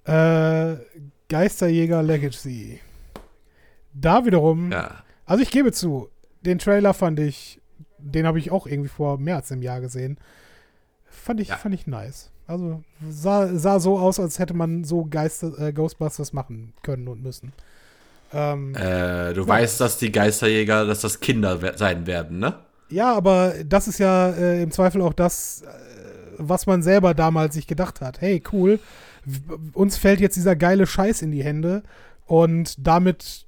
Äh, 0.04 0.84
Geisterjäger 1.30 2.04
Legacy. 2.04 2.82
Da 3.94 4.26
wiederum, 4.26 4.72
ja. 4.72 5.04
Also 5.34 5.42
ich 5.42 5.50
gebe 5.50 5.72
zu, 5.72 6.10
den 6.42 6.60
Trailer 6.60 6.94
fand 6.94 7.20
ich, 7.20 7.60
den 7.98 8.28
habe 8.28 8.38
ich 8.38 8.52
auch 8.52 8.68
irgendwie 8.68 8.88
vor 8.88 9.18
mehr 9.18 9.38
als 9.38 9.52
einem 9.52 9.64
Jahr 9.64 9.82
gesehen. 9.82 10.20
Fand 11.10 11.40
ich, 11.40 11.48
ja. 11.48 11.58
fand 11.58 11.74
ich 11.74 11.88
nice. 11.88 12.30
Also 12.46 12.84
sah, 13.10 13.48
sah 13.58 13.80
so 13.80 13.98
aus, 13.98 14.20
als 14.20 14.38
hätte 14.38 14.54
man 14.54 14.84
so 14.84 15.06
Geister, 15.06 15.58
äh, 15.58 15.74
Ghostbusters 15.74 16.34
machen 16.34 16.74
können 16.84 17.08
und 17.08 17.24
müssen. 17.24 17.52
Ähm, 18.32 18.76
äh, 18.76 19.34
du 19.34 19.42
ja. 19.42 19.48
weißt, 19.48 19.82
dass 19.82 19.98
die 19.98 20.12
Geisterjäger, 20.12 20.86
dass 20.86 21.02
das 21.02 21.20
Kinder 21.20 21.60
sein 21.78 22.06
werden, 22.06 22.38
ne? 22.38 22.54
Ja, 22.90 23.16
aber 23.16 23.56
das 23.66 23.88
ist 23.88 23.98
ja 23.98 24.30
äh, 24.30 24.62
im 24.62 24.70
Zweifel 24.70 25.02
auch 25.02 25.14
das, 25.14 25.64
äh, 25.64 25.66
was 26.38 26.68
man 26.68 26.84
selber 26.84 27.16
damals 27.16 27.56
sich 27.56 27.66
gedacht 27.66 28.02
hat. 28.02 28.22
Hey, 28.22 28.44
cool, 28.52 28.80
uns 29.74 29.98
fällt 29.98 30.20
jetzt 30.20 30.36
dieser 30.36 30.56
geile 30.56 30.86
Scheiß 30.86 31.24
in 31.24 31.32
die 31.32 31.44
Hände 31.44 31.82
und 32.28 32.86
damit 32.86 33.48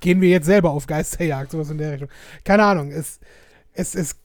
gehen 0.00 0.20
wir 0.20 0.28
jetzt 0.28 0.46
selber 0.46 0.70
auf 0.70 0.86
Geisterjagd, 0.86 1.50
sowas 1.50 1.70
in 1.70 1.78
der 1.78 1.92
Richtung. 1.92 2.08
Keine 2.44 2.64
Ahnung, 2.64 2.90
es, 2.90 3.20
es, 3.72 3.94
es 3.94 4.16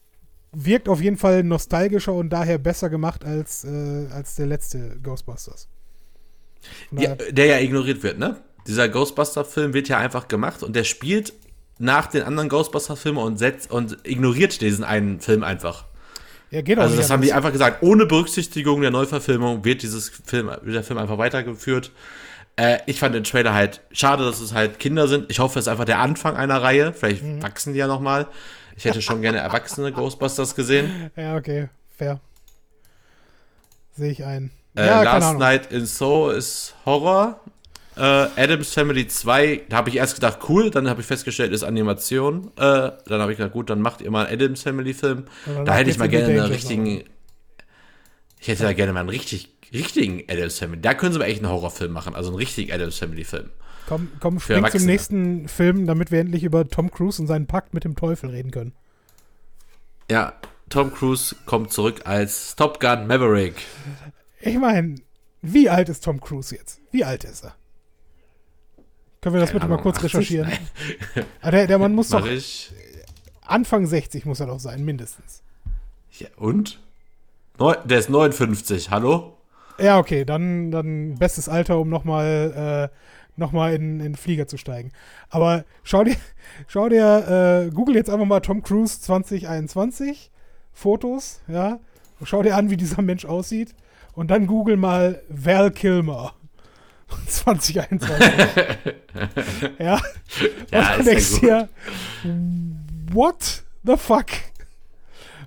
wirkt 0.52 0.88
auf 0.88 1.00
jeden 1.00 1.16
Fall 1.16 1.42
nostalgischer 1.42 2.12
und 2.12 2.30
daher 2.30 2.58
besser 2.58 2.90
gemacht 2.90 3.24
als, 3.24 3.64
äh, 3.64 4.06
als 4.12 4.36
der 4.36 4.46
letzte 4.46 4.98
Ghostbusters. 5.02 5.68
Ja, 6.92 7.14
der 7.14 7.46
ja 7.46 7.58
ignoriert 7.58 8.02
wird, 8.02 8.18
ne? 8.18 8.36
Dieser 8.66 8.88
Ghostbuster-Film 8.88 9.74
wird 9.74 9.88
ja 9.88 9.98
einfach 9.98 10.28
gemacht 10.28 10.62
und 10.62 10.76
der 10.76 10.84
spielt 10.84 11.32
nach 11.78 12.06
den 12.06 12.22
anderen 12.22 12.48
Ghostbuster-Filmen 12.48 13.20
und 13.20 13.38
setzt 13.38 13.72
und 13.72 13.98
ignoriert 14.04 14.60
diesen 14.60 14.84
einen 14.84 15.20
Film 15.20 15.42
einfach. 15.42 15.86
Ja, 16.50 16.60
geht 16.60 16.78
auch 16.78 16.82
Also 16.82 16.96
das 16.96 17.10
haben 17.10 17.22
die 17.22 17.32
einfach 17.32 17.50
gesagt, 17.50 17.82
ohne 17.82 18.06
Berücksichtigung 18.06 18.82
der 18.82 18.90
Neuverfilmung 18.90 19.64
wird 19.64 19.82
dieses 19.82 20.10
Film, 20.10 20.46
wird 20.46 20.76
der 20.76 20.84
Film 20.84 20.98
einfach 20.98 21.18
weitergeführt. 21.18 21.90
Äh, 22.56 22.78
ich 22.86 22.98
fand 22.98 23.14
den 23.14 23.24
Trailer 23.24 23.54
halt 23.54 23.80
schade, 23.92 24.24
dass 24.24 24.40
es 24.40 24.52
halt 24.52 24.78
Kinder 24.78 25.08
sind. 25.08 25.30
Ich 25.30 25.38
hoffe, 25.38 25.58
es 25.58 25.66
ist 25.66 25.68
einfach 25.68 25.84
der 25.84 25.98
Anfang 25.98 26.36
einer 26.36 26.62
Reihe. 26.62 26.92
Vielleicht 26.92 27.22
mhm. 27.22 27.42
wachsen 27.42 27.72
die 27.72 27.78
ja 27.78 27.86
noch 27.86 28.00
mal. 28.00 28.26
Ich 28.76 28.84
hätte 28.84 29.02
schon 29.02 29.22
gerne 29.22 29.38
erwachsene 29.38 29.92
Ghostbusters 29.92 30.54
gesehen. 30.54 31.10
Ja, 31.16 31.36
okay, 31.36 31.68
fair. 31.96 32.20
Sehe 33.94 34.10
ich 34.10 34.24
ein. 34.24 34.50
Äh, 34.74 34.86
ja, 34.86 35.02
Last 35.02 35.38
Night 35.38 35.70
in 35.70 35.84
Soho 35.84 36.30
ist 36.30 36.74
Horror. 36.86 37.40
Äh, 37.94 38.00
Adams 38.00 38.72
Family 38.72 39.06
2, 39.06 39.62
da 39.68 39.76
habe 39.76 39.90
ich 39.90 39.96
erst 39.96 40.14
gedacht, 40.14 40.38
cool, 40.48 40.70
dann 40.70 40.88
habe 40.88 41.02
ich 41.02 41.06
festgestellt, 41.06 41.52
ist 41.52 41.62
Animation. 41.62 42.50
Äh, 42.56 42.90
dann 43.06 43.20
habe 43.20 43.32
ich 43.32 43.38
gedacht, 43.38 43.52
gut, 43.52 43.68
dann 43.68 43.82
macht 43.82 44.00
ihr 44.00 44.10
mal 44.10 44.26
einen 44.26 44.40
Adams 44.40 44.62
Family 44.62 44.94
Film. 44.94 45.24
Da 45.66 45.74
hätte 45.74 45.90
ich 45.90 45.98
mal 45.98 46.08
gerne 46.08 46.28
einen 46.28 46.52
richtigen. 46.52 47.04
Ich 48.40 48.48
hätte 48.48 48.62
da 48.62 48.72
gerne 48.72 48.94
mal 48.94 49.00
einen 49.00 49.10
richtig, 49.10 49.50
richtigen 49.72 50.22
Adams 50.28 50.58
Family. 50.58 50.80
Da 50.80 50.94
können 50.94 51.12
sie 51.12 51.18
mal 51.18 51.26
echt 51.26 51.42
einen 51.42 51.52
Horrorfilm 51.52 51.92
machen, 51.92 52.14
also 52.14 52.30
einen 52.30 52.36
richtigen 52.36 52.72
Adams 52.72 52.98
Family 52.98 53.24
Film. 53.24 53.50
Komm, 53.86 54.08
komm, 54.20 54.40
spring 54.40 54.66
zum 54.70 54.84
nächsten 54.84 55.48
Film, 55.48 55.86
damit 55.86 56.10
wir 56.10 56.20
endlich 56.20 56.44
über 56.44 56.68
Tom 56.68 56.90
Cruise 56.90 57.20
und 57.20 57.28
seinen 57.28 57.46
Pakt 57.46 57.74
mit 57.74 57.84
dem 57.84 57.96
Teufel 57.96 58.30
reden 58.30 58.50
können. 58.50 58.72
Ja, 60.10 60.34
Tom 60.68 60.92
Cruise 60.94 61.34
kommt 61.46 61.72
zurück 61.72 62.02
als 62.04 62.54
Top 62.56 62.80
Gun 62.80 63.06
Maverick. 63.06 63.54
Ich 64.40 64.56
meine, 64.58 64.96
wie 65.42 65.68
alt 65.68 65.88
ist 65.88 66.04
Tom 66.04 66.20
Cruise 66.20 66.54
jetzt? 66.54 66.80
Wie 66.90 67.04
alt 67.04 67.24
ist 67.24 67.44
er? 67.44 67.54
Können 69.20 69.34
wir 69.34 69.40
das 69.40 69.52
bitte 69.52 69.68
mal 69.68 69.78
kurz 69.78 69.98
80? 69.98 70.14
recherchieren? 70.14 70.52
Ah, 71.40 71.50
der, 71.50 71.66
der 71.66 71.78
Mann 71.78 71.94
muss 71.94 72.08
doch. 72.08 72.26
Ich? 72.26 72.72
Anfang 73.42 73.86
60 73.86 74.24
muss 74.24 74.40
er 74.40 74.46
doch 74.46 74.60
sein, 74.60 74.84
mindestens. 74.84 75.42
Ja, 76.18 76.28
und? 76.36 76.80
Neu, 77.58 77.76
der 77.84 77.98
ist 77.98 78.08
59, 78.08 78.90
hallo? 78.90 79.36
Ja, 79.78 79.98
okay, 79.98 80.24
dann, 80.24 80.70
dann 80.70 81.16
bestes 81.16 81.48
Alter, 81.48 81.78
um 81.78 81.88
nochmal 81.88 82.90
äh, 82.90 82.96
noch 83.36 83.52
in, 83.52 83.72
in 83.72 83.98
den 84.00 84.16
Flieger 84.16 84.46
zu 84.46 84.56
steigen. 84.56 84.92
Aber 85.30 85.64
schau 85.82 86.04
dir, 86.04 86.16
schau 86.66 86.88
dir, 86.88 87.66
äh, 87.68 87.74
google 87.74 87.96
jetzt 87.96 88.10
einfach 88.10 88.26
mal 88.26 88.40
Tom 88.40 88.62
Cruise 88.62 89.00
2021, 89.00 90.30
Fotos, 90.72 91.40
ja, 91.48 91.78
und 92.20 92.26
schau 92.26 92.42
dir 92.42 92.56
an, 92.56 92.70
wie 92.70 92.76
dieser 92.76 93.02
Mensch 93.02 93.24
aussieht. 93.24 93.74
Und 94.14 94.30
dann 94.30 94.46
google 94.46 94.76
mal 94.76 95.22
Val 95.28 95.70
Kilmer. 95.70 96.34
2021. 97.26 98.14
ja. 99.78 100.00
ja. 100.70 100.96
Und 100.96 100.98
du 100.98 101.04
denkst 101.04 101.40
dir, 101.40 101.68
what 103.12 103.62
the 103.84 103.96
fuck? 103.96 104.28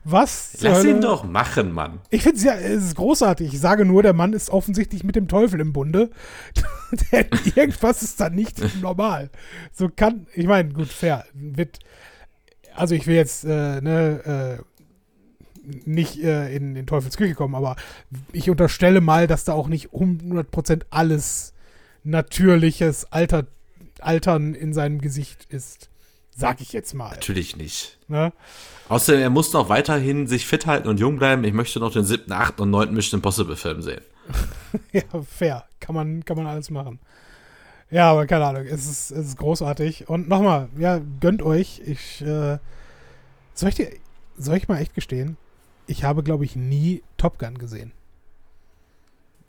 Was? 0.07 0.57
Lass 0.59 0.85
ihn 0.85 1.01
doch 1.01 1.23
machen, 1.23 1.71
Mann. 1.71 1.99
Ich 2.11 2.21
finde 2.21 2.37
es 2.37 2.43
ja, 2.43 2.53
es 2.53 2.83
ist 2.83 2.95
großartig. 2.95 3.51
Ich 3.51 3.59
sage 3.59 3.85
nur, 3.85 4.03
der 4.03 4.13
Mann 4.13 4.33
ist 4.33 4.51
offensichtlich 4.51 5.03
mit 5.03 5.15
dem 5.15 5.27
Teufel 5.27 5.59
im 5.59 5.73
Bunde. 5.73 6.11
Irgendwas 7.55 8.03
ist 8.03 8.21
da 8.21 8.29
nicht 8.29 8.61
normal. 8.81 9.31
So 9.73 9.89
kann, 9.89 10.27
ich 10.35 10.45
meine, 10.45 10.71
gut, 10.71 10.89
fair. 10.89 11.25
Wird, 11.33 11.79
also 12.75 12.93
ich 12.93 13.07
will 13.07 13.15
jetzt, 13.15 13.45
äh, 13.45 13.81
ne, 13.81 14.59
äh, 14.61 15.69
nicht 15.85 16.23
äh, 16.23 16.55
in 16.55 16.75
den 16.75 16.85
Teufels 16.85 17.17
Küche 17.17 17.33
kommen, 17.33 17.55
aber 17.55 17.75
ich 18.31 18.51
unterstelle 18.51 19.01
mal, 19.01 19.25
dass 19.25 19.43
da 19.43 19.53
auch 19.53 19.67
nicht 19.67 19.89
100% 19.89 20.83
alles 20.91 21.53
natürliches 22.03 23.11
Alter, 23.11 23.47
Altern 24.01 24.53
in 24.53 24.71
seinem 24.71 25.01
Gesicht 25.01 25.45
ist. 25.49 25.89
Sag 26.37 26.61
ich 26.61 26.73
jetzt 26.73 26.93
mal. 26.93 27.09
Natürlich 27.09 27.57
nicht. 27.57 27.97
Ne? 28.07 28.33
Außerdem, 28.87 29.21
er 29.21 29.29
muss 29.29 29.51
noch 29.53 29.69
weiterhin 29.69 30.27
sich 30.27 30.45
fit 30.45 30.67
halten 30.67 30.87
und 30.87 30.99
jung 30.99 31.17
bleiben. 31.17 31.43
Ich 31.43 31.53
möchte 31.53 31.79
noch 31.79 31.91
den 31.91 32.05
siebten, 32.05 32.31
achten 32.31 32.61
und 32.61 32.69
neunten 32.69 32.95
Mission 32.95 33.19
Impossible 33.19 33.55
Film 33.55 33.81
sehen. 33.81 34.01
ja, 34.91 35.01
fair. 35.27 35.65
Kann 35.79 35.95
man, 35.95 36.23
kann 36.23 36.37
man 36.37 36.45
alles 36.45 36.69
machen. 36.69 36.99
Ja, 37.89 38.11
aber 38.11 38.27
keine 38.27 38.45
Ahnung. 38.45 38.65
Es 38.65 38.85
ist, 38.85 39.11
es 39.11 39.27
ist 39.27 39.37
großartig. 39.37 40.07
Und 40.09 40.29
nochmal, 40.29 40.69
ja, 40.77 41.01
gönnt 41.19 41.41
euch. 41.41 41.81
Ich, 41.85 42.21
äh, 42.21 42.59
soll 43.53 43.69
ich 43.69 43.75
dir, 43.75 43.89
soll 44.37 44.57
ich 44.57 44.67
mal 44.67 44.79
echt 44.79 44.93
gestehen? 44.93 45.37
Ich 45.87 46.03
habe, 46.03 46.23
glaube 46.23 46.45
ich, 46.45 46.55
nie 46.55 47.03
Top 47.17 47.39
Gun 47.39 47.57
gesehen. 47.57 47.91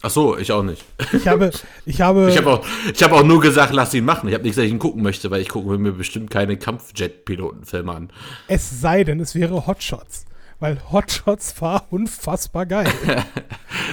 Ach 0.02 0.10
so, 0.10 0.36
ich 0.36 0.52
auch 0.52 0.62
nicht. 0.62 0.84
Ich 1.12 1.26
habe, 1.26 1.50
ich 1.86 2.00
habe, 2.00 2.28
ich 2.30 2.36
habe 2.36 2.50
auch, 2.50 2.66
ich 2.92 3.02
habe 3.02 3.14
auch 3.14 3.24
nur 3.24 3.40
gesagt, 3.40 3.72
lass 3.72 3.94
ihn 3.94 4.04
machen. 4.04 4.28
Ich 4.28 4.34
habe 4.34 4.44
nicht 4.44 4.52
gesagt, 4.52 4.66
ich 4.66 4.72
ihn 4.72 4.78
gucken 4.78 5.02
möchte, 5.02 5.30
weil 5.30 5.40
ich 5.40 5.48
gucke 5.48 5.78
mir 5.78 5.92
bestimmt 5.92 6.30
keine 6.30 6.56
Kampfjet-Pilotenfilme 6.58 7.92
an. 7.92 8.10
Es 8.46 8.80
sei 8.80 9.04
denn, 9.04 9.20
es 9.20 9.34
wäre 9.34 9.66
Hotshots. 9.66 10.26
weil 10.58 10.78
Hot 10.92 11.10
Shots 11.10 11.60
war 11.60 11.86
unfassbar 11.90 12.66
geil. 12.66 12.88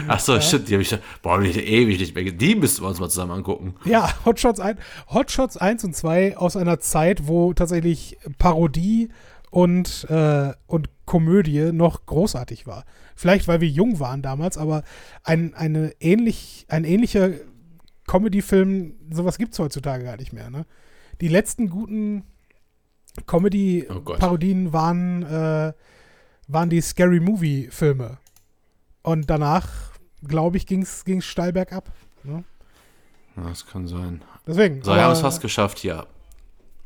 Ach 0.07 0.19
so, 0.19 0.33
ja. 0.35 0.41
stimmt, 0.41 0.69
die 0.69 0.73
habe 0.73 0.83
ich, 0.83 0.95
boah, 1.21 1.37
hab 1.37 1.43
ich 1.43 1.57
ewig 1.57 1.99
nicht 1.99 2.15
mehr. 2.15 2.31
Die 2.31 2.55
müssten 2.55 2.83
wir 2.83 2.89
uns 2.89 2.99
mal 2.99 3.09
zusammen 3.09 3.31
angucken. 3.31 3.75
Ja, 3.85 4.13
Hot 4.25 4.39
Shots, 4.39 4.59
ein, 4.59 4.77
Hot 5.09 5.31
Shots 5.31 5.57
1 5.57 5.83
und 5.85 5.95
2 5.95 6.37
aus 6.37 6.55
einer 6.55 6.79
Zeit, 6.79 7.27
wo 7.27 7.53
tatsächlich 7.53 8.17
Parodie 8.39 9.09
und, 9.51 10.05
äh, 10.09 10.51
und 10.67 10.89
Komödie 11.05 11.71
noch 11.71 12.05
großartig 12.05 12.65
war. 12.67 12.85
Vielleicht, 13.15 13.47
weil 13.47 13.61
wir 13.61 13.69
jung 13.69 13.99
waren 13.99 14.21
damals, 14.21 14.57
aber 14.57 14.83
ein, 15.23 15.53
eine 15.53 15.93
ähnlich, 15.99 16.65
ein 16.69 16.83
ähnlicher 16.83 17.31
Comedy-Film, 18.07 18.95
sowas 19.11 19.37
gibt 19.37 19.53
es 19.53 19.59
heutzutage 19.59 20.03
gar 20.03 20.17
nicht 20.17 20.33
mehr. 20.33 20.49
Ne? 20.49 20.65
Die 21.21 21.27
letzten 21.27 21.69
guten 21.69 22.23
Comedy-Parodien 23.27 24.67
oh 24.67 24.73
waren, 24.73 25.23
äh, 25.23 25.73
waren 26.47 26.69
die 26.69 26.81
Scary 26.81 27.19
Movie-Filme. 27.19 28.17
Und 29.03 29.29
danach, 29.29 29.67
glaube 30.25 30.57
ich, 30.57 30.65
ging 30.65 30.81
es 30.81 31.03
steil 31.19 31.53
bergab. 31.53 31.91
Ne? 32.23 32.43
Das 33.35 33.65
kann 33.65 33.87
sein. 33.87 34.21
Deswegen. 34.45 34.83
So, 34.83 34.93
wir 34.93 35.01
haben 35.01 35.13
es 35.13 35.21
fast 35.21 35.41
geschafft 35.41 35.79
hier. 35.79 36.05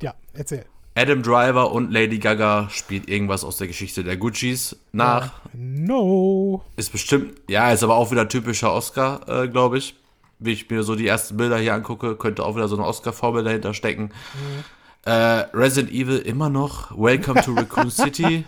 Ja, 0.02 0.14
erzähl. 0.34 0.66
Adam 0.98 1.22
Driver 1.22 1.72
und 1.74 1.91
Lady 1.91 2.18
Gaga 2.18 2.70
spielt 2.72 3.08
irgendwas 3.08 3.43
aus 3.43 3.58
der 3.58 3.68
Geschichte 3.68 4.04
der 4.04 4.18
Guccis 4.18 4.76
nach. 4.91 5.30
No. 5.54 6.64
Ist 6.76 6.91
bestimmt, 6.91 7.36
ja, 7.48 7.72
ist 7.72 7.84
aber 7.84 7.95
auch 7.95 8.10
wieder 8.10 8.28
typischer 8.28 8.74
Oscar, 8.74 9.22
äh, 9.28 9.48
glaube 9.48 9.78
ich. 9.78 9.95
Wie 10.39 10.54
ich 10.54 10.68
mir 10.72 10.82
so 10.82 10.95
die 10.95 11.06
ersten 11.06 11.38
Bilder 11.38 11.60
hier 11.60 11.76
angucke, 11.76 12.16
könnte 12.16 12.43
auch 12.43 12.56
wieder 12.56 12.68
so 12.68 12.76
eine 12.76 12.86
Oscar-Formel 12.88 13.43
dahinter 13.43 13.76
stecken. 13.76 14.06
Mhm. 14.06 14.64
Äh, 15.06 15.12
Resident 15.54 15.91
Evil 15.93 16.18
immer 16.18 16.50
noch. 16.50 16.89
Welcome 16.98 17.43
to 17.43 17.54
Raccoon 17.54 17.91
City. 17.91 18.43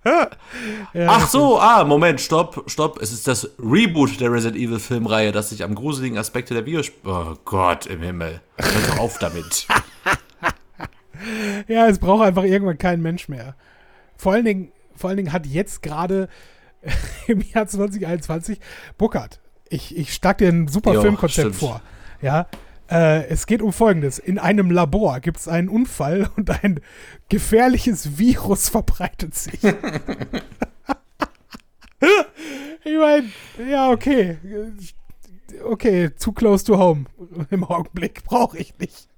ja, 0.06 1.06
Ach 1.06 1.28
so, 1.28 1.60
ah, 1.60 1.84
Moment, 1.84 2.22
stopp, 2.22 2.64
stopp. 2.66 2.98
Es 3.02 3.12
ist 3.12 3.28
das 3.28 3.50
Reboot 3.58 4.20
der 4.20 4.32
Resident 4.32 4.58
Evil 4.58 4.78
Filmreihe, 4.78 5.32
das 5.32 5.50
sich 5.50 5.62
am 5.62 5.74
gruseligen 5.74 6.16
Aspekte 6.16 6.54
der 6.54 6.64
Videospiele. 6.64 7.12
Oh 7.12 7.34
Gott 7.44 7.84
im 7.84 8.00
Himmel. 8.00 8.40
Hört 8.56 8.88
doch 8.88 8.98
auf 9.00 9.18
damit. 9.18 9.66
ja, 11.68 11.86
es 11.88 11.98
braucht 11.98 12.26
einfach 12.26 12.44
irgendwann 12.44 12.78
kein 12.78 13.00
Mensch 13.00 13.28
mehr. 13.28 13.54
Vor 14.16 14.32
allen 14.32 14.44
Dingen, 14.44 14.72
vor 14.94 15.08
allen 15.10 15.16
Dingen 15.16 15.32
hat 15.32 15.46
jetzt 15.46 15.82
gerade 15.82 16.28
im 17.26 17.40
Jahr 17.40 17.66
2021 17.66 18.60
Buckert. 18.96 19.40
Ich, 19.68 19.96
ich 19.96 20.14
stark 20.14 20.38
dir 20.38 20.48
ein 20.48 20.68
super 20.68 20.94
jo, 20.94 21.02
Filmkonzept 21.02 21.54
stimmt. 21.54 21.56
vor. 21.56 21.82
Ja, 22.22 22.46
äh, 22.90 23.26
es 23.28 23.46
geht 23.46 23.62
um 23.62 23.72
Folgendes. 23.72 24.18
In 24.18 24.38
einem 24.38 24.70
Labor 24.70 25.20
gibt 25.20 25.38
es 25.38 25.48
einen 25.48 25.68
Unfall 25.68 26.30
und 26.36 26.50
ein 26.62 26.80
gefährliches 27.28 28.18
Virus 28.18 28.68
verbreitet 28.68 29.34
sich. 29.34 29.62
ich 32.84 32.98
meine, 32.98 33.30
ja, 33.68 33.90
okay. 33.90 34.38
Okay, 35.64 36.14
zu 36.16 36.32
close 36.32 36.64
to 36.64 36.78
home. 36.78 37.06
Im 37.50 37.64
Augenblick 37.64 38.24
brauche 38.24 38.58
ich 38.58 38.78
nicht. 38.78 39.08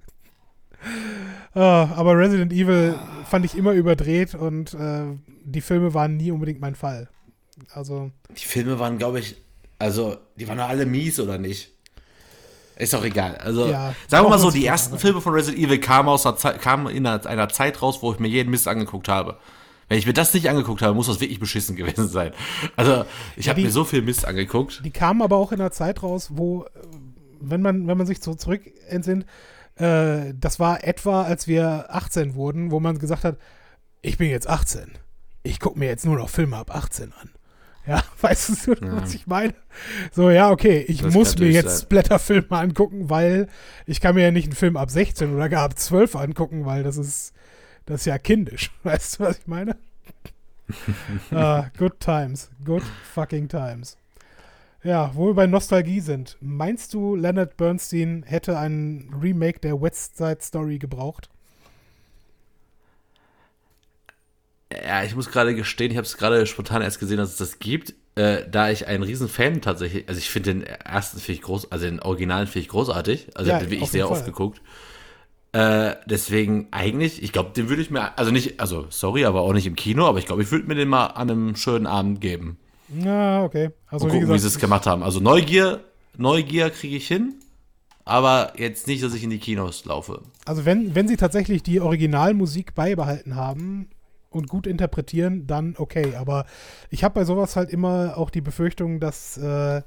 Uh, 1.53 1.59
aber 1.59 2.17
Resident 2.17 2.53
Evil 2.53 2.95
fand 3.25 3.45
ich 3.45 3.55
immer 3.55 3.73
überdreht 3.73 4.35
und 4.35 4.73
uh, 4.73 5.17
die 5.43 5.61
Filme 5.61 5.93
waren 5.93 6.17
nie 6.17 6.31
unbedingt 6.31 6.61
mein 6.61 6.75
Fall. 6.75 7.09
Also. 7.73 8.11
Die 8.29 8.45
Filme 8.45 8.79
waren, 8.79 8.97
glaube 8.97 9.19
ich, 9.19 9.35
also, 9.81 10.17
die 10.35 10.47
waren 10.47 10.57
doch 10.57 10.69
alle 10.69 10.85
mies, 10.85 11.19
oder 11.19 11.37
nicht? 11.37 11.71
Ist 12.77 12.93
doch 12.93 13.03
egal. 13.03 13.35
Also, 13.37 13.67
ja, 13.67 13.93
sagen 14.07 14.25
wir 14.25 14.29
mal 14.29 14.39
so, 14.39 14.51
die 14.51 14.65
ersten 14.65 14.97
Filme 14.97 15.21
von 15.21 15.33
Resident 15.33 15.63
Evil 15.63 15.79
kamen, 15.79 16.09
aus 16.09 16.25
einer 16.25 16.35
Zeit, 16.35 16.61
kamen 16.61 16.87
in 16.87 17.05
einer 17.05 17.49
Zeit 17.49 17.81
raus, 17.81 17.99
wo 18.01 18.11
ich 18.11 18.19
mir 18.19 18.27
jeden 18.27 18.49
Mist 18.49 18.67
angeguckt 18.67 19.07
habe. 19.07 19.37
Wenn 19.87 19.97
ich 19.97 20.05
mir 20.05 20.13
das 20.13 20.33
nicht 20.33 20.49
angeguckt 20.49 20.81
habe, 20.81 20.93
muss 20.93 21.07
das 21.07 21.19
wirklich 21.19 21.39
beschissen 21.39 21.75
gewesen 21.75 22.07
sein. 22.07 22.31
Also, 22.75 23.05
ich 23.35 23.47
ja, 23.47 23.51
habe 23.51 23.61
mir 23.61 23.71
so 23.71 23.83
viel 23.83 24.01
Mist 24.01 24.25
angeguckt. 24.25 24.81
Die 24.85 24.91
kamen 24.91 25.21
aber 25.21 25.35
auch 25.35 25.51
in 25.51 25.59
einer 25.59 25.71
Zeit 25.71 26.01
raus, 26.01 26.29
wo, 26.33 26.65
wenn 27.39 27.61
man, 27.61 27.87
wenn 27.87 27.97
man 27.97 28.07
sich 28.07 28.21
so 28.21 28.35
zurück 28.35 28.61
entsinnt, 28.87 29.25
äh, 29.75 30.33
das 30.35 30.59
war 30.59 30.83
etwa, 30.83 31.23
als 31.23 31.47
wir 31.47 31.85
18 31.89 32.35
wurden, 32.35 32.71
wo 32.71 32.79
man 32.79 32.99
gesagt 32.99 33.23
hat, 33.23 33.37
ich 34.01 34.17
bin 34.17 34.29
jetzt 34.29 34.49
18. 34.49 34.91
Ich 35.43 35.59
gucke 35.59 35.79
mir 35.79 35.87
jetzt 35.87 36.05
nur 36.05 36.17
noch 36.17 36.29
Filme 36.29 36.57
ab 36.57 36.75
18 36.75 37.13
an. 37.13 37.29
Ja, 37.87 38.03
weißt 38.21 38.67
du, 38.67 38.73
ja. 38.73 39.01
was 39.01 39.13
ich 39.13 39.27
meine? 39.27 39.53
So, 40.11 40.29
ja, 40.29 40.51
okay, 40.51 40.85
ich 40.87 41.01
das 41.01 41.13
muss 41.13 41.37
mir 41.37 41.49
jetzt. 41.49 41.89
Blätterfilme 41.89 42.51
angucken, 42.51 43.09
weil 43.09 43.47
ich 43.85 44.01
kann 44.01 44.15
mir 44.15 44.23
ja 44.23 44.31
nicht 44.31 44.45
einen 44.45 44.55
Film 44.55 44.77
ab 44.77 44.91
16 44.91 45.33
oder 45.33 45.49
gar 45.49 45.63
ab 45.63 45.77
12 45.77 46.15
angucken, 46.15 46.65
weil 46.65 46.83
das 46.83 46.97
ist, 46.97 47.33
das 47.85 48.01
ist 48.01 48.05
ja 48.05 48.17
kindisch. 48.17 48.71
Weißt 48.83 49.19
du, 49.19 49.23
was 49.23 49.39
ich 49.39 49.47
meine? 49.47 49.77
ah, 51.31 51.65
good 51.77 51.99
times. 51.99 52.49
Good 52.63 52.83
fucking 53.13 53.47
times. 53.49 53.97
Ja, 54.83 55.11
wo 55.13 55.27
wir 55.27 55.33
bei 55.35 55.47
Nostalgie 55.47 55.99
sind. 55.99 56.37
Meinst 56.41 56.93
du, 56.93 57.15
Leonard 57.15 57.55
Bernstein 57.55 58.23
hätte 58.25 58.57
ein 58.57 59.13
Remake 59.21 59.59
der 59.59 59.79
West 59.79 60.17
Side 60.17 60.39
Story 60.41 60.79
gebraucht? 60.79 61.29
Ja, 64.71 65.03
ich 65.03 65.15
muss 65.15 65.29
gerade 65.29 65.53
gestehen, 65.53 65.91
ich 65.91 65.97
habe 65.97 66.05
es 66.05 66.17
gerade 66.17 66.45
spontan 66.45 66.81
erst 66.81 66.99
gesehen, 66.99 67.17
dass 67.17 67.31
es 67.31 67.37
das 67.37 67.59
gibt. 67.59 67.93
Äh, 68.15 68.49
da 68.49 68.69
ich 68.69 68.87
ein 68.87 69.03
Riesenfan 69.03 69.61
tatsächlich, 69.61 70.07
also 70.09 70.17
ich 70.17 70.29
finde 70.29 70.53
den 70.53 70.63
ersten 70.63 71.19
finde 71.19 71.33
ich 71.33 71.41
groß, 71.41 71.71
also 71.71 71.85
den 71.85 72.01
Originalen 72.01 72.47
finde 72.47 72.59
ich 72.59 72.69
großartig. 72.69 73.29
Also 73.35 73.51
ja, 73.51 73.59
den 73.59 73.65
habe 73.65 73.75
ich 73.75 73.89
sehr 73.89 74.07
Fall. 74.07 74.17
oft 74.17 74.25
geguckt. 74.25 74.61
Äh, 75.53 75.95
deswegen 76.05 76.67
eigentlich, 76.71 77.21
ich 77.21 77.31
glaube, 77.33 77.51
den 77.55 77.69
würde 77.69 77.81
ich 77.81 77.91
mir, 77.91 78.17
also 78.17 78.31
nicht, 78.31 78.59
also 78.59 78.87
sorry, 78.89 79.25
aber 79.25 79.41
auch 79.41 79.53
nicht 79.53 79.67
im 79.67 79.75
Kino, 79.75 80.07
aber 80.07 80.19
ich 80.19 80.25
glaube, 80.25 80.41
ich 80.41 80.51
würde 80.51 80.65
mir 80.65 80.75
den 80.75 80.87
mal 80.87 81.07
an 81.07 81.29
einem 81.29 81.55
schönen 81.55 81.87
Abend 81.87 82.21
geben. 82.21 82.57
Ja, 82.93 83.43
okay. 83.43 83.71
Also, 83.87 84.05
gucken, 84.05 84.15
wie, 84.15 84.19
gesagt, 84.21 84.35
wie 84.35 84.39
sie 84.41 84.47
es 84.47 84.59
gemacht 84.59 84.85
haben. 84.85 85.03
Also 85.03 85.19
Neugier, 85.19 85.81
Neugier 86.17 86.69
kriege 86.69 86.95
ich 86.97 87.07
hin, 87.07 87.35
aber 88.05 88.53
jetzt 88.57 88.87
nicht, 88.87 89.03
dass 89.03 89.13
ich 89.13 89.23
in 89.23 89.29
die 89.29 89.39
Kinos 89.39 89.85
laufe. 89.85 90.21
Also 90.45 90.65
wenn, 90.65 90.95
wenn 90.95 91.07
sie 91.07 91.17
tatsächlich 91.17 91.63
die 91.63 91.79
Originalmusik 91.79 92.75
beibehalten 92.75 93.35
haben, 93.35 93.89
und 94.31 94.47
gut 94.47 94.65
interpretieren, 94.65 95.45
dann 95.45 95.75
okay. 95.77 96.15
Aber 96.15 96.45
ich 96.89 97.03
habe 97.03 97.13
bei 97.13 97.25
sowas 97.25 97.55
halt 97.55 97.69
immer 97.69 98.17
auch 98.17 98.29
die 98.29 98.41
Befürchtung, 98.41 98.99
dass 98.99 99.37
äh, 99.37 99.81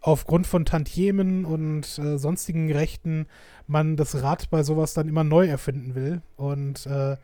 aufgrund 0.00 0.46
von 0.46 0.64
Tantiemen 0.64 1.44
und 1.44 1.98
äh, 1.98 2.18
sonstigen 2.18 2.70
Rechten 2.70 3.26
man 3.66 3.96
das 3.96 4.22
Rad 4.22 4.50
bei 4.50 4.62
sowas 4.62 4.94
dann 4.94 5.08
immer 5.08 5.24
neu 5.24 5.46
erfinden 5.46 5.94
will. 5.94 6.22
Und 6.36 6.86
äh, 6.86 7.16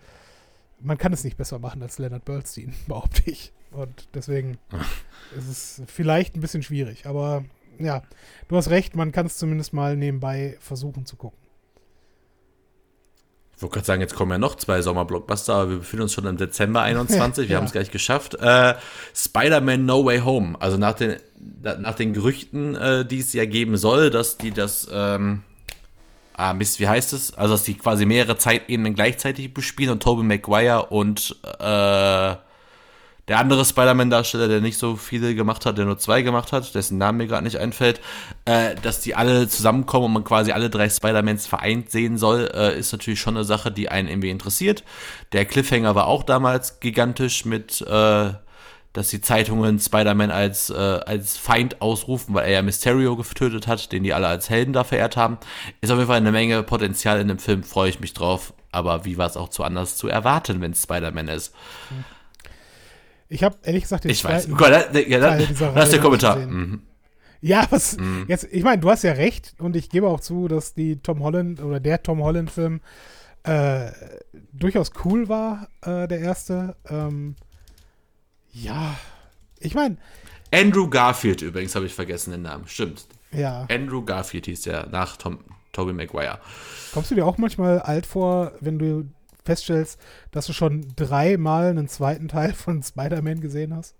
man 0.80 0.98
kann 0.98 1.12
es 1.12 1.22
nicht 1.22 1.36
besser 1.36 1.58
machen 1.58 1.82
als 1.82 1.98
Leonard 1.98 2.24
Bernstein, 2.24 2.74
behaupte 2.88 3.30
ich. 3.30 3.52
Und 3.74 4.08
deswegen 4.14 4.58
ist 5.36 5.48
es 5.48 5.82
vielleicht 5.86 6.36
ein 6.36 6.40
bisschen 6.40 6.62
schwierig. 6.62 7.06
Aber 7.06 7.44
ja, 7.78 8.02
du 8.48 8.56
hast 8.56 8.70
recht, 8.70 8.94
man 8.94 9.12
kann 9.12 9.26
es 9.26 9.36
zumindest 9.36 9.72
mal 9.72 9.96
nebenbei 9.96 10.56
versuchen 10.60 11.06
zu 11.06 11.16
gucken. 11.16 11.38
Ich 13.56 13.62
wollte 13.62 13.74
gerade 13.74 13.86
sagen, 13.86 14.00
jetzt 14.00 14.14
kommen 14.14 14.32
ja 14.32 14.38
noch 14.38 14.56
zwei 14.56 14.82
Sommerblockbuster, 14.82 15.54
aber 15.54 15.70
wir 15.70 15.78
befinden 15.78 16.02
uns 16.04 16.12
schon 16.12 16.26
im 16.26 16.36
Dezember 16.36 16.82
21, 16.82 17.48
wir 17.48 17.52
ja. 17.52 17.58
haben 17.58 17.66
es 17.66 17.72
gleich 17.72 17.90
geschafft. 17.90 18.34
Äh, 18.34 18.74
Spider-Man 19.14 19.86
No 19.86 20.04
Way 20.04 20.20
Home, 20.20 20.56
also 20.60 20.76
nach 20.76 20.94
den, 20.94 21.16
nach 21.62 21.94
den 21.94 22.12
Gerüchten, 22.12 22.76
äh, 22.76 23.04
die 23.04 23.20
es 23.20 23.32
ja 23.32 23.44
geben 23.44 23.76
soll, 23.76 24.10
dass 24.10 24.38
die 24.38 24.50
das, 24.50 24.88
ähm, 24.92 25.42
ah 26.34 26.52
Mist, 26.52 26.78
wie 26.80 26.88
heißt 26.88 27.12
es? 27.12 27.34
Also, 27.34 27.54
dass 27.54 27.64
die 27.64 27.74
quasi 27.74 28.06
mehrere 28.06 28.36
Zeitebenen 28.36 28.94
gleichzeitig 28.94 29.54
bespielen 29.54 29.92
und 29.92 30.02
Tobey 30.02 30.24
Maguire 30.24 30.86
und 30.90 31.36
äh, 31.60 32.34
der 33.28 33.38
andere 33.38 33.64
Spider-Man-Darsteller, 33.64 34.48
der 34.48 34.60
nicht 34.60 34.78
so 34.78 34.96
viele 34.96 35.34
gemacht 35.34 35.64
hat, 35.64 35.78
der 35.78 35.86
nur 35.86 35.98
zwei 35.98 36.22
gemacht 36.22 36.52
hat, 36.52 36.74
dessen 36.74 36.98
Name 36.98 37.18
mir 37.18 37.26
gerade 37.26 37.44
nicht 37.44 37.58
einfällt, 37.58 38.00
äh, 38.44 38.74
dass 38.82 39.00
die 39.00 39.14
alle 39.14 39.48
zusammenkommen 39.48 40.06
und 40.06 40.12
man 40.12 40.24
quasi 40.24 40.52
alle 40.52 40.68
drei 40.68 40.90
Spider-Mans 40.90 41.46
vereint 41.46 41.90
sehen 41.90 42.18
soll, 42.18 42.50
äh, 42.54 42.78
ist 42.78 42.92
natürlich 42.92 43.20
schon 43.20 43.36
eine 43.36 43.44
Sache, 43.44 43.72
die 43.72 43.88
einen 43.88 44.08
irgendwie 44.08 44.30
interessiert. 44.30 44.84
Der 45.32 45.46
Cliffhanger 45.46 45.94
war 45.94 46.06
auch 46.06 46.22
damals 46.22 46.80
gigantisch 46.80 47.46
mit, 47.46 47.80
äh, 47.80 48.32
dass 48.92 49.08
die 49.08 49.22
Zeitungen 49.22 49.80
Spider-Man 49.80 50.30
als, 50.30 50.68
äh, 50.68 50.74
als 50.74 51.38
Feind 51.38 51.80
ausrufen, 51.80 52.34
weil 52.34 52.44
er 52.44 52.52
ja 52.52 52.62
Mysterio 52.62 53.16
getötet 53.16 53.66
hat, 53.66 53.90
den 53.90 54.02
die 54.02 54.12
alle 54.12 54.28
als 54.28 54.50
Helden 54.50 54.74
da 54.74 54.84
verehrt 54.84 55.16
haben. 55.16 55.38
Ist 55.80 55.90
auf 55.90 55.96
jeden 55.96 56.08
Fall 56.08 56.18
eine 56.18 56.30
Menge 56.30 56.62
Potenzial 56.62 57.18
in 57.20 57.28
dem 57.28 57.38
Film, 57.38 57.62
freue 57.62 57.88
ich 57.88 58.00
mich 58.00 58.12
drauf. 58.12 58.52
Aber 58.70 59.04
wie 59.04 59.16
war 59.16 59.28
es 59.28 59.36
auch 59.36 59.48
zu 59.48 59.64
anders 59.64 59.96
zu 59.96 60.08
erwarten, 60.08 60.60
wenn 60.60 60.72
es 60.72 60.82
Spider-Man 60.82 61.28
ist? 61.28 61.54
Mhm. 61.90 62.13
Ich 63.34 63.42
habe 63.42 63.56
ehrlich 63.64 63.82
gesagt 63.82 64.04
den 64.04 64.12
Ich 64.12 64.24
weiß. 64.24 64.48
Gott, 64.50 64.70
da, 64.70 64.98
ja, 65.00 65.18
da, 65.18 65.36
das 65.36 65.84
ist 65.84 65.92
der 65.92 66.00
Kommentar. 66.00 66.36
Mhm. 66.36 66.82
Ja, 67.40 67.66
was 67.70 67.96
mhm. 67.96 68.26
jetzt, 68.28 68.46
ich 68.52 68.62
meine, 68.62 68.80
du 68.80 68.88
hast 68.88 69.02
ja 69.02 69.10
recht 69.10 69.54
und 69.58 69.74
ich 69.74 69.90
gebe 69.90 70.06
auch 70.06 70.20
zu, 70.20 70.46
dass 70.46 70.72
die 70.72 71.02
Tom 71.02 71.20
Holland 71.20 71.60
oder 71.60 71.80
der 71.80 72.00
Tom 72.00 72.22
Holland-Film 72.22 72.80
äh, 73.42 73.90
durchaus 74.52 74.92
cool 75.04 75.28
war, 75.28 75.68
äh, 75.82 76.06
der 76.06 76.20
erste. 76.20 76.76
Ähm, 76.88 77.34
ja, 78.52 78.96
ich 79.58 79.74
meine. 79.74 79.96
Andrew 80.52 80.88
Garfield 80.88 81.42
übrigens, 81.42 81.74
habe 81.74 81.86
ich 81.86 81.94
vergessen 81.94 82.30
den 82.30 82.42
Namen. 82.42 82.68
Stimmt. 82.68 83.08
Ja. 83.32 83.66
Andrew 83.68 84.04
Garfield 84.04 84.46
hieß 84.46 84.62
der 84.62 84.86
nach 84.86 85.16
Tom, 85.16 85.40
Tobey 85.72 85.92
Maguire. 85.92 86.38
Kommst 86.92 87.10
du 87.10 87.16
dir 87.16 87.26
auch 87.26 87.36
manchmal 87.36 87.80
alt 87.80 88.06
vor, 88.06 88.52
wenn 88.60 88.78
du 88.78 89.08
feststellst, 89.44 90.00
dass 90.30 90.46
du 90.46 90.52
schon 90.52 90.86
dreimal 90.96 91.66
einen 91.66 91.88
zweiten 91.88 92.28
Teil 92.28 92.52
von 92.52 92.82
Spider-Man 92.82 93.40
gesehen 93.40 93.74
hast? 93.74 93.94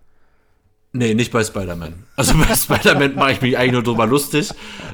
Nee, 0.97 1.15
nicht 1.15 1.33
bei 1.33 1.43
Spider-Man. 1.43 2.05
Also 2.15 2.35
bei 2.35 2.55
Spider-Man 2.55 3.17
mache 3.17 3.33
ich 3.33 3.43
mich 3.43 3.59
eigentlich 3.59 3.73
nur 3.73 3.83
drüber 3.83 4.07
lustig, 4.07 4.51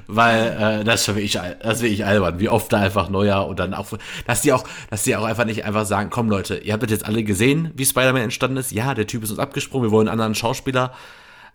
weil 0.06 0.80
äh, 0.80 0.84
das 0.84 1.00
ist 1.00 1.06
schon 1.06 1.16
wirklich, 1.16 1.38
das 1.62 1.82
wirklich 1.82 2.06
albern, 2.06 2.40
wie 2.40 2.48
oft 2.48 2.72
da 2.72 2.78
einfach 2.80 3.10
neuer 3.10 3.46
und 3.46 3.58
dann 3.58 3.74
auch, 3.74 3.86
dass 4.26 4.40
die 4.40 4.54
auch, 4.54 4.64
dass 4.88 5.02
die 5.02 5.14
auch 5.14 5.24
einfach 5.24 5.44
nicht 5.44 5.66
einfach 5.66 5.84
sagen, 5.84 6.08
komm 6.08 6.30
Leute, 6.30 6.56
ihr 6.56 6.72
habt 6.72 6.82
das 6.82 6.90
jetzt 6.90 7.04
alle 7.04 7.22
gesehen, 7.22 7.70
wie 7.76 7.84
Spider-Man 7.84 8.22
entstanden 8.22 8.56
ist. 8.56 8.72
Ja, 8.72 8.94
der 8.94 9.06
Typ 9.06 9.24
ist 9.24 9.30
uns 9.30 9.38
abgesprungen, 9.38 9.88
wir 9.88 9.92
wollen 9.92 10.08
einen 10.08 10.18
anderen 10.18 10.34
Schauspieler. 10.34 10.94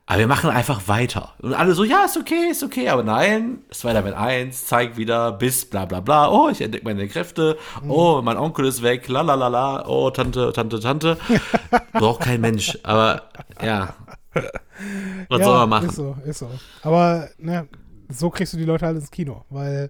Aber 0.07 0.19
wir 0.19 0.27
machen 0.27 0.51
einfach 0.51 0.87
weiter. 0.87 1.33
Und 1.41 1.55
alle 1.55 1.73
so, 1.73 1.83
ja, 1.83 2.05
ist 2.05 2.15
okay, 2.15 2.49
ist 2.51 2.63
okay. 2.63 2.89
Aber 2.89 3.03
nein, 3.03 3.63
Spider-Man 3.71 4.13
1 4.13 4.67
zeigt 4.67 4.97
wieder 4.97 5.31
bis 5.31 5.65
bla 5.65 5.85
bla 5.85 5.99
bla. 5.99 6.29
Oh, 6.29 6.47
ich 6.49 6.61
entdecke 6.61 6.85
meine 6.85 7.07
Kräfte. 7.07 7.57
Oh, 7.87 8.21
mein 8.23 8.37
Onkel 8.37 8.65
ist 8.67 8.83
weg. 8.83 9.07
La 9.07 9.21
la 9.21 9.33
la 9.33 9.47
la. 9.47 9.87
Oh, 9.87 10.11
Tante, 10.11 10.53
Tante, 10.53 10.79
Tante. 10.79 11.17
Braucht 11.93 12.21
kein 12.21 12.39
Mensch. 12.39 12.77
Aber 12.83 13.23
ja. 13.63 13.95
Was 15.29 15.39
ja, 15.39 15.45
soll 15.45 15.57
man 15.59 15.69
machen? 15.69 15.89
Ist 15.89 15.95
so, 15.95 16.15
ist 16.23 16.39
so. 16.39 16.51
Aber 16.83 17.29
ne, 17.39 17.67
so 18.09 18.29
kriegst 18.29 18.53
du 18.53 18.57
die 18.57 18.65
Leute 18.65 18.85
halt 18.85 18.97
ins 18.97 19.09
Kino, 19.09 19.43
weil 19.49 19.89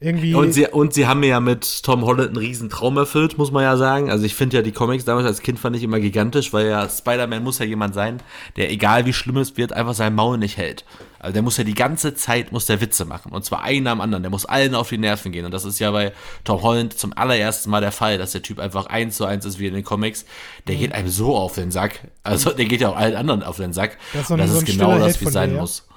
irgendwie. 0.00 0.34
Und 0.34 0.52
sie, 0.52 0.66
und 0.66 0.92
sie 0.92 1.06
haben 1.06 1.20
mir 1.20 1.28
ja 1.28 1.40
mit 1.40 1.82
Tom 1.82 2.04
Holland 2.04 2.28
einen 2.28 2.36
riesen 2.36 2.68
Traum 2.68 2.96
erfüllt, 2.96 3.38
muss 3.38 3.50
man 3.50 3.62
ja 3.62 3.76
sagen. 3.76 4.10
Also 4.10 4.24
ich 4.24 4.34
finde 4.34 4.56
ja 4.56 4.62
die 4.62 4.72
Comics 4.72 5.04
damals 5.04 5.26
als 5.26 5.40
Kind 5.40 5.58
fand 5.58 5.76
ich 5.76 5.82
immer 5.82 6.00
gigantisch, 6.00 6.52
weil 6.52 6.66
ja 6.66 6.88
Spider-Man 6.88 7.42
muss 7.42 7.58
ja 7.58 7.64
jemand 7.64 7.94
sein, 7.94 8.20
der 8.56 8.70
egal 8.70 9.06
wie 9.06 9.12
schlimm 9.12 9.36
es 9.38 9.56
wird, 9.56 9.72
einfach 9.72 9.94
sein 9.94 10.14
Maul 10.14 10.38
nicht 10.38 10.56
hält. 10.56 10.84
Also 11.24 11.32
der 11.32 11.42
muss 11.42 11.56
ja 11.56 11.64
die 11.64 11.74
ganze 11.74 12.14
Zeit, 12.14 12.52
muss 12.52 12.66
der 12.66 12.82
Witze 12.82 13.06
machen. 13.06 13.32
Und 13.32 13.46
zwar 13.46 13.62
einen 13.62 13.86
am 13.86 14.02
anderen. 14.02 14.22
Der 14.22 14.30
muss 14.30 14.44
allen 14.44 14.74
auf 14.74 14.90
die 14.90 14.98
Nerven 14.98 15.32
gehen. 15.32 15.46
Und 15.46 15.52
das 15.52 15.64
ist 15.64 15.78
ja 15.78 15.90
bei 15.90 16.12
Tom 16.44 16.60
Holland 16.60 16.98
zum 16.98 17.14
allerersten 17.16 17.70
Mal 17.70 17.80
der 17.80 17.92
Fall, 17.92 18.18
dass 18.18 18.32
der 18.32 18.42
Typ 18.42 18.58
einfach 18.58 18.86
eins 18.86 19.16
zu 19.16 19.24
eins 19.24 19.46
ist 19.46 19.58
wie 19.58 19.66
in 19.66 19.72
den 19.72 19.84
Comics. 19.84 20.26
Der 20.68 20.76
geht 20.76 20.92
einem 20.92 21.08
so 21.08 21.34
auf 21.34 21.54
den 21.54 21.70
Sack. 21.70 22.08
Also 22.24 22.50
der 22.50 22.66
geht 22.66 22.82
ja 22.82 22.90
auch 22.90 22.96
allen 22.96 23.16
anderen 23.16 23.42
auf 23.42 23.56
den 23.56 23.72
Sack. 23.72 23.96
Das 24.12 24.22
ist, 24.22 24.28
so 24.28 24.34
ein, 24.34 24.40
das 24.40 24.50
so 24.50 24.58
ist 24.58 24.66
genau 24.66 24.98
das, 24.98 25.18
wie 25.22 25.24
es 25.24 25.32
sein 25.32 25.50
dir, 25.50 25.60
muss. 25.60 25.88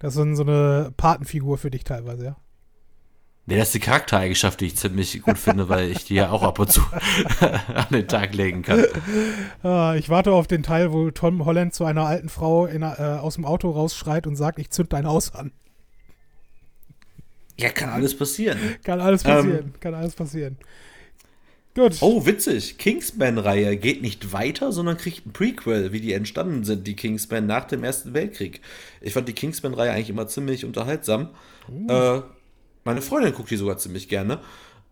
Das 0.00 0.16
ist 0.16 0.36
so 0.36 0.42
eine 0.42 0.92
Patenfigur 0.96 1.56
für 1.56 1.70
dich 1.70 1.84
teilweise, 1.84 2.24
ja? 2.24 2.36
Nee, 3.44 3.56
das 3.56 3.68
ist 3.68 3.74
die 3.74 3.80
Charaktereigenschaft, 3.80 4.60
die 4.60 4.66
ich 4.66 4.76
ziemlich 4.76 5.20
gut 5.20 5.36
finde, 5.36 5.68
weil 5.68 5.90
ich 5.90 6.04
die 6.04 6.14
ja 6.14 6.30
auch 6.30 6.44
ab 6.44 6.60
und 6.60 6.70
zu 6.70 6.80
an 7.40 7.86
den 7.90 8.06
Tag 8.06 8.34
legen 8.34 8.62
kann. 8.62 8.84
Ah, 9.64 9.96
ich 9.96 10.08
warte 10.08 10.30
auf 10.32 10.46
den 10.46 10.62
Teil, 10.62 10.92
wo 10.92 11.10
Tom 11.10 11.44
Holland 11.44 11.74
zu 11.74 11.84
einer 11.84 12.06
alten 12.06 12.28
Frau 12.28 12.66
in, 12.66 12.82
äh, 12.82 12.86
aus 12.86 13.34
dem 13.34 13.44
Auto 13.44 13.70
rausschreit 13.70 14.28
und 14.28 14.36
sagt, 14.36 14.60
ich 14.60 14.70
zünd 14.70 14.92
dein 14.92 15.08
Haus 15.08 15.34
an. 15.34 15.50
Ja, 17.58 17.70
kann 17.70 17.90
alles 17.90 18.16
passieren. 18.16 18.58
Kann 18.84 19.00
alles 19.00 19.24
passieren, 19.24 19.58
ähm, 19.58 19.80
kann 19.80 19.94
alles 19.94 20.14
passieren. 20.14 20.56
Gut. 21.74 21.96
Oh, 22.00 22.26
witzig. 22.26 22.76
Kingsman-Reihe 22.78 23.76
geht 23.76 24.02
nicht 24.02 24.32
weiter, 24.32 24.72
sondern 24.72 24.98
kriegt 24.98 25.26
ein 25.26 25.32
Prequel, 25.32 25.92
wie 25.92 26.00
die 26.00 26.12
entstanden 26.12 26.64
sind, 26.64 26.86
die 26.86 26.94
Kingsman 26.94 27.46
nach 27.46 27.64
dem 27.64 27.82
Ersten 27.82 28.14
Weltkrieg. 28.14 28.60
Ich 29.00 29.14
fand 29.14 29.26
die 29.26 29.32
Kingsman-Reihe 29.32 29.90
eigentlich 29.90 30.10
immer 30.10 30.28
ziemlich 30.28 30.64
unterhaltsam. 30.64 31.30
Uh. 31.68 31.90
Äh, 31.90 32.22
meine 32.84 33.02
Freundin 33.02 33.34
guckt 33.34 33.50
die 33.50 33.56
sogar 33.56 33.78
ziemlich 33.78 34.08
gerne. 34.08 34.40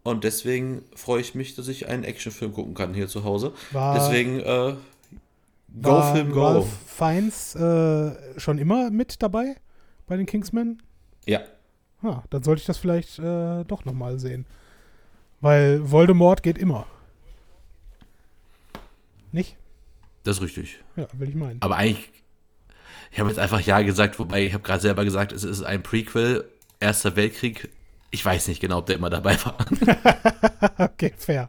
Und 0.03 0.25
deswegen 0.25 0.83
freue 0.95 1.21
ich 1.21 1.35
mich, 1.35 1.55
dass 1.55 1.69
ich 1.69 1.89
einen 1.89 2.05
Actionfilm 2.05 2.53
gucken 2.53 2.75
kann 2.75 2.95
hier 2.95 3.09
zu 3.09 3.25
Hause. 3.25 3.53
War, 3.71 3.95
deswegen 3.95 4.41
äh, 4.41 4.75
Go 5.83 5.91
war 5.91 6.15
Film 6.15 6.33
Go. 6.33 6.47
Ralph 6.47 6.69
Fiennes 6.87 7.55
äh, 7.55 8.41
schon 8.41 8.59
immer 8.59 8.91
mit 8.91 9.23
dabei 9.23 9.57
bei 10.07 10.17
den 10.17 10.27
Kingsmen? 10.27 10.83
Ja. 11.27 11.41
Ah, 12.03 12.23
dann 12.31 12.43
sollte 12.43 12.61
ich 12.61 12.67
das 12.67 12.79
vielleicht 12.79 13.19
äh, 13.19 13.65
doch 13.65 13.85
nochmal 13.85 14.19
sehen. 14.19 14.47
Weil 15.41 15.91
Voldemort 15.91 16.43
geht 16.43 16.59
immer. 16.59 16.87
Nicht? 19.33 19.57
Das 20.25 20.37
ist 20.37 20.43
richtig. 20.43 20.81
Ja, 20.97 21.07
will 21.13 21.29
ich 21.29 21.35
meinen. 21.35 21.63
Aber 21.63 21.77
eigentlich, 21.77 22.11
ich 23.13 23.21
habe 23.21 23.29
jetzt 23.29 23.39
einfach 23.39 23.61
Ja 23.61 23.83
gesagt, 23.83 24.19
wobei 24.19 24.45
ich 24.45 24.55
habe 24.55 24.63
gerade 24.63 24.81
selber 24.81 25.05
gesagt, 25.05 25.33
es 25.33 25.45
ist 25.45 25.63
ein 25.63 25.83
Prequel, 25.83 26.49
Erster 26.81 27.15
Weltkrieg, 27.17 27.71
ich 28.11 28.25
weiß 28.25 28.49
nicht 28.49 28.61
genau, 28.61 28.79
ob 28.79 28.87
der 28.87 28.97
immer 28.97 29.11
dabei 29.11 29.37
war. 29.45 29.57
okay, 30.79 31.13
fair. 31.17 31.49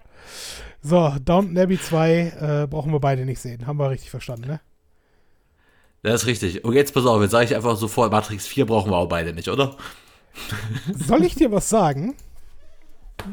So, 0.82 1.14
Downton 1.24 1.58
Abbey 1.58 1.80
2 1.80 2.64
äh, 2.64 2.68
brauchen 2.68 2.92
wir 2.92 3.00
beide 3.00 3.26
nicht 3.26 3.40
sehen. 3.40 3.68
Haben 3.68 3.78
wir 3.78 3.90
richtig 3.90 4.10
verstanden, 4.10 4.48
ne? 4.48 4.62
Das 6.04 6.24
ist 6.24 6.28
richtig. 6.28 6.64
Und 6.64 6.74
jetzt 6.74 6.94
pass 6.94 7.06
auf, 7.06 7.22
jetzt 7.22 7.32
sage 7.32 7.46
ich 7.46 7.56
einfach 7.56 7.76
sofort, 7.76 8.12
Matrix 8.12 8.48
4 8.48 8.66
brauchen 8.66 8.92
wir 8.92 8.98
auch 8.98 9.10
beide 9.10 9.34
nicht, 9.34 9.50
oder? 9.50 9.76
Soll 10.96 11.24
ich 11.24 11.36
dir 11.36 11.52
was 11.52 11.70
sagen? 11.70 12.16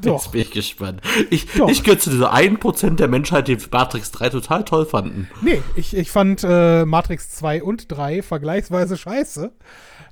Doch. 0.03 0.23
Jetzt 0.23 0.33
bin 0.33 0.41
ich 0.43 0.51
gespannt. 0.51 1.01
Ich, 1.31 1.47
Doch. 1.53 1.69
ich 1.71 1.83
gehöre 1.83 1.99
zu 1.99 2.11
dieser 2.11 2.35
1% 2.35 2.97
der 2.97 3.09
Menschheit, 3.09 3.49
die 3.49 3.57
Matrix 3.71 4.11
3 4.11 4.31
total 4.31 4.65
toll 4.65 4.85
fanden. 4.85 5.31
Nee, 5.41 5.63
ich, 5.77 5.97
ich 5.97 6.11
fand 6.11 6.45
äh, 6.45 6.85
Matrix 6.85 7.31
2 7.31 7.63
und 7.63 7.91
3 7.91 8.23
vergleichsweise 8.23 8.99
scheiße. 8.99 9.53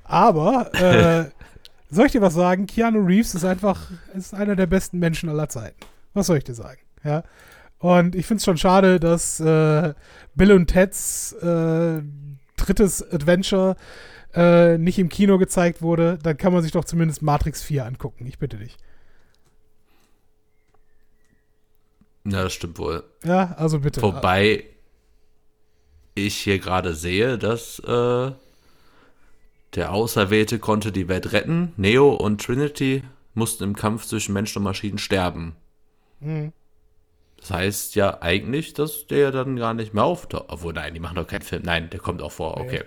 Aber 0.03 0.73
äh, 0.73 1.29
soll 1.89 2.07
ich 2.07 2.11
dir 2.11 2.21
was 2.21 2.33
sagen? 2.33 2.67
Keanu 2.67 2.99
Reeves 3.05 3.35
ist 3.35 3.45
einfach 3.45 3.89
ist 4.15 4.33
einer 4.33 4.55
der 4.55 4.67
besten 4.67 4.99
Menschen 4.99 5.29
aller 5.29 5.49
Zeiten. 5.49 5.79
Was 6.13 6.27
soll 6.27 6.37
ich 6.37 6.43
dir 6.43 6.55
sagen? 6.55 6.81
Ja. 7.03 7.23
Und 7.79 8.15
ich 8.15 8.25
finde 8.25 8.39
es 8.39 8.45
schon 8.45 8.57
schade, 8.57 8.99
dass 8.99 9.39
äh, 9.39 9.93
Bill 10.35 10.51
und 10.51 10.67
Teds 10.67 11.33
äh, 11.33 12.01
drittes 12.55 13.03
Adventure 13.11 13.75
äh, 14.33 14.77
nicht 14.77 14.99
im 14.99 15.09
Kino 15.09 15.37
gezeigt 15.37 15.81
wurde. 15.81 16.17
Dann 16.21 16.37
kann 16.37 16.53
man 16.53 16.63
sich 16.63 16.71
doch 16.71 16.85
zumindest 16.85 17.21
Matrix 17.21 17.61
4 17.61 17.85
angucken. 17.85 18.25
Ich 18.25 18.39
bitte 18.39 18.57
dich. 18.57 18.77
Ja, 22.25 22.43
das 22.43 22.53
stimmt 22.53 22.77
wohl. 22.77 23.03
Ja, 23.23 23.53
also 23.57 23.79
bitte. 23.79 24.01
Wobei 24.01 24.65
ich 26.15 26.35
hier 26.35 26.59
gerade 26.59 26.93
sehe, 26.93 27.37
dass 27.37 27.79
äh, 27.79 28.31
der 29.75 29.93
Auserwählte 29.93 30.59
konnte 30.59 30.91
die 30.91 31.07
Welt 31.07 31.33
retten. 31.33 31.73
Neo 31.77 32.13
und 32.13 32.43
Trinity 32.43 33.03
mussten 33.33 33.63
im 33.63 33.75
Kampf 33.75 34.05
zwischen 34.05 34.33
Menschen 34.33 34.59
und 34.59 34.63
Maschinen 34.63 34.97
sterben. 34.97 35.55
Mhm. 36.19 36.53
Das 37.39 37.51
heißt 37.51 37.95
ja 37.95 38.21
eigentlich, 38.21 38.73
dass 38.73 39.07
der 39.07 39.31
dann 39.31 39.57
gar 39.57 39.73
nicht 39.73 39.93
mehr 39.93 40.03
auftaucht. 40.03 40.45
Obwohl, 40.47 40.73
nein, 40.73 40.93
die 40.93 40.99
machen 40.99 41.15
doch 41.15 41.27
keinen 41.27 41.43
Film. 41.43 41.61
Nein, 41.63 41.89
der 41.89 41.99
kommt 41.99 42.21
auch 42.21 42.31
vor. 42.31 42.57
Okay. 42.57 42.83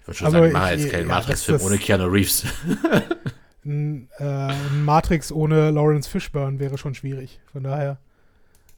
Ich 0.00 0.08
würde 0.08 0.18
schon 0.18 0.26
also 0.26 0.38
sagen, 0.38 0.46
ich 0.46 0.52
mache 0.52 0.74
jetzt 0.74 0.90
keinen 0.90 1.08
ja, 1.08 1.14
Matrix-Film 1.14 1.60
ohne 1.60 1.78
Keanu 1.78 2.06
Reeves. 2.06 2.46
ein, 3.64 4.08
äh, 4.18 4.54
Matrix 4.82 5.30
ohne 5.30 5.70
Lawrence 5.70 6.08
Fishburne 6.08 6.58
wäre 6.58 6.78
schon 6.78 6.94
schwierig. 6.94 7.40
Von 7.52 7.64
daher. 7.64 7.98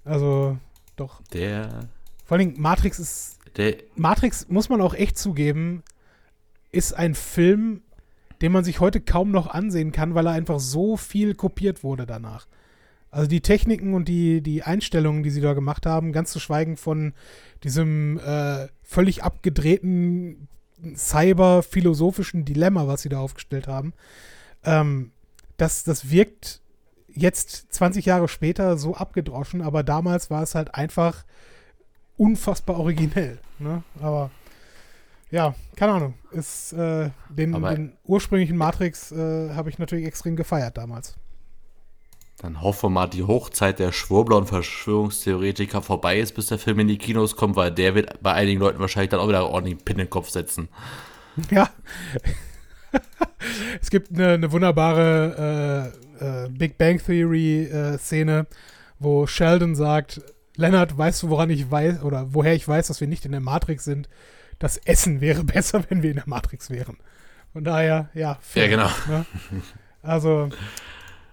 Also, 0.04 0.58
doch. 0.96 1.22
Der. 1.32 1.88
Vor 2.24 2.36
allem, 2.36 2.54
Matrix 2.58 2.98
ist. 2.98 3.38
Der, 3.56 3.76
Matrix 3.94 4.48
muss 4.48 4.68
man 4.68 4.80
auch 4.80 4.94
echt 4.94 5.16
zugeben, 5.16 5.84
ist 6.74 6.92
ein 6.92 7.14
Film, 7.14 7.82
den 8.42 8.52
man 8.52 8.64
sich 8.64 8.80
heute 8.80 9.00
kaum 9.00 9.30
noch 9.30 9.46
ansehen 9.46 9.92
kann, 9.92 10.14
weil 10.14 10.26
er 10.26 10.32
einfach 10.32 10.60
so 10.60 10.96
viel 10.96 11.34
kopiert 11.34 11.82
wurde 11.82 12.06
danach. 12.06 12.46
Also 13.10 13.28
die 13.28 13.40
Techniken 13.40 13.94
und 13.94 14.08
die, 14.08 14.42
die 14.42 14.64
Einstellungen, 14.64 15.22
die 15.22 15.30
sie 15.30 15.40
da 15.40 15.54
gemacht 15.54 15.86
haben, 15.86 16.12
ganz 16.12 16.32
zu 16.32 16.40
schweigen 16.40 16.76
von 16.76 17.14
diesem 17.62 18.18
äh, 18.18 18.66
völlig 18.82 19.22
abgedrehten 19.22 20.48
cyber-philosophischen 20.96 22.44
Dilemma, 22.44 22.88
was 22.88 23.02
sie 23.02 23.08
da 23.08 23.20
aufgestellt 23.20 23.68
haben, 23.68 23.92
ähm, 24.64 25.12
das, 25.56 25.84
das 25.84 26.10
wirkt 26.10 26.60
jetzt 27.06 27.72
20 27.72 28.04
Jahre 28.04 28.26
später 28.26 28.76
so 28.76 28.96
abgedroschen, 28.96 29.62
aber 29.62 29.84
damals 29.84 30.30
war 30.30 30.42
es 30.42 30.56
halt 30.56 30.74
einfach 30.74 31.24
unfassbar 32.16 32.78
originell. 32.78 33.38
Ne? 33.58 33.84
Aber 34.00 34.30
ja, 35.34 35.52
keine 35.74 35.92
Ahnung. 35.92 36.14
Ist, 36.30 36.72
äh, 36.74 37.10
den, 37.28 37.60
den, 37.60 37.92
ursprünglichen 38.04 38.56
Matrix 38.56 39.10
äh, 39.10 39.50
habe 39.50 39.68
ich 39.68 39.80
natürlich 39.80 40.06
extrem 40.06 40.36
gefeiert 40.36 40.76
damals. 40.76 41.16
Dann 42.38 42.62
hoffen 42.62 42.84
wir 42.84 42.90
mal, 42.90 43.06
die 43.08 43.24
Hochzeit 43.24 43.80
der 43.80 43.90
Schwurbler 43.90 44.36
und 44.36 44.46
Verschwörungstheoretiker 44.46 45.82
vorbei 45.82 46.20
ist, 46.20 46.36
bis 46.36 46.46
der 46.46 46.58
Film 46.58 46.78
in 46.78 46.86
die 46.86 46.98
Kinos 46.98 47.34
kommt, 47.34 47.56
weil 47.56 47.72
der 47.72 47.96
wird 47.96 48.22
bei 48.22 48.32
einigen 48.32 48.60
Leuten 48.60 48.78
wahrscheinlich 48.78 49.10
dann 49.10 49.18
auch 49.18 49.28
wieder 49.28 49.48
ordentlich 49.48 49.84
Pin 49.84 49.94
in 49.94 50.06
den 50.06 50.10
Kopf 50.10 50.28
setzen. 50.28 50.68
Ja. 51.50 51.68
es 53.82 53.90
gibt 53.90 54.12
eine, 54.14 54.34
eine 54.34 54.52
wunderbare 54.52 55.92
äh, 56.20 56.44
äh, 56.44 56.48
Big 56.48 56.78
Bang 56.78 57.02
Theory 57.04 57.64
äh, 57.64 57.98
Szene, 57.98 58.46
wo 59.00 59.26
Sheldon 59.26 59.74
sagt, 59.74 60.20
Leonard, 60.54 60.96
weißt 60.96 61.24
du, 61.24 61.30
woran 61.30 61.50
ich 61.50 61.68
weiß, 61.68 62.04
oder 62.04 62.34
woher 62.34 62.54
ich 62.54 62.68
weiß, 62.68 62.86
dass 62.86 63.00
wir 63.00 63.08
nicht 63.08 63.24
in 63.24 63.32
der 63.32 63.40
Matrix 63.40 63.82
sind? 63.82 64.08
Das 64.58 64.76
Essen 64.78 65.20
wäre 65.20 65.44
besser, 65.44 65.84
wenn 65.88 66.02
wir 66.02 66.10
in 66.10 66.16
der 66.16 66.28
Matrix 66.28 66.70
wären. 66.70 66.96
Von 67.52 67.64
daher, 67.64 68.10
ja. 68.14 68.38
Fair, 68.40 68.64
ja, 68.64 68.70
genau. 68.70 68.90
Ne? 69.08 69.26
Also, 70.02 70.48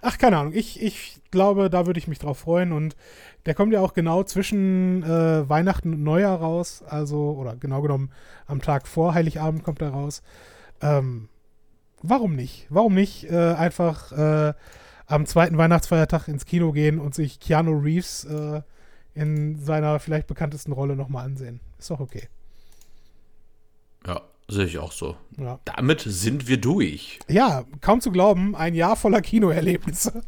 ach, 0.00 0.18
keine 0.18 0.38
Ahnung. 0.38 0.52
Ich, 0.54 0.80
ich 0.80 1.20
glaube, 1.30 1.68
da 1.68 1.86
würde 1.86 1.98
ich 1.98 2.08
mich 2.08 2.20
drauf 2.20 2.38
freuen. 2.38 2.72
Und 2.72 2.96
der 3.44 3.54
kommt 3.54 3.72
ja 3.72 3.80
auch 3.80 3.92
genau 3.92 4.22
zwischen 4.22 5.02
äh, 5.02 5.48
Weihnachten 5.48 5.94
und 5.94 6.02
Neujahr 6.02 6.38
raus. 6.38 6.84
Also, 6.86 7.32
oder 7.32 7.56
genau 7.56 7.82
genommen 7.82 8.10
am 8.46 8.62
Tag 8.62 8.86
vor 8.86 9.14
Heiligabend 9.14 9.64
kommt 9.64 9.82
er 9.82 9.90
raus. 9.90 10.22
Ähm, 10.80 11.28
warum 12.02 12.36
nicht? 12.36 12.66
Warum 12.68 12.94
nicht 12.94 13.30
äh, 13.30 13.54
einfach 13.54 14.12
äh, 14.12 14.54
am 15.06 15.26
zweiten 15.26 15.58
Weihnachtsfeiertag 15.58 16.28
ins 16.28 16.46
Kino 16.46 16.72
gehen 16.72 16.98
und 16.98 17.14
sich 17.14 17.40
Keanu 17.40 17.78
Reeves 17.78 18.24
äh, 18.24 18.62
in 19.14 19.56
seiner 19.56 19.98
vielleicht 20.00 20.26
bekanntesten 20.26 20.72
Rolle 20.72 20.96
nochmal 20.96 21.26
ansehen. 21.26 21.60
Ist 21.78 21.90
doch 21.90 22.00
okay. 22.00 22.28
Ja, 24.06 24.20
sehe 24.48 24.66
ich 24.66 24.78
auch 24.78 24.92
so. 24.92 25.16
Ja. 25.38 25.58
Damit 25.64 26.02
sind 26.06 26.48
wir 26.48 26.58
durch. 26.58 27.18
ja, 27.28 27.64
kaum 27.80 28.00
zu 28.00 28.10
glauben, 28.10 28.54
ein 28.56 28.74
Jahr 28.74 28.96
voller 28.96 29.20
Kinoerlebnisse. 29.20 30.22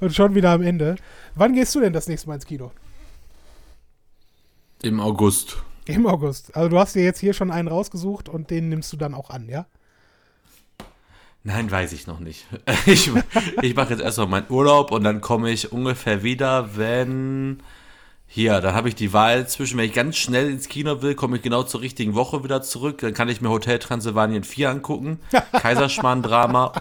und 0.00 0.14
schon 0.14 0.34
wieder 0.34 0.50
am 0.50 0.62
Ende. 0.62 0.96
Wann 1.34 1.54
gehst 1.54 1.74
du 1.74 1.80
denn 1.80 1.92
das 1.92 2.06
nächste 2.08 2.28
Mal 2.28 2.34
ins 2.34 2.46
Kino? 2.46 2.70
Im 4.82 5.00
August. 5.00 5.56
Im 5.86 6.06
August. 6.06 6.54
Also 6.54 6.68
du 6.68 6.78
hast 6.78 6.94
dir 6.94 7.02
jetzt 7.02 7.18
hier 7.18 7.32
schon 7.32 7.50
einen 7.50 7.68
rausgesucht 7.68 8.28
und 8.28 8.50
den 8.50 8.68
nimmst 8.68 8.92
du 8.92 8.96
dann 8.96 9.14
auch 9.14 9.30
an, 9.30 9.48
ja? 9.48 9.66
Nein, 11.44 11.70
weiß 11.70 11.92
ich 11.92 12.06
noch 12.06 12.20
nicht. 12.20 12.46
Ich, 12.86 13.10
ich 13.62 13.74
mache 13.74 13.90
jetzt 13.90 14.02
erstmal 14.02 14.26
meinen 14.26 14.50
Urlaub 14.50 14.90
und 14.92 15.02
dann 15.04 15.20
komme 15.20 15.50
ich 15.50 15.72
ungefähr 15.72 16.22
wieder, 16.22 16.76
wenn. 16.76 17.62
Hier, 18.30 18.60
dann 18.60 18.74
habe 18.74 18.90
ich 18.90 18.94
die 18.94 19.14
Wahl 19.14 19.48
zwischen, 19.48 19.78
wenn 19.78 19.86
ich 19.86 19.94
ganz 19.94 20.18
schnell 20.18 20.50
ins 20.50 20.68
Kino 20.68 21.00
will, 21.00 21.14
komme 21.14 21.36
ich 21.36 21.42
genau 21.42 21.62
zur 21.62 21.80
richtigen 21.80 22.14
Woche 22.14 22.44
wieder 22.44 22.60
zurück. 22.60 22.98
Dann 22.98 23.14
kann 23.14 23.30
ich 23.30 23.40
mir 23.40 23.48
Hotel 23.48 23.78
Transylvanien 23.78 24.44
4 24.44 24.68
angucken, 24.68 25.18
Kaiserschmarrn-Drama 25.52 26.74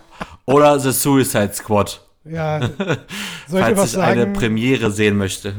oder 0.45 0.78
The 0.78 0.91
Suicide 0.91 1.53
Squad, 1.53 2.06
Ja. 2.26 2.60
Soll 3.48 3.61
falls 3.61 3.94
ich 3.94 3.98
eine 3.98 4.22
sagen? 4.24 4.34
Premiere 4.34 4.91
sehen 4.91 5.18
möchte. 5.18 5.53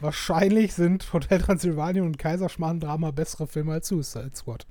Wahrscheinlich 0.00 0.72
sind 0.72 1.12
Hotel 1.12 1.40
Transylvanien 1.42 2.06
und 2.06 2.18
Kaiserschmarrn-Drama 2.18 3.10
bessere 3.10 3.46
Filme 3.46 3.74
als 3.74 3.88
Suicide 3.88 4.30
Squad. 4.34 4.66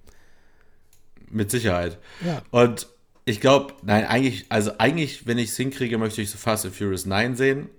Mit 1.30 1.52
Sicherheit. 1.52 2.00
Ja. 2.26 2.42
Und 2.50 2.88
ich 3.26 3.40
glaube, 3.40 3.76
nein, 3.84 4.06
eigentlich, 4.06 4.46
also 4.50 4.72
eigentlich, 4.80 5.28
wenn 5.28 5.38
ich 5.38 5.50
es 5.50 5.58
hinkriege, 5.58 6.00
möchte 6.00 6.24
ich 6.24 6.32
so 6.32 6.40
Fast 6.40 6.66
and 6.66 6.76
Furious 6.76 7.06
9 7.06 7.36
sehen. 7.36 7.70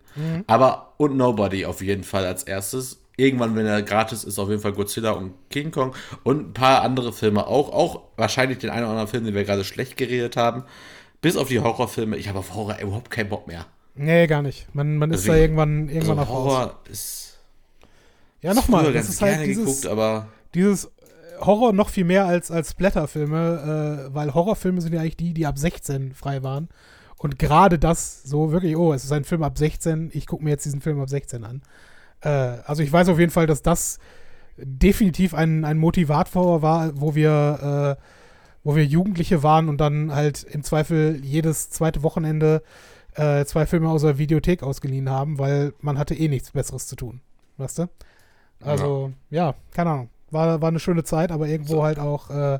Aber 0.46 0.92
und 0.96 1.16
Nobody 1.16 1.66
auf 1.66 1.82
jeden 1.82 2.04
Fall 2.04 2.24
als 2.26 2.42
erstes. 2.42 3.00
Irgendwann, 3.18 3.56
wenn 3.56 3.64
er 3.66 3.82
gratis 3.82 4.24
ist, 4.24 4.38
auf 4.38 4.48
jeden 4.50 4.60
Fall 4.60 4.72
Godzilla 4.72 5.12
und 5.12 5.32
King 5.48 5.70
Kong 5.70 5.94
und 6.22 6.50
ein 6.50 6.52
paar 6.52 6.82
andere 6.82 7.12
Filme 7.14 7.46
auch. 7.46 7.72
Auch 7.72 8.02
wahrscheinlich 8.16 8.58
den 8.58 8.68
einen 8.70 8.82
oder 8.82 8.90
anderen 8.90 9.08
Film, 9.08 9.24
den 9.24 9.34
wir 9.34 9.44
gerade 9.44 9.64
schlecht 9.64 9.96
geredet 9.96 10.36
haben. 10.36 10.64
Bis 11.22 11.36
auf 11.38 11.48
die 11.48 11.60
Horrorfilme. 11.60 12.16
Ich 12.18 12.28
habe 12.28 12.38
auf 12.40 12.54
Horror 12.54 12.78
überhaupt 12.78 13.10
keinen 13.10 13.30
Bock 13.30 13.46
mehr. 13.46 13.64
Nee, 13.94 14.26
gar 14.26 14.42
nicht. 14.42 14.66
Man, 14.74 14.98
man 14.98 15.10
ist 15.10 15.26
da 15.26 15.32
Deswegen- 15.32 15.42
irgendwann, 15.56 15.88
irgendwann 15.88 16.18
Also 16.18 16.32
raus. 16.32 16.44
Horror 16.44 16.74
ist 16.90 17.38
Ja, 18.42 18.52
nochmal, 18.52 18.92
das 18.92 19.08
ist 19.08 19.22
halt 19.22 19.32
gerne 19.32 19.46
dieses, 19.46 19.64
geguckt, 19.64 19.86
aber 19.86 20.28
dieses 20.52 20.90
Horror 21.40 21.72
noch 21.72 21.88
viel 21.88 22.04
mehr 22.04 22.26
als, 22.26 22.50
als 22.50 22.72
Splatterfilme, 22.72 24.08
äh, 24.10 24.14
weil 24.14 24.34
Horrorfilme 24.34 24.80
sind 24.82 24.92
ja 24.92 25.00
eigentlich 25.00 25.16
die, 25.16 25.32
die 25.32 25.46
ab 25.46 25.58
16 25.58 26.12
frei 26.12 26.42
waren. 26.42 26.68
Und 27.18 27.38
gerade 27.38 27.78
das, 27.78 28.22
so 28.22 28.52
wirklich, 28.52 28.76
oh, 28.76 28.92
es 28.92 29.04
ist 29.04 29.12
ein 29.12 29.24
Film 29.24 29.42
ab 29.42 29.56
16, 29.56 30.10
ich 30.12 30.26
gucke 30.26 30.44
mir 30.44 30.50
jetzt 30.50 30.64
diesen 30.64 30.80
Film 30.80 31.00
ab 31.00 31.08
16 31.08 31.44
an. 31.44 31.62
Äh, 32.20 32.28
also 32.28 32.82
ich 32.82 32.92
weiß 32.92 33.08
auf 33.08 33.18
jeden 33.18 33.32
Fall, 33.32 33.46
dass 33.46 33.62
das 33.62 33.98
definitiv 34.58 35.34
ein, 35.34 35.64
ein 35.64 35.78
Motivator 35.78 36.62
war, 36.62 37.00
wo 37.00 37.14
wir, 37.14 37.96
äh, 37.98 38.02
wo 38.64 38.76
wir 38.76 38.84
Jugendliche 38.84 39.42
waren 39.42 39.68
und 39.68 39.78
dann 39.78 40.14
halt 40.14 40.42
im 40.44 40.62
Zweifel 40.62 41.20
jedes 41.22 41.70
zweite 41.70 42.02
Wochenende 42.02 42.62
äh, 43.14 43.44
zwei 43.44 43.66
Filme 43.66 43.88
aus 43.88 44.02
der 44.02 44.18
Videothek 44.18 44.62
ausgeliehen 44.62 45.08
haben, 45.08 45.38
weil 45.38 45.72
man 45.80 45.98
hatte 45.98 46.14
eh 46.14 46.28
nichts 46.28 46.50
Besseres 46.50 46.86
zu 46.86 46.96
tun. 46.96 47.20
Weißt 47.56 47.78
du? 47.78 47.88
Also, 48.60 49.12
ja, 49.30 49.54
keine 49.72 49.90
Ahnung. 49.90 50.10
War, 50.30 50.60
war 50.60 50.68
eine 50.68 50.80
schöne 50.80 51.04
Zeit, 51.04 51.30
aber 51.30 51.46
irgendwo 51.46 51.82
halt 51.82 51.98
auch, 51.98 52.30
äh, 52.30 52.58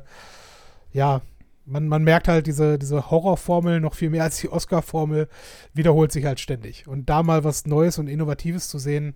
ja, 0.93 1.21
man, 1.67 1.87
man 1.87 2.03
merkt 2.03 2.27
halt, 2.27 2.47
diese, 2.47 2.79
diese 2.79 3.11
Horrorformel 3.11 3.79
noch 3.79 3.93
viel 3.93 4.09
mehr 4.09 4.23
als 4.23 4.39
die 4.39 4.49
Oscar-Formel 4.49 5.27
wiederholt 5.73 6.11
sich 6.11 6.25
halt 6.25 6.39
ständig. 6.39 6.87
Und 6.87 7.09
da 7.09 7.21
mal 7.23 7.43
was 7.43 7.65
Neues 7.65 7.99
und 7.99 8.07
Innovatives 8.07 8.69
zu 8.69 8.79
sehen, 8.79 9.15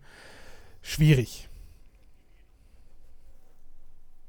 schwierig. 0.82 1.50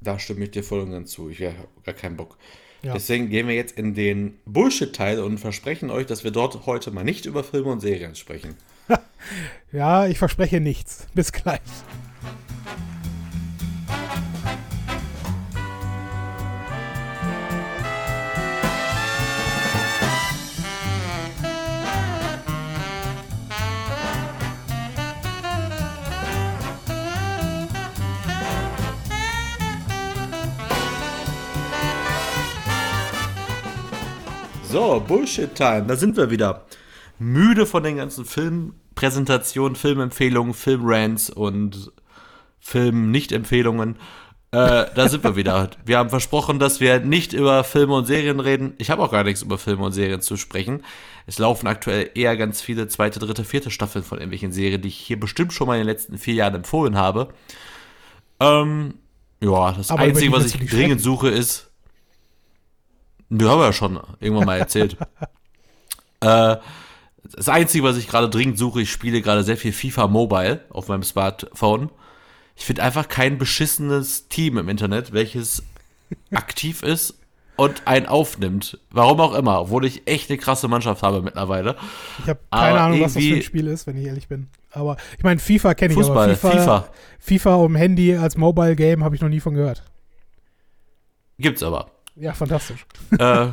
da 0.03 0.19
stimme 0.19 0.43
ich 0.43 0.51
dir 0.51 0.63
voll 0.63 0.81
und 0.81 0.91
ganz 0.91 1.11
zu. 1.11 1.29
Ich 1.29 1.41
habe 1.41 1.55
gar 1.83 1.95
keinen 1.95 2.17
Bock. 2.17 2.37
Ja. 2.81 2.93
Deswegen 2.93 3.29
gehen 3.29 3.47
wir 3.47 3.55
jetzt 3.55 3.77
in 3.77 3.93
den 3.93 4.37
Bullshit-Teil 4.45 5.19
und 5.19 5.37
versprechen 5.37 5.89
euch, 5.89 6.05
dass 6.05 6.23
wir 6.23 6.31
dort 6.31 6.65
heute 6.65 6.91
mal 6.91 7.05
nicht 7.05 7.25
über 7.25 7.43
Filme 7.43 7.71
und 7.71 7.79
Serien 7.79 8.15
sprechen. 8.15 8.55
Ja, 9.71 10.05
ich 10.05 10.19
verspreche 10.19 10.59
nichts. 10.59 11.07
Bis 11.15 11.31
gleich. 11.31 11.61
So, 34.73 34.99
Bullshit-Time, 35.07 35.83
da 35.83 35.95
sind 35.95 36.17
wir 36.17 36.31
wieder. 36.31 36.65
Müde 37.19 37.67
von 37.67 37.83
den 37.83 37.97
ganzen 37.97 38.25
Filmpräsentationen, 38.25 39.75
Filmempfehlungen, 39.75 40.55
Filmrants 40.55 41.29
und 41.29 41.91
Film-Nicht-Empfehlungen. 42.59 43.97
Äh, 44.49 44.85
da 44.95 45.09
sind 45.09 45.23
wir 45.23 45.35
wieder. 45.35 45.69
Wir 45.85 45.99
haben 45.99 46.09
versprochen, 46.09 46.57
dass 46.57 46.79
wir 46.79 47.01
nicht 47.01 47.33
über 47.33 47.63
Filme 47.63 47.93
und 47.93 48.07
Serien 48.07 48.39
reden. 48.39 48.73
Ich 48.79 48.89
habe 48.89 49.03
auch 49.03 49.11
gar 49.11 49.23
nichts 49.23 49.43
über 49.43 49.59
Filme 49.59 49.83
und 49.85 49.91
Serien 49.91 50.21
zu 50.21 50.37
sprechen. 50.37 50.83
Es 51.27 51.37
laufen 51.37 51.67
aktuell 51.67 52.09
eher 52.15 52.35
ganz 52.35 52.59
viele 52.59 52.87
zweite, 52.87 53.19
dritte, 53.19 53.43
vierte 53.43 53.69
Staffeln 53.69 54.03
von 54.03 54.17
irgendwelchen 54.17 54.51
Serien, 54.51 54.81
die 54.81 54.87
ich 54.87 54.97
hier 54.97 55.19
bestimmt 55.19 55.53
schon 55.53 55.67
mal 55.67 55.75
in 55.75 55.81
den 55.81 55.87
letzten 55.87 56.17
vier 56.17 56.33
Jahren 56.33 56.55
empfohlen 56.55 56.97
habe. 56.97 57.27
Ähm, 58.39 58.95
ja, 59.39 59.71
das 59.73 59.91
Aber 59.91 60.01
Einzige, 60.01 60.31
was 60.31 60.47
ich 60.47 60.67
dringend 60.67 60.99
suche, 60.99 61.29
ist. 61.29 61.69
Wir 63.29 63.49
haben 63.49 63.61
ja 63.61 63.73
schon 63.73 63.99
irgendwann 64.19 64.45
mal 64.45 64.59
erzählt. 64.59 64.97
äh, 66.21 66.57
das 67.23 67.49
Einzige, 67.49 67.83
was 67.83 67.97
ich 67.97 68.07
gerade 68.07 68.29
dringend 68.29 68.57
suche, 68.57 68.81
ich 68.81 68.91
spiele 68.91 69.21
gerade 69.21 69.43
sehr 69.43 69.57
viel 69.57 69.73
FIFA 69.73 70.07
Mobile 70.07 70.61
auf 70.69 70.87
meinem 70.87 71.03
Smartphone. 71.03 71.89
Ich 72.55 72.65
finde 72.65 72.83
einfach 72.83 73.07
kein 73.07 73.37
beschissenes 73.37 74.27
Team 74.27 74.57
im 74.57 74.69
Internet, 74.69 75.13
welches 75.13 75.63
aktiv 76.31 76.83
ist 76.83 77.15
und 77.55 77.87
einen 77.87 78.05
aufnimmt. 78.05 78.79
Warum 78.91 79.19
auch 79.19 79.33
immer, 79.33 79.61
obwohl 79.61 79.85
ich 79.85 80.07
echt 80.07 80.29
eine 80.29 80.37
krasse 80.37 80.67
Mannschaft 80.67 81.01
habe 81.01 81.21
mittlerweile. 81.21 81.75
Ich 82.19 82.29
habe 82.29 82.39
Aber 82.49 82.61
keine 82.63 82.79
Ahnung, 82.81 83.01
was 83.01 83.13
das 83.13 83.23
für 83.23 83.35
ein 83.35 83.41
Spiel 83.41 83.67
ist, 83.67 83.87
wenn 83.87 83.97
ich 83.97 84.05
ehrlich 84.05 84.27
bin. 84.27 84.47
Aber 84.71 84.97
ich 85.17 85.23
meine, 85.23 85.39
FIFA 85.39 85.73
kenne 85.75 85.93
ich, 85.93 85.99
aber 85.99 86.07
Fußball, 86.07 86.35
FIFA, 86.35 86.51
FIFA. 86.51 86.87
FIFA 87.19 87.55
um 87.55 87.75
Handy 87.75 88.15
als 88.15 88.37
Mobile 88.37 88.75
Game 88.75 89.03
habe 89.03 89.15
ich 89.15 89.21
noch 89.21 89.29
nie 89.29 89.39
von 89.39 89.53
gehört. 89.53 89.83
Gibt's 91.37 91.63
aber. 91.63 91.92
Ja, 92.15 92.33
fantastisch. 92.33 92.85
äh, 93.17 93.47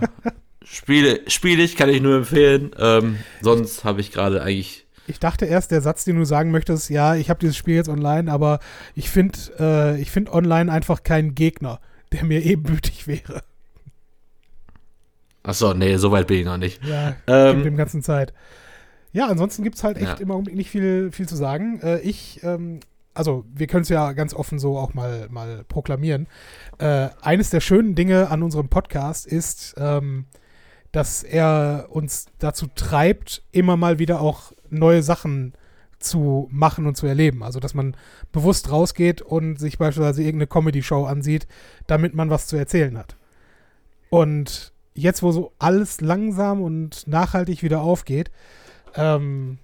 Spiele, 0.65 1.20
spiele 1.28 1.62
ich, 1.62 1.77
kann 1.77 1.89
ich 1.89 2.01
nur 2.03 2.16
empfehlen. 2.16 2.70
Ähm, 2.78 3.19
sonst 3.41 3.85
habe 3.85 4.01
ich 4.01 4.12
gerade 4.12 4.43
eigentlich. 4.43 4.87
Ich 5.07 5.19
dachte 5.19 5.47
erst, 5.47 5.70
der 5.70 5.81
Satz, 5.81 6.05
den 6.05 6.16
du 6.16 6.24
sagen 6.24 6.51
möchtest, 6.51 6.89
ja, 6.91 7.15
ich 7.16 7.31
habe 7.31 7.41
dieses 7.41 7.57
Spiel 7.57 7.74
jetzt 7.74 7.89
online, 7.89 8.31
aber 8.31 8.61
ich 8.95 9.11
finde 9.11 9.39
äh, 9.59 10.01
ich 10.01 10.11
find 10.11 10.31
online 10.31 10.70
einfach 10.70 11.03
keinen 11.03 11.35
Gegner, 11.35 11.81
der 12.12 12.24
mir 12.24 12.43
ebenbürtig 12.45 13.07
wäre. 13.09 13.43
Achso, 15.43 15.73
nee, 15.74 15.97
so 15.97 16.12
weit 16.12 16.27
bin 16.27 16.39
ich 16.41 16.45
noch 16.45 16.59
nicht. 16.59 16.85
Ja, 16.85 17.16
Ähm, 17.27 17.62
dem 17.65 17.77
ganzen 17.77 18.03
Zeit. 18.03 18.32
Ja, 19.12 19.27
ansonsten 19.27 19.65
gibt 19.65 19.77
es 19.77 19.82
halt 19.85 19.97
echt 19.97 20.07
Ja. 20.07 20.15
immer 20.16 20.41
nicht 20.43 20.70
viel, 20.70 21.11
viel 21.12 21.27
zu 21.27 21.35
sagen. 21.35 21.81
Äh, 21.82 22.01
ich, 22.01 22.41
ähm, 22.45 22.81
also 23.20 23.44
wir 23.52 23.66
können 23.66 23.82
es 23.82 23.90
ja 23.90 24.12
ganz 24.12 24.32
offen 24.32 24.59
so 24.59 24.78
auch 24.78 24.94
mal, 24.94 25.28
mal 25.30 25.62
proklamieren. 25.68 26.26
Äh, 26.78 27.10
eines 27.20 27.51
der 27.51 27.60
schönen 27.60 27.94
Dinge 27.94 28.30
an 28.30 28.42
unserem 28.42 28.70
Podcast 28.70 29.26
ist, 29.26 29.74
ähm, 29.76 30.24
dass 30.90 31.22
er 31.22 31.88
uns 31.90 32.28
dazu 32.38 32.66
treibt, 32.74 33.42
immer 33.52 33.76
mal 33.76 33.98
wieder 33.98 34.22
auch 34.22 34.52
neue 34.70 35.02
Sachen 35.02 35.52
zu 35.98 36.48
machen 36.51 36.86
und 36.86 36.97
zu 36.97 37.06
erleben. 37.06 37.42
Also, 37.42 37.60
dass 37.60 37.74
man 37.74 37.94
bewusst 38.32 38.72
rausgeht 38.72 39.20
und 39.20 39.59
sich 39.59 39.76
beispielsweise 39.76 40.22
irgendeine 40.22 40.47
Comedy-Show 40.47 41.05
ansieht, 41.05 41.47
damit 41.86 42.14
man 42.14 42.30
was 42.30 42.47
zu 42.47 42.56
erzählen 42.56 42.97
hat. 42.97 43.16
Und 44.09 44.72
jetzt, 44.94 45.22
wo 45.22 45.30
so 45.30 45.52
alles 45.59 46.01
langsam 46.01 46.62
und 46.62 47.06
nachhaltig 47.06 47.62
wieder 47.62 47.82
aufgeht, 47.82 48.30
ähm, 48.94 49.59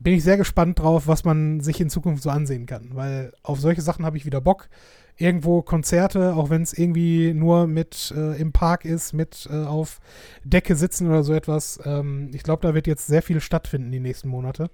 bin 0.00 0.14
ich 0.14 0.24
sehr 0.24 0.36
gespannt 0.36 0.78
drauf, 0.80 1.06
was 1.06 1.24
man 1.24 1.60
sich 1.60 1.80
in 1.80 1.90
Zukunft 1.90 2.22
so 2.22 2.30
ansehen 2.30 2.66
kann. 2.66 2.90
Weil 2.92 3.32
auf 3.42 3.60
solche 3.60 3.82
Sachen 3.82 4.04
habe 4.04 4.16
ich 4.16 4.26
wieder 4.26 4.40
Bock. 4.40 4.68
Irgendwo 5.16 5.62
Konzerte, 5.62 6.34
auch 6.34 6.50
wenn 6.50 6.62
es 6.62 6.76
irgendwie 6.76 7.32
nur 7.34 7.68
mit 7.68 8.12
äh, 8.16 8.40
im 8.40 8.52
Park 8.52 8.84
ist, 8.84 9.12
mit 9.12 9.48
äh, 9.48 9.64
auf 9.64 10.00
Decke 10.42 10.74
sitzen 10.74 11.06
oder 11.08 11.22
so 11.22 11.32
etwas. 11.32 11.78
Ähm, 11.84 12.30
ich 12.32 12.42
glaube, 12.42 12.66
da 12.66 12.74
wird 12.74 12.88
jetzt 12.88 13.06
sehr 13.06 13.22
viel 13.22 13.40
stattfinden 13.40 13.92
die 13.92 14.00
nächsten 14.00 14.28
Monate. 14.28 14.70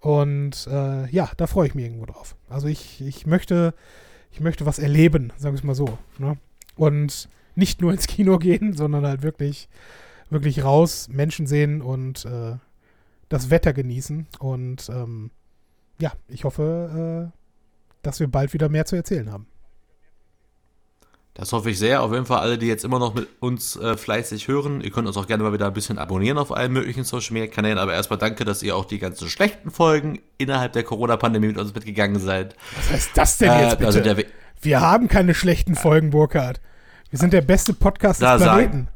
Und 0.00 0.66
äh, 0.66 1.08
ja, 1.10 1.30
da 1.36 1.46
freue 1.46 1.68
ich 1.68 1.74
mich 1.74 1.84
irgendwo 1.84 2.06
drauf. 2.06 2.34
Also 2.48 2.66
ich, 2.66 3.00
ich 3.00 3.26
möchte, 3.26 3.74
ich 4.32 4.40
möchte 4.40 4.66
was 4.66 4.78
erleben, 4.78 5.32
sagen 5.36 5.54
wir 5.54 5.58
es 5.58 5.64
mal 5.64 5.74
so. 5.74 5.98
Ne? 6.18 6.36
Und 6.74 7.28
nicht 7.54 7.80
nur 7.80 7.92
ins 7.92 8.08
Kino 8.08 8.38
gehen, 8.38 8.72
sondern 8.76 9.06
halt 9.06 9.22
wirklich, 9.22 9.68
wirklich 10.30 10.64
raus, 10.64 11.08
Menschen 11.12 11.46
sehen 11.46 11.80
und 11.80 12.24
äh, 12.24 12.56
das 13.30 13.48
Wetter 13.48 13.72
genießen. 13.72 14.26
Und 14.38 14.90
ähm, 14.90 15.30
ja, 15.98 16.12
ich 16.28 16.44
hoffe, 16.44 17.30
äh, 17.32 17.38
dass 18.02 18.20
wir 18.20 18.28
bald 18.28 18.52
wieder 18.52 18.68
mehr 18.68 18.84
zu 18.84 18.96
erzählen 18.96 19.32
haben. 19.32 19.46
Das 21.34 21.52
hoffe 21.52 21.70
ich 21.70 21.78
sehr. 21.78 22.02
Auf 22.02 22.12
jeden 22.12 22.26
Fall 22.26 22.40
alle, 22.40 22.58
die 22.58 22.66
jetzt 22.66 22.84
immer 22.84 22.98
noch 22.98 23.14
mit 23.14 23.28
uns 23.38 23.76
äh, 23.76 23.96
fleißig 23.96 24.48
hören. 24.48 24.80
Ihr 24.80 24.90
könnt 24.90 25.06
uns 25.06 25.16
auch 25.16 25.26
gerne 25.28 25.42
mal 25.44 25.52
wieder 25.52 25.68
ein 25.68 25.72
bisschen 25.72 25.96
abonnieren 25.96 26.38
auf 26.38 26.52
allen 26.52 26.72
möglichen 26.72 27.04
Social 27.04 27.32
Media 27.34 27.48
Kanälen. 27.48 27.78
Aber 27.78 27.94
erstmal 27.94 28.18
danke, 28.18 28.44
dass 28.44 28.62
ihr 28.62 28.76
auch 28.76 28.84
die 28.84 28.98
ganzen 28.98 29.28
schlechten 29.30 29.70
Folgen 29.70 30.18
innerhalb 30.38 30.72
der 30.72 30.82
Corona-Pandemie 30.82 31.46
mit 31.46 31.58
uns 31.58 31.72
mitgegangen 31.72 32.18
seid. 32.18 32.56
Was 32.76 32.90
heißt 32.90 33.10
das 33.14 33.38
denn 33.38 33.58
jetzt 33.60 33.78
bitte? 33.78 33.86
also 33.86 34.22
wir 34.62 34.80
haben 34.80 35.08
keine 35.08 35.34
schlechten 35.34 35.76
Folgen, 35.76 36.10
Burkhard. 36.10 36.60
Wir 37.10 37.18
sind 37.18 37.32
der 37.32 37.40
beste 37.42 37.72
Podcast 37.74 38.20
Da 38.20 38.34
des 38.34 38.42
sagen- 38.44 38.68
Planeten. 38.70 38.88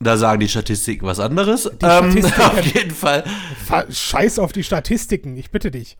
Da 0.00 0.16
sagen 0.16 0.40
die 0.40 0.48
Statistiken 0.48 1.06
was 1.06 1.20
anderes. 1.20 1.64
Die 1.64 1.84
Ähm, 1.86 2.10
Statistiken- 2.12 2.42
auf 2.58 2.60
jeden 2.66 2.90
Fall. 2.92 3.24
Fa- 3.66 3.90
Scheiß 3.90 4.38
auf 4.38 4.52
die 4.52 4.62
Statistiken, 4.64 5.36
ich 5.36 5.50
bitte 5.50 5.70
dich. 5.70 5.96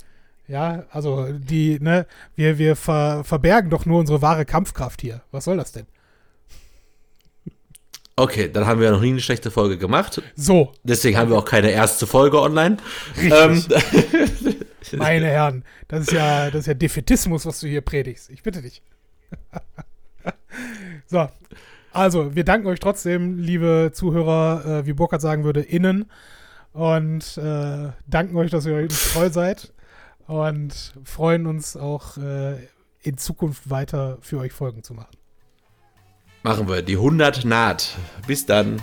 Ja, 0.47 0.85
also 0.91 1.31
die, 1.33 1.79
ne, 1.81 2.07
wir, 2.35 2.57
wir 2.59 2.75
ver, 2.77 3.23
verbergen 3.25 3.69
doch 3.71 3.85
nur 3.85 3.99
unsere 4.01 4.23
wahre 4.23 4.45
Kampfkraft 4.47 5.01
hier. 5.03 5.23
Was 5.31 5.45
soll 5.45 5.57
das 5.59 5.73
denn? 5.73 5.87
Okay, 8.17 8.51
dann 8.51 8.67
haben 8.67 8.81
wir 8.81 8.91
noch 8.91 9.01
nie 9.01 9.11
eine 9.11 9.21
schlechte 9.21 9.51
Folge 9.51 9.79
gemacht. 9.79 10.21
So, 10.35 10.73
Deswegen 10.83 11.17
haben 11.17 11.31
wir 11.31 11.37
auch 11.39 11.45
keine 11.45 11.71
erste 11.71 12.07
Folge 12.07 12.41
online. 12.41 12.79
Ähm, 13.21 13.63
meine 14.97 15.27
Herren, 15.27 15.65
das 15.87 16.01
ist 16.09 16.13
ja, 16.13 16.51
das 16.51 16.61
ist 16.63 16.67
ja 16.67 16.75
Defetismus, 16.75 17.47
was 17.47 17.61
du 17.61 17.69
hier 17.69 17.81
predigst. 17.81 18.31
Ich 18.31 18.43
bitte 18.43 18.61
dich. 18.63 18.83
so, 21.07 21.29
also, 21.99 22.35
wir 22.35 22.45
danken 22.45 22.67
euch 22.69 22.81
trotzdem, 22.81 23.39
liebe 23.39 23.91
Zuhörer, 23.93 24.65
äh, 24.65 24.87
wie 24.87 24.93
Burkhard 24.93 25.21
sagen 25.21 25.45
würde, 25.45 25.61
innen. 25.61 26.11
Und 26.73 27.37
äh, 27.39 27.91
danken 28.07 28.37
euch, 28.37 28.51
dass 28.51 28.67
ihr 28.67 28.77
uns 28.77 29.13
treu 29.13 29.31
seid. 29.31 29.73
Und 30.27 30.95
freuen 31.05 31.47
uns 31.47 31.77
auch 31.77 32.17
äh, 32.19 32.57
in 33.01 33.17
Zukunft 33.17 33.71
weiter 33.71 34.19
für 34.21 34.39
euch 34.39 34.53
Folgen 34.53 34.83
zu 34.83 34.95
machen. 34.95 35.17
machen 36.43 36.69
wir. 36.69 36.83
Die 36.83 36.97
100 36.97 37.45
naht. 37.45 37.97
Bis 38.27 38.47
dann. 38.47 38.81